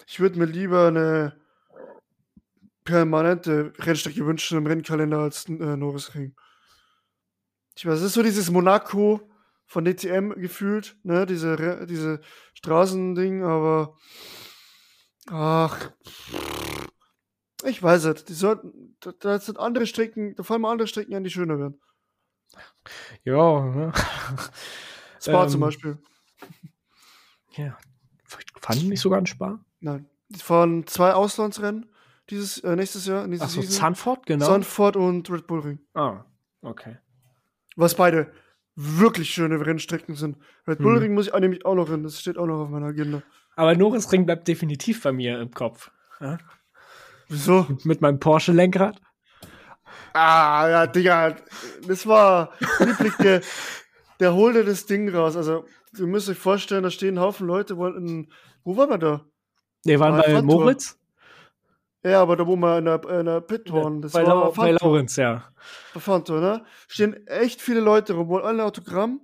ich 0.07 0.21
würde 0.21 0.39
mir 0.39 0.47
lieber 0.47 0.89
eine 0.89 1.41
permanente 2.85 3.73
Rennstrecke 3.79 4.25
wünschen 4.27 4.59
im 4.59 4.67
Rennkalender 4.67 5.19
als 5.19 5.47
äh, 5.49 5.53
Norrisring. 5.77 6.35
Ich 7.77 7.87
weiß, 7.87 7.99
es 8.01 8.07
ist 8.07 8.15
so 8.15 8.23
dieses 8.23 8.51
Monaco 8.51 9.21
von 9.67 9.85
DTM 9.85 10.31
gefühlt, 10.41 10.97
ne, 11.05 11.27
diese, 11.27 11.59
Re- 11.59 11.87
diese 11.87 12.21
Straßending, 12.55 13.45
aber 13.45 13.95
ach, 15.31 15.91
ich 17.65 17.83
weiß 17.83 18.05
es. 18.05 18.25
Die 18.25 18.33
sollten, 18.35 18.97
da, 19.01 19.13
da 19.21 19.39
sind 19.39 19.59
andere 19.59 19.87
Strecken, 19.87 20.35
da 20.37 20.43
fallen 20.43 20.63
mir 20.63 20.71
andere 20.71 20.89
Strecken 20.89 21.15
an, 21.15 21.25
die 21.25 21.31
schöner 21.31 21.59
werden. 21.59 21.81
Ja, 23.25 23.65
ne? 23.67 23.93
Spa 25.21 25.43
Ähm, 25.45 25.49
zum 25.51 25.61
Beispiel. 25.61 25.99
Ja. 27.53 27.77
Fand 28.61 28.83
ich 28.83 28.89
nicht 28.89 29.01
sogar 29.01 29.19
ein 29.21 29.27
Spar? 29.27 29.65
Nein. 29.81 30.07
Fahren 30.37 30.87
zwei 30.87 31.13
Auslandsrennen 31.13 31.91
dieses 32.31 32.59
äh, 32.59 32.77
nächstes 32.77 33.07
Jahr, 33.07 33.27
nächste 33.27 33.47
Achso. 33.47 33.63
Zandvoort, 33.63 34.27
genau. 34.27 34.45
Sanford 34.47 34.97
und 34.97 35.31
Red 35.31 35.47
Bull 35.47 35.61
Ring. 35.61 35.79
ah, 35.95 36.25
okay. 36.63 36.99
Was 37.77 37.95
beide 37.95 38.33
wirklich 38.75 39.31
schöne 39.31 39.65
Rennstrecken 39.65 40.15
sind. 40.15 40.37
Red 40.67 40.79
Bull 40.79 40.95
Hm. 40.97 41.03
Ring 41.03 41.15
muss 41.15 41.29
ich 41.29 41.35
auch 41.35 41.41
nämlich 41.41 41.65
auch 41.65 41.75
noch 41.75 41.89
hin. 41.89 42.03
Das 42.03 42.21
steht 42.21 42.37
auch 42.37 42.47
noch 42.47 42.61
auf 42.61 42.69
meiner 42.69 42.87
Agenda. 42.87 43.23
Aber 43.57 43.75
Norrisring 43.75 44.27
bleibt 44.27 44.47
definitiv 44.47 45.03
bei 45.03 45.13
mir 45.13 45.41
im 45.41 45.51
Kopf. 45.53 45.91
Ja? 46.21 46.39
Wieso? 47.29 47.67
Mit 47.85 48.01
meinem 48.01 48.21
Porsche-Lenkrad. 48.21 49.01
Ah, 50.13 50.69
ja, 50.69 50.87
Digga. 50.87 51.37
Das 51.87 52.07
war 52.07 52.53
Liebling, 52.81 53.13
der, 53.21 53.41
der 54.21 54.35
holte 54.35 54.65
das 54.65 54.87
Ding 54.87 55.09
raus. 55.15 55.37
Also, 55.37 55.65
ihr 55.97 56.07
müsst 56.07 56.29
euch 56.29 56.39
vorstellen, 56.39 56.83
da 56.83 56.91
stehen 56.91 57.17
ein 57.17 57.21
Haufen 57.21 57.47
Leute, 57.47 57.77
wollten. 57.77 58.33
Wo 58.65 58.77
waren 58.77 58.91
wir 58.91 58.99
da? 58.99 59.25
Wir 59.85 60.01
waren 60.01 60.17
Bei 60.17 60.33
bei. 60.35 60.43
Moritz. 60.43 60.99
Ja, 62.05 62.23
aber 62.23 62.37
da 62.37 62.47
wo 62.47 62.57
wir 62.57 62.79
in 62.79 62.85
der, 62.85 63.03
in 63.09 63.27
der 63.27 63.41
Pit 63.41 63.73
waren. 63.73 64.01
Das 64.01 64.13
bei, 64.13 64.25
war 64.25 64.35
Lau 64.35 64.53
bei 64.53 64.69
Fantor. 64.73 64.89
Laurenz, 64.89 65.17
ja. 65.17 65.45
Bei 65.95 66.01
Fantor, 66.01 66.41
ne? 66.41 66.65
Stehen 66.87 67.27
echt 67.27 67.61
viele 67.61 67.81
Leute 67.81 68.15
rum, 68.15 68.29
wollen 68.29 68.45
alle 68.45 68.65
Autogramm. 68.65 69.21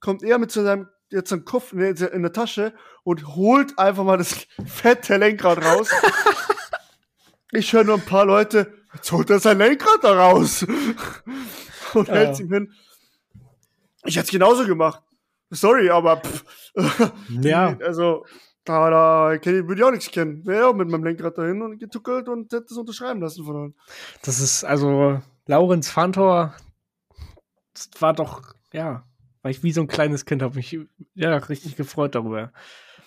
Kommt 0.00 0.22
er 0.22 0.38
mit 0.38 0.50
so 0.50 0.62
seinem 0.64 0.88
jetzt 1.10 1.32
einen 1.32 1.44
Kopf 1.44 1.72
in 1.72 1.78
der, 1.78 2.12
in 2.12 2.22
der 2.22 2.32
Tasche 2.32 2.72
und 3.04 3.26
holt 3.36 3.78
einfach 3.78 4.04
mal 4.04 4.16
das 4.18 4.46
fette 4.66 5.16
Lenkrad 5.16 5.64
raus. 5.64 5.90
ich 7.52 7.72
höre 7.72 7.84
nur 7.84 7.96
ein 7.96 8.04
paar 8.04 8.24
Leute, 8.26 8.72
jetzt 8.94 9.10
holt 9.12 9.30
er 9.30 9.38
sein 9.38 9.58
Lenkrad 9.58 10.02
da 10.02 10.12
raus. 10.12 10.62
und 11.94 12.08
Ja. 12.08 12.14
hält 12.14 12.40
ihm 12.40 12.52
hin. 12.52 12.72
Ich 14.04 14.16
hätte 14.16 14.26
es 14.26 14.30
genauso 14.30 14.66
gemacht. 14.66 15.02
Sorry, 15.50 15.90
aber 15.90 16.18
pff, 16.18 16.44
Ja, 17.42 17.76
also 17.84 18.24
da, 18.64 18.88
da 18.90 19.32
ich- 19.34 19.44
würde 19.44 19.74
ich 19.74 19.84
auch 19.84 19.90
nichts 19.90 20.10
kennen. 20.10 20.46
Wäre 20.46 20.68
auch 20.68 20.74
mit 20.74 20.88
meinem 20.88 21.04
Lenkrad 21.04 21.36
dahin 21.38 21.60
und 21.62 21.78
getuckelt 21.78 22.28
und 22.28 22.52
hätte 22.52 22.66
es 22.70 22.76
unterschreiben 22.76 23.20
lassen 23.20 23.44
von 23.44 23.56
allen. 23.56 23.74
das 24.22 24.38
ist 24.40 24.64
also 24.64 25.20
Laurenz 25.46 25.90
Fantor. 25.90 26.54
War 27.98 28.12
doch, 28.14 28.54
ja, 28.72 29.04
war 29.42 29.50
ich 29.50 29.62
wie 29.62 29.72
so 29.72 29.80
ein 29.80 29.86
kleines 29.88 30.24
Kind, 30.24 30.42
habe 30.42 30.56
mich 30.56 30.78
ja 31.14 31.36
richtig 31.36 31.76
gefreut 31.76 32.14
darüber. 32.14 32.52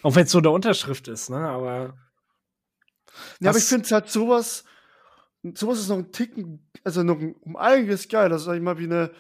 Auch 0.02 0.16
wenn 0.16 0.24
es 0.26 0.32
so 0.32 0.40
eine 0.40 0.50
Unterschrift 0.50 1.08
ist, 1.08 1.30
ne? 1.30 1.38
Aber 1.48 1.94
Ja, 3.40 3.50
aber 3.52 3.58
ich 3.58 3.64
finde 3.66 3.88
halt 3.90 4.10
sowas, 4.10 4.64
sowas 5.54 5.80
ist 5.80 5.90
noch 5.90 5.98
ein 5.98 6.12
Ticken, 6.12 6.70
also 6.84 7.04
noch 7.04 7.20
ein, 7.20 7.36
um 7.42 7.56
einiges 7.56 8.10
geil. 8.10 8.30
Das 8.30 8.42
ist 8.42 8.46
sag 8.48 8.56
ich 8.56 8.62
mal 8.62 8.78
wie 8.80 8.86
eine 8.86 9.12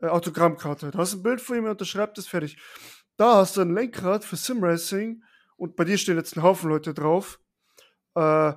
äh, 0.00 0.06
Autogrammkarte. 0.06 0.90
Du 0.90 0.98
hast 0.98 1.14
ein 1.14 1.22
Bild 1.22 1.40
von 1.40 1.56
ihm, 1.56 1.64
er 1.64 1.72
unterschreibt 1.72 2.18
es 2.18 2.26
fertig. 2.26 2.58
Da 3.16 3.36
hast 3.36 3.56
du 3.56 3.62
ein 3.62 3.72
Lenkrad 3.74 4.24
für 4.24 4.36
Simracing 4.36 5.22
und 5.56 5.76
bei 5.76 5.84
dir 5.84 5.96
stehen 5.98 6.16
jetzt 6.16 6.36
ein 6.36 6.42
Haufen 6.42 6.68
Leute 6.70 6.92
drauf. 6.94 7.40
Äh, 8.14 8.52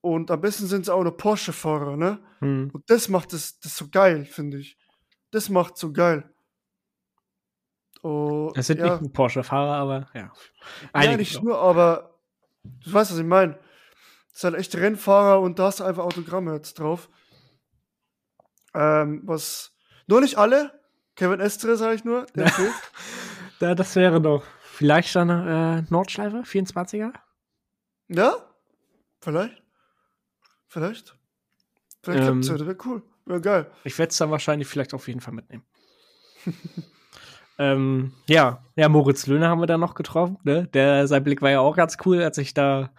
und 0.00 0.30
am 0.30 0.40
besten 0.40 0.66
sind 0.66 0.82
es 0.82 0.88
auch 0.88 1.04
noch 1.04 1.16
Porsche-Fahrer, 1.16 1.96
ne? 1.96 2.18
hm, 2.40 2.70
Und 2.72 2.90
das 2.90 3.08
macht 3.08 3.32
das, 3.32 3.60
das 3.60 3.76
so 3.76 3.88
geil, 3.88 4.24
finde 4.24 4.58
ich. 4.58 4.76
Das 5.30 5.48
macht 5.48 5.78
so 5.78 5.92
geil. 5.92 6.28
Oh, 8.02 8.52
es 8.56 8.66
sind 8.66 8.80
ja. 8.80 8.90
nicht 8.90 9.02
nur 9.02 9.12
Porsche-Fahrer, 9.12 9.74
aber 9.76 10.10
ja. 10.12 10.20
Ja, 10.22 10.32
Einige 10.92 11.18
nicht 11.18 11.34
noch. 11.36 11.42
nur, 11.42 11.58
aber 11.58 12.18
du 12.64 12.92
weißt, 12.92 13.12
was 13.12 13.18
ich 13.18 13.24
meine. 13.24 13.58
Das 14.32 14.40
sind 14.40 14.52
halt 14.52 14.60
echte 14.60 14.80
Rennfahrer 14.80 15.40
und 15.40 15.58
da 15.58 15.66
hast 15.66 15.80
du 15.80 15.84
einfach 15.84 16.04
Autogramme 16.04 16.54
jetzt 16.54 16.78
drauf. 16.80 17.08
Ähm, 18.74 19.22
was. 19.24 19.71
Nur 20.06 20.20
nicht 20.20 20.36
alle. 20.36 20.80
Kevin 21.16 21.40
Estre, 21.40 21.76
sage 21.76 21.94
ich 21.94 22.04
nur. 22.04 22.26
Der 22.34 22.48
fehlt. 22.52 22.72
Ja, 23.60 23.74
das 23.74 23.94
wäre 23.96 24.20
doch 24.20 24.44
vielleicht 24.62 25.14
dann 25.14 25.30
äh, 25.30 25.82
Nordschleife, 25.90 26.38
24er. 26.38 27.12
Ja? 28.08 28.34
Vielleicht. 29.20 29.62
Vielleicht. 30.68 31.16
Vielleicht 32.02 32.28
Ähm. 32.28 32.40
das 32.42 32.50
wäre 32.50 32.76
cool. 32.84 33.02
Wäre 33.26 33.40
geil. 33.40 33.70
Ich 33.84 33.96
werde 33.98 34.10
es 34.10 34.16
dann 34.16 34.30
wahrscheinlich 34.30 34.66
vielleicht 34.66 34.94
auf 34.94 35.06
jeden 35.06 35.20
Fall 35.20 35.34
mitnehmen. 35.34 35.64
ähm, 37.58 38.12
ja, 38.26 38.64
ja, 38.74 38.88
Moritz 38.88 39.26
Löhner 39.26 39.48
haben 39.48 39.60
wir 39.60 39.66
da 39.66 39.78
noch 39.78 39.94
getroffen. 39.94 40.38
Ne? 40.42 40.66
Der, 40.68 41.06
sein 41.06 41.22
Blick 41.22 41.40
war 41.40 41.50
ja 41.50 41.60
auch 41.60 41.76
ganz 41.76 41.96
cool, 42.04 42.20
als 42.22 42.38
ich 42.38 42.54
da. 42.54 42.90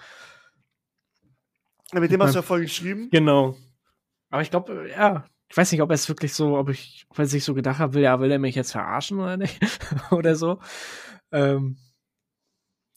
Ja, 1.92 2.00
mit 2.00 2.12
dem 2.12 2.24
hast 2.24 2.34
du 2.34 2.40
ja 2.40 2.44
voll 2.44 2.62
geschrieben. 2.62 3.10
Genau. 3.12 3.58
Aber 4.30 4.42
ich 4.42 4.50
glaube, 4.50 4.90
ja, 4.90 5.26
ich 5.54 5.58
weiß 5.58 5.72
nicht, 5.72 5.84
ob 5.84 5.92
er 5.92 5.94
es 5.94 6.10
wirklich 6.10 6.34
so, 6.34 6.58
ob 6.58 6.70
ich, 6.70 7.06
ob 7.10 7.20
er 7.20 7.28
sich 7.28 7.44
so 7.44 7.54
gedacht 7.54 7.78
hat, 7.78 7.94
will, 7.94 8.02
ja, 8.02 8.20
will 8.20 8.32
er 8.32 8.40
mich 8.40 8.56
jetzt 8.56 8.72
verarschen 8.72 9.20
oder 9.20 9.38
nicht? 9.38 9.60
oder 10.12 10.36
so. 10.36 10.60
Ähm, 11.32 11.78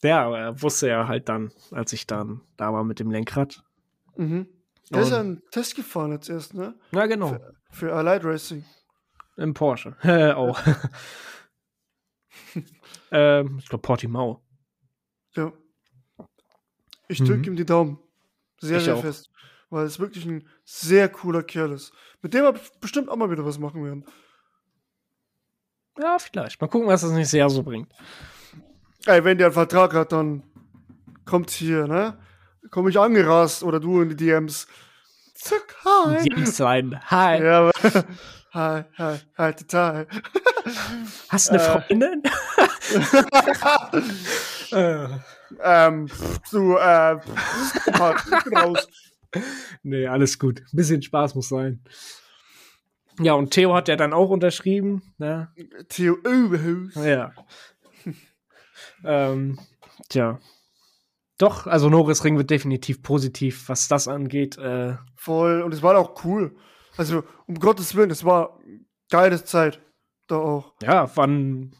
ja, 0.01 0.25
aber 0.25 0.39
er 0.39 0.61
wusste 0.63 0.87
ja 0.89 1.07
halt 1.07 1.29
dann, 1.29 1.51
als 1.69 1.93
ich 1.93 2.07
dann 2.07 2.41
da 2.57 2.73
war 2.73 2.83
mit 2.83 2.99
dem 2.99 3.11
Lenkrad. 3.11 3.63
Mhm. 4.15 4.47
Der 4.89 5.03
ist 5.03 5.11
ja 5.11 5.19
einen 5.19 5.43
Test 5.51 5.75
gefahren 5.75 6.13
jetzt 6.13 6.29
erst, 6.29 6.55
ne? 6.55 6.73
Na 6.89 7.05
genau, 7.05 7.37
Für 7.69 7.93
Allied 7.93 8.25
Racing. 8.25 8.65
im 9.35 9.53
Porsche. 9.53 9.95
Äh, 10.01 10.31
auch. 10.33 10.59
ähm, 13.11 13.59
ich 13.59 13.69
glaube 13.69 13.83
Portimao. 13.83 14.41
Ja. 15.35 15.53
Ich 17.07 17.19
Mhm. 17.19 17.25
drücke 17.25 17.49
ihm 17.51 17.55
die 17.55 17.65
Daumen. 17.65 17.99
Sehr, 18.59 18.77
Ich 18.79 18.85
sehr 18.85 18.95
auch. 18.95 19.01
fest. 19.01 19.29
Weil 19.69 19.85
es 19.85 19.99
wirklich 19.99 20.25
ein 20.25 20.47
sehr 20.63 21.09
cooler 21.09 21.43
Kerl 21.43 21.73
ist. 21.73 21.91
Mit 22.21 22.33
dem 22.33 22.43
wir 22.43 22.53
bestimmt 22.79 23.09
auch 23.09 23.15
mal 23.17 23.29
wieder 23.29 23.45
was 23.45 23.59
machen 23.59 23.83
werden. 23.83 24.05
Ja, 25.99 26.17
vielleicht. 26.19 26.61
Mal 26.61 26.67
gucken, 26.67 26.87
was 26.87 27.01
das 27.01 27.11
nächste 27.11 27.39
Jahr 27.39 27.49
so 27.49 27.63
bringt. 27.63 27.91
Ey, 29.05 29.23
wenn 29.23 29.37
der 29.37 29.47
einen 29.47 29.53
Vertrag 29.53 29.93
hat, 29.93 30.11
dann 30.11 30.43
kommt's 31.25 31.53
hier, 31.53 31.87
ne? 31.87 32.17
Komm 32.71 32.87
ich 32.87 32.99
angerast 32.99 33.63
oder 33.63 33.79
du 33.79 34.01
in 34.01 34.09
die 34.09 34.15
DMs. 34.15 34.67
Zack, 35.33 35.75
hi. 35.85 36.27
James 36.29 36.57
sein. 36.57 36.99
Hi. 37.09 37.43
Ja, 37.43 37.71
hi, 38.53 38.83
hi, 38.97 39.17
hi, 39.37 39.53
total. 39.53 40.07
Hast 41.29 41.49
du 41.49 41.53
eine 41.53 41.61
Äh. 41.63 41.81
Freundin? 41.81 42.23
äh, 44.71 45.07
ähm, 45.61 46.09
du, 46.51 46.75
äh, 46.75 47.19
raus. 48.55 48.87
Nee, 49.83 50.07
alles 50.07 50.39
gut. 50.39 50.61
Ein 50.61 50.75
bisschen 50.77 51.01
Spaß 51.01 51.35
muss 51.35 51.49
sein. 51.49 51.83
Ja, 53.19 53.33
und 53.33 53.51
Theo 53.51 53.73
hat 53.73 53.87
ja 53.87 53.95
dann 53.95 54.13
auch 54.13 54.29
unterschrieben. 54.29 55.01
Ne? 55.17 55.51
Theo 55.89 56.17
Oberhaus. 56.19 56.93
Ja. 56.95 57.33
ähm, 59.03 59.59
tja. 60.09 60.39
Doch, 61.37 61.67
also 61.67 61.89
Norris 61.89 62.23
Ring 62.23 62.37
wird 62.37 62.49
definitiv 62.49 63.01
positiv, 63.03 63.69
was 63.69 63.87
das 63.87 64.07
angeht. 64.07 64.57
Äh, 64.57 64.97
Voll. 65.15 65.61
Und 65.61 65.73
es 65.73 65.83
war 65.83 65.97
auch 65.97 66.23
cool. 66.25 66.55
Also, 66.95 67.23
um 67.47 67.55
Gottes 67.59 67.95
Willen, 67.95 68.09
es 68.11 68.23
war 68.23 68.59
geile 69.09 69.43
Zeit. 69.43 69.81
Da 70.27 70.37
auch. 70.37 70.73
ja, 70.81 71.09
wann. 71.15 71.75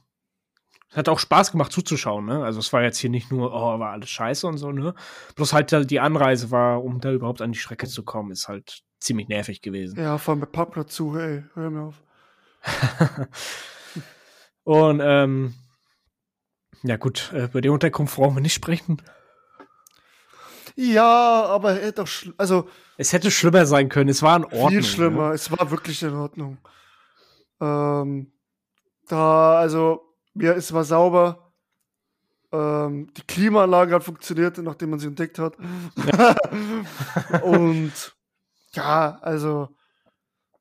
Hat 0.94 1.10
auch 1.10 1.20
Spaß 1.20 1.52
gemacht 1.52 1.72
zuzuschauen, 1.72 2.26
ne? 2.26 2.44
Also 2.44 2.60
es 2.60 2.72
war 2.74 2.82
jetzt 2.82 2.98
hier 2.98 3.10
nicht 3.10 3.32
nur, 3.32 3.54
oh, 3.54 3.78
war 3.80 3.92
alles 3.92 4.10
scheiße 4.10 4.48
und 4.48 4.58
so, 4.58 4.72
ne? 4.72 4.96
Bloß 5.36 5.54
halt 5.54 5.92
die 5.92 6.00
Anreise 6.00 6.50
war, 6.50 6.84
um 6.84 7.02
da 7.02 7.12
überhaupt 7.12 7.42
an 7.42 7.52
die 7.52 7.60
Strecke 7.60 7.88
zu 7.88 8.04
kommen, 8.04 8.32
ist 8.32 8.48
halt 8.48 8.84
ziemlich 9.00 9.28
nervig 9.28 9.62
gewesen. 9.62 10.00
Ja, 10.00 10.18
vor 10.18 10.32
allem 10.34 10.40
mit 10.42 10.52
Parkplatzsuche, 10.54 11.22
ey. 11.22 11.44
Hör 11.56 11.70
mir 11.70 11.82
auf. 11.84 12.02
Und 14.64 15.02
ähm, 15.04 15.54
ja 16.84 16.98
gut, 16.98 17.32
äh, 17.34 17.46
über 17.46 17.62
die 17.62 17.70
Unterkunft 17.70 18.16
brauchen 18.16 18.36
wir 18.36 18.42
nicht 18.42 18.54
sprechen. 18.54 19.02
Ja, 20.76 21.44
aber 21.46 21.80
er 21.80 21.88
hätte 21.88 22.04
schl- 22.04 22.34
also 22.38 22.70
Es 22.98 23.12
hätte 23.14 23.32
schlimmer 23.32 23.66
sein 23.66 23.90
können. 23.90 24.10
Es 24.10 24.22
war 24.22 24.36
in 24.38 24.44
Ordnung. 24.46 24.70
viel 24.70 24.84
schlimmer. 24.84 25.30
Ne? 25.30 25.34
Es 25.36 25.50
war 25.52 25.72
wirklich 25.72 26.04
in 26.04 26.14
Ordnung. 26.14 26.58
Ähm, 27.60 28.32
da, 29.08 29.58
also, 29.58 30.07
ja, 30.40 30.54
es 30.54 30.74
war 30.74 30.84
sauber. 30.84 31.52
Äh, 32.52 32.58
Ähm, 32.58 33.12
die 33.14 33.24
Klimaanlage 33.24 33.94
hat 33.94 34.04
funktioniert, 34.06 34.58
nachdem 34.60 34.92
man 34.92 35.00
sie 35.00 35.08
entdeckt 35.08 35.38
hat. 35.38 35.58
und 37.44 37.92
ja, 38.74 39.18
also 39.22 39.70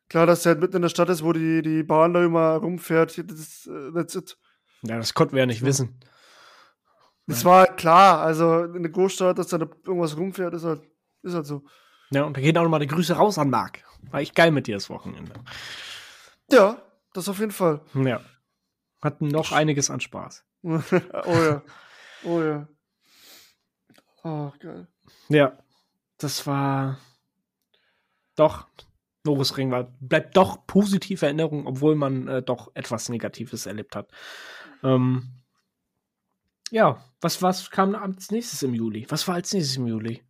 klar, 0.09 0.27
dass 0.27 0.45
er 0.45 0.53
halt 0.53 0.61
mitten 0.61 0.77
in 0.77 0.83
der 0.83 0.89
Stadt 0.89 1.09
ist, 1.11 1.23
wo 1.23 1.33
die, 1.33 1.63
die 1.63 1.85
Bahn 1.85 2.13
da 2.13 2.25
immer 2.25 2.57
rumfährt. 2.57 3.17
Das, 3.31 3.67
äh, 3.67 3.93
that's 3.93 4.17
it. 4.17 4.37
Ja, 4.83 4.97
das 4.99 5.15
konnten 5.15 5.35
wir 5.35 5.41
ja 5.41 5.47
nicht 5.47 5.65
wissen. 5.65 6.01
Das 7.29 7.45
war 7.45 7.61
halt 7.67 7.77
klar, 7.77 8.21
also 8.21 8.65
in 8.65 8.83
der 8.83 8.93
Großstadt, 8.93 9.39
dass 9.39 9.49
da 9.49 9.59
irgendwas 9.59 10.17
rumfährt, 10.17 10.55
ist 10.55 10.65
halt, 10.65 10.83
ist 11.23 11.35
halt 11.35 11.47
so. 11.47 11.65
Ja, 12.11 12.23
und 12.23 12.37
da 12.37 12.41
gehen 12.41 12.57
auch 12.57 12.63
nochmal 12.63 12.81
die 12.81 12.87
Grüße 12.87 13.15
raus 13.15 13.37
an 13.39 13.51
Marc. 13.51 13.83
War 14.11 14.23
ich 14.23 14.33
geil 14.33 14.53
mit 14.53 14.69
dir 14.69 14.77
das 14.77 14.89
Wochenende. 14.91 15.33
Ja, 16.53 16.81
das 17.15 17.29
auf 17.29 17.41
jeden 17.41 17.51
Fall. 17.51 17.81
Ja. 17.95 18.21
Hatten 19.07 19.29
noch 19.29 19.53
einiges 19.53 19.89
an 19.89 20.01
Spaß. 20.01 20.45
oh 20.65 20.81
ja. 21.27 21.63
Oh 22.25 22.41
ja. 22.41 22.69
Oh, 24.25 24.51
geil. 24.59 24.89
Ja. 25.29 25.57
Das 26.19 26.45
war 26.49 26.99
doch. 28.35 28.67
Norrisring 29.25 29.71
war, 29.71 29.85
bleibt 30.01 30.37
doch 30.37 30.67
positive 30.67 31.25
Erinnerung, 31.25 31.69
obwohl 31.69 31.95
man 31.95 32.27
äh, 32.27 32.43
doch 32.43 32.73
etwas 32.75 33.09
Negatives 33.09 33.67
erlebt 33.67 33.95
hat. 33.95 34.11
Ähm, 34.83 35.31
ja, 36.73 37.01
was, 37.21 37.43
was 37.43 37.71
kam 37.71 37.95
als 37.95 38.33
nächstes 38.33 38.65
im 38.65 38.75
Juli? 38.75 39.07
Was 39.09 39.29
war 39.29 39.37
als 39.37 39.53
nächstes 39.53 39.77
im 39.77 39.87
Juli? 39.87 40.25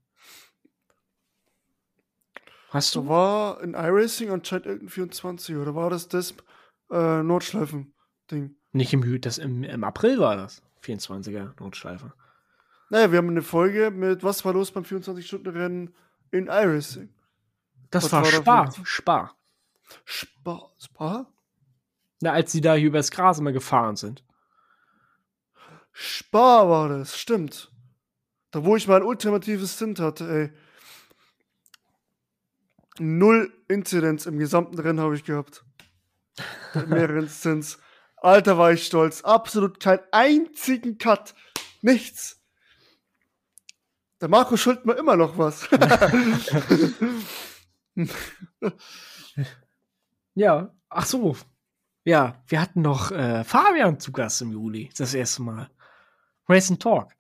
Hast 2.69 2.95
du? 2.95 3.09
War 3.09 3.63
in 3.63 3.73
iRacing 3.73 4.31
anscheinend 4.31 4.67
irgendein 4.67 4.91
24 4.91 5.57
oder 5.57 5.75
war 5.75 5.89
das 5.89 6.09
das 6.09 6.35
äh, 6.91 7.23
Nordschleifen-Ding? 7.23 8.55
Nicht 8.77 8.93
im 8.93 9.21
das 9.23 9.39
im, 9.39 9.65
im 9.65 9.85
April 9.85 10.19
war 10.19 10.37
das. 10.37 10.63
24er 10.85 11.59
Nordschleife. 11.59 12.13
Naja, 12.91 13.11
wir 13.11 13.19
haben 13.19 13.31
eine 13.31 13.43
Folge 13.43 13.91
mit 13.91 14.23
Was 14.23 14.45
war 14.45 14.53
los 14.53 14.71
beim 14.71 14.85
24-Stunden-Rennen 14.85 15.95
in 16.31 16.47
iRacing. 16.47 17.09
Das 17.91 18.05
Was 18.05 18.13
war, 18.13 18.23
war 18.23 18.31
Spar. 18.31 18.75
Spar. 18.85 19.37
Spar. 20.05 20.73
Spar? 20.79 21.33
Na, 22.21 22.33
als 22.33 22.53
sie 22.53 22.61
da 22.61 22.75
hier 22.75 22.89
übers 22.89 23.11
Gras 23.11 23.39
immer 23.39 23.53
gefahren 23.53 23.97
sind. 23.97 24.23
Spar 25.93 26.69
war 26.69 26.91
das, 26.91 27.19
stimmt. 27.19 27.73
Da, 28.51 28.63
wo 28.65 28.77
ich 28.77 28.87
mein 28.87 29.03
ultimatives 29.03 29.75
Stint 29.75 30.01
hatte, 30.01 30.29
ey. 30.29 30.53
Null 32.99 33.53
Inzidenz 33.69 34.27
im 34.27 34.39
gesamten 34.39 34.79
Rennen 34.79 35.01
habe 35.01 35.15
ich 35.15 35.25
gehabt. 35.25 35.65
Mehreren 36.87 37.29
Stints. 37.29 37.79
Alter, 38.17 38.59
war 38.59 38.73
ich 38.73 38.87
stolz. 38.87 39.23
Absolut 39.23 39.81
keinen 39.81 40.03
einzigen 40.13 40.99
Cut. 40.99 41.35
Nichts. 41.83 42.41
Der 44.21 44.29
Marco 44.29 44.57
schuldet 44.57 44.87
mir 44.87 44.95
immer 44.95 45.17
noch 45.17 45.37
was. 45.37 45.69
ja, 50.35 50.75
ach 50.89 51.07
so. 51.07 51.37
Ja, 52.05 52.43
wir 52.47 52.61
hatten 52.61 52.83
noch 52.83 53.11
äh, 53.11 53.43
Fabian 53.45 54.01
zu 54.01 54.13
Gast 54.13 54.41
im 54.41 54.53
Juli, 54.53 54.91
das 54.97 55.13
erste 55.13 55.43
Mal. 55.43 55.69
Race 56.49 56.71
and 56.71 56.81
Talk. 56.81 57.13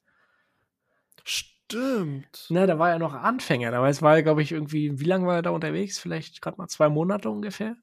Stimmt. 1.24 2.46
Na, 2.48 2.66
da 2.66 2.78
war 2.78 2.90
er 2.90 3.00
noch 3.00 3.12
Anfänger. 3.12 3.72
Da 3.72 3.82
war 3.82 4.14
er, 4.14 4.22
glaube 4.22 4.42
ich, 4.42 4.52
irgendwie, 4.52 5.00
wie 5.00 5.04
lange 5.04 5.26
war 5.26 5.34
er 5.34 5.42
da 5.42 5.50
unterwegs? 5.50 5.98
Vielleicht 5.98 6.40
gerade 6.40 6.56
mal 6.56 6.68
zwei 6.68 6.88
Monate 6.88 7.28
ungefähr. 7.28 7.76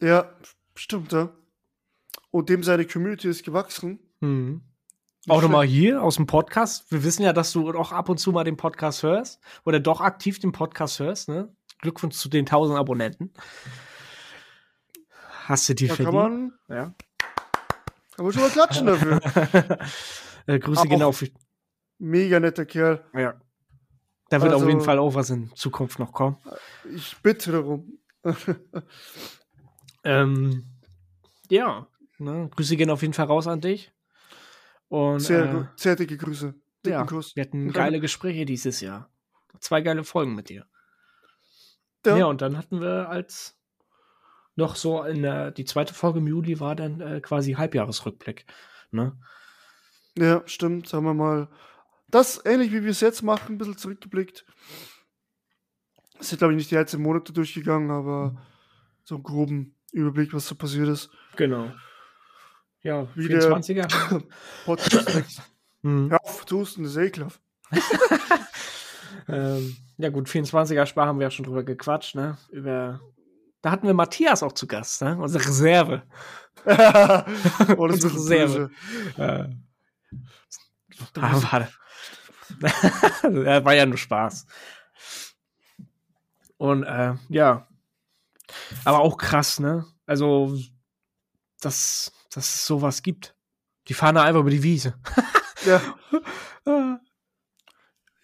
Ja, 0.00 0.32
stimmt, 0.76 1.12
ja. 1.12 1.30
Und 2.32 2.48
dem 2.48 2.64
seine 2.64 2.86
Community 2.86 3.28
ist 3.28 3.44
gewachsen. 3.44 4.00
Mhm. 4.20 4.62
Auch 5.28 5.42
nochmal 5.42 5.66
hier 5.66 6.02
aus 6.02 6.16
dem 6.16 6.26
Podcast. 6.26 6.90
Wir 6.90 7.04
wissen 7.04 7.22
ja, 7.22 7.32
dass 7.32 7.52
du 7.52 7.70
auch 7.72 7.92
ab 7.92 8.08
und 8.08 8.18
zu 8.18 8.32
mal 8.32 8.42
den 8.42 8.56
Podcast 8.56 9.04
hörst 9.04 9.40
oder 9.64 9.78
doch 9.78 10.00
aktiv 10.00 10.40
den 10.40 10.50
Podcast 10.50 10.98
hörst. 10.98 11.28
Ne? 11.28 11.54
Glückwunsch 11.78 12.16
zu 12.16 12.28
den 12.28 12.46
1000 12.46 12.76
Abonnenten. 12.76 13.32
Hast 15.44 15.68
du 15.68 15.74
die 15.74 15.86
da 15.86 15.94
verdient? 15.94 16.14
Kann 16.16 16.32
man, 16.32 16.52
ja. 16.68 16.94
kann 18.16 18.24
man 18.24 18.32
schon 18.32 18.42
mal 18.42 18.50
klatschen 18.50 18.86
dafür. 18.86 19.20
äh, 20.46 20.58
Grüße 20.58 20.88
gehen 20.88 21.02
auf. 21.02 21.22
Mega 21.98 22.40
netter 22.40 22.64
Kerl. 22.64 23.04
Ja. 23.14 23.34
Da 24.30 24.40
wird 24.40 24.54
also, 24.54 24.64
auf 24.64 24.68
jeden 24.68 24.80
Fall 24.80 24.98
auch 24.98 25.14
was 25.14 25.28
in 25.30 25.54
Zukunft 25.54 25.98
noch 25.98 26.12
kommen. 26.12 26.38
Ich 26.96 27.16
bitte 27.22 27.52
darum. 27.52 27.98
ähm, 30.04 30.64
ja, 31.50 31.86
ne? 32.22 32.50
Grüße 32.54 32.76
gehen 32.76 32.90
auf 32.90 33.02
jeden 33.02 33.14
Fall 33.14 33.26
raus 33.26 33.46
an 33.46 33.60
dich. 33.60 33.92
Und, 34.88 35.20
sehr, 35.20 35.44
äh, 35.44 35.64
sehr 35.76 35.96
dicke 35.96 36.16
Grüße. 36.16 36.54
Dicken 36.84 36.98
ja, 36.98 37.04
Kuss. 37.04 37.36
Wir 37.36 37.44
hatten 37.44 37.72
geile 37.72 38.00
Gespräche 38.00 38.44
dieses 38.44 38.80
Jahr. 38.80 39.10
Zwei 39.60 39.80
geile 39.80 40.04
Folgen 40.04 40.34
mit 40.34 40.48
dir. 40.48 40.66
Ja, 42.04 42.16
ja 42.16 42.26
und 42.26 42.42
dann 42.42 42.58
hatten 42.58 42.80
wir 42.80 43.08
als 43.08 43.58
noch 44.56 44.76
so 44.76 45.02
in 45.02 45.22
der, 45.22 45.50
die 45.50 45.64
zweite 45.64 45.94
Folge 45.94 46.18
im 46.18 46.26
Juli 46.26 46.60
war 46.60 46.76
dann 46.76 47.00
äh, 47.00 47.20
quasi 47.20 47.52
Halbjahresrückblick. 47.52 48.44
Ne? 48.90 49.18
Ja, 50.18 50.42
stimmt. 50.46 50.88
Sagen 50.88 51.04
wir 51.04 51.14
mal, 51.14 51.48
das 52.08 52.42
ähnlich 52.44 52.72
wie 52.72 52.82
wir 52.82 52.90
es 52.90 53.00
jetzt 53.00 53.22
machen, 53.22 53.54
ein 53.54 53.58
bisschen 53.58 53.78
zurückgeblickt. 53.78 54.44
Es 56.18 56.28
sind, 56.28 56.38
glaube 56.38 56.52
ich, 56.52 56.58
nicht 56.58 56.70
die 56.70 56.76
einzelnen 56.76 57.04
Monate 57.04 57.32
durchgegangen, 57.32 57.90
aber 57.90 58.36
so 59.04 59.14
einen 59.14 59.24
groben 59.24 59.76
Überblick, 59.92 60.34
was 60.34 60.46
so 60.46 60.54
passiert 60.54 60.88
ist. 60.88 61.10
Genau. 61.36 61.72
Ja, 62.82 63.06
wie 63.14 63.28
24er. 63.28 64.22
Podcast. 64.64 65.42
mhm. 65.82 66.10
Ja, 66.10 66.18
Husten, 66.50 66.82
das 66.82 66.92
ist 66.92 66.98
ekelhaft. 66.98 67.40
ähm, 69.28 69.76
ja, 69.98 70.08
gut, 70.10 70.28
24er 70.28 70.86
Spar 70.86 71.06
haben 71.06 71.18
wir 71.18 71.26
ja 71.26 71.30
schon 71.30 71.44
drüber 71.44 71.62
gequatscht, 71.62 72.14
ne? 72.14 72.38
Über. 72.50 73.00
Da 73.60 73.70
hatten 73.70 73.86
wir 73.86 73.94
Matthias 73.94 74.42
auch 74.42 74.52
zu 74.52 74.66
Gast, 74.66 75.02
ne? 75.02 75.16
Unsere 75.16 75.44
Reserve. 75.44 76.02
oh, 76.66 77.84
Unsere 77.84 78.14
Reserve. 78.14 78.70
Äh, 79.16 79.44
war, 81.14 81.68
war 83.64 83.74
ja 83.74 83.86
nur 83.86 83.98
Spaß. 83.98 84.46
Und 86.56 86.82
äh, 86.82 87.14
ja. 87.28 87.68
Aber 88.84 88.98
auch 88.98 89.16
krass, 89.16 89.60
ne? 89.60 89.86
Also, 90.06 90.58
das 91.60 92.12
dass 92.34 92.54
es 92.54 92.66
sowas 92.66 93.02
gibt. 93.02 93.34
Die 93.88 93.94
fahren 93.94 94.14
da 94.14 94.24
einfach 94.24 94.40
über 94.40 94.50
die 94.50 94.62
Wiese. 94.62 94.94
ja. 95.66 95.80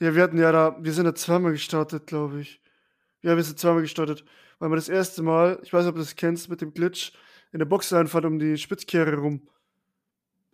ja, 0.01 0.15
wir 0.15 0.23
hatten 0.23 0.39
ja 0.39 0.53
da, 0.53 0.77
wir 0.81 0.93
sind 0.93 1.05
da 1.05 1.15
zweimal 1.15 1.53
gestartet, 1.53 2.07
glaube 2.07 2.41
ich. 2.41 2.63
Ja, 3.23 3.37
wir 3.37 3.43
sind 3.43 3.59
zweimal 3.59 3.83
gestartet. 3.83 4.25
Weil 4.59 4.71
wir 4.71 4.77
das 4.77 4.89
erste 4.89 5.23
Mal, 5.23 5.59
ich 5.63 5.73
weiß 5.73 5.83
nicht, 5.85 5.91
ob 5.91 5.97
du 5.97 6.03
das 6.03 6.17
kennst, 6.17 6.49
mit 6.49 6.61
dem 6.61 6.73
Glitch, 6.73 7.13
in 7.53 7.59
der 7.59 7.67
Box 7.67 7.93
einfahrt 7.93 8.25
um 8.25 8.39
die 8.39 8.57
Spitzkehre 8.57 9.17
rum. 9.17 9.49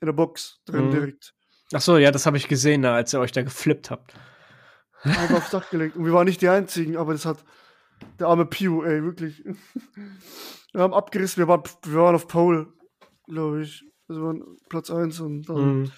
In 0.00 0.06
der 0.06 0.12
Box 0.12 0.60
drin 0.64 0.86
mhm. 0.86 0.90
direkt. 0.90 1.34
Ach 1.72 1.80
so, 1.80 1.96
ja, 1.96 2.10
das 2.10 2.26
habe 2.26 2.36
ich 2.36 2.48
gesehen, 2.48 2.84
als 2.84 3.12
ihr 3.14 3.20
euch 3.20 3.32
da 3.32 3.42
geflippt 3.42 3.90
habt. 3.90 4.14
Einfach 5.02 5.36
aufs 5.36 5.50
Dach 5.50 5.70
gelegt. 5.70 5.96
Und 5.96 6.06
wir 6.06 6.12
waren 6.12 6.26
nicht 6.26 6.40
die 6.40 6.48
Einzigen, 6.48 6.96
aber 6.96 7.12
das 7.12 7.24
hat 7.24 7.44
der 8.18 8.28
arme 8.28 8.46
Pew, 8.46 8.82
ey, 8.84 9.02
wirklich. 9.02 9.44
Wir 10.72 10.82
haben 10.82 10.92
abgerissen, 10.92 11.40
wir 11.40 11.46
waren, 11.46 11.62
wir 11.84 12.00
waren 12.00 12.16
auf 12.16 12.26
Pole 12.26 12.66
glaube 13.26 13.62
ich. 13.62 13.84
Das 14.08 14.18
war 14.18 14.34
Platz 14.68 14.90
1 14.90 15.20
und 15.20 15.48
dann 15.48 15.82
mm. 15.82 15.92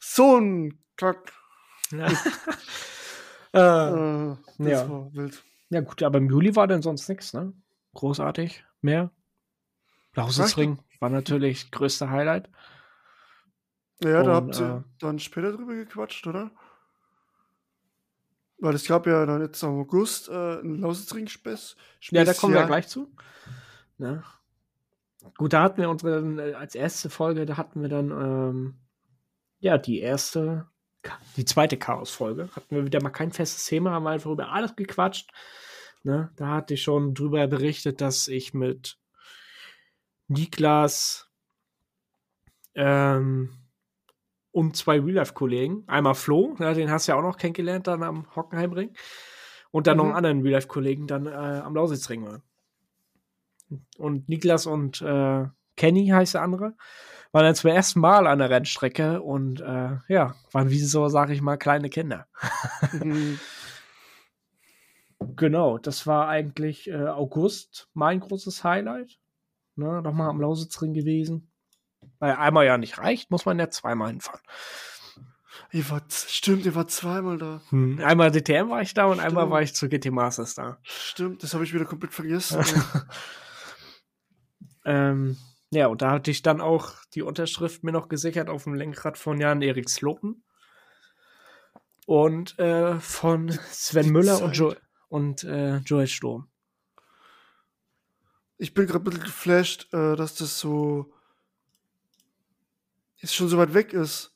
so 0.00 0.36
ein 0.36 0.78
Kack. 0.96 1.32
Ja. 1.90 2.06
äh, 3.52 4.36
das 4.58 4.58
ja. 4.58 4.88
war 4.88 5.12
wild. 5.14 5.42
Ja, 5.70 5.80
gut, 5.80 6.02
aber 6.02 6.18
im 6.18 6.28
Juli 6.28 6.54
war 6.56 6.66
dann 6.66 6.82
sonst 6.82 7.08
nichts, 7.08 7.32
ne? 7.32 7.52
Großartig. 7.94 8.64
Mehr. 8.80 9.10
Lausitzring 10.14 10.78
war 11.00 11.10
natürlich 11.10 11.70
größte 11.70 12.10
Highlight. 12.10 12.50
Ja, 14.02 14.20
und, 14.20 14.26
da 14.26 14.34
habt 14.34 14.60
ihr 14.60 14.84
äh, 14.84 14.90
dann 15.00 15.18
später 15.18 15.52
drüber 15.52 15.74
gequatscht, 15.74 16.26
oder? 16.26 16.50
Weil 18.58 18.74
es 18.74 18.86
gab 18.86 19.06
ja 19.06 19.24
dann 19.26 19.40
jetzt 19.40 19.62
im 19.62 19.70
August 19.70 20.28
äh, 20.28 20.32
einen 20.32 20.80
Lausitzring-Spess. 20.80 21.76
Ja, 22.10 22.24
da 22.24 22.34
kommen 22.34 22.54
wir 22.54 22.66
gleich 22.66 22.88
zu. 22.88 23.12
Ne? 23.98 24.22
Gut, 25.36 25.52
da 25.52 25.62
hatten 25.62 25.80
wir 25.80 25.90
unsere, 25.90 26.50
äh, 26.50 26.54
als 26.54 26.74
erste 26.74 27.10
Folge, 27.10 27.46
da 27.46 27.56
hatten 27.56 27.82
wir 27.82 27.88
dann, 27.88 28.10
ähm, 28.10 28.74
ja, 29.60 29.78
die 29.78 30.00
erste, 30.00 30.68
die 31.36 31.44
zweite 31.44 31.76
Chaos-Folge. 31.76 32.48
Hatten 32.54 32.74
wir 32.74 32.84
wieder 32.84 33.02
mal 33.02 33.10
kein 33.10 33.32
festes 33.32 33.64
Thema, 33.66 33.90
haben 33.90 34.06
einfach 34.06 34.30
über 34.30 34.52
alles 34.52 34.76
gequatscht. 34.76 35.30
Ne? 36.04 36.30
Da 36.36 36.48
hatte 36.48 36.74
ich 36.74 36.82
schon 36.82 37.14
drüber 37.14 37.46
berichtet, 37.48 38.00
dass 38.00 38.28
ich 38.28 38.54
mit 38.54 38.98
Niklas 40.28 41.28
ähm, 42.74 43.50
und 44.52 44.76
zwei 44.76 45.00
Real-Life-Kollegen, 45.00 45.84
einmal 45.88 46.14
Flo, 46.14 46.54
ja, 46.60 46.74
den 46.74 46.90
hast 46.90 47.08
du 47.08 47.12
ja 47.12 47.18
auch 47.18 47.22
noch 47.22 47.38
kennengelernt 47.38 47.88
dann 47.88 48.02
am 48.02 48.34
Hockenheimring, 48.36 48.94
und 49.70 49.86
dann 49.86 49.96
mhm. 49.96 49.98
noch 49.98 50.06
einen 50.06 50.16
anderen 50.16 50.42
Real-Life-Kollegen 50.42 51.06
dann 51.08 51.26
äh, 51.26 51.30
am 51.30 51.74
Lausitzring 51.74 52.24
waren 52.24 52.42
und 53.98 54.28
Niklas 54.28 54.66
und 54.66 55.00
äh, 55.02 55.46
Kenny 55.76 56.08
heißt 56.08 56.34
der 56.34 56.42
andere. 56.42 56.74
waren 57.32 57.44
dann 57.44 57.54
zum 57.54 57.70
ersten 57.70 58.00
Mal 58.00 58.26
an 58.26 58.38
der 58.38 58.50
Rennstrecke 58.50 59.22
und 59.22 59.60
äh, 59.60 59.96
ja, 60.08 60.34
waren 60.52 60.70
wie 60.70 60.80
so, 60.80 61.08
sage 61.08 61.32
ich 61.32 61.42
mal, 61.42 61.56
kleine 61.56 61.88
Kinder. 61.90 62.26
Mhm. 62.92 63.38
genau, 65.36 65.78
das 65.78 66.06
war 66.06 66.28
eigentlich 66.28 66.88
äh, 66.88 67.06
August 67.06 67.88
mein 67.94 68.20
großes 68.20 68.64
Highlight. 68.64 69.18
Ne, 69.76 70.02
nochmal 70.02 70.28
am 70.28 70.40
Lausitzring 70.40 70.92
gewesen. 70.92 71.52
Weil 72.18 72.32
einmal 72.32 72.66
ja 72.66 72.78
nicht 72.78 72.98
reicht, 72.98 73.30
muss 73.30 73.46
man 73.46 73.58
ja 73.60 73.70
zweimal 73.70 74.08
hinfahren. 74.08 74.40
Ihr 75.70 75.88
wart, 75.90 76.12
stimmt, 76.12 76.64
ihr 76.66 76.74
wart 76.74 76.90
zweimal 76.90 77.36
da. 77.38 77.60
Hm. 77.68 78.00
Einmal 78.02 78.30
DTM 78.30 78.70
war 78.70 78.80
ich 78.80 78.94
da 78.94 79.06
und 79.06 79.20
einmal 79.20 79.42
Stimmt. 79.42 79.52
war 79.52 79.62
ich 79.62 79.74
zu 79.74 79.88
GT 79.88 80.10
Masters 80.10 80.54
da. 80.54 80.78
Stimmt, 80.82 81.42
das 81.42 81.54
habe 81.54 81.64
ich 81.64 81.74
wieder 81.74 81.84
komplett 81.84 82.12
vergessen. 82.12 82.64
Ähm, 84.88 85.36
ja, 85.70 85.86
und 85.88 86.00
da 86.00 86.12
hatte 86.12 86.30
ich 86.30 86.40
dann 86.40 86.62
auch 86.62 86.94
die 87.14 87.20
Unterschrift 87.20 87.84
mir 87.84 87.92
noch 87.92 88.08
gesichert 88.08 88.48
auf 88.48 88.64
dem 88.64 88.72
Lenkrad 88.72 89.18
von 89.18 89.38
Jan-Erik 89.38 89.90
Sloten. 89.90 90.42
Und 92.06 92.58
äh, 92.58 92.98
von 93.00 93.50
Sven 93.70 94.08
Müller 94.08 94.40
und, 94.42 94.56
jo 94.56 94.74
und 95.10 95.44
äh, 95.44 95.76
Joel 95.78 96.06
Sturm. 96.06 96.48
ich 98.56 98.72
bin 98.72 98.86
gerade 98.86 99.00
ein 99.00 99.04
bisschen 99.04 99.24
geflasht, 99.24 99.92
äh, 99.92 100.16
dass 100.16 100.34
das 100.36 100.58
so 100.58 101.12
jetzt 103.18 103.34
schon 103.34 103.48
so 103.48 103.58
weit 103.58 103.74
weg 103.74 103.92
ist. 103.92 104.32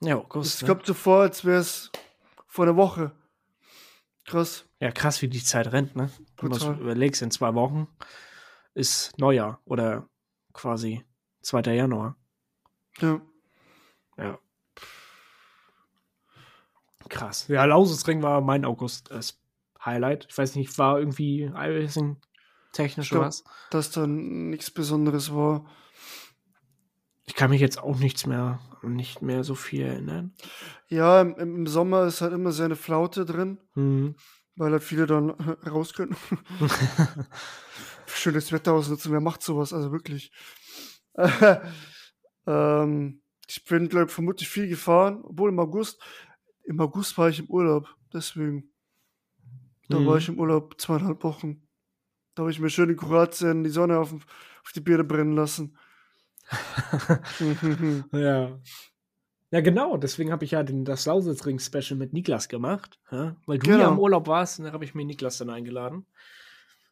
Ja, 0.00 0.18
Es 0.18 0.24
August. 0.24 0.62
Ne? 0.62 0.68
kommt 0.68 0.84
so 0.84 0.92
vor, 0.92 1.22
als 1.22 1.46
wäre 1.46 1.60
es 1.60 1.90
vor 2.46 2.66
einer 2.66 2.76
Woche. 2.76 3.12
Krass. 4.26 4.66
Ja, 4.80 4.90
krass, 4.90 5.22
wie 5.22 5.28
die 5.28 5.42
Zeit 5.42 5.72
rennt, 5.72 5.96
ne? 5.96 6.10
Wenn 6.40 6.50
du 6.50 6.72
überlegst, 6.72 7.22
in 7.22 7.30
zwei 7.30 7.54
Wochen 7.54 7.88
ist 8.74 9.16
Neujahr 9.18 9.60
oder 9.64 10.08
quasi 10.52 11.04
2. 11.42 11.74
Januar. 11.74 12.16
Ja. 12.98 13.20
Ja. 14.18 14.38
Krass. 17.08 17.48
Ja, 17.48 17.64
Lausitzring 17.64 18.22
war 18.22 18.40
mein 18.40 18.64
August 18.64 19.10
äh, 19.10 19.20
Highlight. 19.84 20.26
Ich 20.30 20.38
weiß 20.38 20.56
nicht, 20.56 20.76
war 20.78 20.98
irgendwie 20.98 21.42
iRacing 21.42 22.16
technisch 22.72 23.12
oder 23.12 23.22
was? 23.22 23.44
Dass 23.70 23.90
dann 23.90 24.50
nichts 24.50 24.70
Besonderes 24.70 25.32
war. 25.34 25.66
Ich 27.26 27.34
kann 27.34 27.50
mich 27.50 27.60
jetzt 27.60 27.78
auch 27.78 27.98
nichts 27.98 28.26
mehr, 28.26 28.58
nicht 28.82 29.22
mehr 29.22 29.44
so 29.44 29.54
viel 29.54 29.82
erinnern. 29.82 30.34
Ja, 30.88 31.20
im, 31.20 31.34
im 31.36 31.66
Sommer 31.66 32.04
ist 32.04 32.20
halt 32.20 32.32
immer 32.32 32.52
sehr 32.52 32.66
eine 32.66 32.76
Flaute 32.76 33.24
drin, 33.24 33.58
Mhm. 33.74 34.16
weil 34.56 34.72
halt 34.72 34.82
viele 34.82 35.06
dann 35.06 35.30
raus 35.70 35.92
können. 35.94 36.16
Schönes 38.16 38.52
Wetter 38.52 38.72
ausnutzen, 38.72 39.12
wer 39.12 39.20
macht 39.20 39.42
sowas? 39.42 39.72
Also 39.72 39.92
wirklich. 39.92 40.30
ähm, 42.46 43.22
ich 43.46 43.64
bin, 43.64 43.88
glaube 43.88 44.06
ich, 44.06 44.12
vermutlich 44.12 44.48
viel 44.48 44.68
gefahren, 44.68 45.20
obwohl 45.24 45.50
im 45.50 45.58
August, 45.58 46.00
im 46.64 46.80
August 46.80 47.16
war 47.18 47.28
ich 47.28 47.40
im 47.40 47.46
Urlaub, 47.50 47.88
deswegen. 48.12 48.70
Da 49.88 49.98
Mhm. 50.00 50.06
war 50.06 50.16
ich 50.16 50.28
im 50.28 50.38
Urlaub 50.40 50.80
zweieinhalb 50.80 51.22
Wochen. 51.24 51.68
Da 52.34 52.42
habe 52.42 52.50
ich 52.50 52.58
mir 52.58 52.70
schön 52.70 52.88
in 52.90 52.96
Kroatien 52.96 53.62
die 53.64 53.70
Sonne 53.70 53.98
auf, 53.98 54.12
auf 54.14 54.72
die 54.74 54.80
Birne 54.80 55.04
brennen 55.04 55.34
lassen. 55.34 55.76
Ja. 58.12 58.58
Ja, 59.50 59.60
genau. 59.60 59.96
Deswegen 59.98 60.32
habe 60.32 60.44
ich 60.44 60.50
ja 60.52 60.64
den, 60.64 60.84
das 60.84 61.06
Lausitzring-Special 61.06 61.96
mit 61.96 62.12
Niklas 62.12 62.48
gemacht. 62.48 62.98
Ja? 63.12 63.36
Weil 63.46 63.58
du 63.60 63.70
ja 63.70 63.76
Genau. 63.76 63.92
im 63.92 63.98
Urlaub 64.00 64.26
warst, 64.26 64.58
und 64.58 64.64
da 64.64 64.72
habe 64.72 64.84
ich 64.84 64.94
mir 64.96 65.04
Niklas 65.04 65.38
dann 65.38 65.50
eingeladen. 65.50 66.06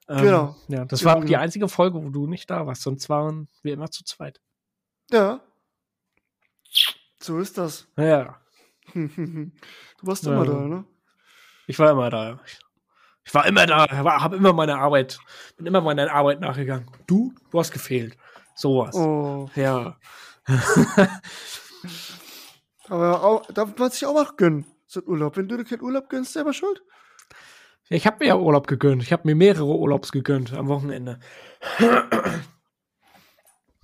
Ähm, 0.09 0.23
Genau. 0.23 0.57
Ja, 0.69 0.85
das 0.85 1.01
Genau, 1.01 1.11
war 1.11 1.17
auch 1.19 1.23
die 1.23 1.29
genau. 1.29 1.41
einzige 1.41 1.69
Folge, 1.69 2.03
wo 2.03 2.09
du 2.11 2.27
nicht 2.27 2.51
da 2.51 2.67
warst. 2.67 2.83
Sonst 2.83 3.09
waren 3.09 3.49
wir 3.63 3.75
immer 3.75 3.91
zu 3.91 4.05
zweit. 4.05 4.41
ja. 5.11 5.41
So 7.21 7.39
ist 7.39 7.57
das. 7.57 7.87
Ja, 7.97 8.41
du 8.95 9.51
warst 10.03 10.25
Ja. 10.25 10.33
immer 10.33 10.45
da, 10.45 10.55
ne? 10.67 10.85
ich 11.69 11.79
war 11.79 11.91
immer 11.93 12.11
da. 12.11 12.41
Ich, 12.45 12.59
ich 13.25 13.33
war 13.35 13.47
immer 13.47 13.65
da, 13.65 13.89
habe 13.89 14.37
immer 14.37 14.53
meine 14.53 14.77
Arbeit, 14.77 15.21
bin 15.57 15.67
immer 15.67 15.81
meiner 15.81 16.11
Arbeit 16.13 16.41
nachgegangen. 16.41 16.91
Du, 17.07 17.33
du 17.53 17.59
hast 17.61 17.71
gefehlt. 17.71 18.17
Sowas. 18.57 18.97
Oh. 18.97 19.49
Ja. 19.55 19.97
Aber 22.89 23.23
auch, 23.23 23.47
darf 23.53 23.77
man 23.79 23.91
sich 23.91 24.05
auch 24.07 24.15
mal 24.15 24.27
gönnen, 24.37 24.67
so 24.87 25.01
ein 25.01 25.07
Urlaub. 25.07 25.37
Wenn 25.37 25.49
du 25.49 25.57
dir 25.57 25.65
keinen 25.65 25.83
Urlaub 25.83 26.09
gönnst, 26.09 26.33
selber 26.33 26.53
schuld. 26.53 26.83
Ich 27.93 28.07
habe 28.07 28.17
mir 28.21 28.29
ja 28.29 28.37
Urlaub 28.37 28.67
gegönnt. 28.67 29.03
Ich 29.03 29.13
habe 29.13 29.23
mir 29.27 29.35
mehrere 29.35 29.67
Urlaubs 29.67 30.13
gegönnt 30.13 30.55
am 30.55 30.69
Wochenende. 30.69 31.21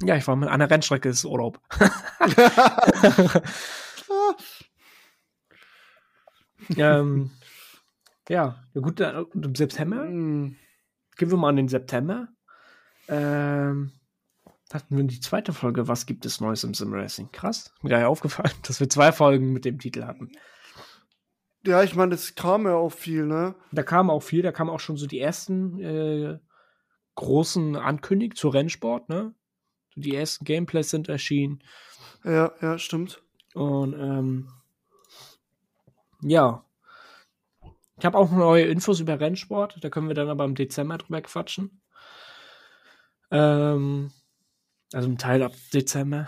Ja, 0.02 0.16
ich 0.16 0.26
war 0.26 0.36
mit 0.36 0.48
einer 0.48 0.70
Rennstrecke, 0.70 1.10
ist 1.10 1.26
Urlaub. 1.26 1.60
ähm, 6.76 7.30
ja, 8.28 8.62
gut, 8.74 9.00
und 9.00 9.44
im 9.44 9.54
September, 9.54 10.04
Hm. 10.04 10.56
gehen 11.16 11.30
wir 11.30 11.36
mal 11.36 11.50
an 11.50 11.56
den 11.56 11.68
September. 11.68 12.28
Ähm, 13.08 13.92
hatten 14.72 14.96
wir 14.96 15.04
die 15.04 15.20
zweite 15.20 15.52
Folge, 15.52 15.86
was 15.86 16.06
gibt 16.06 16.24
es 16.24 16.40
Neues 16.40 16.64
im 16.64 16.72
Simracing? 16.72 17.30
Krass, 17.32 17.72
ist 17.74 17.84
mir 17.84 17.90
gar 17.90 17.98
nicht 17.98 18.06
aufgefallen, 18.06 18.52
dass 18.66 18.80
wir 18.80 18.88
zwei 18.88 19.12
Folgen 19.12 19.52
mit 19.52 19.66
dem 19.66 19.78
Titel 19.78 20.04
hatten. 20.04 20.30
Ja, 21.68 21.82
ich 21.82 21.94
meine, 21.94 22.14
es 22.14 22.34
kam 22.34 22.64
ja 22.64 22.76
auch 22.76 22.88
viel, 22.88 23.26
ne? 23.26 23.54
Da 23.72 23.82
kam 23.82 24.08
auch 24.08 24.22
viel, 24.22 24.40
da 24.40 24.52
kamen 24.52 24.70
auch 24.70 24.80
schon 24.80 24.96
so 24.96 25.06
die 25.06 25.20
ersten 25.20 25.78
äh, 25.78 26.38
großen 27.14 27.76
Ankündigungen 27.76 28.36
zu 28.36 28.48
Rennsport, 28.48 29.10
ne? 29.10 29.34
Die 29.94 30.16
ersten 30.16 30.46
Gameplays 30.46 30.88
sind 30.88 31.10
erschienen. 31.10 31.62
Ja, 32.24 32.52
ja, 32.62 32.78
stimmt. 32.78 33.22
Und 33.52 33.92
ähm, 33.92 34.48
ja. 36.22 36.64
Ich 37.98 38.06
habe 38.06 38.16
auch 38.16 38.30
neue 38.30 38.64
Infos 38.64 39.00
über 39.00 39.20
Rennsport, 39.20 39.76
da 39.84 39.90
können 39.90 40.08
wir 40.08 40.14
dann 40.14 40.30
aber 40.30 40.46
im 40.46 40.54
Dezember 40.54 40.96
drüber 40.96 41.20
quatschen. 41.20 41.82
Ähm, 43.30 44.10
also 44.94 45.06
ein 45.06 45.18
Teil 45.18 45.42
ab 45.42 45.52
Dezember. 45.74 46.24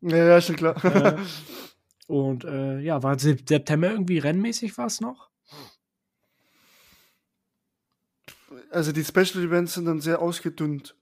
Ja, 0.00 0.16
ja, 0.16 0.40
schon 0.40 0.56
klar. 0.56 0.84
Äh, 0.84 1.16
Und 2.10 2.44
äh, 2.44 2.80
ja, 2.80 3.04
war 3.04 3.14
Sep- 3.18 3.48
September 3.48 3.90
irgendwie 3.92 4.18
rennmäßig 4.18 4.76
was 4.76 5.00
noch? 5.00 5.30
also 8.72 8.90
die 8.90 9.04
Special 9.04 9.44
Events 9.44 9.74
sind 9.74 9.84
dann 9.84 10.00
sehr 10.00 10.20
ausgedünnt. 10.20 10.96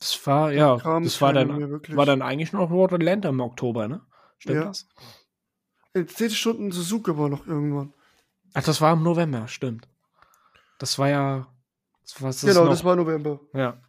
Das 0.00 0.26
war, 0.26 0.50
ja, 0.52 0.76
kam 0.78 1.04
das 1.04 1.20
war 1.20 1.32
dann, 1.32 1.80
war 1.96 2.04
dann 2.06 2.20
eigentlich 2.20 2.52
noch 2.52 2.70
World 2.70 2.92
Atlanta 2.92 3.28
im 3.28 3.38
Oktober, 3.40 3.86
ne? 3.86 4.04
Stimmt 4.38 4.56
Ja. 4.56 4.64
das? 4.66 4.88
In 5.94 6.08
10 6.08 6.30
Stunden 6.30 6.72
Suzuka 6.72 7.16
war 7.16 7.28
noch 7.28 7.46
irgendwann. 7.46 7.94
Ach, 8.54 8.64
das 8.64 8.80
war 8.80 8.92
im 8.94 9.04
November, 9.04 9.46
stimmt. 9.46 9.88
Das 10.80 10.98
war 10.98 11.08
ja. 11.08 11.46
Das 12.02 12.20
war, 12.20 12.30
das 12.30 12.40
genau, 12.40 12.64
noch, 12.64 12.70
das 12.70 12.82
war 12.82 12.96
November. 12.96 13.38
Ja. 13.54 13.80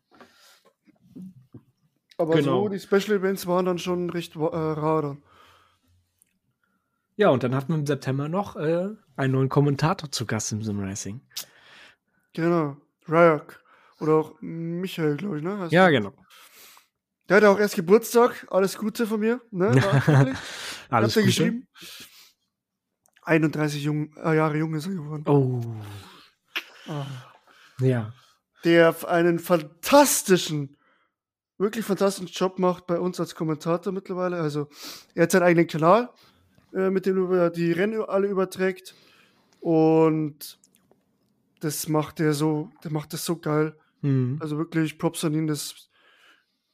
Aber 2.19 2.35
Genau. 2.35 2.63
so, 2.65 2.69
die 2.69 2.79
Special 2.79 3.17
Events 3.17 3.47
waren 3.47 3.65
dann 3.65 3.79
schon 3.79 4.11
recht 4.11 4.35
äh, 4.35 4.39
rar 4.39 5.01
dann. 5.01 5.23
Ja, 7.15 7.29
und 7.29 7.43
dann 7.43 7.55
hatten 7.55 7.73
wir 7.73 7.79
im 7.79 7.85
September 7.85 8.27
noch 8.27 8.55
äh, 8.55 8.89
einen 9.15 9.33
neuen 9.33 9.49
Kommentator 9.49 10.11
zu 10.11 10.25
Gast 10.25 10.51
im 10.51 10.63
Simracing. 10.63 11.21
Genau. 12.33 12.77
Ryak. 13.07 13.61
Oder 13.99 14.13
auch 14.15 14.33
Michael, 14.41 15.17
glaube 15.17 15.37
ich, 15.37 15.43
ne? 15.43 15.59
Heißt 15.59 15.71
Ja, 15.71 15.89
genau. 15.89 16.13
Der 17.29 17.37
hatte 17.37 17.49
auch 17.49 17.59
erst 17.59 17.75
Geburtstag. 17.75 18.47
Alles 18.49 18.77
Gute 18.77 19.07
von 19.07 19.19
mir. 19.19 19.39
Ne? 19.51 19.67
Alles 19.69 20.35
Habt 20.89 21.15
ihr 21.15 21.21
Gute. 21.21 21.25
geschrieben? 21.25 21.67
31 23.21 23.83
jung, 23.83 24.15
äh, 24.17 24.35
Jahre 24.35 24.57
jung 24.57 24.73
ist 24.75 24.87
er 24.87 24.93
geworden. 24.93 25.23
Oh. 25.27 25.61
Ah. 26.87 27.05
Ja. 27.79 28.13
Der 28.65 28.95
einen 29.07 29.39
fantastischen, 29.39 30.77
wirklich 31.57 31.85
fantastischen 31.85 32.27
Job 32.27 32.59
macht 32.59 32.87
bei 32.87 32.99
uns 32.99 33.19
als 33.19 33.35
Kommentator 33.35 33.93
mittlerweile. 33.93 34.37
Also, 34.37 34.67
er 35.15 35.23
hat 35.23 35.31
seinen 35.31 35.43
eigenen 35.43 35.67
Kanal, 35.67 36.09
äh, 36.73 36.89
mit 36.89 37.05
dem 37.05 37.31
er 37.31 37.49
die 37.49 37.71
Rennen 37.71 38.03
alle 38.03 38.27
überträgt. 38.27 38.95
Und 39.59 40.59
das 41.59 41.87
macht 41.87 42.19
er 42.19 42.33
so, 42.33 42.69
der 42.83 42.91
macht 42.91 43.13
das 43.13 43.25
so 43.25 43.37
geil. 43.37 43.75
Hm. 44.01 44.37
Also 44.41 44.57
wirklich, 44.57 44.97
Props 44.97 45.23
an 45.23 45.33
ihn, 45.33 45.47
das 45.47 45.63
ist 45.63 45.89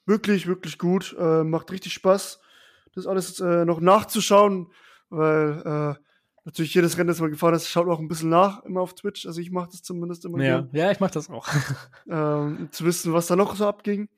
wirklich, 0.06 0.48
wirklich 0.48 0.78
gut. 0.78 1.16
Äh, 1.18 1.44
macht 1.44 1.72
richtig 1.72 1.94
Spaß, 1.94 2.40
das 2.96 3.06
alles 3.08 3.40
äh, 3.40 3.66
noch 3.66 3.80
nachzuschauen, 3.80 4.72
weil 5.10 5.62
äh, 6.00 6.04
natürlich 6.46 6.74
jedes 6.74 6.98
Rennen, 6.98 7.10
das 7.10 7.20
man 7.20 7.30
gefahren 7.30 7.54
ist, 7.54 7.70
schaut 7.70 7.88
auch 7.88 8.00
ein 8.00 8.08
bisschen 8.08 8.30
nach, 8.30 8.64
immer 8.64 8.82
auf 8.82 8.96
Twitch. 8.96 9.28
Also 9.28 9.40
ich 9.40 9.52
mache 9.52 9.70
das 9.72 9.84
zumindest 9.84 10.26
immer 10.26 10.40
Ja. 10.40 10.62
gern, 10.62 10.70
ja, 10.74 10.92
ich 10.92 11.00
mach 11.00 11.12
das 11.12 11.30
auch. 11.30 11.48
ähm, 12.10 12.70
zu 12.72 12.86
wissen, 12.86 13.14
was 13.14 13.28
da 13.28 13.36
noch 13.36 13.56
so 13.56 13.68
abging. 13.68 14.10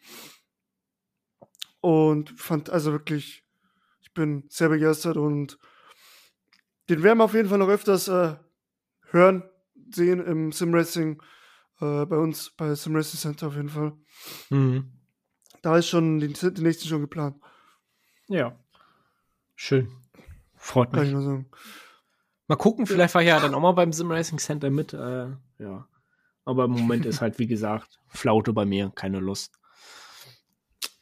Und 1.82 2.30
fand 2.40 2.70
also 2.70 2.92
wirklich, 2.92 3.44
ich 4.02 4.14
bin 4.14 4.46
sehr 4.50 4.70
begeistert 4.70 5.18
und 5.18 5.58
den 6.92 7.04
werden 7.04 7.20
wir 7.20 7.24
auf 7.24 7.34
jeden 7.34 7.50
Fall 7.50 7.58
noch 7.58 7.70
öfters 7.70 8.08
äh, 8.08 8.36
hören, 9.10 9.44
sehen 9.92 10.20
im 10.20 10.52
Simracing, 10.52 11.22
äh, 11.80 12.06
bei 12.06 12.18
uns 12.18 12.52
bei 12.52 12.76
Simracing 12.76 13.20
Center 13.20 13.48
auf 13.48 13.56
jeden 13.56 13.70
Fall. 13.70 13.94
hm. 14.50 14.92
Da 15.62 15.78
ist 15.78 15.88
schon 15.90 16.20
die, 16.20 16.28
die 16.34 16.62
nächste 16.62 16.88
schon 16.88 17.02
geplant. 17.02 17.38
Ja. 18.28 18.58
Schön. 19.56 19.90
Freut 20.56 20.92
Kann 20.92 21.04
ich 21.04 21.10
mich. 21.10 21.14
nur 21.14 21.22
sagen. 21.24 21.52
Mal 22.48 22.56
gucken, 22.56 22.88
vielleicht 22.88 23.14
war 23.14 23.22
ich 23.22 23.28
ja 23.28 23.40
dann 23.40 23.54
auch 23.54 23.60
mal 23.62 23.72
beim 23.74 23.94
Sim 23.94 24.12
Racing 24.12 24.40
Center 24.40 24.72
mit. 24.72 24.94
Äh, 24.94 25.28
ja. 25.60 25.88
Aber 26.46 26.66
im 26.66 26.72
Moment 26.72 27.06
ist 27.06 27.22
halt, 27.22 27.38
wie 27.38 27.46
gesagt, 27.46 28.00
Flaute 28.08 28.54
bei 28.54 28.66
mir, 28.66 28.92
keine 28.96 29.20
Lust. 29.20 29.60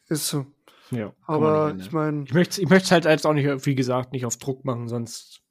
Ist 0.09 0.27
so. 0.27 0.45
Ja. 0.91 1.13
Aber 1.25 1.75
ich 1.79 1.91
meine, 1.91 2.23
Ich 2.23 2.33
möchte 2.33 2.61
ich 2.61 2.69
möchte 2.69 2.91
halt 2.91 3.05
jetzt 3.05 3.25
auch 3.25 3.33
nicht, 3.33 3.65
wie 3.65 3.75
gesagt, 3.75 4.11
nicht 4.11 4.25
auf 4.25 4.37
Druck 4.37 4.65
machen, 4.65 4.89
sonst 4.89 5.41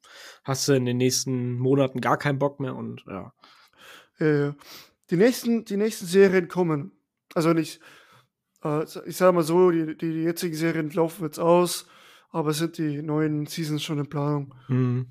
hast 0.43 0.67
du 0.67 0.73
in 0.73 0.85
den 0.85 0.97
nächsten 0.97 1.57
Monaten 1.57 2.01
gar 2.01 2.17
keinen 2.17 2.39
Bock 2.39 2.59
mehr 2.59 2.75
und 2.75 3.03
ja. 3.07 3.33
äh, 4.19 4.53
die, 5.09 5.17
nächsten, 5.17 5.65
die 5.65 5.77
nächsten 5.77 6.05
Serien 6.05 6.47
kommen. 6.47 6.91
Also 7.35 7.53
nicht, 7.53 7.81
äh, 8.63 8.83
ich 9.05 9.17
sage 9.17 9.33
mal 9.33 9.43
so, 9.43 9.71
die, 9.71 9.97
die, 9.97 10.13
die 10.13 10.23
jetzigen 10.23 10.55
Serien 10.55 10.89
laufen 10.91 11.23
jetzt 11.23 11.39
aus, 11.39 11.87
aber 12.31 12.53
sind 12.53 12.77
die 12.77 13.01
neuen 13.01 13.45
Seasons 13.45 13.83
schon 13.83 13.99
in 13.99 14.09
Planung. 14.09 14.55
Hm. 14.67 15.07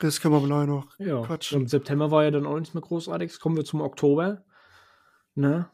Das 0.00 0.20
können 0.20 0.34
wir 0.34 0.40
mal 0.40 0.66
noch 0.66 0.98
Ja. 0.98 1.22
Quatsch. 1.22 1.52
Im 1.52 1.68
September 1.68 2.10
war 2.10 2.24
ja 2.24 2.32
dann 2.32 2.44
auch 2.44 2.58
nichts 2.58 2.74
mehr 2.74 2.82
großartiges. 2.82 3.38
Kommen 3.38 3.56
wir 3.56 3.64
zum 3.64 3.80
Oktober. 3.80 4.44
Ne? 5.36 5.70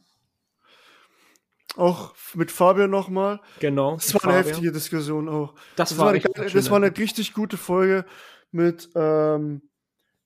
Auch 1.79 2.15
mit 2.35 2.51
Fabian 2.51 2.91
nochmal. 2.91 3.41
Genau. 3.61 3.95
Das 3.95 4.13
war 4.13 4.25
eine 4.25 4.33
Fabian. 4.33 4.49
heftige 4.49 4.73
Diskussion 4.73 5.29
auch. 5.29 5.55
Das, 5.77 5.91
Das 5.91 5.99
war, 5.99 6.09
eine, 6.09 6.19
geile- 6.21 6.51
das 6.51 6.71
war 6.71 6.81
ne? 6.81 6.87
eine 6.87 6.97
richtig 6.99 7.35
gute 7.35 7.57
Folge 7.57 8.05
mit, 8.51 8.91
ähm, 8.97 9.63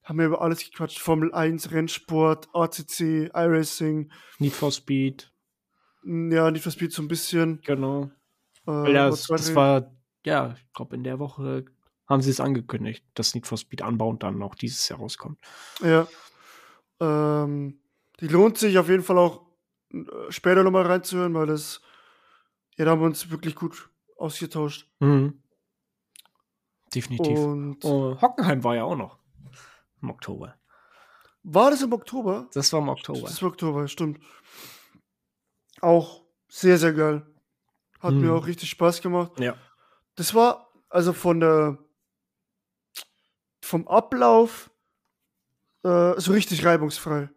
haben 0.03 0.17
wir 0.19 0.25
über 0.25 0.41
alles 0.41 0.63
gequatscht. 0.65 0.99
Formel 0.99 1.31
1, 1.33 1.71
Rennsport, 1.71 2.49
ACC, 2.53 3.29
iRacing, 3.35 4.11
Need 4.39 4.53
for 4.53 4.71
Speed. 4.71 5.31
ja, 6.03 6.49
nicht 6.49 6.63
for 6.63 6.71
Speed 6.71 6.91
so 6.91 7.03
ein 7.03 7.07
bisschen. 7.07 7.61
Genau. 7.63 8.09
Äh, 8.67 8.91
ja, 8.91 9.09
das, 9.11 9.27
das 9.27 9.53
war, 9.53 9.91
ja, 10.25 10.55
ich 10.57 10.73
glaube, 10.73 10.95
in 10.95 11.03
der 11.03 11.19
Woche 11.19 11.65
haben 12.09 12.21
sie 12.23 12.31
es 12.31 12.39
angekündigt, 12.39 13.05
dass 13.13 13.35
Need 13.35 13.45
for 13.45 13.59
Speed 13.59 13.81
Unbound 13.83 14.23
dann 14.23 14.41
auch 14.41 14.55
dieses 14.55 14.89
Jahr 14.89 14.97
rauskommt. 14.99 15.37
Ja. 15.83 16.07
Ähm, 16.99 17.79
die 18.19 18.27
lohnt 18.27 18.57
sich 18.57 18.77
auf 18.79 18.89
jeden 18.89 19.03
Fall 19.03 19.17
auch 19.19 19.41
später 20.29 20.63
nochmal 20.63 20.85
reinzuhören, 20.85 21.33
weil 21.33 21.47
das, 21.47 21.81
ja, 22.77 22.85
da 22.85 22.91
haben 22.91 23.01
wir 23.01 23.05
uns 23.07 23.29
wirklich 23.29 23.55
gut 23.55 23.89
ausgetauscht. 24.17 24.87
Mhm. 24.99 25.41
Definitiv. 26.93 27.39
Und 27.39 27.83
Oh, 27.83 28.19
Hockenheim 28.21 28.63
war 28.63 28.75
ja 28.75 28.83
auch 28.83 28.95
noch 28.95 29.19
im 30.01 30.09
Oktober. 30.09 30.55
war 31.43 31.71
das 31.71 31.81
im 31.81 31.91
Oktober? 31.93 32.47
Das 32.53 32.71
war 32.73 32.81
im 32.81 32.89
Oktober. 32.89 33.21
Das 33.21 33.41
war 33.41 33.49
Oktober, 33.49 33.87
stimmt. 33.87 34.19
Auch 35.81 36.23
sehr, 36.47 36.77
sehr 36.77 36.93
geil. 36.93 37.25
Hat 37.99 38.11
Hm. 38.13 38.21
mir 38.21 38.33
auch 38.33 38.45
richtig 38.47 38.69
Spaß 38.69 39.01
gemacht. 39.01 39.39
Ja. 39.39 39.57
Das 40.15 40.33
war 40.35 40.71
also 40.89 41.13
von 41.13 41.39
der 41.39 41.77
vom 43.61 43.87
Ablauf 43.87 44.69
äh, 45.83 46.13
so 46.19 46.31
richtig 46.33 46.63
reibungsfrei. 46.65 47.29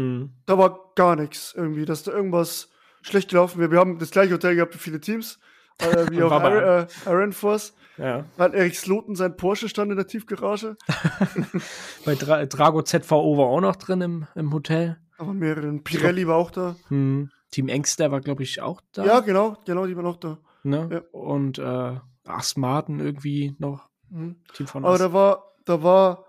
Mhm. 0.00 0.30
Da 0.46 0.58
war 0.58 0.92
gar 0.94 1.16
nichts 1.16 1.54
irgendwie, 1.56 1.84
dass 1.84 2.02
da 2.02 2.12
irgendwas 2.12 2.68
schlecht 3.02 3.30
gelaufen 3.30 3.60
wäre. 3.60 3.70
Wir 3.70 3.78
haben 3.78 3.98
das 3.98 4.10
gleiche 4.10 4.34
Hotel 4.34 4.54
gehabt 4.54 4.74
wie 4.74 4.78
viele 4.78 5.00
Teams, 5.00 5.38
äh, 5.78 6.06
wie 6.10 6.22
auch 6.22 6.32
Iron, 6.32 6.62
äh, 6.62 6.86
Iron 7.06 7.32
Force. 7.32 7.74
Ja. 7.98 8.24
Da 8.36 8.44
hat 8.44 8.54
Erik 8.54 8.74
Sloten 8.76 9.14
sein 9.14 9.36
Porsche 9.36 9.68
stand 9.68 9.90
in 9.90 9.96
der 9.96 10.06
Tiefgarage. 10.06 10.76
Bei 12.04 12.14
Dra 12.14 12.46
Drago 12.46 12.82
ZVO 12.82 13.36
war 13.36 13.46
auch 13.46 13.60
noch 13.60 13.76
drin 13.76 14.00
im, 14.00 14.26
im 14.34 14.52
Hotel. 14.52 14.98
Aber 15.18 15.34
mehreren. 15.34 15.84
Pirelli 15.84 16.26
war 16.26 16.36
auch 16.36 16.50
da. 16.50 16.76
Mhm. 16.88 17.30
Team 17.50 17.68
Engster 17.68 18.10
war, 18.10 18.20
glaube 18.20 18.42
ich, 18.42 18.62
auch 18.62 18.80
da. 18.92 19.04
Ja, 19.04 19.20
genau, 19.20 19.56
genau, 19.66 19.86
die 19.86 19.96
waren 19.96 20.06
auch 20.06 20.16
da. 20.16 20.38
Ne? 20.62 20.88
ja. 20.90 21.00
Und 21.12 21.58
äh, 21.58 21.96
Asmarten 22.24 23.00
irgendwie 23.00 23.54
noch. 23.58 23.88
Mhm. 24.08 24.36
Team 24.54 24.66
von 24.66 24.84
Aber 24.84 24.94
As- 24.94 25.00
da 25.00 25.12
war, 25.12 25.44
da 25.64 25.82
war 25.82 26.24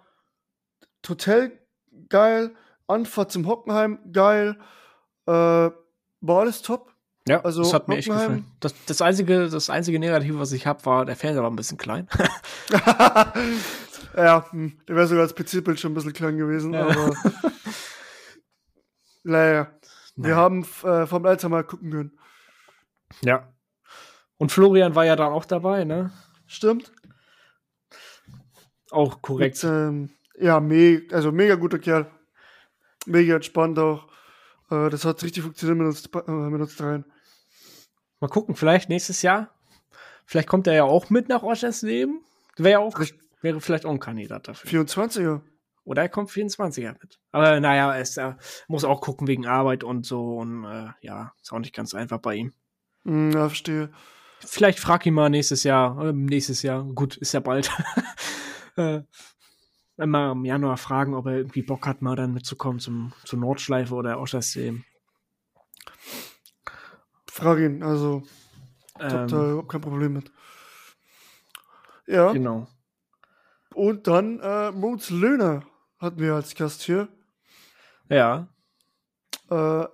Hotel 1.08 1.60
geil, 2.10 2.52
Anfahrt 2.92 3.32
zum 3.32 3.48
Hockenheim 3.48 4.00
geil, 4.12 4.58
äh, 5.28 5.32
war 5.32 6.40
alles 6.40 6.62
top. 6.62 6.92
Ja, 7.28 7.42
Also, 7.42 7.62
das 7.62 7.74
hat 7.74 7.88
mir 7.88 7.98
echt 7.98 8.10
Hockenheim- 8.10 8.28
gefallen. 8.28 8.46
Das, 8.60 8.74
das, 8.88 9.02
einzige, 9.02 9.48
das 9.50 9.70
einzige 9.70 10.00
Negative, 10.00 10.40
was 10.40 10.52
ich 10.54 10.66
habe, 10.66 10.84
war, 10.86 11.06
der 11.06 11.16
Fernseher 11.16 11.44
war 11.44 11.52
ein 11.52 11.56
bisschen 11.56 11.78
klein. 11.78 12.08
ja, 14.18 14.46
hm, 14.52 14.78
der 14.88 14.96
wäre 14.96 15.08
sogar 15.08 15.24
als 15.24 15.36
PC-Bild 15.36 15.80
schon 15.80 15.92
ein 15.92 15.96
bisschen 15.96 16.14
klein 16.14 16.38
gewesen, 16.38 16.74
Ja. 16.74 16.88
aber 16.88 17.16
naja, 19.24 19.68
wir 20.16 20.30
Naja. 20.30 20.36
haben 20.36 20.66
äh, 20.84 21.06
vom 21.06 21.26
Alter 21.26 21.50
mal 21.50 21.64
gucken 21.64 21.92
können. 21.92 22.20
ja. 23.22 23.48
Und 24.38 24.52
Florian 24.52 24.96
war 24.96 25.06
ja 25.06 25.16
dann 25.16 25.32
auch 25.32 25.46
dabei, 25.46 25.84
ne? 25.84 26.12
Stimmt? 26.48 26.92
Auch 28.90 29.22
korrekt. 29.22 29.64
Mit, 29.64 29.72
ähm, 29.72 30.10
ja, 30.40 30.60
me 30.60 31.04
also 31.12 31.32
mega 31.32 31.54
guter 31.54 31.78
Kerl. 31.78 32.10
Mega 33.06 33.36
entspannt 33.36 33.80
auch. 33.80 34.08
Äh, 34.70 34.90
das 34.90 35.06
hat 35.06 35.24
richtig 35.24 35.44
funktioniert 35.44 35.78
mit 35.78 35.88
uns, 35.88 36.06
äh, 36.06 36.32
mit 36.32 36.62
uns 36.62 36.76
dreien. 36.76 37.06
Mal 38.20 38.28
gucken, 38.28 38.56
vielleicht 38.56 38.90
nächstes 38.90 39.22
Jahr. 39.22 39.50
Vielleicht 40.26 40.48
kommt 40.48 40.68
er 40.68 40.74
ja 40.74 40.84
auch 40.84 41.10
mit 41.10 41.28
nach 41.30 41.44
Oschersleben. 41.44 42.22
Wäre 42.58 42.72
ja 42.74 42.80
auch, 42.80 42.96
Vielleicht- 42.96 43.16
wäre 43.42 43.60
vielleicht 43.62 43.86
auch 43.86 43.92
ein 43.92 44.00
Kandidat 44.00 44.48
dafür. 44.48 44.70
24er. 44.70 45.42
Oder 45.84 46.04
er 46.04 46.10
kommt 46.10 46.30
24er 46.30 46.94
mit. 47.02 47.20
Aber 47.32 47.60
naja, 47.60 47.94
er 47.96 48.02
ist, 48.02 48.18
er 48.18 48.38
muss 48.68 48.84
auch 48.84 49.02
gucken 49.02 49.28
wegen 49.28 49.48
Arbeit 49.48 49.84
und 49.84 50.06
so. 50.06 50.38
Und 50.38 50.64
äh, 50.66 50.90
ja, 51.02 51.34
ist 51.42 51.52
auch 51.52 51.60
nicht 51.60 51.74
ganz 51.74 51.96
einfach 51.96 52.20
bei 52.20 52.36
ihm. 52.36 52.54
Hm, 53.04 53.32
ja, 53.32 53.48
verstehe. 53.48 53.92
Vielleicht 54.40 54.80
frag 54.80 55.06
ihn 55.08 55.16
mal 55.16 55.30
nächstes 55.30 55.64
Jahr. 55.64 56.00
äh, 56.06 56.14
Nächstes 56.14 56.62
Jahr, 56.62 56.84
gut, 56.84 57.18
ist 57.18 57.34
ja 57.34 57.40
bald. 57.40 57.72
äh, 58.76 59.02
mal 60.10 60.32
im 60.32 60.46
Januar 60.46 60.78
fragen, 60.78 61.14
ob 61.14 61.28
er 61.28 61.38
irgendwie 61.38 61.62
Bock 61.62 61.86
hat, 61.88 62.02
mal 62.02 62.16
dann 62.16 62.34
mitzukommen 62.34 62.80
zum, 62.80 63.14
zur 63.24 63.40
Nordschleife 63.40 63.94
oder 63.94 64.20
Oschersleben. 64.20 64.86
Frag 67.30 67.60
ihn, 67.60 67.84
also 67.84 68.24
ich 68.98 69.04
hab 69.06 69.28
da 69.28 69.44
Ähm, 69.44 69.52
überhaupt 69.52 69.70
kein 69.70 69.82
Problem 69.82 70.14
mit. 70.14 70.32
Ja, 72.08 72.32
genau. 72.34 72.68
und 73.74 74.08
dann 74.08 74.40
äh, 74.40 74.72
Moons 74.72 75.10
Löhner 75.10 75.64
hatten 75.98 76.20
wir 76.20 76.34
als 76.34 76.56
Gast 76.56 76.82
hier. 76.82 77.08
Ja. 78.10 78.48
Äh, 79.50 79.86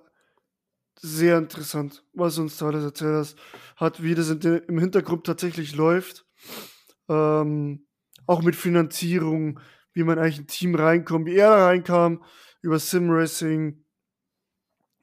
sehr 1.00 1.38
interessant, 1.38 2.02
was 2.12 2.34
du 2.34 2.42
uns 2.42 2.56
da 2.58 2.66
alles 2.66 2.84
erzählt 2.84 3.14
hast. 3.14 3.38
Hat, 3.76 4.02
wie 4.02 4.14
das 4.16 4.36
de, 4.38 4.64
im 4.66 4.78
Hintergrund 4.78 5.24
tatsächlich 5.24 5.76
läuft. 5.76 6.26
Ähm, 7.08 7.86
auch 8.26 8.42
mit 8.42 8.56
Finanzierung, 8.56 9.60
wie 9.98 10.04
man 10.04 10.18
eigentlich 10.18 10.38
in 10.38 10.44
ein 10.44 10.48
Team 10.48 10.74
reinkommt, 10.76 11.26
wie 11.26 11.34
er 11.36 11.50
da 11.50 11.66
reinkam, 11.66 12.22
über 12.62 12.78
Simracing. 12.78 13.84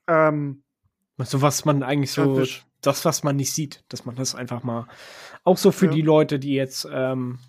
Ähm, 0.07 0.63
So 1.19 1.41
was 1.41 1.65
man 1.65 1.83
eigentlich 1.83 2.11
so, 2.11 2.25
Praktisch. 2.33 2.65
das, 2.81 3.05
was 3.05 3.23
man 3.23 3.35
nicht 3.35 3.53
sieht, 3.53 3.83
dass 3.89 4.05
man 4.05 4.15
das 4.15 4.35
einfach 4.35 4.63
mal, 4.63 4.87
auch 5.43 5.57
so 5.57 5.71
für 5.71 5.85
Ja. 5.85 5.91
die 5.91 6.01
Leute, 6.01 6.39
die 6.39 6.53
jetzt, 6.53 6.87
ähm, 6.91 7.39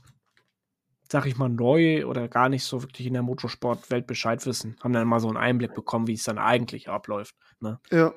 sag 1.10 1.26
ich 1.26 1.36
mal, 1.36 1.48
neu 1.48 2.04
oder 2.06 2.26
gar 2.28 2.48
nicht 2.48 2.64
so 2.64 2.82
wirklich 2.82 3.06
in 3.06 3.12
der 3.12 3.22
Motorsportwelt 3.22 4.06
Bescheid 4.06 4.44
wissen, 4.44 4.76
haben 4.82 4.92
dann 4.92 5.06
mal 5.06 5.20
so 5.20 5.28
einen 5.28 5.36
Einblick 5.36 5.74
bekommen, 5.74 6.08
wie 6.08 6.14
es 6.14 6.24
dann 6.24 6.38
eigentlich 6.38 6.88
abläuft. 6.88 7.36
Ne? 7.60 7.78
ja, 7.92 8.12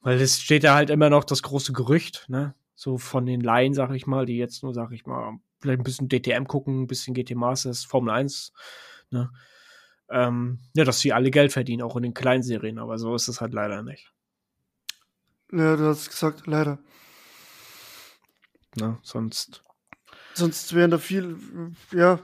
Weil 0.00 0.20
es 0.20 0.40
steht 0.40 0.62
ja 0.64 0.74
halt 0.74 0.90
immer 0.90 1.10
noch 1.10 1.24
das 1.24 1.42
große 1.42 1.72
Gerücht, 1.72 2.24
ne? 2.28 2.54
So 2.74 2.96
von 2.96 3.26
den 3.26 3.40
Laien, 3.40 3.74
sag 3.74 3.90
ich 3.90 4.06
mal, 4.06 4.24
die 4.24 4.38
jetzt 4.38 4.62
nur, 4.62 4.72
sag 4.72 4.92
ich 4.92 5.04
mal, 5.04 5.38
vielleicht 5.60 5.80
ein 5.80 5.84
bisschen 5.84 6.08
DTM 6.08 6.44
gucken, 6.46 6.82
ein 6.82 6.86
bisschen 6.86 7.14
GT 7.14 7.34
Masters, 7.34 7.84
Formel 7.84 8.12
1, 8.14 8.52
ne? 9.10 9.30
Ähm, 10.10 10.60
ja, 10.74 10.84
dass 10.84 11.00
sie 11.00 11.12
alle 11.12 11.30
Geld 11.30 11.52
verdienen, 11.52 11.82
auch 11.82 11.96
in 11.96 12.02
den 12.02 12.14
kleinen 12.14 12.42
Serien, 12.42 12.78
aber 12.78 12.96
so 12.98 13.14
ist 13.14 13.28
es 13.28 13.40
halt 13.42 13.52
leider 13.52 13.82
nicht. 13.82 14.12
ja, 15.52 15.76
du 15.76 15.84
hast 15.86 16.08
gesagt, 16.08 16.46
leider. 16.46 16.78
Ne? 18.76 18.98
Sonst 19.02 19.62
Sonst 20.34 20.74
wären 20.74 20.90
da 20.90 20.98
viel, 20.98 21.36
ja, 21.92 22.20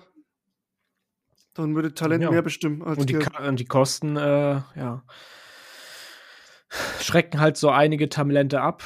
dann 1.54 1.74
würde 1.74 1.94
Talent 1.94 2.22
Ja. 2.22 2.30
mehr 2.30 2.42
bestimmen 2.42 2.82
als 2.82 2.98
Und 2.98 3.10
die, 3.10 3.16
und 3.16 3.60
die 3.60 3.64
Kosten, 3.64 4.16
äh, 4.16 4.62
ja, 4.76 5.04
schrecken 7.00 7.40
halt 7.40 7.56
so 7.56 7.70
einige 7.70 8.08
Talente 8.08 8.60
ab. 8.60 8.82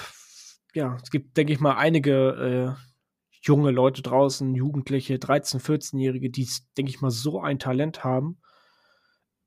Ja, 0.75 0.99
es 1.03 1.11
gibt, 1.11 1.37
denke 1.37 1.53
ich 1.53 1.61
mal, 1.61 1.77
einige 1.77 2.77
äh, 2.77 2.88
junge 3.43 3.71
Leute 3.71 4.03
draußen, 4.03 4.55
Jugendliche, 4.55 5.15
13-, 5.15 5.61
14-Jährige, 5.61 6.31
die, 6.31 6.49
denke 6.77 6.91
ich 6.91 7.01
mal, 7.01 7.11
so 7.11 7.41
ein 7.41 7.59
Talent 7.59 8.05
haben. 8.05 8.41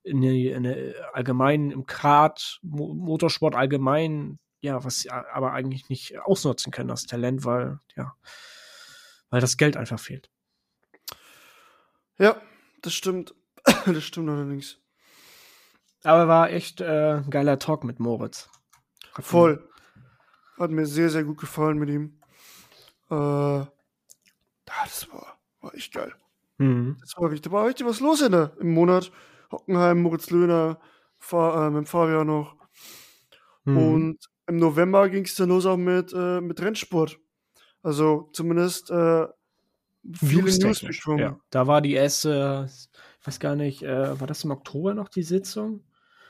In 0.04 0.24
in 0.24 0.64
der 0.64 1.16
allgemeinen, 1.16 1.70
im 1.72 1.86
Kart, 1.86 2.60
Mo 2.64 2.94
Motorsport 2.94 3.56
allgemein, 3.56 4.40
ja, 4.62 4.84
was 4.84 5.00
sie 5.02 5.10
aber 5.12 5.54
eigentlich 5.54 5.90
nicht 5.90 6.18
ausnutzen 6.20 6.72
können, 6.72 6.90
das 6.90 7.06
Talent, 7.06 7.46
weil, 7.46 7.80
ja, 7.96 8.14
weil 9.30 9.42
das 9.42 9.58
Geld 9.58 9.78
einfach 9.78 10.00
fehlt. 10.00 10.30
Ja, 12.18 12.42
das 12.82 12.94
stimmt. 12.94 13.36
das 13.86 14.04
stimmt 14.04 14.30
allerdings. 14.30 14.78
Aber 16.04 16.28
war 16.28 16.50
echt 16.50 16.82
äh, 16.82 17.18
ein 17.18 17.30
geiler 17.30 17.60
Talk 17.60 17.84
mit 17.84 18.00
Moritz. 18.00 18.50
Hat 19.12 19.20
mir- 19.20 19.24
Voll. 19.24 19.70
Hat 20.58 20.72
mir 20.72 20.86
sehr, 20.86 21.10
sehr 21.10 21.24
gut 21.24 21.40
gefallen 21.40 21.78
mit 21.78 21.90
ihm. 21.90 22.20
Äh, 23.10 23.66
das 24.84 25.12
war, 25.12 25.40
war 25.62 25.74
echt 25.76 25.94
geil. 25.94 26.14
Mhm. 26.58 26.98
Das 27.02 27.16
war 27.18 27.30
da 27.30 27.52
war 27.52 27.68
richtig 27.68 27.88
was 27.88 28.00
los 28.00 28.22
in 28.22 28.32
der, 28.32 28.54
im 28.60 28.74
Monat. 28.74 29.12
Hockenheim, 29.52 30.02
Moritz 30.02 30.30
Löhner, 30.30 30.80
Fahr, 31.18 31.68
äh, 31.68 31.70
mit 31.70 31.90
Fabian 31.90 32.28
noch. 32.28 32.56
Mhm. 33.66 33.78
Und 33.78 34.18
im 34.48 34.58
November 34.58 35.10
ging 35.10 35.26
es 35.26 35.36
dann 35.36 35.50
los 35.50 35.66
auch 35.66 35.78
mit, 35.78 36.14
äh, 36.14 36.42
mit 36.42 36.62
Rennsport. 36.62 37.20
Also 37.84 38.30
zumindest 38.34 38.92
äh, 38.92 39.28
viele 40.14 40.58
News. 40.58 40.82
Ja. 41.18 41.40
Da 41.50 41.68
war 41.68 41.82
die 41.82 41.94
erste, 41.94 42.70
ich 43.20 43.28
weiß 43.28 43.40
gar 43.40 43.56
nicht, 43.56 43.84
äh, 43.84 44.20
war 44.20 44.28
das 44.28 44.44
im 44.44 44.52
Oktober 44.52 44.94
noch 44.94 45.10
die 45.10 45.24
Sitzung? 45.24 45.84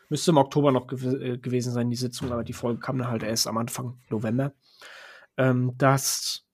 Müsste 0.10 0.32
im 0.32 0.38
Oktober 0.38 0.72
noch 0.72 0.88
gew 0.88 1.16
äh, 1.16 1.38
gewesen 1.38 1.72
sein, 1.72 1.90
die 1.90 1.96
Sitzung, 1.96 2.32
aber 2.32 2.44
die 2.44 2.54
Folge 2.54 2.80
kam 2.80 2.98
dann 2.98 3.08
halt 3.08 3.24
erst 3.24 3.48
am 3.48 3.58
Anfang 3.58 3.98
November. 4.10 4.54
Ähm, 5.38 5.74
das 5.78 6.46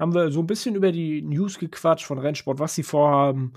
haben 0.00 0.14
wir 0.14 0.32
so 0.32 0.40
ein 0.40 0.46
bisschen 0.46 0.74
über 0.74 0.90
die 0.92 1.20
News 1.20 1.58
gequatscht 1.58 2.06
von 2.06 2.18
Rennsport, 2.18 2.58
was 2.58 2.74
sie 2.74 2.82
vorhaben, 2.82 3.52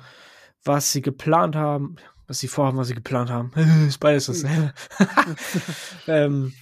was 0.66 0.91
sie 0.91 1.02
geplant 1.02 1.56
haben, 1.56 1.96
was 2.28 2.39
sie 2.39 2.50
vorhaben, 2.50 2.78
was 2.78 2.89
sie 2.89 2.96
geplant 2.96 3.30
haben. 3.30 3.52
ist 3.88 4.00
beides 4.00 4.26
dasselbe. 4.26 4.74
ähm, 6.08 6.54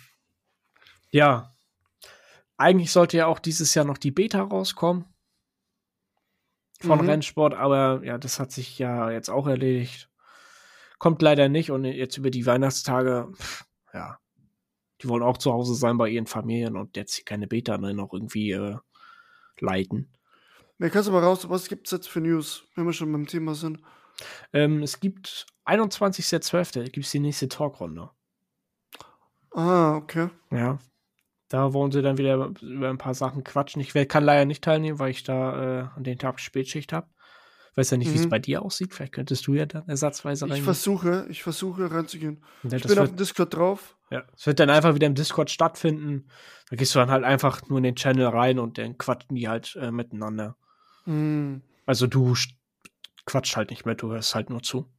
ja. 1.09 1.53
Eigentlich 2.57 2.91
sollte 2.91 3.17
ja 3.17 3.25
auch 3.25 3.39
dieses 3.39 3.73
Jahr 3.73 3.85
noch 3.85 3.97
die 3.97 4.11
Beta 4.11 4.43
rauskommen 4.43 5.05
von 6.79 7.01
Mhm. 7.01 7.09
Rennsport, 7.09 7.55
aber 7.55 8.01
ja, 8.03 8.19
das 8.19 8.39
hat 8.39 8.51
sich 8.51 8.77
ja 8.77 9.09
jetzt 9.09 9.29
auch 9.29 9.47
erledigt. 9.47 10.09
Kommt 10.99 11.23
leider 11.23 11.49
nicht 11.49 11.71
und 11.71 11.85
jetzt 11.85 12.17
über 12.17 12.29
die 12.29 12.45
Weihnachtstage, 12.45 13.31
ja, 13.93 14.19
die 15.01 15.09
wollen 15.09 15.23
auch 15.23 15.39
zu 15.39 15.51
Hause 15.51 15.73
sein 15.73 15.97
bei 15.97 16.09
ihren 16.09 16.27
Familien 16.27 16.75
und 16.77 16.95
jetzt 16.97 17.25
keine 17.25 17.47
Beta 17.47 17.79
ne, 17.79 17.95
noch 17.95 18.13
irgendwie 18.13 18.51
äh, 18.51 18.77
leiten. 19.61 20.11
Ne, 20.77 20.89
kannst 20.89 21.07
du 21.07 21.13
mal 21.13 21.23
raus, 21.23 21.49
was 21.49 21.69
gibt's 21.69 21.91
jetzt 21.91 22.09
für 22.09 22.21
News, 22.21 22.63
wenn 22.75 22.85
wir 22.85 22.93
schon 22.93 23.11
beim 23.11 23.27
Thema 23.27 23.55
sind? 23.55 23.79
Ähm, 24.53 24.83
es 24.83 24.99
gibt 24.99 25.45
21.12. 25.65 26.89
gibt 26.89 27.05
es 27.05 27.11
die 27.11 27.19
nächste 27.19 27.47
Talkrunde. 27.47 28.09
Ah, 29.51 29.95
okay. 29.95 30.29
Ja. 30.51 30.79
Da 31.49 31.73
wollen 31.73 31.91
sie 31.91 32.01
dann 32.01 32.17
wieder 32.17 32.51
über 32.61 32.89
ein 32.89 32.97
paar 32.97 33.13
Sachen 33.13 33.43
quatschen. 33.43 33.81
Ich 33.81 33.93
kann 34.07 34.23
leider 34.23 34.45
nicht 34.45 34.63
teilnehmen, 34.63 34.99
weil 34.99 35.11
ich 35.11 35.23
da 35.23 35.81
äh, 35.81 35.87
an 35.95 36.03
den 36.03 36.17
Tag 36.17 36.39
Spätschicht 36.39 36.93
habe. 36.93 37.07
Weiß 37.75 37.89
ja 37.91 37.97
nicht, 37.97 38.11
wie 38.11 38.17
es 38.17 38.25
Mhm. 38.25 38.29
bei 38.29 38.39
dir 38.39 38.61
aussieht. 38.63 38.93
Vielleicht 38.93 39.13
könntest 39.13 39.47
du 39.47 39.53
ja 39.53 39.65
dann 39.65 39.87
ersatzweise 39.87 40.45
Ich 40.45 40.51
reingehen. 40.51 40.65
versuche, 40.65 41.25
ich 41.29 41.41
versuche 41.41 41.89
reinzugehen. 41.89 42.43
Ja, 42.63 42.75
Ich 42.77 42.83
bin 42.83 42.91
auf 42.93 42.97
wird, 42.97 43.11
dem 43.11 43.17
Discord 43.17 43.53
drauf. 43.55 43.95
ja, 44.09 44.23
es 44.35 44.45
wird 44.45 44.59
dann 44.59 44.69
einfach 44.69 44.93
wieder 44.93 45.07
im 45.07 45.15
Discord 45.15 45.49
stattfinden. 45.49 46.27
Da 46.69 46.75
gehst 46.75 46.93
du 46.95 46.99
dann 46.99 47.09
halt 47.09 47.23
einfach 47.23 47.61
nur 47.69 47.77
in 47.77 47.83
den 47.85 47.95
Channel 47.95 48.27
rein 48.27 48.59
und 48.59 48.77
dann 48.77 48.97
quatschen 48.97 49.35
die 49.35 49.47
halt 49.47 49.75
äh, 49.77 49.89
miteinander. 49.91 50.57
Hm. 51.05 51.61
Also 51.85 52.07
du 52.07 52.35
quatscht 53.25 53.55
halt 53.55 53.69
nicht 53.69 53.85
mit, 53.85 54.01
du 54.01 54.11
hörst 54.11 54.35
halt 54.35 54.49
nur 54.49 54.61
zu. 54.61 54.91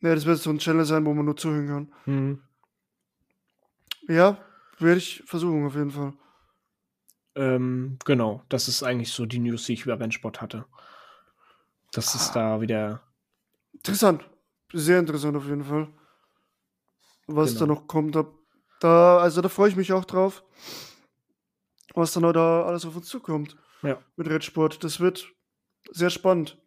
Ne, 0.00 0.14
das 0.14 0.26
wird 0.26 0.38
so 0.38 0.50
ein 0.50 0.58
Channel 0.58 0.84
sein, 0.84 1.06
wo 1.06 1.14
man 1.14 1.24
nur 1.24 1.36
zuhören 1.38 1.66
kann. 1.66 1.92
Mhm. 2.04 2.42
Ja, 4.08 4.36
werde 4.78 4.98
ich 4.98 5.22
versuchen, 5.24 5.64
auf 5.66 5.74
jeden 5.74 5.90
Fall. 5.90 6.12
Ähm, 7.36 7.98
genau, 8.04 8.42
das 8.50 8.68
ist 8.68 8.82
eigentlich 8.82 9.10
so 9.10 9.24
die 9.26 9.38
News, 9.38 9.64
die 9.64 9.72
ich 9.72 9.82
über 9.86 9.98
Rennsport 9.98 10.40
hatte. 10.42 10.66
Das 11.94 12.14
ist 12.14 12.30
Ah. 12.30 12.56
da 12.56 12.60
wieder. 12.60 13.02
Interessant. 13.72 14.28
Sehr 14.72 14.98
interessant 14.98 15.36
auf 15.36 15.46
jeden 15.46 15.64
Fall. 15.64 15.88
Was 17.26 17.50
Genau. 17.54 17.60
da 17.60 17.66
noch 17.66 17.86
kommt. 17.86 18.16
Da, 18.80 19.18
also 19.18 19.40
da 19.40 19.48
freue 19.48 19.68
ich 19.70 19.76
mich 19.76 19.92
auch 19.92 20.04
drauf. 20.04 20.42
Was 21.94 22.12
dann 22.12 22.22
da 22.32 22.64
alles 22.64 22.84
auf 22.84 22.96
uns 22.96 23.06
zukommt. 23.08 23.56
Ja. 23.82 24.02
Mit 24.16 24.28
Redsport. 24.28 24.82
Das 24.82 25.00
wird 25.00 25.26
sehr 25.92 26.10
spannend. 26.10 26.58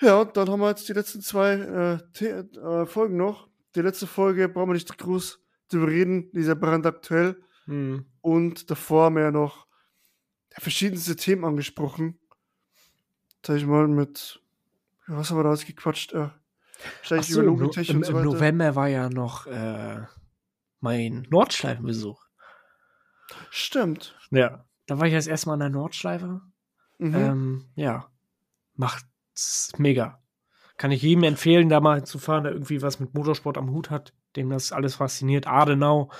Ja, 0.00 0.24
dann 0.24 0.48
haben 0.48 0.60
wir 0.60 0.68
jetzt 0.70 0.88
die 0.88 0.94
letzten 0.94 1.20
zwei 1.20 1.98
äh, 2.20 2.24
äh, 2.24 2.86
Folgen 2.86 3.16
noch. 3.16 3.48
Die 3.74 3.82
letzte 3.82 4.06
Folge 4.06 4.48
brauchen 4.48 4.70
wir 4.70 4.74
nicht 4.74 4.96
groß 4.96 5.38
drüber 5.68 5.88
reden. 5.88 6.30
Die 6.32 6.40
ist 6.40 6.46
ja 6.48 6.54
brandaktuell. 6.54 7.42
Mhm. 7.66 8.06
Und 8.22 8.70
davor 8.70 9.04
haben 9.06 9.16
wir 9.16 9.24
ja 9.24 9.30
noch 9.30 9.66
verschiedenste 10.58 11.16
Themen 11.16 11.44
angesprochen. 11.44 12.18
Sag 13.46 13.56
ich 13.56 13.66
mal, 13.66 13.88
mit, 13.88 14.40
was 15.06 15.30
haben 15.30 15.38
wir 15.38 15.44
da 15.44 15.50
ausgequatscht? 15.50 16.12
Ja, 16.12 16.34
Ach 16.34 16.98
wahrscheinlich 16.98 17.28
so, 17.28 17.40
über 17.42 17.50
im, 17.50 17.56
No- 17.56 17.62
Logitech 17.62 17.90
im, 17.90 17.96
und 17.98 18.04
so 18.06 18.18
im. 18.18 18.24
November 18.24 18.74
war 18.74 18.88
ja 18.88 19.08
noch 19.08 19.46
äh, 19.46 20.02
mein 20.80 21.26
Nordschleifenbesuch. 21.30 22.22
Stimmt. 23.50 24.16
Ja. 24.30 24.64
Da 24.86 24.98
war 24.98 25.06
ich 25.06 25.12
jetzt 25.12 25.28
erstmal 25.28 25.54
an 25.54 25.60
der 25.60 25.68
Nordschleife. 25.70 26.40
Mhm. 26.98 27.14
Ähm, 27.14 27.64
ja. 27.76 28.10
Macht's 28.74 29.72
mega. 29.78 30.22
Kann 30.76 30.90
ich 30.90 31.02
jedem 31.02 31.24
empfehlen, 31.24 31.68
da 31.68 31.80
mal 31.80 32.04
zu 32.04 32.18
fahren, 32.18 32.44
der 32.44 32.52
irgendwie 32.52 32.82
was 32.82 33.00
mit 33.00 33.14
Motorsport 33.14 33.58
am 33.58 33.70
Hut 33.70 33.90
hat, 33.90 34.14
dem 34.36 34.50
das 34.50 34.72
alles 34.72 34.96
fasziniert. 34.96 35.46
Adenau, 35.46 36.10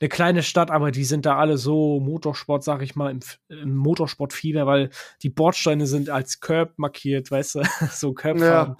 eine 0.00 0.08
kleine 0.08 0.42
Stadt, 0.42 0.70
aber 0.70 0.90
die 0.90 1.04
sind 1.04 1.26
da 1.26 1.36
alle 1.36 1.58
so 1.58 2.00
Motorsport, 2.00 2.64
sag 2.64 2.82
ich 2.82 2.96
mal, 2.96 3.10
im, 3.10 3.20
im 3.48 3.76
Motorsportfieber, 3.76 4.66
weil 4.66 4.90
die 5.22 5.30
Bordsteine 5.30 5.86
sind 5.86 6.10
als 6.10 6.40
Curb 6.40 6.74
markiert, 6.76 7.30
weißt 7.30 7.56
du, 7.56 7.62
so 7.92 8.12
Curbfarben. 8.12 8.76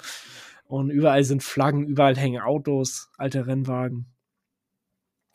Und 0.65 0.91
überall 0.91 1.23
sind 1.25 1.43
Flaggen, 1.43 1.87
überall 1.87 2.17
hängen 2.17 2.41
Autos, 2.41 3.11
alte 3.19 3.47
Rennwagen. 3.47 4.07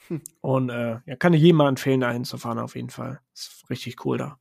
Hm. 0.07 0.21
Und 0.41 0.69
äh, 0.69 0.99
ja, 1.05 1.15
kann 1.17 1.33
ich 1.33 1.41
jedem 1.41 1.57
mal 1.57 1.69
empfehlen, 1.69 2.01
da 2.01 2.11
hinzufahren, 2.11 2.59
auf 2.59 2.75
jeden 2.75 2.89
Fall. 2.89 3.19
Ist 3.33 3.69
richtig 3.69 4.03
cool 4.05 4.17
da. 4.17 4.39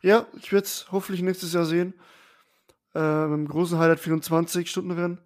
Ja, 0.00 0.26
ich 0.36 0.52
werde 0.52 0.64
es 0.64 0.86
hoffentlich 0.90 1.22
nächstes 1.22 1.52
Jahr 1.52 1.64
sehen. 1.64 1.94
Äh, 2.94 3.26
mit 3.26 3.38
dem 3.38 3.48
großen 3.48 3.78
Highlight 3.78 4.00
24 4.00 4.70
Stunden 4.70 4.90
Rennen. 4.90 5.18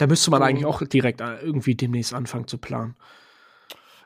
Da 0.00 0.06
müsste 0.06 0.30
man 0.30 0.42
eigentlich 0.42 0.64
auch 0.64 0.82
direkt 0.82 1.20
äh, 1.20 1.40
irgendwie 1.42 1.74
demnächst 1.74 2.14
anfangen 2.14 2.46
zu 2.46 2.56
planen. 2.56 2.96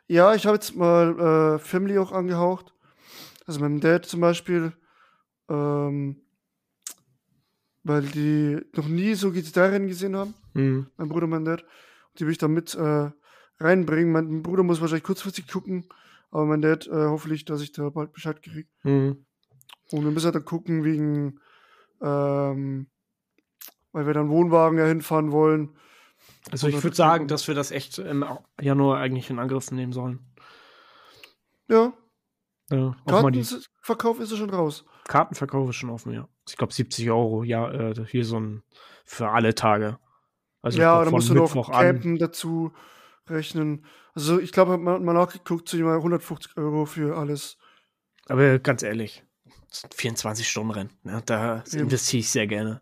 Ja, 0.09 0.35
ich 0.35 0.45
habe 0.45 0.57
jetzt 0.57 0.75
mal 0.75 1.55
äh, 1.55 1.59
Family 1.61 1.99
auch 1.99 2.11
angehaucht. 2.11 2.75
Also 3.47 3.61
meinem 3.61 3.79
Dad 3.79 4.05
zum 4.05 4.21
Beispiel. 4.21 4.73
Ähm, 5.49 6.17
weil 7.85 8.03
die 8.03 8.61
noch 8.75 8.89
nie 8.89 9.15
so 9.15 9.29
GT3-Rennen 9.29 9.87
gesehen 9.87 10.17
haben. 10.17 10.35
Mhm. 10.55 10.89
mein 10.97 11.09
Bruder, 11.09 11.29
mein 11.29 11.45
Dad. 11.45 11.63
Und 11.63 12.19
die 12.19 12.25
will 12.25 12.33
ich 12.33 12.39
da 12.39 12.49
mit 12.49 12.75
äh, 12.75 13.11
reinbringen. 13.61 14.11
Mein 14.11 14.43
Bruder 14.43 14.65
muss 14.65 14.81
wahrscheinlich 14.81 15.05
kurzfristig 15.05 15.47
gucken, 15.47 15.87
aber 16.33 16.45
mein 16.45 16.61
Dad 16.61 16.89
äh, 16.89 16.91
hoffentlich, 16.91 17.45
dass 17.45 17.61
ich 17.61 17.71
da 17.71 17.89
bald 17.91 18.13
Bescheid 18.13 18.43
kriege. 18.43 18.69
Mhm. 18.83 19.25
Und 19.93 20.05
wir 20.05 20.11
müssen 20.11 20.25
halt 20.25 20.35
dann 20.35 20.45
gucken, 20.45 20.83
wegen, 20.83 21.39
ähm, 22.03 22.89
weil 23.95 24.07
wir 24.07 24.13
dann 24.13 24.29
Wohnwagen 24.29 24.79
ja 24.79 24.85
hinfahren 24.85 25.33
wollen. 25.33 25.71
Also 26.51 26.69
ich 26.69 26.83
würde 26.83 26.97
sagen, 26.97 27.29
dass 27.29 27.49
wir 27.49 27.55
das 27.55 27.71
echt 27.71 27.99
im 27.99 28.25
Januar 28.61 28.99
eigentlich 28.99 29.31
in 29.31 29.39
Angriff 29.39 29.71
nehmen 29.71 29.93
sollen. 29.93 30.21
Ja, 31.69 31.95
die 32.71 32.93
Kartenverkauf 33.07 34.21
ist 34.21 34.33
ja 34.33 34.39
schon 34.39 34.51
raus. 34.51 34.85
Kartenverkauf 35.07 35.71
ist 35.71 35.77
schon 35.77 35.91
offen, 35.91 36.13
ja. 36.13 36.29
Ich 36.49 36.57
glaube 36.57 36.73
70 36.73 37.11
Euro, 37.11 37.45
ja, 37.45 37.71
äh, 37.71 38.07
hier 38.07 38.25
so 38.25 38.39
ein 38.41 38.63
für 39.05 39.31
alle 39.31 39.55
Tage. 39.55 39.99
Also 40.63 40.81
ja, 40.81 41.05
da 41.05 41.11
musst 41.11 41.29
du 41.29 41.35
noch 41.35 41.43
Mittwoch 41.55 41.69
an. 41.69 41.85
Campen 41.87 42.19
dazu 42.19 42.73
rechnen. 43.29 43.85
Also 44.15 44.39
ich 44.39 44.53
glaube, 44.53 44.79
man 44.79 44.95
hat 44.95 45.03
mal 45.03 45.13
nachgeguckt, 45.13 45.69
zu 45.69 45.77
mal 45.79 45.97
150 45.97 46.57
Euro 46.57 46.87
für 46.87 47.17
alles. 47.17 47.59
Aber 48.29 48.59
ganz 48.59 48.83
ehrlich, 48.83 49.23
das 49.69 49.83
sind 49.83 49.95
24 49.95 50.49
Stunden 50.49 50.71
Rennen. 50.71 50.91
Ne? 51.03 51.23
Da 51.27 51.63
investiere 51.73 52.21
ich 52.21 52.31
sehr 52.31 52.47
gerne. 52.47 52.81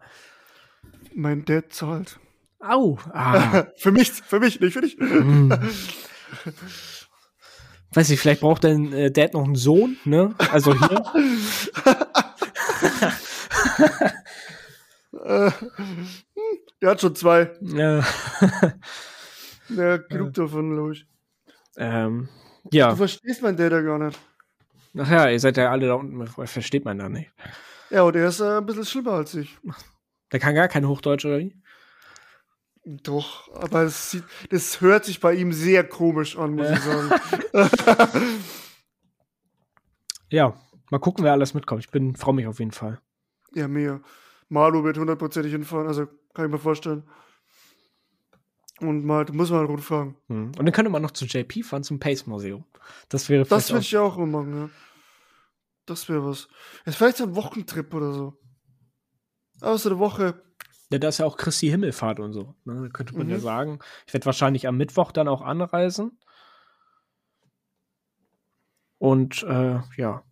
Mein 1.14 1.44
Dad 1.44 1.72
zahlt. 1.72 2.18
Au! 2.60 2.98
Ah. 3.12 3.66
für 3.76 3.92
mich, 3.92 4.10
für 4.12 4.40
mich, 4.40 4.60
nicht 4.60 4.72
für 4.72 4.80
dich. 4.82 4.96
Mm. 4.98 5.52
Weiß 7.94 8.08
ich, 8.10 8.18
vielleicht 8.20 8.40
braucht 8.40 8.64
dein 8.64 8.92
äh, 8.92 9.10
Dad 9.10 9.34
noch 9.34 9.44
einen 9.44 9.54
Sohn, 9.56 9.96
ne? 10.04 10.34
Also 10.50 10.72
hier. 10.74 11.04
Äh, 15.24 15.50
hm, 15.76 16.58
Der 16.80 16.90
hat 16.90 17.00
schon 17.00 17.14
zwei. 17.14 17.40
äh, 17.62 18.02
Ja, 19.68 19.96
genug 19.98 20.34
davon, 20.34 20.72
glaube 20.74 20.92
ich. 20.94 21.06
ähm, 21.76 22.28
Du 22.70 22.78
ja, 22.78 22.94
verstehst 22.94 23.42
meinen 23.42 23.56
Dad 23.56 23.72
ja 23.72 23.80
gar 23.80 23.98
nicht. 23.98 24.18
ach 24.96 25.10
ja, 25.10 25.28
ihr 25.28 25.40
seid 25.40 25.56
ja 25.56 25.70
alle 25.70 25.88
da 25.88 25.94
unten, 25.94 26.24
versteht 26.46 26.84
man 26.84 26.98
da 26.98 27.08
nicht. 27.08 27.30
Ja, 27.90 28.02
und 28.02 28.14
er 28.16 28.28
ist 28.28 28.40
äh, 28.40 28.58
ein 28.58 28.66
bisschen 28.66 28.84
schlimmer 28.86 29.12
als 29.12 29.34
ich. 29.34 29.58
Der 30.32 30.40
kann 30.40 30.54
gar 30.54 30.68
kein 30.68 30.88
Hochdeutsch 30.88 31.24
oder 31.24 31.38
wie? 31.38 31.56
Doch, 32.84 33.54
aber 33.54 33.84
das, 33.84 34.10
sieht, 34.10 34.24
das 34.50 34.80
hört 34.80 35.04
sich 35.04 35.20
bei 35.20 35.34
ihm 35.34 35.52
sehr 35.52 35.84
komisch 35.84 36.36
an, 36.36 36.56
muss 36.56 36.70
ich 36.70 36.80
sagen. 36.80 37.10
Ja, 40.32 40.54
mal 40.90 40.98
gucken, 40.98 41.24
wer 41.24 41.32
alles 41.32 41.52
mitkommt. 41.52 41.84
Ich 41.84 41.90
bin, 41.90 42.16
freue 42.16 42.34
mich 42.34 42.46
auf 42.46 42.58
jeden 42.58 42.70
Fall. 42.70 42.98
ja, 43.54 43.68
mega. 43.68 44.00
Malu 44.48 44.82
wird 44.82 44.96
hundertprozentig 44.96 45.52
hinfahren, 45.52 45.86
also 45.86 46.06
kann 46.32 46.46
ich 46.46 46.50
mir 46.50 46.58
vorstellen. 46.58 47.06
Und 48.80 49.04
mal, 49.04 49.26
da 49.26 49.34
muss 49.34 49.50
man 49.50 49.68
halt 49.68 49.80
fahren. 49.82 50.16
Hm. 50.28 50.46
Und 50.58 50.64
dann 50.64 50.72
könnte 50.72 50.90
man 50.90 51.02
noch 51.02 51.10
zu 51.10 51.26
JP 51.26 51.62
fahren, 51.62 51.84
zum 51.84 52.00
Pace 52.00 52.26
Museum. 52.26 52.64
Das 53.10 53.28
wäre 53.28 53.44
Das 53.44 53.70
würde 53.70 53.82
ich 53.82 53.92
ja 53.92 54.00
auch 54.00 54.16
immer 54.16 54.26
machen, 54.26 54.56
ja. 54.56 54.70
Das 55.84 56.08
wäre 56.08 56.24
was. 56.24 56.48
Jetzt 56.86 56.96
vielleicht 56.96 57.18
so 57.18 57.24
ein 57.24 57.36
Wochentrip 57.36 57.92
oder 57.92 58.12
so. 58.14 58.41
So 59.62 59.88
eine 59.90 59.98
Woche. 59.98 60.42
Ja, 60.90 60.98
da 60.98 61.08
ist 61.08 61.18
ja 61.18 61.26
auch 61.26 61.36
Christi 61.36 61.68
Himmelfahrt 61.68 62.20
und 62.20 62.32
so. 62.34 62.54
Ne? 62.64 62.82
Da 62.82 62.88
könnte 62.88 63.16
man 63.16 63.28
ja 63.28 63.36
Mhm. 63.36 63.40
sagen. 63.40 63.78
Ich 64.06 64.12
werde 64.12 64.26
wahrscheinlich 64.26 64.66
am 64.68 64.76
Mittwoch 64.76 65.10
dann 65.12 65.28
auch 65.28 65.40
anreisen. 65.40 66.18
Und 68.98 69.42
äh, 69.42 69.80
ja. 69.96 70.22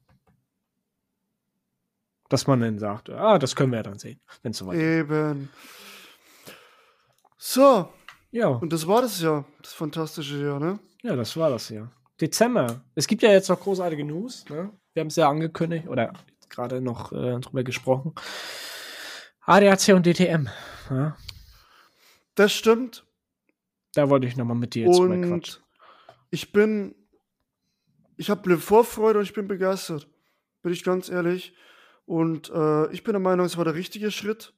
Dass 2.28 2.47
man 2.47 2.61
dann 2.61 2.78
sagt, 2.78 3.11
ah, 3.11 3.39
das 3.39 3.57
können 3.57 3.72
wir 3.72 3.78
ja 3.78 3.83
dann 3.83 3.99
sehen, 3.99 4.20
wenn 4.43 4.53
es 4.53 4.59
soweit 4.59 4.76
ist. 4.76 4.83
Eben. 4.83 5.49
So, 7.39 7.89
Ja, 8.33 8.49
und 8.49 8.72
das 8.72 8.87
war 8.87 9.03
das 9.03 9.20
Jahr. 9.20 9.45
Das 9.62 9.72
fantastische 9.72 10.41
Jahr, 10.45 10.61
ne? 10.61 10.78
ja, 11.03 11.16
das 11.16 11.37
war 11.37 11.51
das 11.51 11.68
ja. 11.70 11.91
Dezember. 12.20 12.85
Es 12.95 13.07
gibt 13.09 13.22
ja 13.22 13.31
jetzt 13.31 13.49
noch 13.49 13.59
großartige 13.59 14.05
News. 14.05 14.45
Ne? 14.49 14.70
Wir 14.93 15.01
haben 15.01 15.09
es 15.09 15.16
ja 15.16 15.28
angekündigt 15.28 15.89
oder 15.89 16.12
gerade 16.51 16.81
noch 16.81 17.11
äh, 17.12 17.41
drüber 17.41 17.64
gesprochen. 17.64 18.14
ADAC 19.51 19.97
und 19.97 20.07
DTM. 20.07 20.49
Ja? 20.91 21.17
Das 22.37 22.53
stimmt. 22.53 23.05
Da 23.95 24.09
wollte 24.09 24.29
ich 24.29 24.37
nochmal 24.37 24.57
mit 24.57 24.75
dir 24.75 24.87
jetzt 24.87 24.97
drüber 24.97 25.17
quatschen. 25.17 25.33
Und 25.33 25.63
ich 26.31 26.53
bin, 26.53 26.95
ich 28.17 28.31
habe 28.31 28.59
Vorfreude 28.59 29.19
und 29.19 29.25
ich 29.25 29.33
bin 29.33 29.49
begeistert. 29.49 30.09
Bin 30.63 30.73
ich 30.73 30.85
ganz 30.85 31.09
ehrlich. 31.09 31.53
Und 32.07 32.49
äh, 32.51 32.93
ich 32.93 33.03
bin 33.03 33.15
der 33.15 33.21
Meinung, 33.21 33.45
es 33.45 33.57
war 33.57 33.65
der 33.65 33.75
richtige 33.75 34.13
Schritt, 34.13 34.55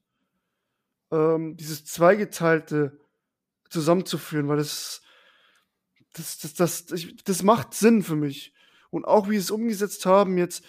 ähm, 1.11 1.57
dieses 1.57 1.87
Zweigeteilte 1.87 3.01
zusammenzuführen, 3.71 4.49
weil 4.49 4.59
das, 4.59 5.01
das, 6.13 6.39
das, 6.39 6.55
das, 6.55 6.93
ich, 6.93 7.17
das 7.25 7.43
macht 7.43 7.73
Sinn 7.73 8.03
für 8.03 8.17
mich. 8.17 8.53
Und 8.91 9.07
auch 9.07 9.31
wie 9.31 9.37
sie 9.37 9.45
es 9.45 9.51
umgesetzt 9.51 10.05
haben, 10.05 10.37
jetzt 10.37 10.63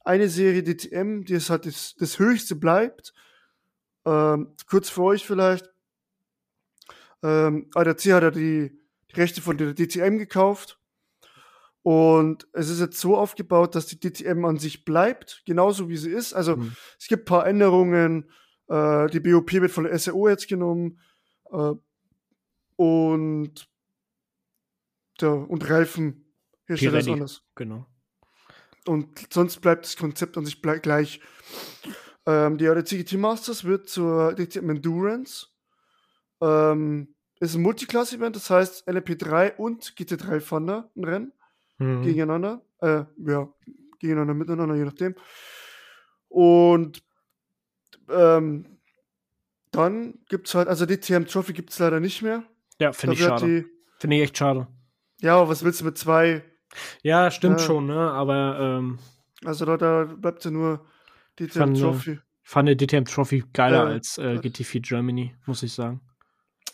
eine 0.00 0.30
Serie 0.30 0.62
DTM, 0.62 1.24
die 1.24 1.34
es 1.34 1.50
halt 1.50 1.66
das, 1.66 1.94
das 1.98 2.18
Höchste 2.18 2.56
bleibt. 2.56 3.12
Ähm, 4.08 4.54
kurz 4.66 4.88
für 4.88 5.02
euch 5.02 5.26
vielleicht. 5.26 5.70
Ähm, 7.22 7.68
ADAC 7.74 7.98
hat 8.12 8.22
ja 8.22 8.30
die, 8.30 8.80
die 9.10 9.20
Rechte 9.20 9.42
von 9.42 9.58
der 9.58 9.74
DTM 9.74 10.16
gekauft. 10.16 10.80
Und 11.82 12.48
es 12.52 12.70
ist 12.70 12.80
jetzt 12.80 13.00
so 13.00 13.16
aufgebaut, 13.16 13.74
dass 13.74 13.86
die 13.86 14.00
DTM 14.00 14.44
an 14.44 14.58
sich 14.58 14.84
bleibt, 14.84 15.42
genauso 15.46 15.88
wie 15.88 15.96
sie 15.96 16.10
ist. 16.10 16.32
Also 16.32 16.56
Hm. 16.56 16.74
es 16.98 17.06
gibt 17.06 17.22
ein 17.22 17.24
paar 17.26 17.46
Änderungen. 17.46 18.30
Äh, 18.68 19.08
die 19.08 19.20
BOP 19.20 19.52
wird 19.52 19.70
von 19.70 19.84
der 19.84 19.98
SAO 19.98 20.28
jetzt 20.28 20.48
genommen. 20.48 21.00
Äh, 21.50 21.72
und, 22.76 23.68
ja, 25.20 25.28
und 25.30 25.68
Reifen 25.68 26.32
herstellt 26.66 26.94
das 26.94 27.04
Pirelli. 27.04 27.12
anders. 27.12 27.42
Genau. 27.56 27.86
Und 28.86 29.32
sonst 29.32 29.60
bleibt 29.60 29.84
das 29.84 29.96
Konzept 29.96 30.38
an 30.38 30.46
sich 30.46 30.62
gleich. 30.62 31.20
Ähm, 32.28 32.58
die 32.58 32.66
GT 32.66 33.14
Masters 33.16 33.64
wird 33.64 33.88
zur 33.88 34.34
DTM 34.34 34.68
Endurance. 34.68 35.46
Ähm, 36.42 37.14
ist 37.40 37.54
ein 37.54 37.62
Multiclass-Event, 37.62 38.36
das 38.36 38.50
heißt 38.50 38.86
LMP3 38.86 39.56
und 39.56 39.94
GT3 39.96 40.40
fahren 40.40 40.66
da 40.66 40.90
ein 40.94 41.04
Rennen 41.04 41.32
Mhm. 41.78 42.02
gegeneinander. 42.02 42.60
Äh, 42.80 43.04
ja, 43.24 43.48
gegeneinander, 43.98 44.34
miteinander, 44.34 44.74
je 44.74 44.84
nachdem. 44.84 45.14
Und 46.28 47.02
ähm, 48.10 48.78
dann 49.70 50.18
gibt 50.28 50.48
es 50.48 50.54
halt, 50.54 50.68
also 50.68 50.84
DTM 50.86 51.24
Trophy 51.26 51.52
gibt 51.52 51.70
es 51.70 51.78
leider 51.78 52.00
nicht 52.00 52.20
mehr. 52.22 52.42
Ja, 52.80 52.92
finde 52.92 53.14
ich 53.14 53.22
schade. 53.22 53.64
Finde 53.98 54.16
ich 54.16 54.22
echt 54.22 54.36
schade. 54.38 54.68
ja, 55.20 55.36
aber 55.36 55.48
was 55.48 55.64
willst 55.64 55.80
du 55.80 55.84
mit 55.86 55.96
zwei? 55.98 56.42
Ja, 57.02 57.30
stimmt 57.30 57.60
Ja. 57.60 57.66
schon, 57.66 57.86
ne? 57.86 58.10
Aber 58.12 58.58
ähm, 58.60 58.98
Also 59.44 59.64
da, 59.64 59.76
da 59.76 60.04
bleibt 60.04 60.44
ja 60.44 60.50
nur 60.50 60.84
DTM 61.38 61.74
Trophy. 61.74 62.12
ich 62.42 62.48
fand 62.50 62.68
die 62.68 62.76
DTM 62.76 63.04
Trophy 63.04 63.44
geiler 63.52 63.88
Äh, 63.88 63.92
als 63.94 64.18
äh, 64.18 64.34
äh. 64.34 64.38
GT4 64.38 64.80
Germany, 64.86 65.34
muss 65.46 65.62
ich 65.62 65.72
sagen. 65.72 66.00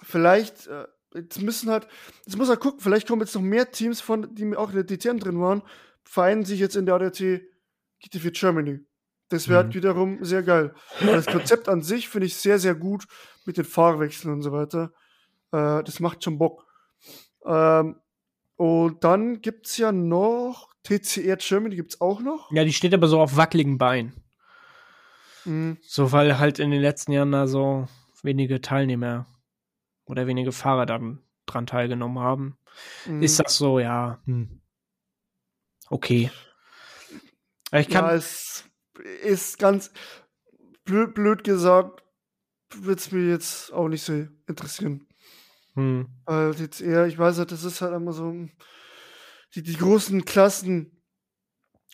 vielleicht, 0.03 0.67
äh, 0.67 0.87
jetzt 1.15 1.41
müssen 1.41 1.71
halt, 1.71 1.87
jetzt 2.27 2.37
muss 2.37 2.49
er 2.49 2.57
gucken, 2.57 2.81
vielleicht 2.81 3.07
kommen 3.09 3.23
jetzt 3.23 3.35
noch 3.35 3.43
mehr 3.43 3.71
Teams 3.71 4.01
von, 4.01 4.35
die 4.35 4.57
auch 4.57 4.71
in 4.71 4.77
der 4.77 4.85
DTM 4.87 5.19
drin 5.19 5.41
waren, 5.41 5.63
vereinen 6.05 6.45
sich 6.45 6.61
jetzt 6.61 6.77
in 6.77 6.87
der 6.87 6.97
ADAC 6.97 7.43
GT4 8.03 8.31
Germany. 8.39 8.81
Das 9.31 9.49
wäre 9.49 9.63
Mhm. 9.63 9.67
halt 9.67 9.75
wiederum 9.75 10.25
sehr 10.25 10.43
geil. 10.43 10.75
Aber 11.01 11.13
das 11.13 11.27
Konzept 11.27 11.69
an 11.69 11.83
sich 11.83 12.09
finde 12.09 12.27
ich 12.27 12.35
sehr, 12.37 12.59
sehr 12.59 12.75
gut 12.75 13.07
mit 13.47 13.57
den 13.57 13.65
Fahrwechseln 13.65 14.33
und 14.35 14.43
so 14.43 14.53
weiter. 14.53 14.93
Äh, 15.53 15.83
das 15.83 15.99
macht 16.01 16.23
schon 16.23 16.37
Bock. 16.39 16.67
Ähm, 17.47 17.97
und 18.57 19.03
dann 19.03 19.41
gibt 19.41 19.67
es 19.67 19.79
ja 19.79 19.93
noch 19.93 20.69
TCR 20.85 21.37
Germany, 21.37 21.75
gibt 21.77 21.95
es 21.95 22.01
auch 22.01 22.21
noch. 22.21 22.51
Ja, 22.53 22.65
die 22.65 22.73
steht 22.73 22.93
aber 22.95 23.09
so 23.09 23.21
auf 23.21 23.37
wackeligen 23.37 23.79
Beinen. 23.79 24.13
Mhm. 25.45 25.79
So, 25.83 26.13
weil 26.13 26.39
halt 26.39 26.59
in 26.59 26.71
den 26.71 26.81
letzten 26.81 27.13
Jahren 27.13 27.33
da 27.33 27.47
so 27.47 27.89
wenige 28.23 28.61
Teilnehmer 28.61 29.27
oder 30.07 30.27
wenige 30.27 30.53
Fahrer 30.53 30.87
dann 30.87 31.23
dran 31.47 31.67
teilgenommen 31.67 32.19
haben. 32.19 32.59
Mhm. 33.07 33.23
Ist 33.23 33.39
das 33.39 33.57
so, 33.57 33.79
ja. 33.79 34.21
Hm. 34.25 34.61
Okay. 35.89 36.31
Ich 37.73 37.89
ja, 37.89 38.01
kann. 38.01 38.15
es 38.15 38.65
ist 39.23 39.59
ganz 39.59 39.93
blöd, 40.85 41.15
blöd 41.15 41.45
gesagt, 41.45 42.03
wird 42.75 42.99
es 42.99 43.13
mir 43.13 43.29
jetzt 43.29 43.73
auch 43.73 43.89
nicht 43.89 44.03
so 44.03 44.27
interessieren. 44.47 45.07
hm. 45.75 46.09
Weil 46.25 46.55
jetzt 46.55 46.81
eher, 46.81 47.07
ich 47.07 47.19
weiß 47.19 47.39
halt, 47.39 47.53
das 47.53 47.65
ist 47.65 47.81
halt 47.81 47.95
immer 47.95 48.13
so, 48.13 48.49
die, 49.55 49.63
die 49.63 49.77
großen 49.77 50.25
Klassen, 50.25 51.03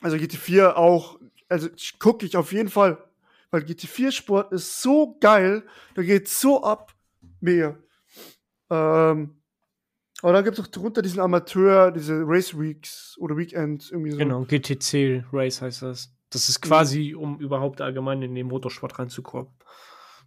also 0.01 0.17
GT4 0.17 0.77
auch, 0.77 1.19
also 1.49 1.69
gucke 1.99 2.25
ich 2.25 2.37
auf 2.37 2.53
jeden 2.53 2.71
Fall, 2.71 3.10
weil 3.51 3.63
GT4-Sport 3.63 4.53
ist 4.53 4.81
so 4.83 5.17
geil, 5.21 5.67
da 5.95 6.03
geht 6.03 6.29
so 6.29 6.63
ab, 6.63 6.95
mega. 7.41 7.79
Ähm, 8.71 9.37
aber 10.23 10.33
dann 10.35 10.45
gibt 10.45 10.59
es 10.59 10.65
auch 10.65 10.69
drunter 10.69 11.03
diesen 11.03 11.21
Amateur, 11.21 11.91
diese 11.91 12.23
Race 12.27 12.59
Weeks 12.59 13.17
oder 13.19 13.37
Weekends, 13.37 13.91
irgendwie 13.91 14.11
so. 14.13 14.19
Genau, 14.19 14.45
GTC 14.45 15.25
Race 15.33 15.63
heißt 15.63 15.83
das. 15.83 16.13
Das 16.29 16.49
ist 16.49 16.61
quasi, 16.61 17.15
um 17.15 17.41
überhaupt 17.41 17.81
allgemein 17.81 18.23
in 18.23 18.35
den 18.35 18.47
Motorsport 18.47 18.99
reinzukommen. 18.99 19.51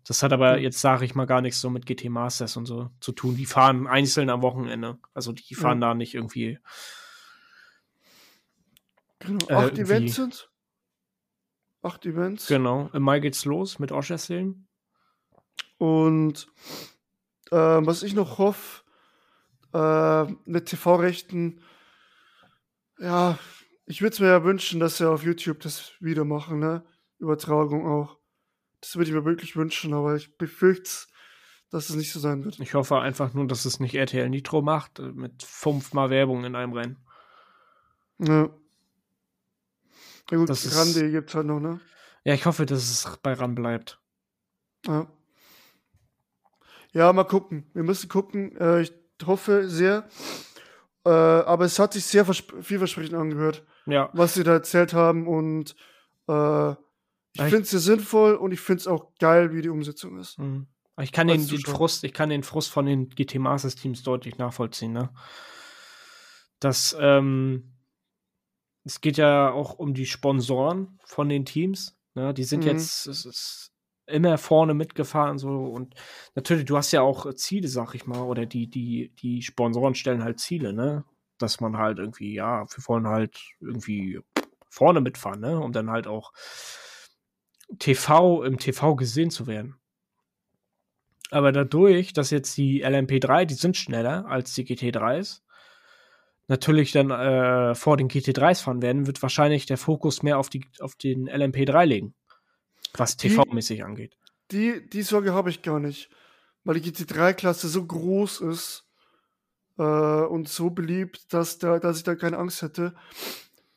Das 0.05 0.21
hat 0.21 0.33
aber 0.33 0.57
jetzt, 0.59 0.81
sage 0.81 1.05
ich 1.05 1.15
mal, 1.15 1.25
gar 1.25 1.39
nichts 1.39 1.61
so 1.61 1.69
mit 1.69 1.85
GT 1.85 2.09
Masters 2.09 2.57
und 2.57 2.65
so 2.65 2.89
zu 2.99 3.13
tun. 3.13 3.37
Die 3.37 3.45
fahren 3.45 3.87
einzeln 3.87 4.29
am 4.29 4.41
Wochenende. 4.41 4.97
Also 5.13 5.31
die 5.31 5.55
fahren 5.55 5.79
da 5.79 5.93
nicht 5.93 6.13
irgendwie. 6.13 6.59
Genau. 9.19 9.47
äh, 9.47 9.53
Acht 9.53 9.63
irgendwie- 9.77 9.81
Events 9.81 10.15
sind 10.15 10.49
Acht 11.83 12.05
Events. 12.05 12.47
Genau. 12.47 12.89
Im 12.93 13.03
Mai 13.03 13.19
geht's 13.19 13.45
los 13.45 13.77
mit 13.77 13.91
Oschersleben. 13.91 14.67
Und 15.77 16.47
ähm, 17.51 17.85
was 17.85 18.03
ich 18.03 18.13
noch 18.13 18.37
hoffe, 18.37 18.83
äh, 19.73 20.31
mit 20.45 20.67
TV-Rechten, 20.67 21.61
ja, 22.99 23.37
ich 23.85 24.01
würde 24.01 24.13
es 24.13 24.19
mir 24.21 24.27
ja 24.27 24.43
wünschen, 24.45 24.79
dass 24.79 24.97
sie 24.97 25.09
auf 25.09 25.23
YouTube 25.23 25.59
das 25.59 25.91
wieder 25.99 26.23
machen, 26.23 26.59
ne? 26.59 26.85
Übertragung 27.19 27.85
auch. 27.85 28.17
Das 28.79 28.95
würde 28.95 29.09
ich 29.09 29.15
mir 29.15 29.25
wirklich 29.25 29.55
wünschen, 29.55 29.93
aber 29.93 30.15
ich 30.15 30.37
befürchte, 30.37 30.89
dass 31.69 31.89
es 31.89 31.95
nicht 31.95 32.11
so 32.11 32.19
sein 32.19 32.45
wird. 32.45 32.59
Ich 32.59 32.75
hoffe 32.75 32.99
einfach 32.99 33.33
nur, 33.33 33.47
dass 33.47 33.65
es 33.65 33.79
nicht 33.79 33.95
RTL 33.95 34.29
Nitro 34.29 34.61
macht, 34.61 34.99
äh, 34.99 35.11
mit 35.11 35.43
fünfmal 35.43 36.09
Werbung 36.09 36.45
in 36.45 36.55
einem 36.55 36.73
Rennen. 36.73 36.97
Ja. 38.19 38.49
Ja 40.31 40.37
gut, 40.37 40.49
Das 40.49 40.65
ist- 40.65 40.75
Rande 40.77 41.11
gibt's 41.11 41.35
halt 41.35 41.47
noch, 41.47 41.59
ne? 41.59 41.79
Ja, 42.23 42.33
ich 42.33 42.45
hoffe, 42.45 42.65
dass 42.65 42.83
es 42.89 43.17
bei 43.21 43.33
RAN 43.33 43.55
bleibt. 43.55 43.99
Ja. 44.87 45.07
Ja, 46.93 47.11
mal 47.11 47.23
gucken. 47.25 47.69
Wir 47.73 47.83
müssen 47.83 48.07
gucken. 48.09 48.55
Äh, 48.57 48.81
ich 48.81 48.93
hoffe 49.25 49.67
sehr. 49.67 50.07
Äh, 51.05 51.09
aber 51.09 51.65
es 51.65 51.79
hat 51.79 51.93
sich 51.93 52.05
sehr 52.05 52.23
versp 52.23 52.53
vielversprechend 52.61 53.15
angehört, 53.15 53.65
Ja. 53.85 54.09
was 54.13 54.35
sie 54.35 54.43
da 54.43 54.53
erzählt 54.53 54.93
haben. 54.93 55.27
Und 55.27 55.75
äh, 56.29 56.71
ich 57.33 57.41
finde 57.41 57.61
es 57.61 57.71
sehr 57.71 57.79
sinnvoll 57.79 58.35
und 58.35 58.51
ich 58.53 58.61
finde 58.61 58.81
es 58.81 58.87
auch 58.87 59.13
geil, 59.19 59.53
wie 59.53 59.61
die 59.61 59.69
Umsetzung 59.69 60.17
ist. 60.19 60.37
Mhm. 60.39 60.67
Ich 61.01 61.11
kann 61.11 61.27
den, 61.27 61.45
den. 61.47 61.59
Frust, 61.61 62.03
ich 62.03 62.13
kann 62.13 62.29
den 62.29 62.43
Frust 62.43 62.69
von 62.69 62.85
den 62.85 63.09
GT 63.09 63.39
Masters 63.39 63.75
Teams 63.75 64.03
deutlich 64.03 64.37
nachvollziehen, 64.37 64.93
ne? 64.93 65.09
Das, 66.59 66.95
ähm, 66.99 67.72
es 68.85 69.01
geht 69.01 69.17
ja 69.17 69.51
auch 69.51 69.73
um 69.73 69.93
die 69.93 70.05
Sponsoren 70.05 70.99
von 71.05 71.29
den 71.29 71.45
Teams, 71.45 71.97
ne? 72.15 72.33
Die 72.33 72.43
sind 72.43 72.65
Mhm. 72.65 72.71
jetzt 72.71 73.71
immer 74.05 74.37
vorne 74.37 74.73
mitgefahren, 74.73 75.37
so 75.37 75.49
und 75.49 75.95
natürlich, 76.35 76.65
du 76.65 76.75
hast 76.75 76.91
ja 76.91 77.01
auch 77.01 77.25
äh, 77.25 77.35
Ziele, 77.35 77.67
sag 77.69 77.95
ich 77.95 78.05
mal, 78.05 78.23
oder 78.23 78.45
die, 78.45 78.67
die, 78.69 79.13
die 79.21 79.41
Sponsoren 79.41 79.95
stellen 79.95 80.23
halt 80.23 80.39
Ziele, 80.39 80.73
ne? 80.73 81.05
Dass 81.37 81.61
man 81.61 81.77
halt 81.77 81.99
irgendwie, 81.99 82.33
ja, 82.33 82.65
wir 82.65 82.83
wollen 82.87 83.07
halt 83.07 83.39
irgendwie 83.59 84.19
vorne 84.69 85.01
mitfahren, 85.01 85.39
ne? 85.39 85.59
Um 85.59 85.71
dann 85.71 85.89
halt 85.89 86.07
auch 86.07 86.33
TV, 87.79 88.43
im 88.43 88.57
TV 88.57 88.95
gesehen 88.95 89.29
zu 89.29 89.47
werden. 89.47 89.75
Aber 91.31 91.51
dadurch, 91.51 92.13
dass 92.13 92.29
jetzt 92.29 92.55
die 92.57 92.83
LMP3, 92.85 93.45
die 93.45 93.55
sind 93.55 93.75
schneller 93.77 94.25
als 94.27 94.53
die 94.53 94.65
GT3s, 94.65 95.41
natürlich 96.47 96.91
dann 96.91 97.11
äh, 97.11 97.75
vor 97.75 97.97
den 97.97 98.09
GT3s 98.09 98.63
fahren 98.63 98.81
werden, 98.81 99.07
wird 99.07 99.21
wahrscheinlich 99.21 99.65
der 99.65 99.77
Fokus 99.77 100.23
mehr 100.23 100.37
auf, 100.37 100.49
die, 100.49 100.65
auf 100.79 100.95
den 100.95 101.29
LMP3 101.29 101.85
legen, 101.85 102.15
was 102.93 103.17
TV-mäßig 103.17 103.83
angeht. 103.83 104.17
Die, 104.51 104.87
die 104.87 105.01
Sorge 105.01 105.33
habe 105.33 105.49
ich 105.49 105.61
gar 105.61 105.79
nicht, 105.79 106.09
weil 106.63 106.79
die 106.79 106.91
GT3-Klasse 106.91 107.67
so 107.67 107.85
groß 107.85 108.41
ist 108.41 108.85
äh, 109.77 109.83
und 109.83 110.49
so 110.49 110.69
beliebt, 110.69 111.33
dass, 111.33 111.57
da, 111.57 111.79
dass 111.79 111.97
ich 111.97 112.03
da 112.03 112.15
keine 112.15 112.37
Angst 112.37 112.61
hätte. 112.61 112.93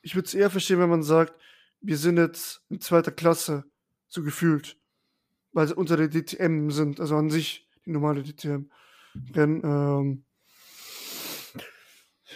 Ich 0.01 0.15
würde 0.15 0.27
es 0.27 0.33
eher 0.33 0.49
verstehen, 0.49 0.79
wenn 0.79 0.89
man 0.89 1.03
sagt, 1.03 1.33
wir 1.81 1.97
sind 1.97 2.17
jetzt 2.17 2.61
in 2.69 2.81
zweiter 2.81 3.11
Klasse, 3.11 3.65
so 4.07 4.23
gefühlt, 4.23 4.77
weil 5.51 5.67
sie 5.67 5.75
unter 5.75 5.97
der 5.97 6.09
DTM 6.09 6.69
sind, 6.69 6.99
also 6.99 7.15
an 7.15 7.29
sich 7.29 7.67
die 7.85 7.91
normale 7.91 8.23
DTM-Rennen. 8.23 9.61
Ähm, 9.63 10.23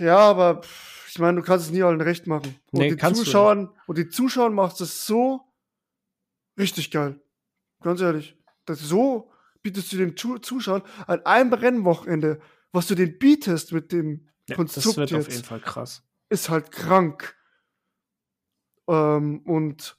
ja, 0.02 0.18
aber 0.18 0.62
ich 1.08 1.20
meine, 1.20 1.40
du 1.42 1.44
kannst 1.46 1.66
es 1.68 1.72
nie 1.72 1.84
allen 1.84 2.02
recht 2.02 2.28
machen. 2.28 2.56
Und 2.72 2.80
Nee, 2.80 2.96
du 2.96 3.14
Zuschauern, 3.14 3.70
und 3.88 3.98
die 3.98 4.10
Zuschauern 4.10 4.54
macht 4.54 4.80
es 4.82 5.06
so 5.06 5.42
richtig 6.58 6.92
geil. 6.92 7.20
Ganz 7.82 8.02
ehrlich. 8.02 8.38
Das 8.66 8.80
so 8.80 9.32
bietest 9.62 9.92
du 9.94 9.98
den 9.98 10.16
Zu 10.18 10.40
Zuschauern 10.40 10.84
an 11.08 11.26
einem 11.26 11.54
Rennwochenende, 11.54 12.42
was 12.72 12.88
du 12.88 12.96
denen 12.96 13.18
bietest 13.20 13.74
mit 13.74 13.92
dem 13.92 14.28
Ja, 14.48 14.56
Konstrukt 14.56 14.88
das 14.88 14.98
wird 14.98 15.14
auf 15.14 15.18
jetzt, 15.28 15.32
jeden 15.36 15.46
Fall 15.46 15.60
krass. 15.60 16.04
ist 16.30 16.50
halt 16.50 16.72
krank. 16.72 17.36
Ähm, 18.88 19.42
und 19.46 19.98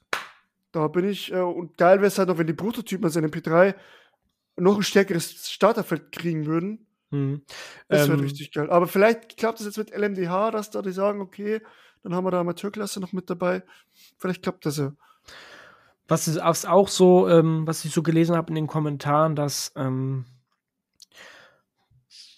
da 0.71 0.87
bin 0.87 1.07
ich, 1.07 1.31
äh, 1.31 1.39
und 1.39 1.77
geil 1.77 1.97
wäre 1.99 2.07
es 2.07 2.17
halt 2.17 2.29
noch, 2.29 2.37
wenn 2.37 2.47
die 2.47 2.53
Prototypen 2.53 3.05
aus 3.05 3.15
MP3 3.15 3.75
noch 4.57 4.77
ein 4.77 4.83
stärkeres 4.83 5.49
Starterfeld 5.51 6.11
kriegen 6.11 6.45
würden. 6.45 6.87
Mhm. 7.13 7.43
Das 7.87 8.07
wäre 8.07 8.17
Ähm, 8.17 8.23
richtig 8.23 8.51
geil. 8.51 8.69
Aber 8.71 8.87
vielleicht 8.87 9.37
klappt 9.37 9.59
es 9.59 9.65
jetzt 9.65 9.77
mit 9.77 9.91
LMDH, 9.95 10.51
dass 10.51 10.71
da 10.71 10.81
die 10.81 10.91
sagen, 10.91 11.21
okay, 11.21 11.61
dann 12.01 12.15
haben 12.15 12.25
wir 12.25 12.31
da 12.31 12.41
Amateurklasse 12.41 12.99
noch 12.99 13.13
mit 13.13 13.29
dabei. 13.29 13.63
Vielleicht 14.17 14.41
klappt 14.41 14.65
das 14.65 14.77
ja. 14.77 14.93
Was 16.07 16.27
ist 16.27 16.37
was 16.37 16.65
auch 16.65 16.89
so, 16.89 17.29
ähm, 17.29 17.65
was 17.65 17.85
ich 17.85 17.93
so 17.93 18.03
gelesen 18.03 18.35
habe 18.35 18.49
in 18.49 18.55
den 18.55 18.67
Kommentaren, 18.67 19.35
dass 19.35 19.71
ähm, 19.75 20.25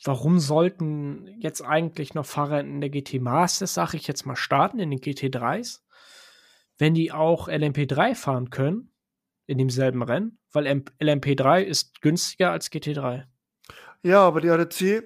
warum 0.04 0.40
sollten 0.40 1.28
jetzt 1.40 1.62
eigentlich 1.62 2.14
noch 2.14 2.26
Fahrer 2.26 2.60
in 2.60 2.80
der 2.82 2.92
GT 2.92 3.20
Masters, 3.22 3.74
sage 3.74 3.98
ich 3.98 4.08
jetzt 4.08 4.26
mal, 4.26 4.36
starten 4.36 4.80
in 4.80 4.92
den 4.92 5.00
GT3s, 5.00 5.80
wenn 6.78 6.94
die 6.94 7.12
auch 7.12 7.48
LMP3 7.48 8.14
fahren 8.14 8.50
können 8.52 8.92
in 9.48 9.58
demselben 9.58 10.04
Rennen, 10.04 10.38
weil 10.52 10.68
M 10.68 10.84
LMP3 11.00 11.62
ist 11.62 12.02
günstiger 12.02 12.52
als 12.52 12.72
GT3. 12.72 13.26
Ja, 14.06 14.22
aber 14.22 14.40
die 14.40 14.52
ADC, 14.52 14.82
äh, 14.82 15.04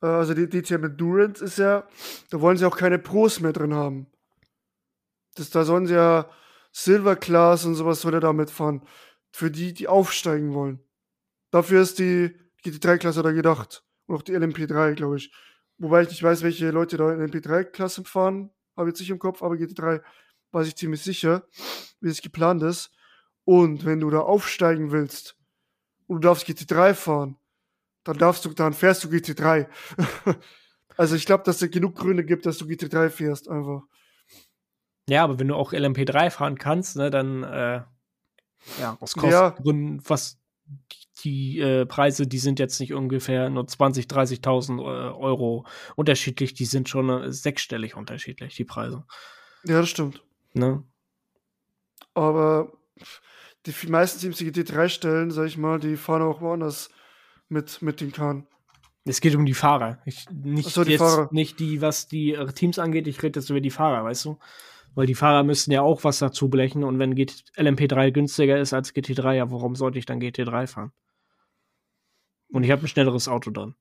also 0.00 0.34
die 0.34 0.48
DTM 0.48 0.82
Endurance 0.82 1.44
ist 1.44 1.58
ja, 1.58 1.86
da 2.30 2.40
wollen 2.40 2.56
sie 2.56 2.66
auch 2.66 2.76
keine 2.76 2.98
Pros 2.98 3.38
mehr 3.38 3.52
drin 3.52 3.72
haben. 3.72 4.08
Das, 5.36 5.50
da 5.50 5.64
sollen 5.64 5.86
sie 5.86 5.94
ja 5.94 6.28
Silver 6.72 7.14
Class 7.14 7.64
und 7.64 7.76
sowas 7.76 8.00
soll 8.00 8.14
er 8.14 8.20
damit 8.20 8.50
fahren. 8.50 8.82
Für 9.30 9.48
die, 9.48 9.72
die 9.72 9.86
aufsteigen 9.86 10.54
wollen. 10.54 10.80
Dafür 11.52 11.82
ist 11.82 12.00
die 12.00 12.36
GT3-Klasse 12.64 13.22
da 13.22 13.30
gedacht. 13.30 13.84
Und 14.06 14.16
auch 14.16 14.22
die 14.22 14.36
LMP3, 14.36 14.94
glaube 14.94 15.18
ich. 15.18 15.32
Wobei 15.78 16.02
ich 16.02 16.08
nicht 16.08 16.24
weiß, 16.24 16.42
welche 16.42 16.72
Leute 16.72 16.96
da 16.96 17.12
in 17.12 17.20
LMP3-Klasse 17.20 18.02
fahren. 18.02 18.50
Habe 18.76 18.88
jetzt 18.88 18.98
nicht 18.98 19.10
im 19.10 19.20
Kopf, 19.20 19.40
aber 19.40 19.54
GT3 19.54 20.02
weiß 20.50 20.66
ich 20.66 20.74
ziemlich 20.74 21.02
sicher, 21.02 21.46
wie 22.00 22.08
es 22.08 22.22
geplant 22.22 22.64
ist. 22.64 22.90
Und 23.44 23.84
wenn 23.84 24.00
du 24.00 24.10
da 24.10 24.18
aufsteigen 24.18 24.90
willst 24.90 25.36
und 26.08 26.24
du 26.24 26.28
darfst 26.28 26.48
GT3 26.48 26.92
fahren, 26.94 27.38
dann 28.06 28.18
darfst 28.18 28.44
du, 28.44 28.50
dann 28.50 28.72
fährst 28.72 29.02
du 29.02 29.08
GT3. 29.08 29.66
also 30.96 31.16
ich 31.16 31.26
glaube, 31.26 31.42
dass 31.44 31.60
es 31.60 31.70
genug 31.70 31.96
Gründe 31.96 32.24
gibt, 32.24 32.46
dass 32.46 32.58
du 32.58 32.64
GT3 32.66 33.10
fährst, 33.10 33.48
einfach. 33.48 33.82
Ja, 35.08 35.24
aber 35.24 35.38
wenn 35.38 35.48
du 35.48 35.56
auch 35.56 35.72
LMP3 35.72 36.30
fahren 36.30 36.56
kannst, 36.56 36.96
ne, 36.96 37.10
dann 37.10 37.42
äh, 37.42 37.82
ja, 38.80 38.96
aus 39.00 39.14
Ja. 39.16 39.50
Kostengründen, 39.50 40.02
was 40.08 40.38
die, 41.24 41.58
äh, 41.58 41.86
Preise, 41.86 42.26
die 42.28 42.38
sind 42.38 42.60
jetzt 42.60 42.78
nicht 42.78 42.92
ungefähr 42.92 43.50
nur 43.50 43.66
20, 43.66 44.06
30.000 44.06 44.78
äh, 44.78 44.82
Euro 45.14 45.66
unterschiedlich, 45.96 46.54
die 46.54 46.64
sind 46.64 46.88
schon 46.88 47.10
äh, 47.10 47.32
sechsstellig 47.32 47.96
unterschiedlich, 47.96 48.54
die 48.54 48.64
Preise. 48.64 49.04
Ja, 49.64 49.80
das 49.80 49.88
stimmt. 49.88 50.22
Ne? 50.54 50.84
Aber 52.14 52.72
die 53.66 53.74
meisten 53.88 54.20
Teams, 54.20 54.38
die 54.38 54.52
GT3 54.52 54.88
stellen, 54.88 55.30
sag 55.32 55.46
ich 55.46 55.58
mal, 55.58 55.80
die 55.80 55.96
fahren 55.96 56.22
auch 56.22 56.40
woanders 56.40 56.90
mit, 57.48 57.82
mit 57.82 58.00
den 58.00 58.12
Kahn. 58.12 58.46
Es 59.04 59.20
geht 59.20 59.36
um 59.36 59.46
die 59.46 59.54
Fahrer. 59.54 59.98
Ich, 60.04 60.28
nicht, 60.30 60.70
so, 60.70 60.82
die 60.82 60.92
jetzt, 60.92 61.00
Fahrer. 61.00 61.28
nicht 61.30 61.60
die, 61.60 61.80
was 61.80 62.08
die 62.08 62.34
äh, 62.34 62.52
Teams 62.52 62.78
angeht, 62.78 63.06
ich 63.06 63.22
rede 63.22 63.38
jetzt 63.38 63.50
über 63.50 63.60
die 63.60 63.70
Fahrer, 63.70 64.04
weißt 64.04 64.24
du? 64.24 64.38
Weil 64.94 65.06
die 65.06 65.14
Fahrer 65.14 65.44
müssen 65.44 65.70
ja 65.70 65.82
auch 65.82 66.04
was 66.04 66.18
dazu 66.18 66.48
blechen 66.48 66.82
und 66.82 66.98
wenn 66.98 67.14
GT 67.14 67.44
LMP3 67.56 68.10
günstiger 68.10 68.58
ist 68.58 68.72
als 68.72 68.94
GT3, 68.94 69.34
ja, 69.34 69.50
warum 69.50 69.76
sollte 69.76 69.98
ich 69.98 70.06
dann 70.06 70.20
GT3 70.20 70.66
fahren? 70.66 70.92
Und 72.48 72.64
ich 72.64 72.70
habe 72.70 72.82
ein 72.82 72.88
schnelleres 72.88 73.28
Auto 73.28 73.50
drin. 73.50 73.74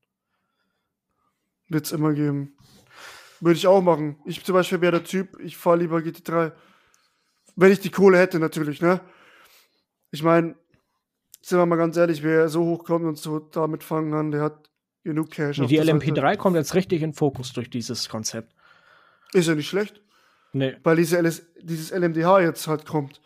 Wird's 1.69 1.91
immer 1.91 2.13
geben. 2.13 2.55
Würde 3.39 3.57
ich 3.57 3.67
auch 3.67 3.81
machen. 3.81 4.17
Ich 4.25 4.43
zum 4.43 4.53
Beispiel 4.53 4.81
wäre 4.81 4.99
der 4.99 5.03
Typ, 5.03 5.39
ich 5.39 5.57
fahre 5.57 5.77
lieber 5.77 5.97
GT3. 5.97 6.51
Wenn 7.55 7.71
ich 7.71 7.79
die 7.79 7.89
Kohle 7.89 8.17
hätte, 8.17 8.39
natürlich, 8.39 8.81
ne? 8.81 9.01
Ich 10.11 10.21
meine, 10.21 10.55
sind 11.47 11.59
wir 11.59 11.65
mal 11.65 11.75
ganz 11.75 11.95
ehrlich, 11.97 12.23
wer 12.23 12.49
so 12.49 12.63
hochkommt 12.65 13.05
und 13.05 13.17
so 13.17 13.39
damit 13.39 13.83
fangen 13.83 14.11
kann, 14.11 14.31
der 14.31 14.41
hat 14.41 14.69
genug 15.03 15.29
Cash. 15.31 15.59
auf 15.59 15.67
die 15.67 15.75
der 15.75 15.85
Seite. 15.85 15.97
LMP3 15.99 16.37
kommt 16.37 16.55
jetzt 16.55 16.73
richtig 16.73 17.01
in 17.03 17.13
Fokus 17.13 17.53
durch 17.53 17.69
dieses 17.69 18.09
Konzept. 18.09 18.53
Ist 19.33 19.47
ja 19.47 19.53
nicht 19.55 19.67
schlecht, 19.69 20.01
Nee. 20.53 20.75
weil 20.83 20.95
diese 20.95 21.17
LS, 21.21 21.45
dieses 21.61 21.91
LMDH 21.91 22.39
jetzt 22.41 22.67
halt 22.67 22.85
kommt. 22.85 23.21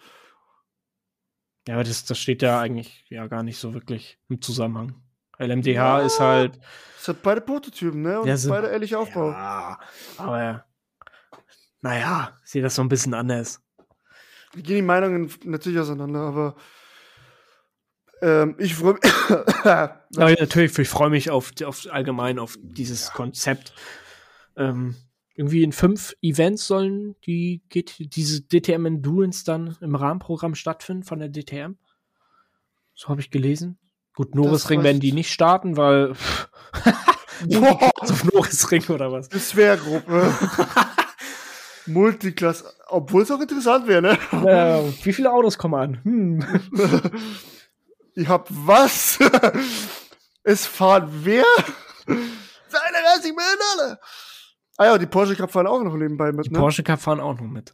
Ja, 1.68 1.76
aber 1.76 1.84
das, 1.84 2.04
das 2.06 2.18
steht 2.18 2.42
ja 2.42 2.60
eigentlich 2.60 3.06
ja 3.10 3.28
gar 3.28 3.44
nicht 3.44 3.58
so 3.58 3.74
wirklich 3.74 4.20
im 4.28 4.42
Zusammenhang. 4.42 4.96
LMDH 5.38 5.72
Ja. 5.74 6.00
ist 6.06 6.20
halt. 6.20 6.60
Es 7.00 7.08
hat 7.08 7.22
beide 7.22 7.40
Prototypen, 7.42 8.02
ne? 8.02 8.20
Und 8.20 8.28
Ja, 8.28 8.36
sind- 8.36 8.50
beide 8.52 8.68
ehrlich 8.68 8.96
Aufbau. 8.96 9.30
Ja, 9.32 9.80
aber 10.18 10.66
naja, 11.82 12.38
ich 12.44 12.50
sehe 12.52 12.62
das 12.62 12.76
so 12.76 12.82
ein 12.82 12.90
bisschen 12.90 13.14
anders. 13.14 13.62
Da 14.54 14.60
gehen 14.62 14.76
die 14.78 14.82
Meinungen 14.82 15.32
natürlich 15.46 15.80
auseinander, 15.80 16.20
aber 16.22 16.56
ähm, 18.22 18.56
ich 18.58 18.76
freue 18.76 18.94
mich. 18.94 19.14
Aber 19.64 20.32
natürlich, 20.40 20.78
ich 20.78 20.90
freue 20.90 21.10
mich 21.10 21.30
auf, 21.30 21.52
auf 21.66 21.88
allgemein 21.90 22.40
auf 22.40 22.58
dieses 22.62 23.12
Konzept. 23.12 23.74
Ähm, 24.58 24.96
irgendwie 25.36 25.64
in 25.64 25.72
fünf 25.72 26.16
Events 26.22 26.68
sollen 26.68 27.16
die 27.26 27.62
GT, 27.70 28.14
diese 28.14 28.42
DTM 28.42 28.86
Endurance 28.86 29.46
dann 29.46 29.78
im 29.80 29.96
Rahmenprogramm 29.96 30.56
stattfinden 30.56 31.04
von 31.04 31.20
der 31.20 31.30
DTM. 31.30 31.78
So 32.94 33.08
habe 33.08 33.22
ich 33.22 33.32
gelesen. 33.32 33.78
Gut, 34.16 34.36
Norrisring 34.36 34.80
weiß 34.80 34.84
werden 34.84 35.00
die 35.00 35.14
nicht 35.14 35.32
starten, 35.32 35.78
weil 35.78 36.14
Boah, 37.48 37.92
auf 38.00 38.24
Norrisring 38.26 38.84
oder 38.90 39.12
was. 39.12 39.28
Sphärgruppe. 39.28 40.34
Multiklasse. 41.86 42.66
Obwohl 42.88 43.24
es 43.24 43.32
auch 43.32 43.40
interessant 43.40 43.88
wäre, 43.88 44.02
ne? 44.02 44.18
Äh, 44.32 45.06
wie 45.06 45.14
viele 45.14 45.32
Autos 45.32 45.58
kommen 45.58 45.76
an? 45.76 46.00
Hm. 46.04 46.44
Ich 48.20 48.28
hab 48.28 48.48
was? 48.50 49.18
es 50.44 50.66
fahren 50.66 51.10
wer? 51.24 51.46
32 52.06 53.34
Millionen! 53.34 53.98
Ah 54.78 54.86
ja, 54.86 54.98
die 54.98 55.06
Porsche 55.06 55.38
Cup 55.38 55.50
fahren 55.50 55.68
auch 55.68 55.82
noch 55.82 55.96
nebenbei 55.96 56.34
mit, 56.34 56.48
Die 56.48 56.52
ne? 56.52 56.60
Porsche 56.60 56.84
Cup 56.84 57.00
fahren 57.00 57.22
auch 57.22 57.40
noch 57.40 57.48
mit. 57.48 57.74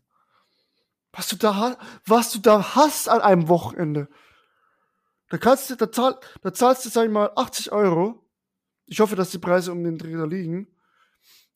Was 1.13 1.29
du 1.29 1.35
da 1.35 1.55
hast, 1.55 1.77
was 2.05 2.31
du 2.31 2.39
da 2.39 2.75
hast 2.75 3.09
an 3.09 3.21
einem 3.21 3.47
Wochenende. 3.47 4.07
Da 5.29 5.39
kannst 5.39 5.71
du, 5.71 5.75
da, 5.75 5.91
zahl, 5.91 6.19
da 6.43 6.53
zahlst 6.53 6.85
du, 6.85 6.89
sag 6.89 7.05
ich 7.05 7.11
mal, 7.11 7.31
80 7.35 7.71
Euro. 7.71 8.29
Ich 8.85 8.99
hoffe, 8.99 9.15
dass 9.15 9.31
die 9.31 9.39
Preise 9.39 9.71
um 9.71 9.83
den 9.83 9.97
Dreh 9.97 10.13
da 10.13 10.25
liegen. 10.25 10.67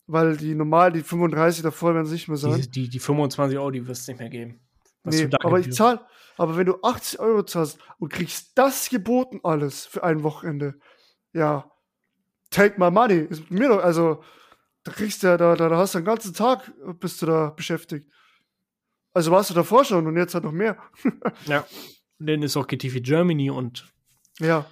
Weil 0.08 0.36
die 0.36 0.56
normal, 0.56 0.92
die 0.92 1.04
35 1.04 1.62
davor 1.62 1.94
werden 1.94 2.08
es 2.08 2.12
nicht 2.12 2.28
mehr 2.28 2.38
sein. 2.38 2.60
Die, 2.60 2.72
die, 2.72 2.90
die 2.90 3.00
25 3.00 3.60
Euro, 3.60 3.70
die 3.70 3.86
wirst 3.86 4.02
es 4.02 4.08
nicht 4.08 4.20
mehr 4.20 4.30
geben. 4.30 4.60
Nee, 5.04 5.30
aber 5.42 5.60
ich 5.60 5.68
gebühr- 5.68 5.72
zahl, 5.76 6.06
aber 6.38 6.58
wenn 6.58 6.66
du 6.66 6.82
80 6.82 7.20
Euro 7.20 7.44
zahlst 7.44 7.80
und 7.98 8.12
kriegst 8.12 8.58
das 8.58 8.90
geboten 8.90 9.40
alles 9.44 9.86
für 9.86 10.04
ein 10.04 10.24
Wochenende, 10.24 10.80
ja, 11.34 11.72
take 12.50 12.80
my 12.80 12.92
money. 12.92 13.20
Ist 13.30 13.50
mir 13.52 13.70
doch, 13.70 13.84
also, 13.84 14.24
da 14.84 14.92
kriegst 14.92 15.24
du 15.24 15.28
ja, 15.28 15.38
da, 15.38 15.56
da, 15.56 15.70
da 15.70 15.78
hast 15.78 15.94
du 15.96 16.00
den 16.00 16.06
ganzen 16.06 16.34
Tag, 16.34 16.72
bist 17.00 17.22
du 17.22 17.26
da 17.26 17.50
beschäftigt. 17.52 18.10
Also 19.14 19.32
warst 19.32 19.50
du 19.50 19.54
davor 19.54 19.84
schon 19.86 20.06
und 20.08 20.16
jetzt 20.18 20.34
halt 20.36 20.44
noch 20.44 20.52
mehr. 20.52 20.78
Ja. 21.46 21.66
Und 22.20 22.28
dann 22.28 22.44
ist 22.44 22.58
auch 22.58 22.68
GTV 22.68 23.00
Germany 23.02 23.50
und, 23.50 23.92
Ja, 24.40 24.66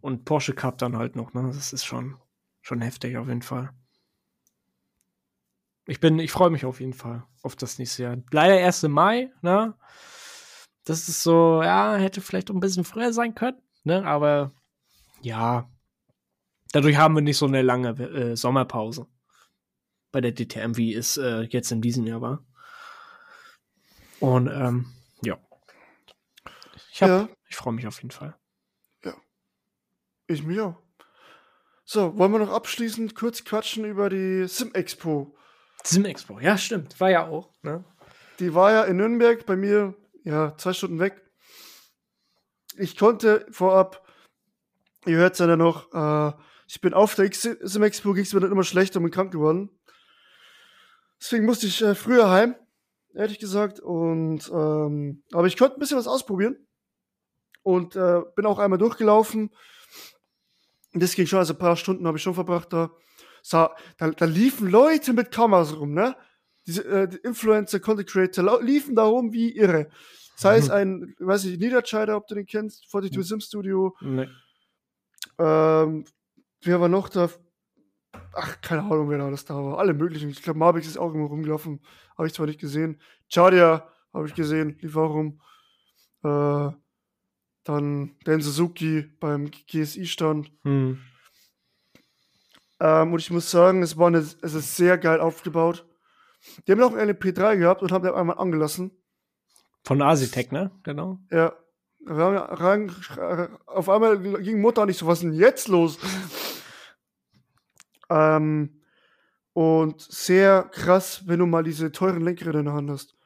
und 0.00 0.24
Porsche 0.24 0.54
Cup 0.54 0.78
dann 0.78 0.96
halt 0.96 1.16
noch. 1.16 1.34
Ne? 1.34 1.42
Das 1.54 1.72
ist 1.74 1.84
schon, 1.84 2.16
schon 2.62 2.80
heftig 2.80 3.16
auf 3.18 3.28
jeden 3.28 3.42
Fall. 3.42 3.70
Ich 5.86 6.00
bin, 6.00 6.18
ich 6.18 6.32
freue 6.32 6.50
mich 6.50 6.64
auf 6.64 6.80
jeden 6.80 6.94
Fall 6.94 7.24
auf 7.42 7.56
das 7.56 7.78
nächste 7.78 8.04
Jahr. 8.04 8.16
Leider 8.30 8.58
erst 8.58 8.84
im 8.84 8.92
Mai, 8.92 9.30
ne? 9.42 9.74
Das 10.84 11.08
ist 11.08 11.22
so, 11.22 11.62
ja, 11.62 11.96
hätte 11.96 12.20
vielleicht 12.20 12.50
auch 12.50 12.54
ein 12.54 12.60
bisschen 12.60 12.84
früher 12.84 13.12
sein 13.12 13.34
können, 13.34 13.60
ne? 13.84 14.04
Aber 14.06 14.52
Ja. 15.22 15.68
Dadurch 16.72 16.96
haben 16.96 17.14
wir 17.14 17.22
nicht 17.22 17.36
so 17.38 17.46
eine 17.46 17.62
lange 17.62 17.90
äh, 17.90 18.36
Sommerpause 18.36 19.06
bei 20.10 20.20
der 20.20 20.32
DTM, 20.32 20.76
wie 20.76 20.94
es 20.94 21.16
äh, 21.16 21.42
jetzt 21.42 21.70
in 21.70 21.80
diesem 21.80 22.06
Jahr 22.06 22.20
war. 22.20 22.44
Und 24.20 24.48
ähm, 24.48 24.86
ja. 25.22 25.38
Ich, 26.90 27.02
hab, 27.02 27.08
Ja. 27.08 27.28
ich 27.48 27.56
freue 27.56 27.74
mich 27.74 27.86
auf 27.86 27.98
jeden 27.98 28.10
Fall. 28.10 28.36
Ich 30.26 30.42
mich 30.42 30.58
auch. 30.58 30.80
So, 31.84 32.16
wollen 32.16 32.32
wir 32.32 32.38
noch 32.38 32.48
abschließend 32.50 33.14
kurz 33.14 33.44
quatschen 33.44 33.84
über 33.84 34.08
die 34.08 34.48
Sim 34.48 34.72
Expo? 34.72 35.36
Sim 35.86 36.04
Expo, 36.06 36.40
ja, 36.40 36.56
stimmt. 36.56 36.98
War 37.00 37.10
ja 37.10 37.26
auch. 37.26 37.50
Ne? 37.62 37.84
Die 38.38 38.54
war 38.54 38.72
ja 38.72 38.84
in 38.84 38.96
Nürnberg 38.96 39.44
bei 39.46 39.56
mir, 39.56 39.94
ja, 40.24 40.56
zwei 40.56 40.72
Stunden 40.72 40.98
weg. 40.98 41.20
Ich 42.76 42.96
konnte 42.96 43.46
vorab, 43.50 44.06
ihr 45.06 45.18
hört 45.18 45.34
es 45.34 45.38
ja 45.38 45.56
noch, 45.56 45.92
äh, 45.92 46.32
ich 46.66 46.80
bin 46.80 46.94
auf 46.94 47.14
der 47.14 47.30
Sim 47.32 47.82
Expo, 47.82 48.12
ging 48.14 48.24
es 48.24 48.32
mir 48.32 48.40
dann 48.40 48.50
immer 48.50 48.64
schlechter 48.64 48.98
und 48.98 49.04
bin 49.04 49.12
krank 49.12 49.32
geworden. 49.32 49.70
Deswegen 51.20 51.44
musste 51.44 51.66
ich 51.66 51.80
äh, 51.82 51.94
früher 51.94 52.30
heim, 52.30 52.56
ehrlich 53.14 53.38
gesagt. 53.38 53.80
Und 53.80 54.50
ähm, 54.50 55.22
aber 55.32 55.46
ich 55.46 55.56
konnte 55.56 55.76
ein 55.76 55.80
bisschen 55.80 55.98
was 55.98 56.06
ausprobieren. 56.06 56.56
Und 57.62 57.96
äh, 57.96 58.20
bin 58.36 58.44
auch 58.44 58.58
einmal 58.58 58.78
durchgelaufen. 58.78 59.50
Das 60.92 61.14
ging 61.14 61.26
schon, 61.26 61.38
also 61.38 61.54
ein 61.54 61.58
paar 61.58 61.76
Stunden 61.76 62.06
habe 62.06 62.18
ich 62.18 62.22
schon 62.22 62.34
verbracht 62.34 62.72
da. 62.72 62.90
Da. 63.50 63.74
Da 63.98 64.24
liefen 64.24 64.68
Leute 64.70 65.12
mit 65.12 65.30
Kameras 65.30 65.76
rum, 65.76 65.92
ne? 65.92 66.16
Diese 66.66 66.82
äh, 66.84 67.08
die 67.08 67.18
Influencer, 67.18 67.78
Content 67.80 68.08
Creator 68.08 68.62
liefen 68.62 68.94
da 68.96 69.02
rum 69.04 69.32
wie 69.32 69.54
irre. 69.56 69.88
Sei 70.36 70.56
es 70.56 70.66
Mhm. 70.68 70.72
ein, 70.74 71.14
weiß 71.18 71.44
ich, 71.44 71.58
Niederscheider, 71.58 72.16
ob 72.16 72.26
du 72.26 72.34
den 72.34 72.46
kennst, 72.46 72.88
42 72.90 73.28
Sim 73.28 73.40
Studio. 73.40 73.94
Nee. 74.00 74.28
Ähm, 75.38 76.04
wer 76.62 76.80
war 76.80 76.88
noch 76.88 77.08
da? 77.08 77.28
Ach, 78.32 78.60
keine 78.60 78.82
Ahnung, 78.82 79.10
wer 79.10 79.18
da 79.18 79.26
alles 79.26 79.44
da 79.44 79.54
war. 79.56 79.78
Alle 79.78 79.92
möglichen. 79.94 80.30
Ich 80.30 80.42
glaube, 80.42 80.58
Marbix 80.58 80.86
ist 80.86 80.96
auch 80.96 81.12
immer 81.14 81.26
rumgelaufen. 81.26 81.80
Habe 82.16 82.26
ich 82.28 82.34
zwar 82.34 82.46
nicht 82.46 82.60
gesehen. 82.60 83.00
Chadia 83.28 83.88
habe 84.12 84.26
ich 84.28 84.34
gesehen, 84.34 84.76
lief 84.80 84.96
auch 84.96 85.10
rum. 85.12 85.40
Äh, 86.22 86.70
dann 87.64 88.16
Dan 88.24 88.40
Suzuki 88.40 89.02
beim 89.20 89.50
GSI-Stand. 89.50 90.50
Hm. 90.64 90.98
Ähm, 92.84 93.14
und 93.14 93.18
ich 93.18 93.30
muss 93.30 93.50
sagen, 93.50 93.82
es, 93.82 93.96
war 93.96 94.08
eine, 94.08 94.18
es 94.18 94.34
ist 94.42 94.76
sehr 94.76 94.98
geil 94.98 95.18
aufgebaut. 95.18 95.86
Die 96.66 96.72
haben 96.72 96.82
auch 96.82 96.92
eine 96.92 97.14
P3 97.14 97.56
gehabt 97.56 97.80
und 97.82 97.92
haben 97.92 98.04
den 98.04 98.12
einmal 98.12 98.36
angelassen. 98.36 98.90
Von 99.84 100.02
Asitec, 100.02 100.52
ne? 100.52 100.70
Genau. 100.82 101.18
Ja. 101.30 101.54
Wir 102.00 102.16
haben 102.16 102.36
rein, 102.36 102.94
auf 103.64 103.88
einmal 103.88 104.18
ging 104.42 104.60
Mutter 104.60 104.84
nicht 104.84 104.98
so, 104.98 105.06
was 105.06 105.20
ist 105.20 105.24
denn 105.24 105.32
jetzt 105.32 105.68
los? 105.68 105.98
ähm, 108.10 108.82
und 109.54 110.02
sehr 110.02 110.64
krass, 110.64 111.22
wenn 111.26 111.38
du 111.38 111.46
mal 111.46 111.64
diese 111.64 111.90
teuren 111.90 112.20
Lenkräder 112.20 112.58
in 112.58 112.66
der 112.66 112.74
Hand 112.74 112.90
hast. 112.90 113.16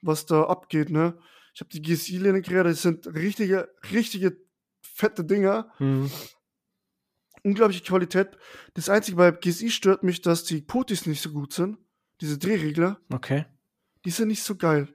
Was 0.00 0.24
da 0.24 0.44
abgeht, 0.44 0.88
ne? 0.88 1.18
Ich 1.52 1.60
habe 1.60 1.68
die 1.68 1.82
GSI-Lenkräder, 1.82 2.64
das 2.64 2.80
sind 2.80 3.06
richtige, 3.08 3.68
richtige 3.92 4.38
fette 4.80 5.22
Dinger. 5.22 5.70
Hm. 5.76 6.10
Unglaubliche 7.42 7.84
Qualität. 7.84 8.36
Das 8.74 8.88
Einzige 8.88 9.16
bei 9.16 9.30
GSI 9.30 9.70
stört 9.70 10.02
mich, 10.02 10.20
dass 10.20 10.44
die 10.44 10.60
Potis 10.60 11.06
nicht 11.06 11.22
so 11.22 11.30
gut 11.30 11.52
sind. 11.52 11.78
Diese 12.20 12.38
Drehregler. 12.38 13.00
Okay. 13.12 13.46
die 14.04 14.10
sind 14.10 14.28
nicht 14.28 14.42
so 14.42 14.56
geil. 14.56 14.88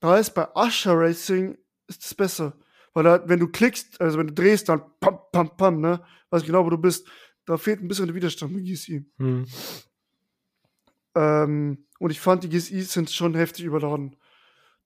Da 0.00 0.18
ist 0.18 0.34
bei 0.34 0.46
Asher 0.54 0.98
Racing 0.98 1.56
ist 1.86 2.04
es 2.04 2.14
besser. 2.14 2.58
Weil 2.92 3.04
da, 3.04 3.28
wenn 3.28 3.40
du 3.40 3.48
klickst, 3.48 4.00
also 4.00 4.18
wenn 4.18 4.28
du 4.28 4.34
drehst, 4.34 4.68
dann 4.68 4.82
pam, 5.00 5.18
pam, 5.32 5.56
pam, 5.56 5.80
ne? 5.80 6.04
Weiß 6.30 6.44
genau, 6.44 6.64
wo 6.64 6.70
du 6.70 6.78
bist. 6.78 7.08
Da 7.44 7.56
fehlt 7.56 7.80
ein 7.80 7.88
bisschen 7.88 8.06
der 8.06 8.14
Widerstand 8.14 8.52
mit 8.52 8.64
GSI. 8.64 9.04
Hm. 9.18 9.46
Ähm, 11.14 11.86
und 11.98 12.10
ich 12.10 12.20
fand, 12.20 12.44
die 12.44 12.48
GSI 12.48 12.82
sind 12.82 13.10
schon 13.10 13.34
heftig 13.34 13.64
überladen. 13.64 14.16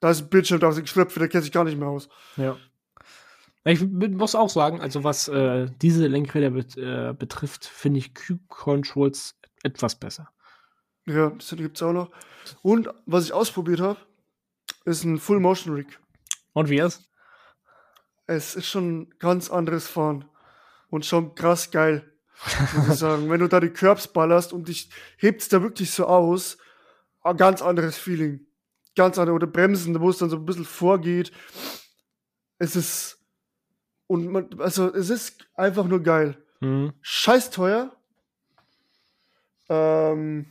Da 0.01 0.11
ist 0.11 0.23
ein 0.23 0.31
Bildschirm, 0.31 0.61
da 0.61 0.71
ist 0.71 0.77
ein 0.77 0.83
Geschlöpfe, 0.83 1.19
der 1.19 1.29
kennt 1.29 1.45
sich 1.45 1.53
gar 1.53 1.65
nicht 1.65 1.79
mehr 1.79 1.89
aus. 1.89 2.09
Ja. 2.37 2.57
Ich 3.65 3.83
muss 3.83 4.35
auch 4.35 4.49
sagen, 4.49 4.81
also 4.81 5.05
was 5.05 5.29
äh, 5.29 5.69
diese 5.83 6.07
Lenkräder 6.07 6.51
bet 6.51 6.77
äh, 6.77 7.13
betrifft, 7.13 7.67
finde 7.67 7.99
ich 7.99 8.15
Cube 8.15 8.45
Controls 8.49 9.37
etwas 9.63 9.97
besser. 9.97 10.31
Ja, 11.07 11.31
das 11.31 11.51
gibt's 11.57 11.83
auch 11.83 11.93
noch. 11.93 12.11
Und 12.63 12.89
was 13.07 13.25
ich 13.25 13.33
ausprobiert 13.33 13.81
habe, 13.81 13.99
ist 14.85 15.05
ein 15.05 15.19
Full 15.19 15.41
Motion 15.41 15.75
Rig. 15.75 15.99
Und 16.53 16.69
wie 16.69 16.79
ist? 16.79 17.11
Es 18.27 18.55
ist 18.55 18.67
schon 18.67 19.01
ein 19.01 19.15
ganz 19.19 19.51
anderes 19.51 19.87
Fahren. 19.89 20.25
Und 20.91 21.05
schon 21.05 21.35
krass 21.35 21.71
geil, 21.71 22.11
muss 22.75 22.89
ich 22.89 22.95
sagen. 22.95 23.31
Wenn 23.31 23.41
du 23.41 23.49
da 23.49 23.61
die 23.61 23.71
Curbs 23.71 24.09
ballerst 24.09 24.53
und 24.53 24.69
dich 24.69 24.91
hebst 25.17 25.53
da 25.53 25.63
wirklich 25.63 25.91
so 25.91 26.07
aus, 26.07 26.59
ein 27.23 27.37
ganz 27.37 27.63
anderes 27.63 27.99
Feeling. 27.99 28.47
Ganz 28.97 29.19
andere, 29.19 29.35
oder 29.35 29.47
Bremsen, 29.47 30.01
wo 30.01 30.11
es 30.11 30.19
dann 30.19 30.31
so 30.31 30.37
ein 30.37 30.47
bisschen 30.47 30.65
vorgeht. 30.65 31.33
Es 32.59 32.75
ist, 32.77 33.18
und 34.09 34.27
man, 34.27 34.49
also 34.59 34.93
es 34.93 35.09
ist 35.11 35.47
einfach 35.55 35.85
nur 35.85 36.03
geil. 36.03 36.37
Hm. 36.61 36.93
Scheiß 37.03 37.51
teuer. 37.51 37.95
Ähm, 39.69 40.47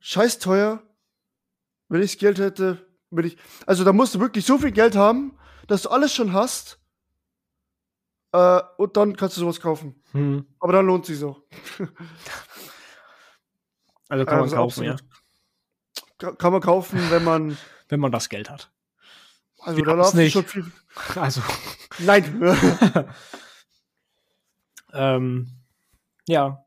scheiß 0.00 0.38
teuer. 0.38 0.82
Wenn 1.88 2.02
ich 2.02 2.18
Geld 2.18 2.38
hätte, 2.38 2.86
würde 3.10 3.28
ich. 3.28 3.38
Also 3.66 3.82
da 3.84 3.92
musst 3.92 4.14
du 4.14 4.20
wirklich 4.20 4.44
so 4.46 4.58
viel 4.58 4.70
Geld 4.72 4.94
haben, 4.96 5.36
dass 5.66 5.82
du 5.82 5.88
alles 5.90 6.12
schon 6.14 6.32
hast. 6.32 6.78
Äh, 8.32 8.60
und 8.76 8.96
dann 8.96 9.16
kannst 9.16 9.36
du 9.36 9.40
sowas 9.40 9.60
kaufen. 9.60 10.00
Hm. 10.12 10.46
Aber 10.60 10.72
dann 10.72 10.86
lohnt 10.86 11.06
sich 11.06 11.22
auch. 11.24 11.40
Also 14.08 14.24
kann 14.24 14.34
man 14.36 14.42
Also 14.44 14.56
kaufen, 14.56 14.84
ja. 14.84 14.92
absolut. 14.92 15.12
Ka- 16.18 16.32
Kann 16.32 16.52
man 16.52 16.60
kaufen, 16.62 16.98
wenn 17.10 17.24
man. 17.24 17.56
Wenn 17.88 18.00
man 18.00 18.10
das 18.10 18.28
Geld 18.28 18.50
hat. 18.50 18.72
Also 19.66 19.78
Wir 19.78 19.84
da 19.84 19.96
darf 19.96 20.14
nicht. 20.14 20.32
schon 20.32 20.44
viel. 20.44 20.64
Also. 21.16 21.42
Nein. 21.98 22.24
ähm, 24.92 25.48
ja. 26.28 26.64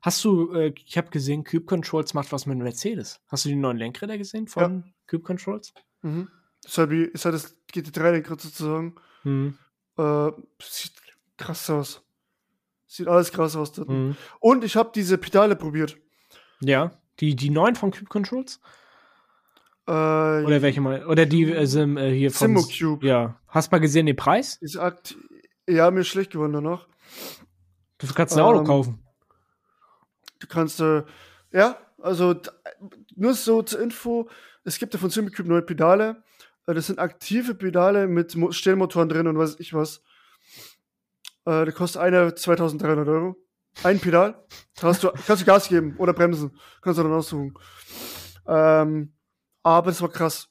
Hast 0.00 0.24
du, 0.24 0.52
äh, 0.52 0.72
ich 0.86 0.96
habe 0.96 1.10
gesehen, 1.10 1.44
Cube 1.44 1.66
Controls 1.66 2.14
macht 2.14 2.32
was 2.32 2.46
mit 2.46 2.56
Mercedes. 2.56 3.20
Hast 3.28 3.44
du 3.44 3.50
die 3.50 3.56
neuen 3.56 3.76
Lenkräder 3.76 4.16
gesehen 4.16 4.48
von 4.48 4.94
Cube 5.06 5.22
Controls? 5.22 5.74
mhm. 6.02 6.28
Ist 6.64 6.78
halt 6.78 6.90
wie, 6.90 7.02
ist 7.02 7.24
halt 7.26 7.34
das 7.34 7.56
GT3-Lenkrad 7.72 8.40
sozusagen. 8.40 8.96
Hm. 9.22 9.56
Äh, 9.96 10.30
sieht 10.60 10.92
krass 11.36 11.70
aus. 11.70 12.02
Sieht 12.86 13.06
alles 13.06 13.30
krass 13.30 13.54
aus. 13.54 13.72
dort. 13.72 13.88
Hm. 13.88 14.16
Und 14.40 14.64
ich 14.64 14.76
habe 14.76 14.90
diese 14.94 15.18
Pedale 15.18 15.54
probiert. 15.56 15.96
Ja. 16.60 16.90
Die, 17.20 17.36
die 17.36 17.50
neuen 17.50 17.76
von 17.76 17.92
Cube 17.92 18.06
Controls? 18.06 18.60
Äh, 19.88 20.44
Oder 20.44 20.60
welche 20.60 20.80
mal? 20.82 21.06
Oder 21.06 21.24
die 21.24 21.50
äh, 21.50 21.64
Sim, 21.66 21.96
äh, 21.96 22.12
hier 22.12 22.30
von. 22.30 22.48
Simocube. 22.48 23.06
Ja. 23.06 23.40
Hast 23.48 23.72
du 23.72 23.76
mal 23.76 23.80
gesehen 23.80 24.04
den 24.06 24.16
Preis? 24.16 24.56
Ist 24.60 24.76
akt 24.76 25.16
ja, 25.66 25.90
mir 25.90 26.00
ist 26.00 26.08
schlecht 26.08 26.30
geworden 26.32 26.52
danach. 26.52 26.86
Du 27.98 28.06
kannst 28.14 28.34
ein 28.36 28.40
Auto 28.42 28.60
Ähm, 28.60 28.64
kaufen. 28.66 28.98
Du 30.38 30.46
kannst, 30.46 30.80
äh, 30.80 31.02
ja, 31.52 31.76
also 32.00 32.34
nur 33.16 33.34
so 33.34 33.62
zur 33.62 33.80
Info, 33.80 34.28
es 34.64 34.78
gibt 34.78 34.94
ja 34.94 35.00
von 35.00 35.10
Simicube 35.10 35.48
neue 35.48 35.62
Pedale. 35.62 36.22
Äh, 36.66 36.74
Das 36.74 36.86
sind 36.86 36.98
aktive 36.98 37.54
Pedale 37.54 38.06
mit 38.08 38.34
Mo 38.36 38.52
Stellmotoren 38.52 39.08
drin 39.08 39.26
und 39.26 39.36
weiß 39.38 39.56
ich 39.58 39.74
was. 39.74 40.02
Äh, 41.44 41.64
da 41.64 41.70
kostet 41.70 42.00
einer 42.02 42.34
2300 42.34 43.08
Euro. 43.08 43.36
Ein 43.82 44.00
Pedal. 44.00 44.42
Da 44.80 44.88
hast 44.88 45.02
du, 45.04 45.10
kannst 45.26 45.42
du 45.42 45.46
Gas 45.46 45.68
geben 45.68 45.96
oder 45.98 46.12
bremsen. 46.12 46.56
Kannst 46.82 46.98
du 46.98 47.02
dann 47.02 47.12
aussuchen. 47.12 47.54
Ähm, 48.46 49.12
aber 49.62 49.90
es 49.90 50.00
war 50.00 50.08
krass. 50.10 50.48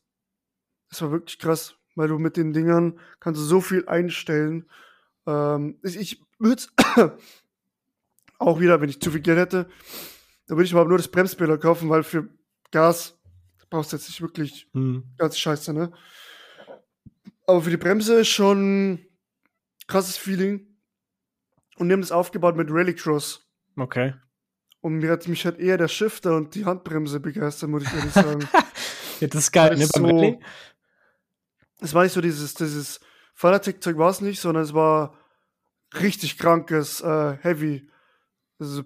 Es 0.90 1.02
war 1.02 1.12
wirklich 1.12 1.40
krass, 1.40 1.76
weil 1.96 2.08
du 2.08 2.18
mit 2.20 2.38
den 2.38 2.54
Dingern 2.54 3.00
kannst 3.20 3.42
du 3.42 3.46
so 3.46 3.62
viel 3.62 3.88
einstellen. 3.88 4.70
Ähm, 5.26 5.80
ich 5.84 5.98
ich 5.98 6.24
würde 6.40 6.64
auch 8.40 8.60
wieder, 8.60 8.80
wenn 8.82 8.90
ich 8.90 9.02
zu 9.02 9.12
viel 9.12 9.22
Geld 9.22 9.38
hätte, 9.40 9.70
dann 10.48 10.58
würde 10.58 10.66
ich 10.66 10.74
mal 10.74 10.86
nur 10.86 10.98
das 10.98 11.08
Bremspedal 11.10 11.60
kaufen, 11.60 11.90
weil 11.90 12.04
für 12.04 12.30
Gas 12.72 13.18
brauchst 13.70 13.92
du 13.92 13.98
jetzt 13.98 14.08
nicht 14.08 14.22
wirklich 14.22 14.70
Hm. 14.74 15.04
ganz 15.18 15.38
scheiße, 15.38 15.74
ne? 15.74 15.92
Aber 17.46 17.62
für 17.62 17.70
die 17.70 17.78
Bremse 17.78 18.22
ist 18.22 18.30
schon 18.30 19.00
krasses 19.88 20.18
Feeling. 20.18 20.68
Und 21.78 21.88
die 21.90 21.94
haben 21.94 22.02
das 22.02 22.12
aufgebaut 22.12 22.56
mit 22.56 22.70
Rallycross. 22.72 23.48
Okay. 23.78 24.14
Und 24.82 24.98
mir 24.98 25.12
hat 25.12 25.28
mich 25.28 25.46
halt 25.46 25.60
eher 25.60 25.78
der 25.78 25.88
Shifter 25.88 26.36
und 26.36 26.56
die 26.56 26.66
Handbremse 26.66 27.20
begeistert, 27.20 27.70
muss 27.70 27.84
ich 27.84 27.94
ehrlich 27.94 28.14
sagen. 28.14 28.48
Ja, 29.20 29.28
das 29.28 29.44
ist 29.44 29.52
geil, 29.52 29.72
Das 29.72 29.80
ne? 29.80 29.88
Beim 29.94 30.10
so- 30.10 30.16
Rallye? 30.18 30.40
es 31.82 31.94
war 31.94 32.04
nicht 32.04 32.14
so 32.14 32.22
dieses, 32.22 32.54
dieses 32.54 33.00
Fanatec-Zeug 33.36 33.98
war 33.98 34.10
es 34.10 34.22
nicht, 34.22 34.40
sondern 34.42 34.64
es 34.64 34.74
war 34.74 35.16
richtig 36.00 36.38
krankes, 36.38 37.02
äh, 37.02 37.38
Heavy, 37.42 37.90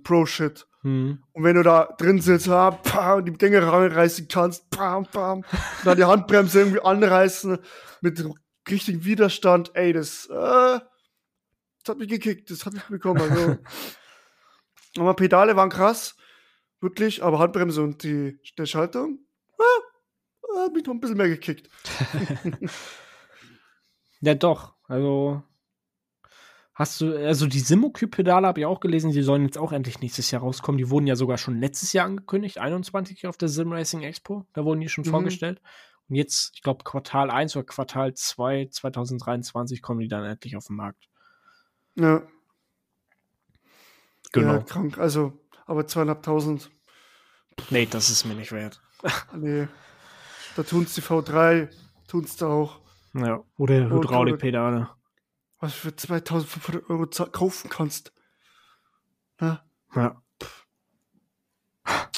Pro-Shit. 0.03 0.67
Hm. 0.81 1.23
Und 1.31 1.43
wenn 1.43 1.55
du 1.55 1.63
da 1.63 1.85
drin 1.97 2.19
sitzt, 2.19 2.49
ah, 2.49 3.13
und 3.15 3.25
die 3.25 3.37
Dinge 3.37 3.65
reinreißen 3.65 4.27
kannst, 4.27 4.69
pam, 4.71 5.05
und 5.13 5.45
dann 5.85 5.97
die 5.97 6.03
Handbremse 6.03 6.59
irgendwie 6.59 6.81
anreißen 6.81 7.59
mit 8.01 8.25
richtigem 8.69 9.05
Widerstand, 9.05 9.71
ey, 9.75 9.93
das, 9.93 10.25
äh, 10.25 10.33
das 10.33 11.87
hat 11.87 11.97
mich 11.97 12.09
gekickt, 12.09 12.51
das 12.51 12.65
hat 12.65 12.73
mich 12.73 12.83
bekommen. 12.85 13.21
Also, 13.21 13.57
aber 14.99 15.13
Pedale 15.15 15.55
waren 15.55 15.69
krass, 15.69 16.15
wirklich, 16.81 17.23
aber 17.23 17.39
Handbremse 17.39 17.81
und 17.83 18.03
die, 18.03 18.39
der 18.57 18.65
Schaltung, 18.65 19.19
ah, 19.59 19.63
hat 20.65 20.73
mich 20.73 20.85
noch 20.85 20.93
ein 20.93 20.99
bisschen 20.99 21.17
mehr 21.17 21.29
gekickt. 21.29 21.69
ja, 24.21 24.35
doch. 24.35 24.75
Also, 24.88 25.43
Hast 26.81 26.99
du, 26.99 27.15
also 27.15 27.45
die 27.45 27.59
Simokü-Pedale 27.59 28.47
habe 28.47 28.61
ich 28.61 28.65
auch 28.65 28.79
gelesen, 28.79 29.11
die 29.11 29.21
sollen 29.21 29.43
jetzt 29.43 29.57
auch 29.59 29.71
endlich 29.71 29.99
nächstes 29.99 30.31
Jahr 30.31 30.41
rauskommen. 30.41 30.79
Die 30.79 30.89
wurden 30.89 31.05
ja 31.05 31.15
sogar 31.15 31.38
schon 31.38 31.59
letztes 31.59 31.93
Jahr 31.93 32.07
angekündigt, 32.07 32.57
21 32.57 33.27
auf 33.27 33.38
der 33.38 33.49
Sim 33.49 33.71
Racing 33.71 34.01
Expo. 34.01 34.47
Da 34.53 34.65
wurden 34.65 34.79
die 34.79 34.89
schon 34.89 35.03
mhm. 35.03 35.09
vorgestellt. 35.09 35.61
Und 36.09 36.15
jetzt, 36.15 36.53
ich 36.55 36.63
glaube, 36.63 36.83
Quartal 36.83 37.29
1 37.29 37.55
oder 37.55 37.65
Quartal 37.65 38.13
2 38.15 38.69
2023 38.71 39.81
kommen 39.83 39.99
die 39.99 40.07
dann 40.07 40.25
endlich 40.25 40.55
auf 40.55 40.65
den 40.65 40.77
Markt. 40.77 41.07
Ja. 41.93 42.23
Genau. 44.31 44.53
Ja, 44.53 44.59
krank. 44.59 44.97
Also, 44.97 45.33
aber 45.65 45.85
zweieinhalbtausend. 45.85 46.71
Nee, 47.69 47.85
das 47.85 48.09
ist 48.09 48.25
mir 48.25 48.33
nicht 48.33 48.53
wert. 48.53 48.81
nee. 49.35 49.67
Da 50.55 50.63
tun 50.63 50.83
es 50.83 50.95
die 50.95 51.01
V3, 51.01 51.69
tun 52.07 52.23
es 52.23 52.35
da 52.35 52.47
auch. 52.47 52.79
Ja, 53.13 53.43
oder 53.57 53.89
Hydraulikpedale 53.89 54.89
was 55.61 55.73
du 55.73 55.79
für 55.79 55.95
2500 55.95 56.89
Euro 56.89 57.05
kaufen 57.31 57.69
kannst. 57.69 58.11
Ne? 59.39 59.61
Ja. 59.95 60.21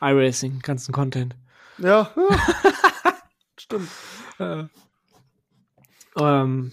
iRacing, 0.00 0.60
ganzen 0.60 0.92
Content. 0.92 1.36
Ja, 1.78 2.10
ja. 2.16 2.38
stimmt. 3.58 3.88
Äh, 4.38 4.64
ähm, 6.16 6.72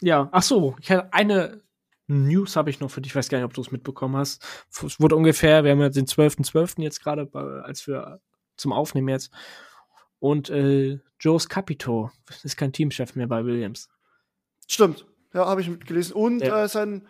ja, 0.00 0.28
ach 0.32 0.42
so, 0.42 0.76
ich 0.80 0.90
hatte 0.90 1.12
eine 1.12 1.62
News 2.06 2.56
habe 2.56 2.70
ich 2.70 2.80
noch 2.80 2.90
für 2.90 3.02
dich, 3.02 3.12
ich 3.12 3.16
weiß 3.16 3.28
gar 3.28 3.38
nicht, 3.38 3.44
ob 3.44 3.52
du 3.52 3.60
es 3.60 3.70
mitbekommen 3.70 4.16
hast. 4.16 4.42
Es 4.70 4.98
wurde 4.98 5.16
ungefähr, 5.16 5.64
wir 5.64 5.72
haben 5.72 5.80
ja 5.80 5.90
den 5.90 6.06
12.12. 6.06 6.50
.12. 6.50 6.82
jetzt 6.82 7.02
gerade, 7.02 7.28
als 7.64 7.86
wir 7.86 8.20
zum 8.56 8.72
Aufnehmen 8.72 9.08
jetzt. 9.08 9.30
Und 10.20 10.50
äh, 10.50 11.00
Joe's 11.20 11.48
Capito 11.48 12.10
ist 12.42 12.56
kein 12.56 12.72
Teamchef 12.72 13.14
mehr 13.14 13.26
bei 13.26 13.44
Williams. 13.44 13.88
Stimmt. 14.66 15.06
Ja, 15.32 15.46
habe 15.46 15.60
ich 15.60 15.68
mitgelesen. 15.68 16.14
Und 16.14 16.40
ja. 16.40 16.64
äh, 16.64 16.68
sein, 16.68 17.06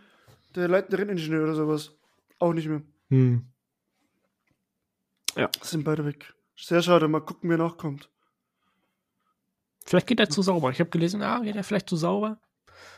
der 0.55 0.69
leitende 0.69 0.99
Renningenieur 0.99 1.45
oder 1.45 1.55
sowas. 1.55 1.93
Auch 2.39 2.53
nicht 2.53 2.69
mehr. 2.69 2.83
Hm. 3.09 3.47
Ja. 5.37 5.51
Sind 5.63 5.85
beide 5.85 6.05
weg. 6.05 6.35
Sehr 6.57 6.83
schade. 6.83 7.09
Mal 7.09 7.21
gucken, 7.21 7.49
wer 7.51 7.59
nachkommt. 7.59 8.11
Vielleicht 9.87 10.07
geht 10.07 10.21
er 10.21 10.29
zu 10.29 10.43
sauber. 10.43 10.71
Ich 10.71 10.81
habe 10.81 10.91
gelesen, 10.91 11.23
ah, 11.23 11.41
geht 11.41 11.57
er 11.57 11.65
vielleicht 11.65 11.89
zu 11.89 11.97
sauber. 11.97 12.39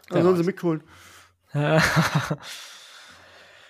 Dann 0.09 0.25
sollen 0.25 0.37
sie 0.37 0.43
mitholen. 0.45 0.83
ja, 1.53 1.81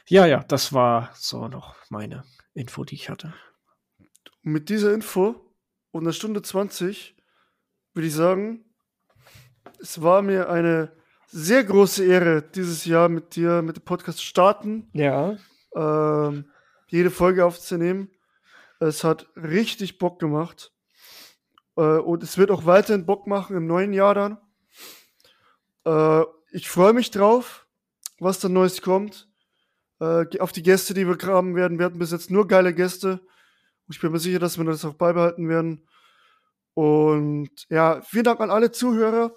ja, 0.09 0.45
das 0.45 0.73
war 0.73 1.11
so 1.15 1.49
noch 1.49 1.77
meine 1.89 2.25
Info, 2.55 2.85
die 2.85 2.95
ich 2.95 3.11
hatte. 3.11 3.35
Und 4.45 4.53
mit 4.53 4.69
dieser 4.69 4.95
Info 4.95 5.50
und 5.93 6.03
einer 6.03 6.13
Stunde 6.13 6.43
20 6.43 7.17
würde 7.95 8.07
ich 8.07 8.15
sagen, 8.15 8.65
es 9.81 10.03
war 10.03 10.23
mir 10.23 10.49
eine 10.49 10.93
sehr 11.27 11.65
große 11.65 12.05
Ehre, 12.05 12.43
dieses 12.43 12.85
Jahr 12.85 13.09
mit 13.09 13.37
dir 13.37 13.63
mit 13.63 13.77
dem 13.77 13.85
Podcast 13.85 14.19
zu 14.19 14.25
starten. 14.25 14.89
Ja. 14.93 15.37
Ähm, 15.75 16.51
jede 16.89 17.11
Folge 17.11 17.45
aufzunehmen. 17.45 18.11
Es 18.81 19.05
hat 19.05 19.29
richtig 19.37 19.99
Bock 19.99 20.19
gemacht. 20.19 20.73
Äh, 21.77 21.99
und 21.99 22.23
es 22.23 22.37
wird 22.39 22.51
auch 22.51 22.67
weiterhin 22.67 23.07
Bock 23.07 23.27
machen 23.27 23.57
im 23.57 23.67
neuen 23.67 23.93
Jahr 23.93 24.15
dann. 24.15 24.39
Äh, 25.85 26.25
ich 26.53 26.69
freue 26.69 26.93
mich 26.93 27.11
drauf, 27.11 27.67
was 28.19 28.41
da 28.41 28.49
Neues 28.49 28.83
kommt. 28.83 29.29
Äh, 30.01 30.39
auf 30.41 30.53
die 30.53 30.63
Gäste, 30.63 30.95
die 30.95 31.07
wir 31.07 31.17
haben 31.29 31.55
werden. 31.55 31.79
Wir 31.79 31.87
hatten 31.87 31.99
bis 31.99 32.11
jetzt 32.11 32.31
nur 32.31 32.49
geile 32.49 32.75
Gäste. 32.75 33.21
Ich 33.91 34.01
bin 34.01 34.13
mir 34.13 34.19
sicher, 34.19 34.39
dass 34.39 34.57
wir 34.57 34.65
das 34.65 34.85
auch 34.85 34.95
beibehalten 34.95 35.49
werden. 35.49 35.87
Und 36.75 37.51
ja, 37.69 38.01
vielen 38.03 38.25
Dank 38.25 38.41
an 38.41 38.51
alle 38.51 38.71
Zuhörer 38.71 39.35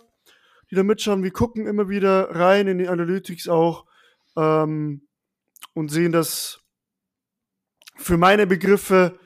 die 0.73 0.75
da 0.75 0.83
mitschauen. 0.83 1.23
Wir 1.23 1.31
gucken 1.31 1.67
immer 1.67 1.89
wieder 1.89 2.35
rein 2.35 2.67
in 2.67 2.79
die 2.79 2.87
Analytics 2.87 3.47
auch 3.47 3.85
ähm, 4.35 5.07
und 5.73 5.89
sehen 5.89 6.11
das 6.11 6.61
für 7.95 8.17
meine 8.17 8.47
Begriffe 8.47 9.19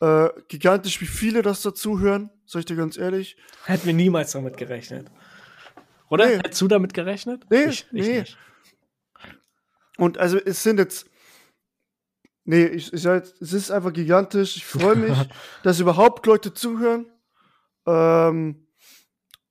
äh, 0.00 0.30
gigantisch, 0.48 1.00
wie 1.00 1.06
viele 1.06 1.42
das 1.42 1.62
dazuhören, 1.62 2.30
sag 2.46 2.60
ich 2.60 2.66
dir 2.66 2.76
ganz 2.76 2.96
ehrlich. 2.96 3.36
Hätten 3.66 3.86
wir 3.86 3.94
niemals 3.94 4.32
damit 4.32 4.56
gerechnet. 4.56 5.10
Oder? 6.08 6.26
Nee. 6.26 6.36
Hättest 6.38 6.60
du 6.60 6.68
damit 6.68 6.92
gerechnet? 6.92 7.46
Nee, 7.50 7.64
ich, 7.64 7.86
ich 7.92 8.06
nee. 8.06 8.20
Nicht. 8.20 8.38
Und 9.96 10.18
also 10.18 10.38
es 10.38 10.62
sind 10.62 10.78
jetzt. 10.78 11.09
Nee, 12.44 12.66
ich, 12.66 12.92
ich 12.92 13.04
es 13.04 13.52
ist 13.52 13.70
einfach 13.70 13.92
gigantisch. 13.92 14.56
Ich 14.56 14.64
freue 14.64 14.96
mich, 14.96 15.16
dass 15.62 15.80
überhaupt 15.80 16.26
Leute 16.26 16.54
zuhören. 16.54 17.06
Ähm, 17.86 18.66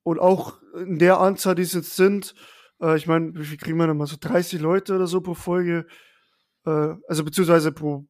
und 0.02 0.18
auch 0.18 0.60
in 0.74 0.98
der 0.98 1.18
Anzahl, 1.20 1.54
die 1.54 1.62
es 1.62 1.72
jetzt 1.72 1.96
sind, 1.96 2.34
äh, 2.80 2.96
ich 2.96 3.06
meine, 3.06 3.34
wie 3.34 3.44
viel 3.44 3.58
kriegen 3.58 3.78
wir 3.78 3.86
nochmal? 3.86 4.06
So 4.06 4.16
30 4.18 4.60
Leute 4.60 4.94
oder 4.96 5.06
so 5.06 5.20
pro 5.20 5.34
Folge? 5.34 5.86
Äh, 6.66 6.94
also 7.08 7.24
beziehungsweise 7.24 7.72
pro 7.72 8.06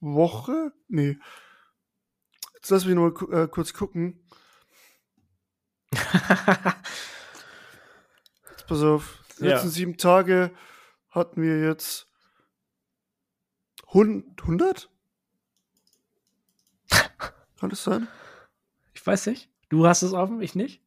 Woche? 0.00 0.72
Nee. 0.88 1.18
Jetzt 2.54 2.70
lass 2.70 2.84
mich 2.84 2.94
nur 2.94 3.14
äh, 3.32 3.48
kurz 3.48 3.72
gucken. 3.72 4.26
jetzt 5.92 6.06
pass 8.66 8.82
auf. 8.82 9.22
Die 9.38 9.44
letzten 9.44 9.68
ja. 9.68 9.72
sieben 9.72 9.96
Tage 9.96 10.50
hatten 11.10 11.42
wir 11.42 11.60
jetzt 11.60 12.09
100? 13.92 14.90
Kann 17.58 17.70
das 17.70 17.84
sein? 17.84 18.08
Ich 18.94 19.06
weiß 19.06 19.26
nicht. 19.26 19.50
Du 19.68 19.86
hast 19.86 20.02
es 20.02 20.12
offen, 20.12 20.40
ich 20.42 20.54
nicht? 20.54 20.82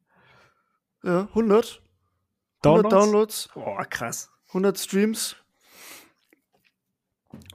Ja, 1.02 1.22
100. 1.28 1.82
Downloads? 2.62 2.84
100 2.84 2.92
Downloads. 2.92 3.48
Boah, 3.54 3.84
krass. 3.84 4.30
100 4.48 4.78
Streams. 4.78 5.36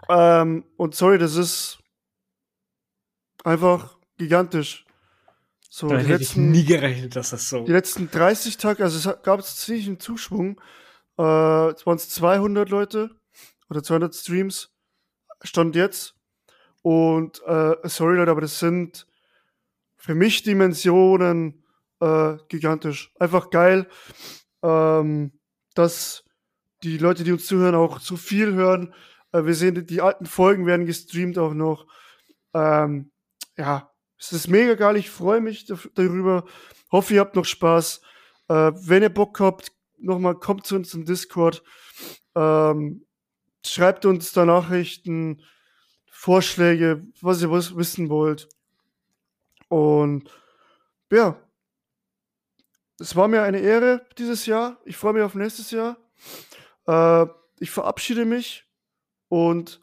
Ähm, 0.08 0.66
und 0.78 0.96
sorry, 0.96 1.18
das 1.18 1.36
ist 1.36 1.80
einfach 3.44 3.98
gigantisch. 4.18 4.86
So, 5.70 5.88
Damit 5.88 6.08
hätte 6.08 6.20
letzten, 6.20 6.54
ich 6.54 6.62
nie 6.62 6.66
gerechnet, 6.66 7.16
dass 7.16 7.30
das 7.30 7.50
so. 7.50 7.64
Die 7.64 7.72
letzten 7.72 8.10
30 8.10 8.58
Tage, 8.58 8.84
also 8.84 8.98
es 8.98 9.24
gab 9.24 9.40
es 9.40 9.56
ziemlich 9.58 9.88
einen 9.88 10.00
Zuschwung. 10.00 10.60
Äh, 11.18 11.70
es 11.70 11.86
waren 11.86 12.00
200 12.00 12.70
Leute 12.70 13.12
oder 13.70 13.84
200 13.84 14.14
Streams. 14.14 14.72
Stand 15.44 15.76
jetzt. 15.76 16.16
Und 16.82 17.42
äh, 17.46 17.76
sorry 17.84 18.18
Leute, 18.18 18.32
aber 18.32 18.42
das 18.42 18.60
sind 18.60 19.08
für 19.98 20.16
mich 20.16 20.44
Dimensionen 20.44 21.64
äh, 22.00 22.38
gigantisch. 22.48 23.14
Einfach 23.20 23.50
geil, 23.50 23.88
ähm, 24.64 25.34
dass 25.76 26.24
die 26.84 26.98
Leute, 26.98 27.24
die 27.24 27.34
uns 27.34 27.46
zuhören, 27.46 27.76
auch 27.76 28.00
so 28.00 28.16
viel 28.16 28.54
hören. 28.54 28.94
Äh, 29.32 29.46
wir 29.46 29.56
sehen, 29.56 29.86
die 29.86 30.02
alten 30.02 30.26
Folgen 30.26 30.66
werden 30.66 30.86
gestreamt 30.86 31.38
auch 31.38 31.54
noch. 31.54 31.86
Ähm, 32.54 33.12
ja, 33.58 33.92
es 34.18 34.32
ist 34.32 34.48
mega 34.48 34.76
geil. 34.76 34.96
Ich 34.96 35.10
freue 35.10 35.42
mich 35.42 35.66
darüber. 35.96 36.46
Hoffe, 36.92 37.14
ihr 37.14 37.20
habt 37.20 37.36
noch 37.36 37.46
Spaß. 37.46 38.02
Äh, 38.48 38.72
wenn 38.76 39.04
ihr 39.04 39.14
Bock 39.14 39.40
habt, 39.40 39.72
nochmal 39.98 40.36
kommt 40.36 40.66
zu 40.66 40.76
uns 40.76 40.94
im 40.94 41.06
Discord. 41.06 41.64
Ähm, 42.36 43.06
schreibt 43.66 44.06
uns 44.06 44.32
da 44.32 44.46
Nachrichten, 44.46 45.44
Vorschläge, 46.10 47.06
was 47.22 47.42
ihr 47.42 47.52
wissen 47.52 48.10
wollt. 48.10 48.50
Und 49.70 50.30
ja, 51.12 51.40
es 53.00 53.16
war 53.16 53.28
mir 53.28 53.44
eine 53.44 53.60
Ehre 53.60 54.06
dieses 54.18 54.46
Jahr. 54.46 54.78
Ich 54.84 54.98
freue 54.98 55.14
mich 55.14 55.24
auf 55.24 55.36
nächstes 55.36 55.72
Jahr. 55.72 55.98
Äh, 56.88 57.26
ich 57.60 57.72
verabschiede 57.72 58.26
mich 58.26 58.66
und 59.30 59.82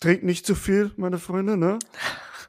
trinke 0.00 0.24
nicht 0.24 0.46
zu 0.46 0.54
viel, 0.54 0.92
meine 0.96 1.18
Freunde, 1.18 1.56
ne? 1.56 1.78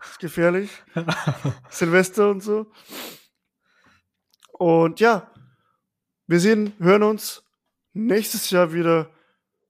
Ist 0.09 0.19
gefährlich. 0.19 0.71
Silvester 1.69 2.29
und 2.29 2.41
so. 2.41 2.71
Und 4.53 4.99
ja, 4.99 5.31
wir 6.27 6.39
sehen, 6.39 6.73
hören 6.79 7.03
uns 7.03 7.43
nächstes 7.93 8.49
Jahr 8.51 8.73
wieder, 8.73 9.09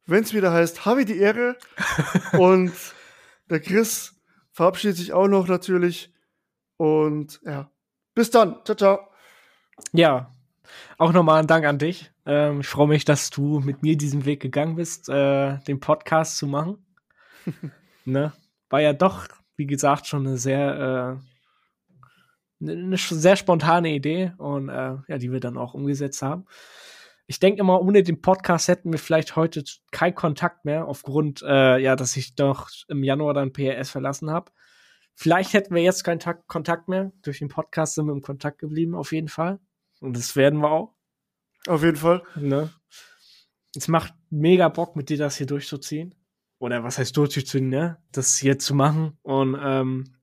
wenn 0.06 0.24
es 0.24 0.34
wieder 0.34 0.52
heißt, 0.52 0.86
habe 0.86 1.02
ich 1.02 1.08
die 1.08 1.20
Ehre. 1.20 1.58
und 2.38 2.74
der 3.50 3.60
Chris 3.60 4.16
verabschiedet 4.52 4.98
sich 4.98 5.14
auch 5.14 5.28
noch 5.28 5.48
natürlich. 5.48 6.14
Und 6.78 7.40
ja, 7.44 7.72
bis 8.16 8.32
dann. 8.32 8.60
Ciao, 8.66 8.76
ciao. 8.76 9.00
Ja, 9.94 10.32
auch 10.98 11.14
nochmal 11.14 11.40
ein 11.40 11.48
Dank 11.48 11.66
an 11.66 11.78
dich. 11.78 12.12
Ähm, 12.26 12.62
ich 12.62 12.68
freue 12.68 12.88
mich, 12.88 13.06
dass 13.06 13.30
du 13.30 13.60
mit 13.60 13.82
mir 13.82 13.98
diesen 13.98 14.26
Weg 14.26 14.42
gegangen 14.42 14.76
bist, 14.76 15.10
äh, 15.10 15.58
den 15.60 15.80
Podcast 15.80 16.38
zu 16.38 16.48
machen. 16.48 16.86
ne? 18.06 18.34
War 18.70 18.82
ja 18.82 18.94
doch, 18.94 19.28
wie 19.58 19.66
gesagt, 19.66 20.08
schon 20.08 20.28
eine 20.28 20.38
sehr, 20.38 21.20
äh, 22.62 22.70
eine 22.70 22.98
sehr 22.98 23.36
spontane 23.36 23.90
Idee 23.90 24.34
und 24.38 24.70
äh, 24.70 24.98
ja, 25.08 25.18
die 25.18 25.32
wir 25.32 25.40
dann 25.40 25.58
auch 25.58 25.74
umgesetzt 25.74 26.22
haben. 26.22 26.46
Ich 27.28 27.40
denke 27.40 27.62
immer, 27.62 27.82
ohne 27.82 28.04
den 28.04 28.22
Podcast 28.22 28.68
hätten 28.68 28.92
wir 28.92 29.00
vielleicht 29.00 29.36
heute 29.36 29.64
keinen 29.92 30.16
Kontakt 30.16 30.66
mehr, 30.66 30.88
aufgrund, 30.88 31.42
äh, 31.44 31.78
ja, 31.78 31.96
dass 31.96 32.18
ich 32.18 32.36
doch 32.36 32.70
im 32.88 33.04
Januar 33.04 33.34
dann 33.34 33.54
PRS 33.54 33.90
verlassen 33.90 34.30
habe. 34.30 34.52
Vielleicht 35.16 35.54
hätten 35.54 35.76
wir 35.76 35.84
jetzt 35.84 36.04
keinen 36.04 36.20
Tag 36.20 36.48
Kontakt 36.48 36.88
mehr. 36.88 37.12
Durch 37.22 37.40
den 37.40 37.48
Podcast 37.48 37.96
sind 37.96 38.06
wir 38.08 38.14
im 38.14 38.22
Kontakt 38.22 38.60
geblieben, 38.60 38.96
auf 38.96 39.12
jeden 39.12 39.28
Fall. 39.28 39.60
Und 40.00 40.18
das 40.18 40.36
werden 40.36 40.60
wir 40.60 40.72
auch. 40.72 40.96
Auf 41.68 41.84
jeden 41.84 41.98
Fall. 41.98 42.24
Ne? 42.36 42.74
Es 43.76 43.88
macht 43.88 44.14
mega 44.30 44.68
Bock, 44.70 44.96
mit 44.96 45.10
dir 45.10 45.18
das 45.18 45.38
hier 45.38 45.46
durchzuziehen. 45.46 46.16
Oder 46.60 46.84
was 46.84 46.98
heißt 46.98 47.16
durchzuziehen, 47.16 47.70
ne? 47.70 47.98
Das 48.12 48.38
hier 48.38 48.60
zu 48.60 48.76
machen. 48.76 49.18
Und 49.22 49.58
ähm, 49.62 50.16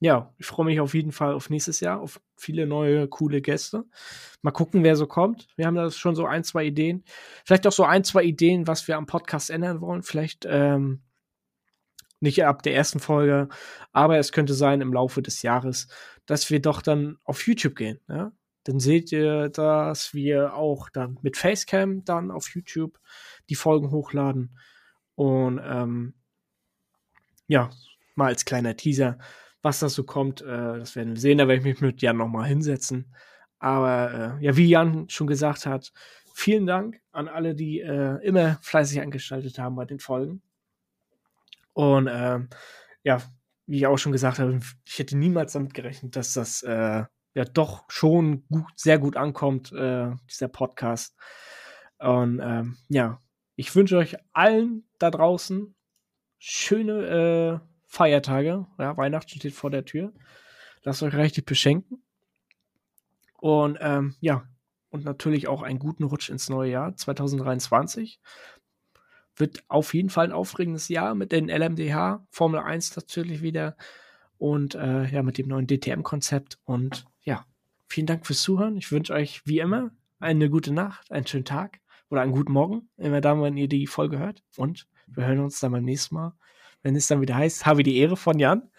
ja, 0.00 0.32
ich 0.38 0.46
freue 0.46 0.64
mich 0.64 0.80
auf 0.80 0.94
jeden 0.94 1.12
Fall 1.12 1.34
auf 1.34 1.50
nächstes 1.50 1.80
Jahr, 1.80 2.00
auf 2.00 2.22
viele 2.34 2.66
neue, 2.66 3.06
coole 3.06 3.42
Gäste. 3.42 3.84
Mal 4.40 4.50
gucken, 4.50 4.82
wer 4.82 4.96
so 4.96 5.06
kommt. 5.06 5.46
Wir 5.56 5.66
haben 5.66 5.74
da 5.74 5.90
schon 5.90 6.16
so 6.16 6.24
ein, 6.24 6.42
zwei 6.42 6.64
Ideen. 6.64 7.04
Vielleicht 7.44 7.66
auch 7.66 7.72
so 7.72 7.84
ein, 7.84 8.02
zwei 8.02 8.24
Ideen, 8.24 8.66
was 8.66 8.88
wir 8.88 8.96
am 8.96 9.06
Podcast 9.06 9.50
ändern 9.50 9.82
wollen. 9.82 10.02
Vielleicht 10.02 10.46
ähm, 10.48 11.02
nicht 12.18 12.42
ab 12.44 12.62
der 12.62 12.74
ersten 12.74 12.98
Folge, 12.98 13.48
aber 13.92 14.18
es 14.18 14.32
könnte 14.32 14.54
sein 14.54 14.80
im 14.80 14.92
Laufe 14.94 15.20
des 15.20 15.42
Jahres, 15.42 15.88
dass 16.24 16.48
wir 16.50 16.62
doch 16.62 16.80
dann 16.80 17.18
auf 17.24 17.46
YouTube 17.46 17.76
gehen. 17.76 18.00
Ja? 18.08 18.32
Dann 18.64 18.80
seht 18.80 19.12
ihr, 19.12 19.50
dass 19.50 20.14
wir 20.14 20.54
auch 20.54 20.88
dann 20.88 21.18
mit 21.20 21.36
Facecam 21.36 22.06
dann 22.06 22.30
auf 22.30 22.48
YouTube 22.54 22.98
die 23.50 23.54
Folgen 23.54 23.90
hochladen. 23.90 24.58
Und 25.14 25.60
ähm, 25.62 26.14
ja, 27.48 27.68
mal 28.14 28.28
als 28.28 28.46
kleiner 28.46 28.76
Teaser 28.76 29.18
was 29.62 29.80
das 29.80 29.94
so 29.94 30.04
kommt, 30.04 30.42
äh, 30.42 30.78
das 30.78 30.96
werden 30.96 31.14
wir 31.14 31.20
sehen. 31.20 31.38
Da 31.38 31.48
werde 31.48 31.60
ich 31.60 31.64
mich 31.64 31.80
mit 31.80 32.02
Jan 32.02 32.16
nochmal 32.16 32.46
hinsetzen. 32.46 33.14
Aber 33.58 34.38
äh, 34.40 34.44
ja, 34.44 34.56
wie 34.56 34.68
Jan 34.68 35.08
schon 35.08 35.26
gesagt 35.26 35.66
hat, 35.66 35.92
vielen 36.34 36.66
Dank 36.66 37.00
an 37.12 37.28
alle, 37.28 37.54
die 37.54 37.80
äh, 37.80 38.16
immer 38.24 38.58
fleißig 38.62 39.00
angeschaltet 39.00 39.58
haben 39.58 39.76
bei 39.76 39.84
den 39.84 40.00
Folgen. 40.00 40.42
Und 41.74 42.08
ähm, 42.10 42.48
ja, 43.02 43.20
wie 43.66 43.78
ich 43.78 43.86
auch 43.86 43.98
schon 43.98 44.12
gesagt 44.12 44.38
habe, 44.38 44.58
ich 44.84 44.98
hätte 44.98 45.16
niemals 45.16 45.52
damit 45.52 45.74
gerechnet, 45.74 46.16
dass 46.16 46.32
das 46.32 46.62
äh, 46.62 47.04
ja 47.34 47.44
doch 47.44 47.84
schon 47.88 48.46
gut, 48.48 48.66
sehr 48.76 48.98
gut 48.98 49.16
ankommt, 49.16 49.72
äh, 49.72 50.10
dieser 50.28 50.48
Podcast. 50.48 51.16
Und 51.98 52.40
ähm, 52.42 52.78
ja, 52.88 53.20
ich 53.56 53.74
wünsche 53.74 53.98
euch 53.98 54.16
allen 54.32 54.88
da 54.98 55.10
draußen 55.10 55.74
schöne 56.38 57.60
äh, 57.62 57.69
Feiertage. 57.90 58.66
Ja, 58.78 58.96
Weihnachten 58.96 59.28
steht 59.28 59.52
vor 59.52 59.70
der 59.70 59.84
Tür. 59.84 60.12
Lasst 60.84 61.02
euch 61.02 61.12
richtig 61.14 61.44
beschenken. 61.44 62.02
Und 63.40 63.78
ähm, 63.80 64.14
ja, 64.20 64.44
und 64.90 65.04
natürlich 65.04 65.48
auch 65.48 65.62
einen 65.62 65.80
guten 65.80 66.04
Rutsch 66.04 66.30
ins 66.30 66.48
neue 66.48 66.70
Jahr 66.70 66.94
2023. 66.94 68.20
Wird 69.34 69.64
auf 69.68 69.92
jeden 69.92 70.08
Fall 70.08 70.26
ein 70.26 70.32
aufregendes 70.32 70.88
Jahr 70.88 71.14
mit 71.16 71.32
den 71.32 71.48
LMDH, 71.48 72.26
Formel 72.30 72.60
1 72.60 72.94
natürlich 72.94 73.42
wieder 73.42 73.76
und 74.38 74.76
äh, 74.76 75.06
ja, 75.06 75.22
mit 75.22 75.38
dem 75.38 75.48
neuen 75.48 75.66
DTM-Konzept. 75.66 76.58
Und 76.64 77.06
ja, 77.24 77.44
vielen 77.88 78.06
Dank 78.06 78.24
fürs 78.24 78.42
Zuhören. 78.42 78.76
Ich 78.76 78.92
wünsche 78.92 79.14
euch 79.14 79.42
wie 79.46 79.58
immer 79.58 79.90
eine 80.20 80.48
gute 80.48 80.72
Nacht, 80.72 81.10
einen 81.10 81.26
schönen 81.26 81.44
Tag 81.44 81.80
oder 82.08 82.20
einen 82.20 82.32
guten 82.32 82.52
Morgen, 82.52 82.88
immer 82.96 83.20
dann, 83.20 83.42
wenn 83.42 83.56
ihr 83.56 83.68
die 83.68 83.88
Folge 83.88 84.20
hört. 84.20 84.44
Und 84.56 84.86
wir 85.08 85.26
hören 85.26 85.40
uns 85.40 85.58
dann 85.58 85.72
beim 85.72 85.84
nächsten 85.84 86.14
Mal 86.14 86.34
wenn 86.82 86.96
es 86.96 87.06
dann 87.06 87.20
wieder 87.20 87.36
heißt, 87.36 87.66
habe 87.66 87.82
die 87.82 87.98
Ehre 87.98 88.16
von 88.16 88.38
Jan. 88.38 88.70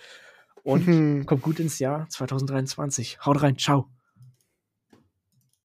Und 0.63 0.85
kommt 1.25 1.41
gut 1.41 1.59
ins 1.59 1.79
Jahr 1.79 2.07
2023. 2.09 3.19
Haut 3.25 3.41
rein, 3.41 3.57
ciao. 3.57 3.89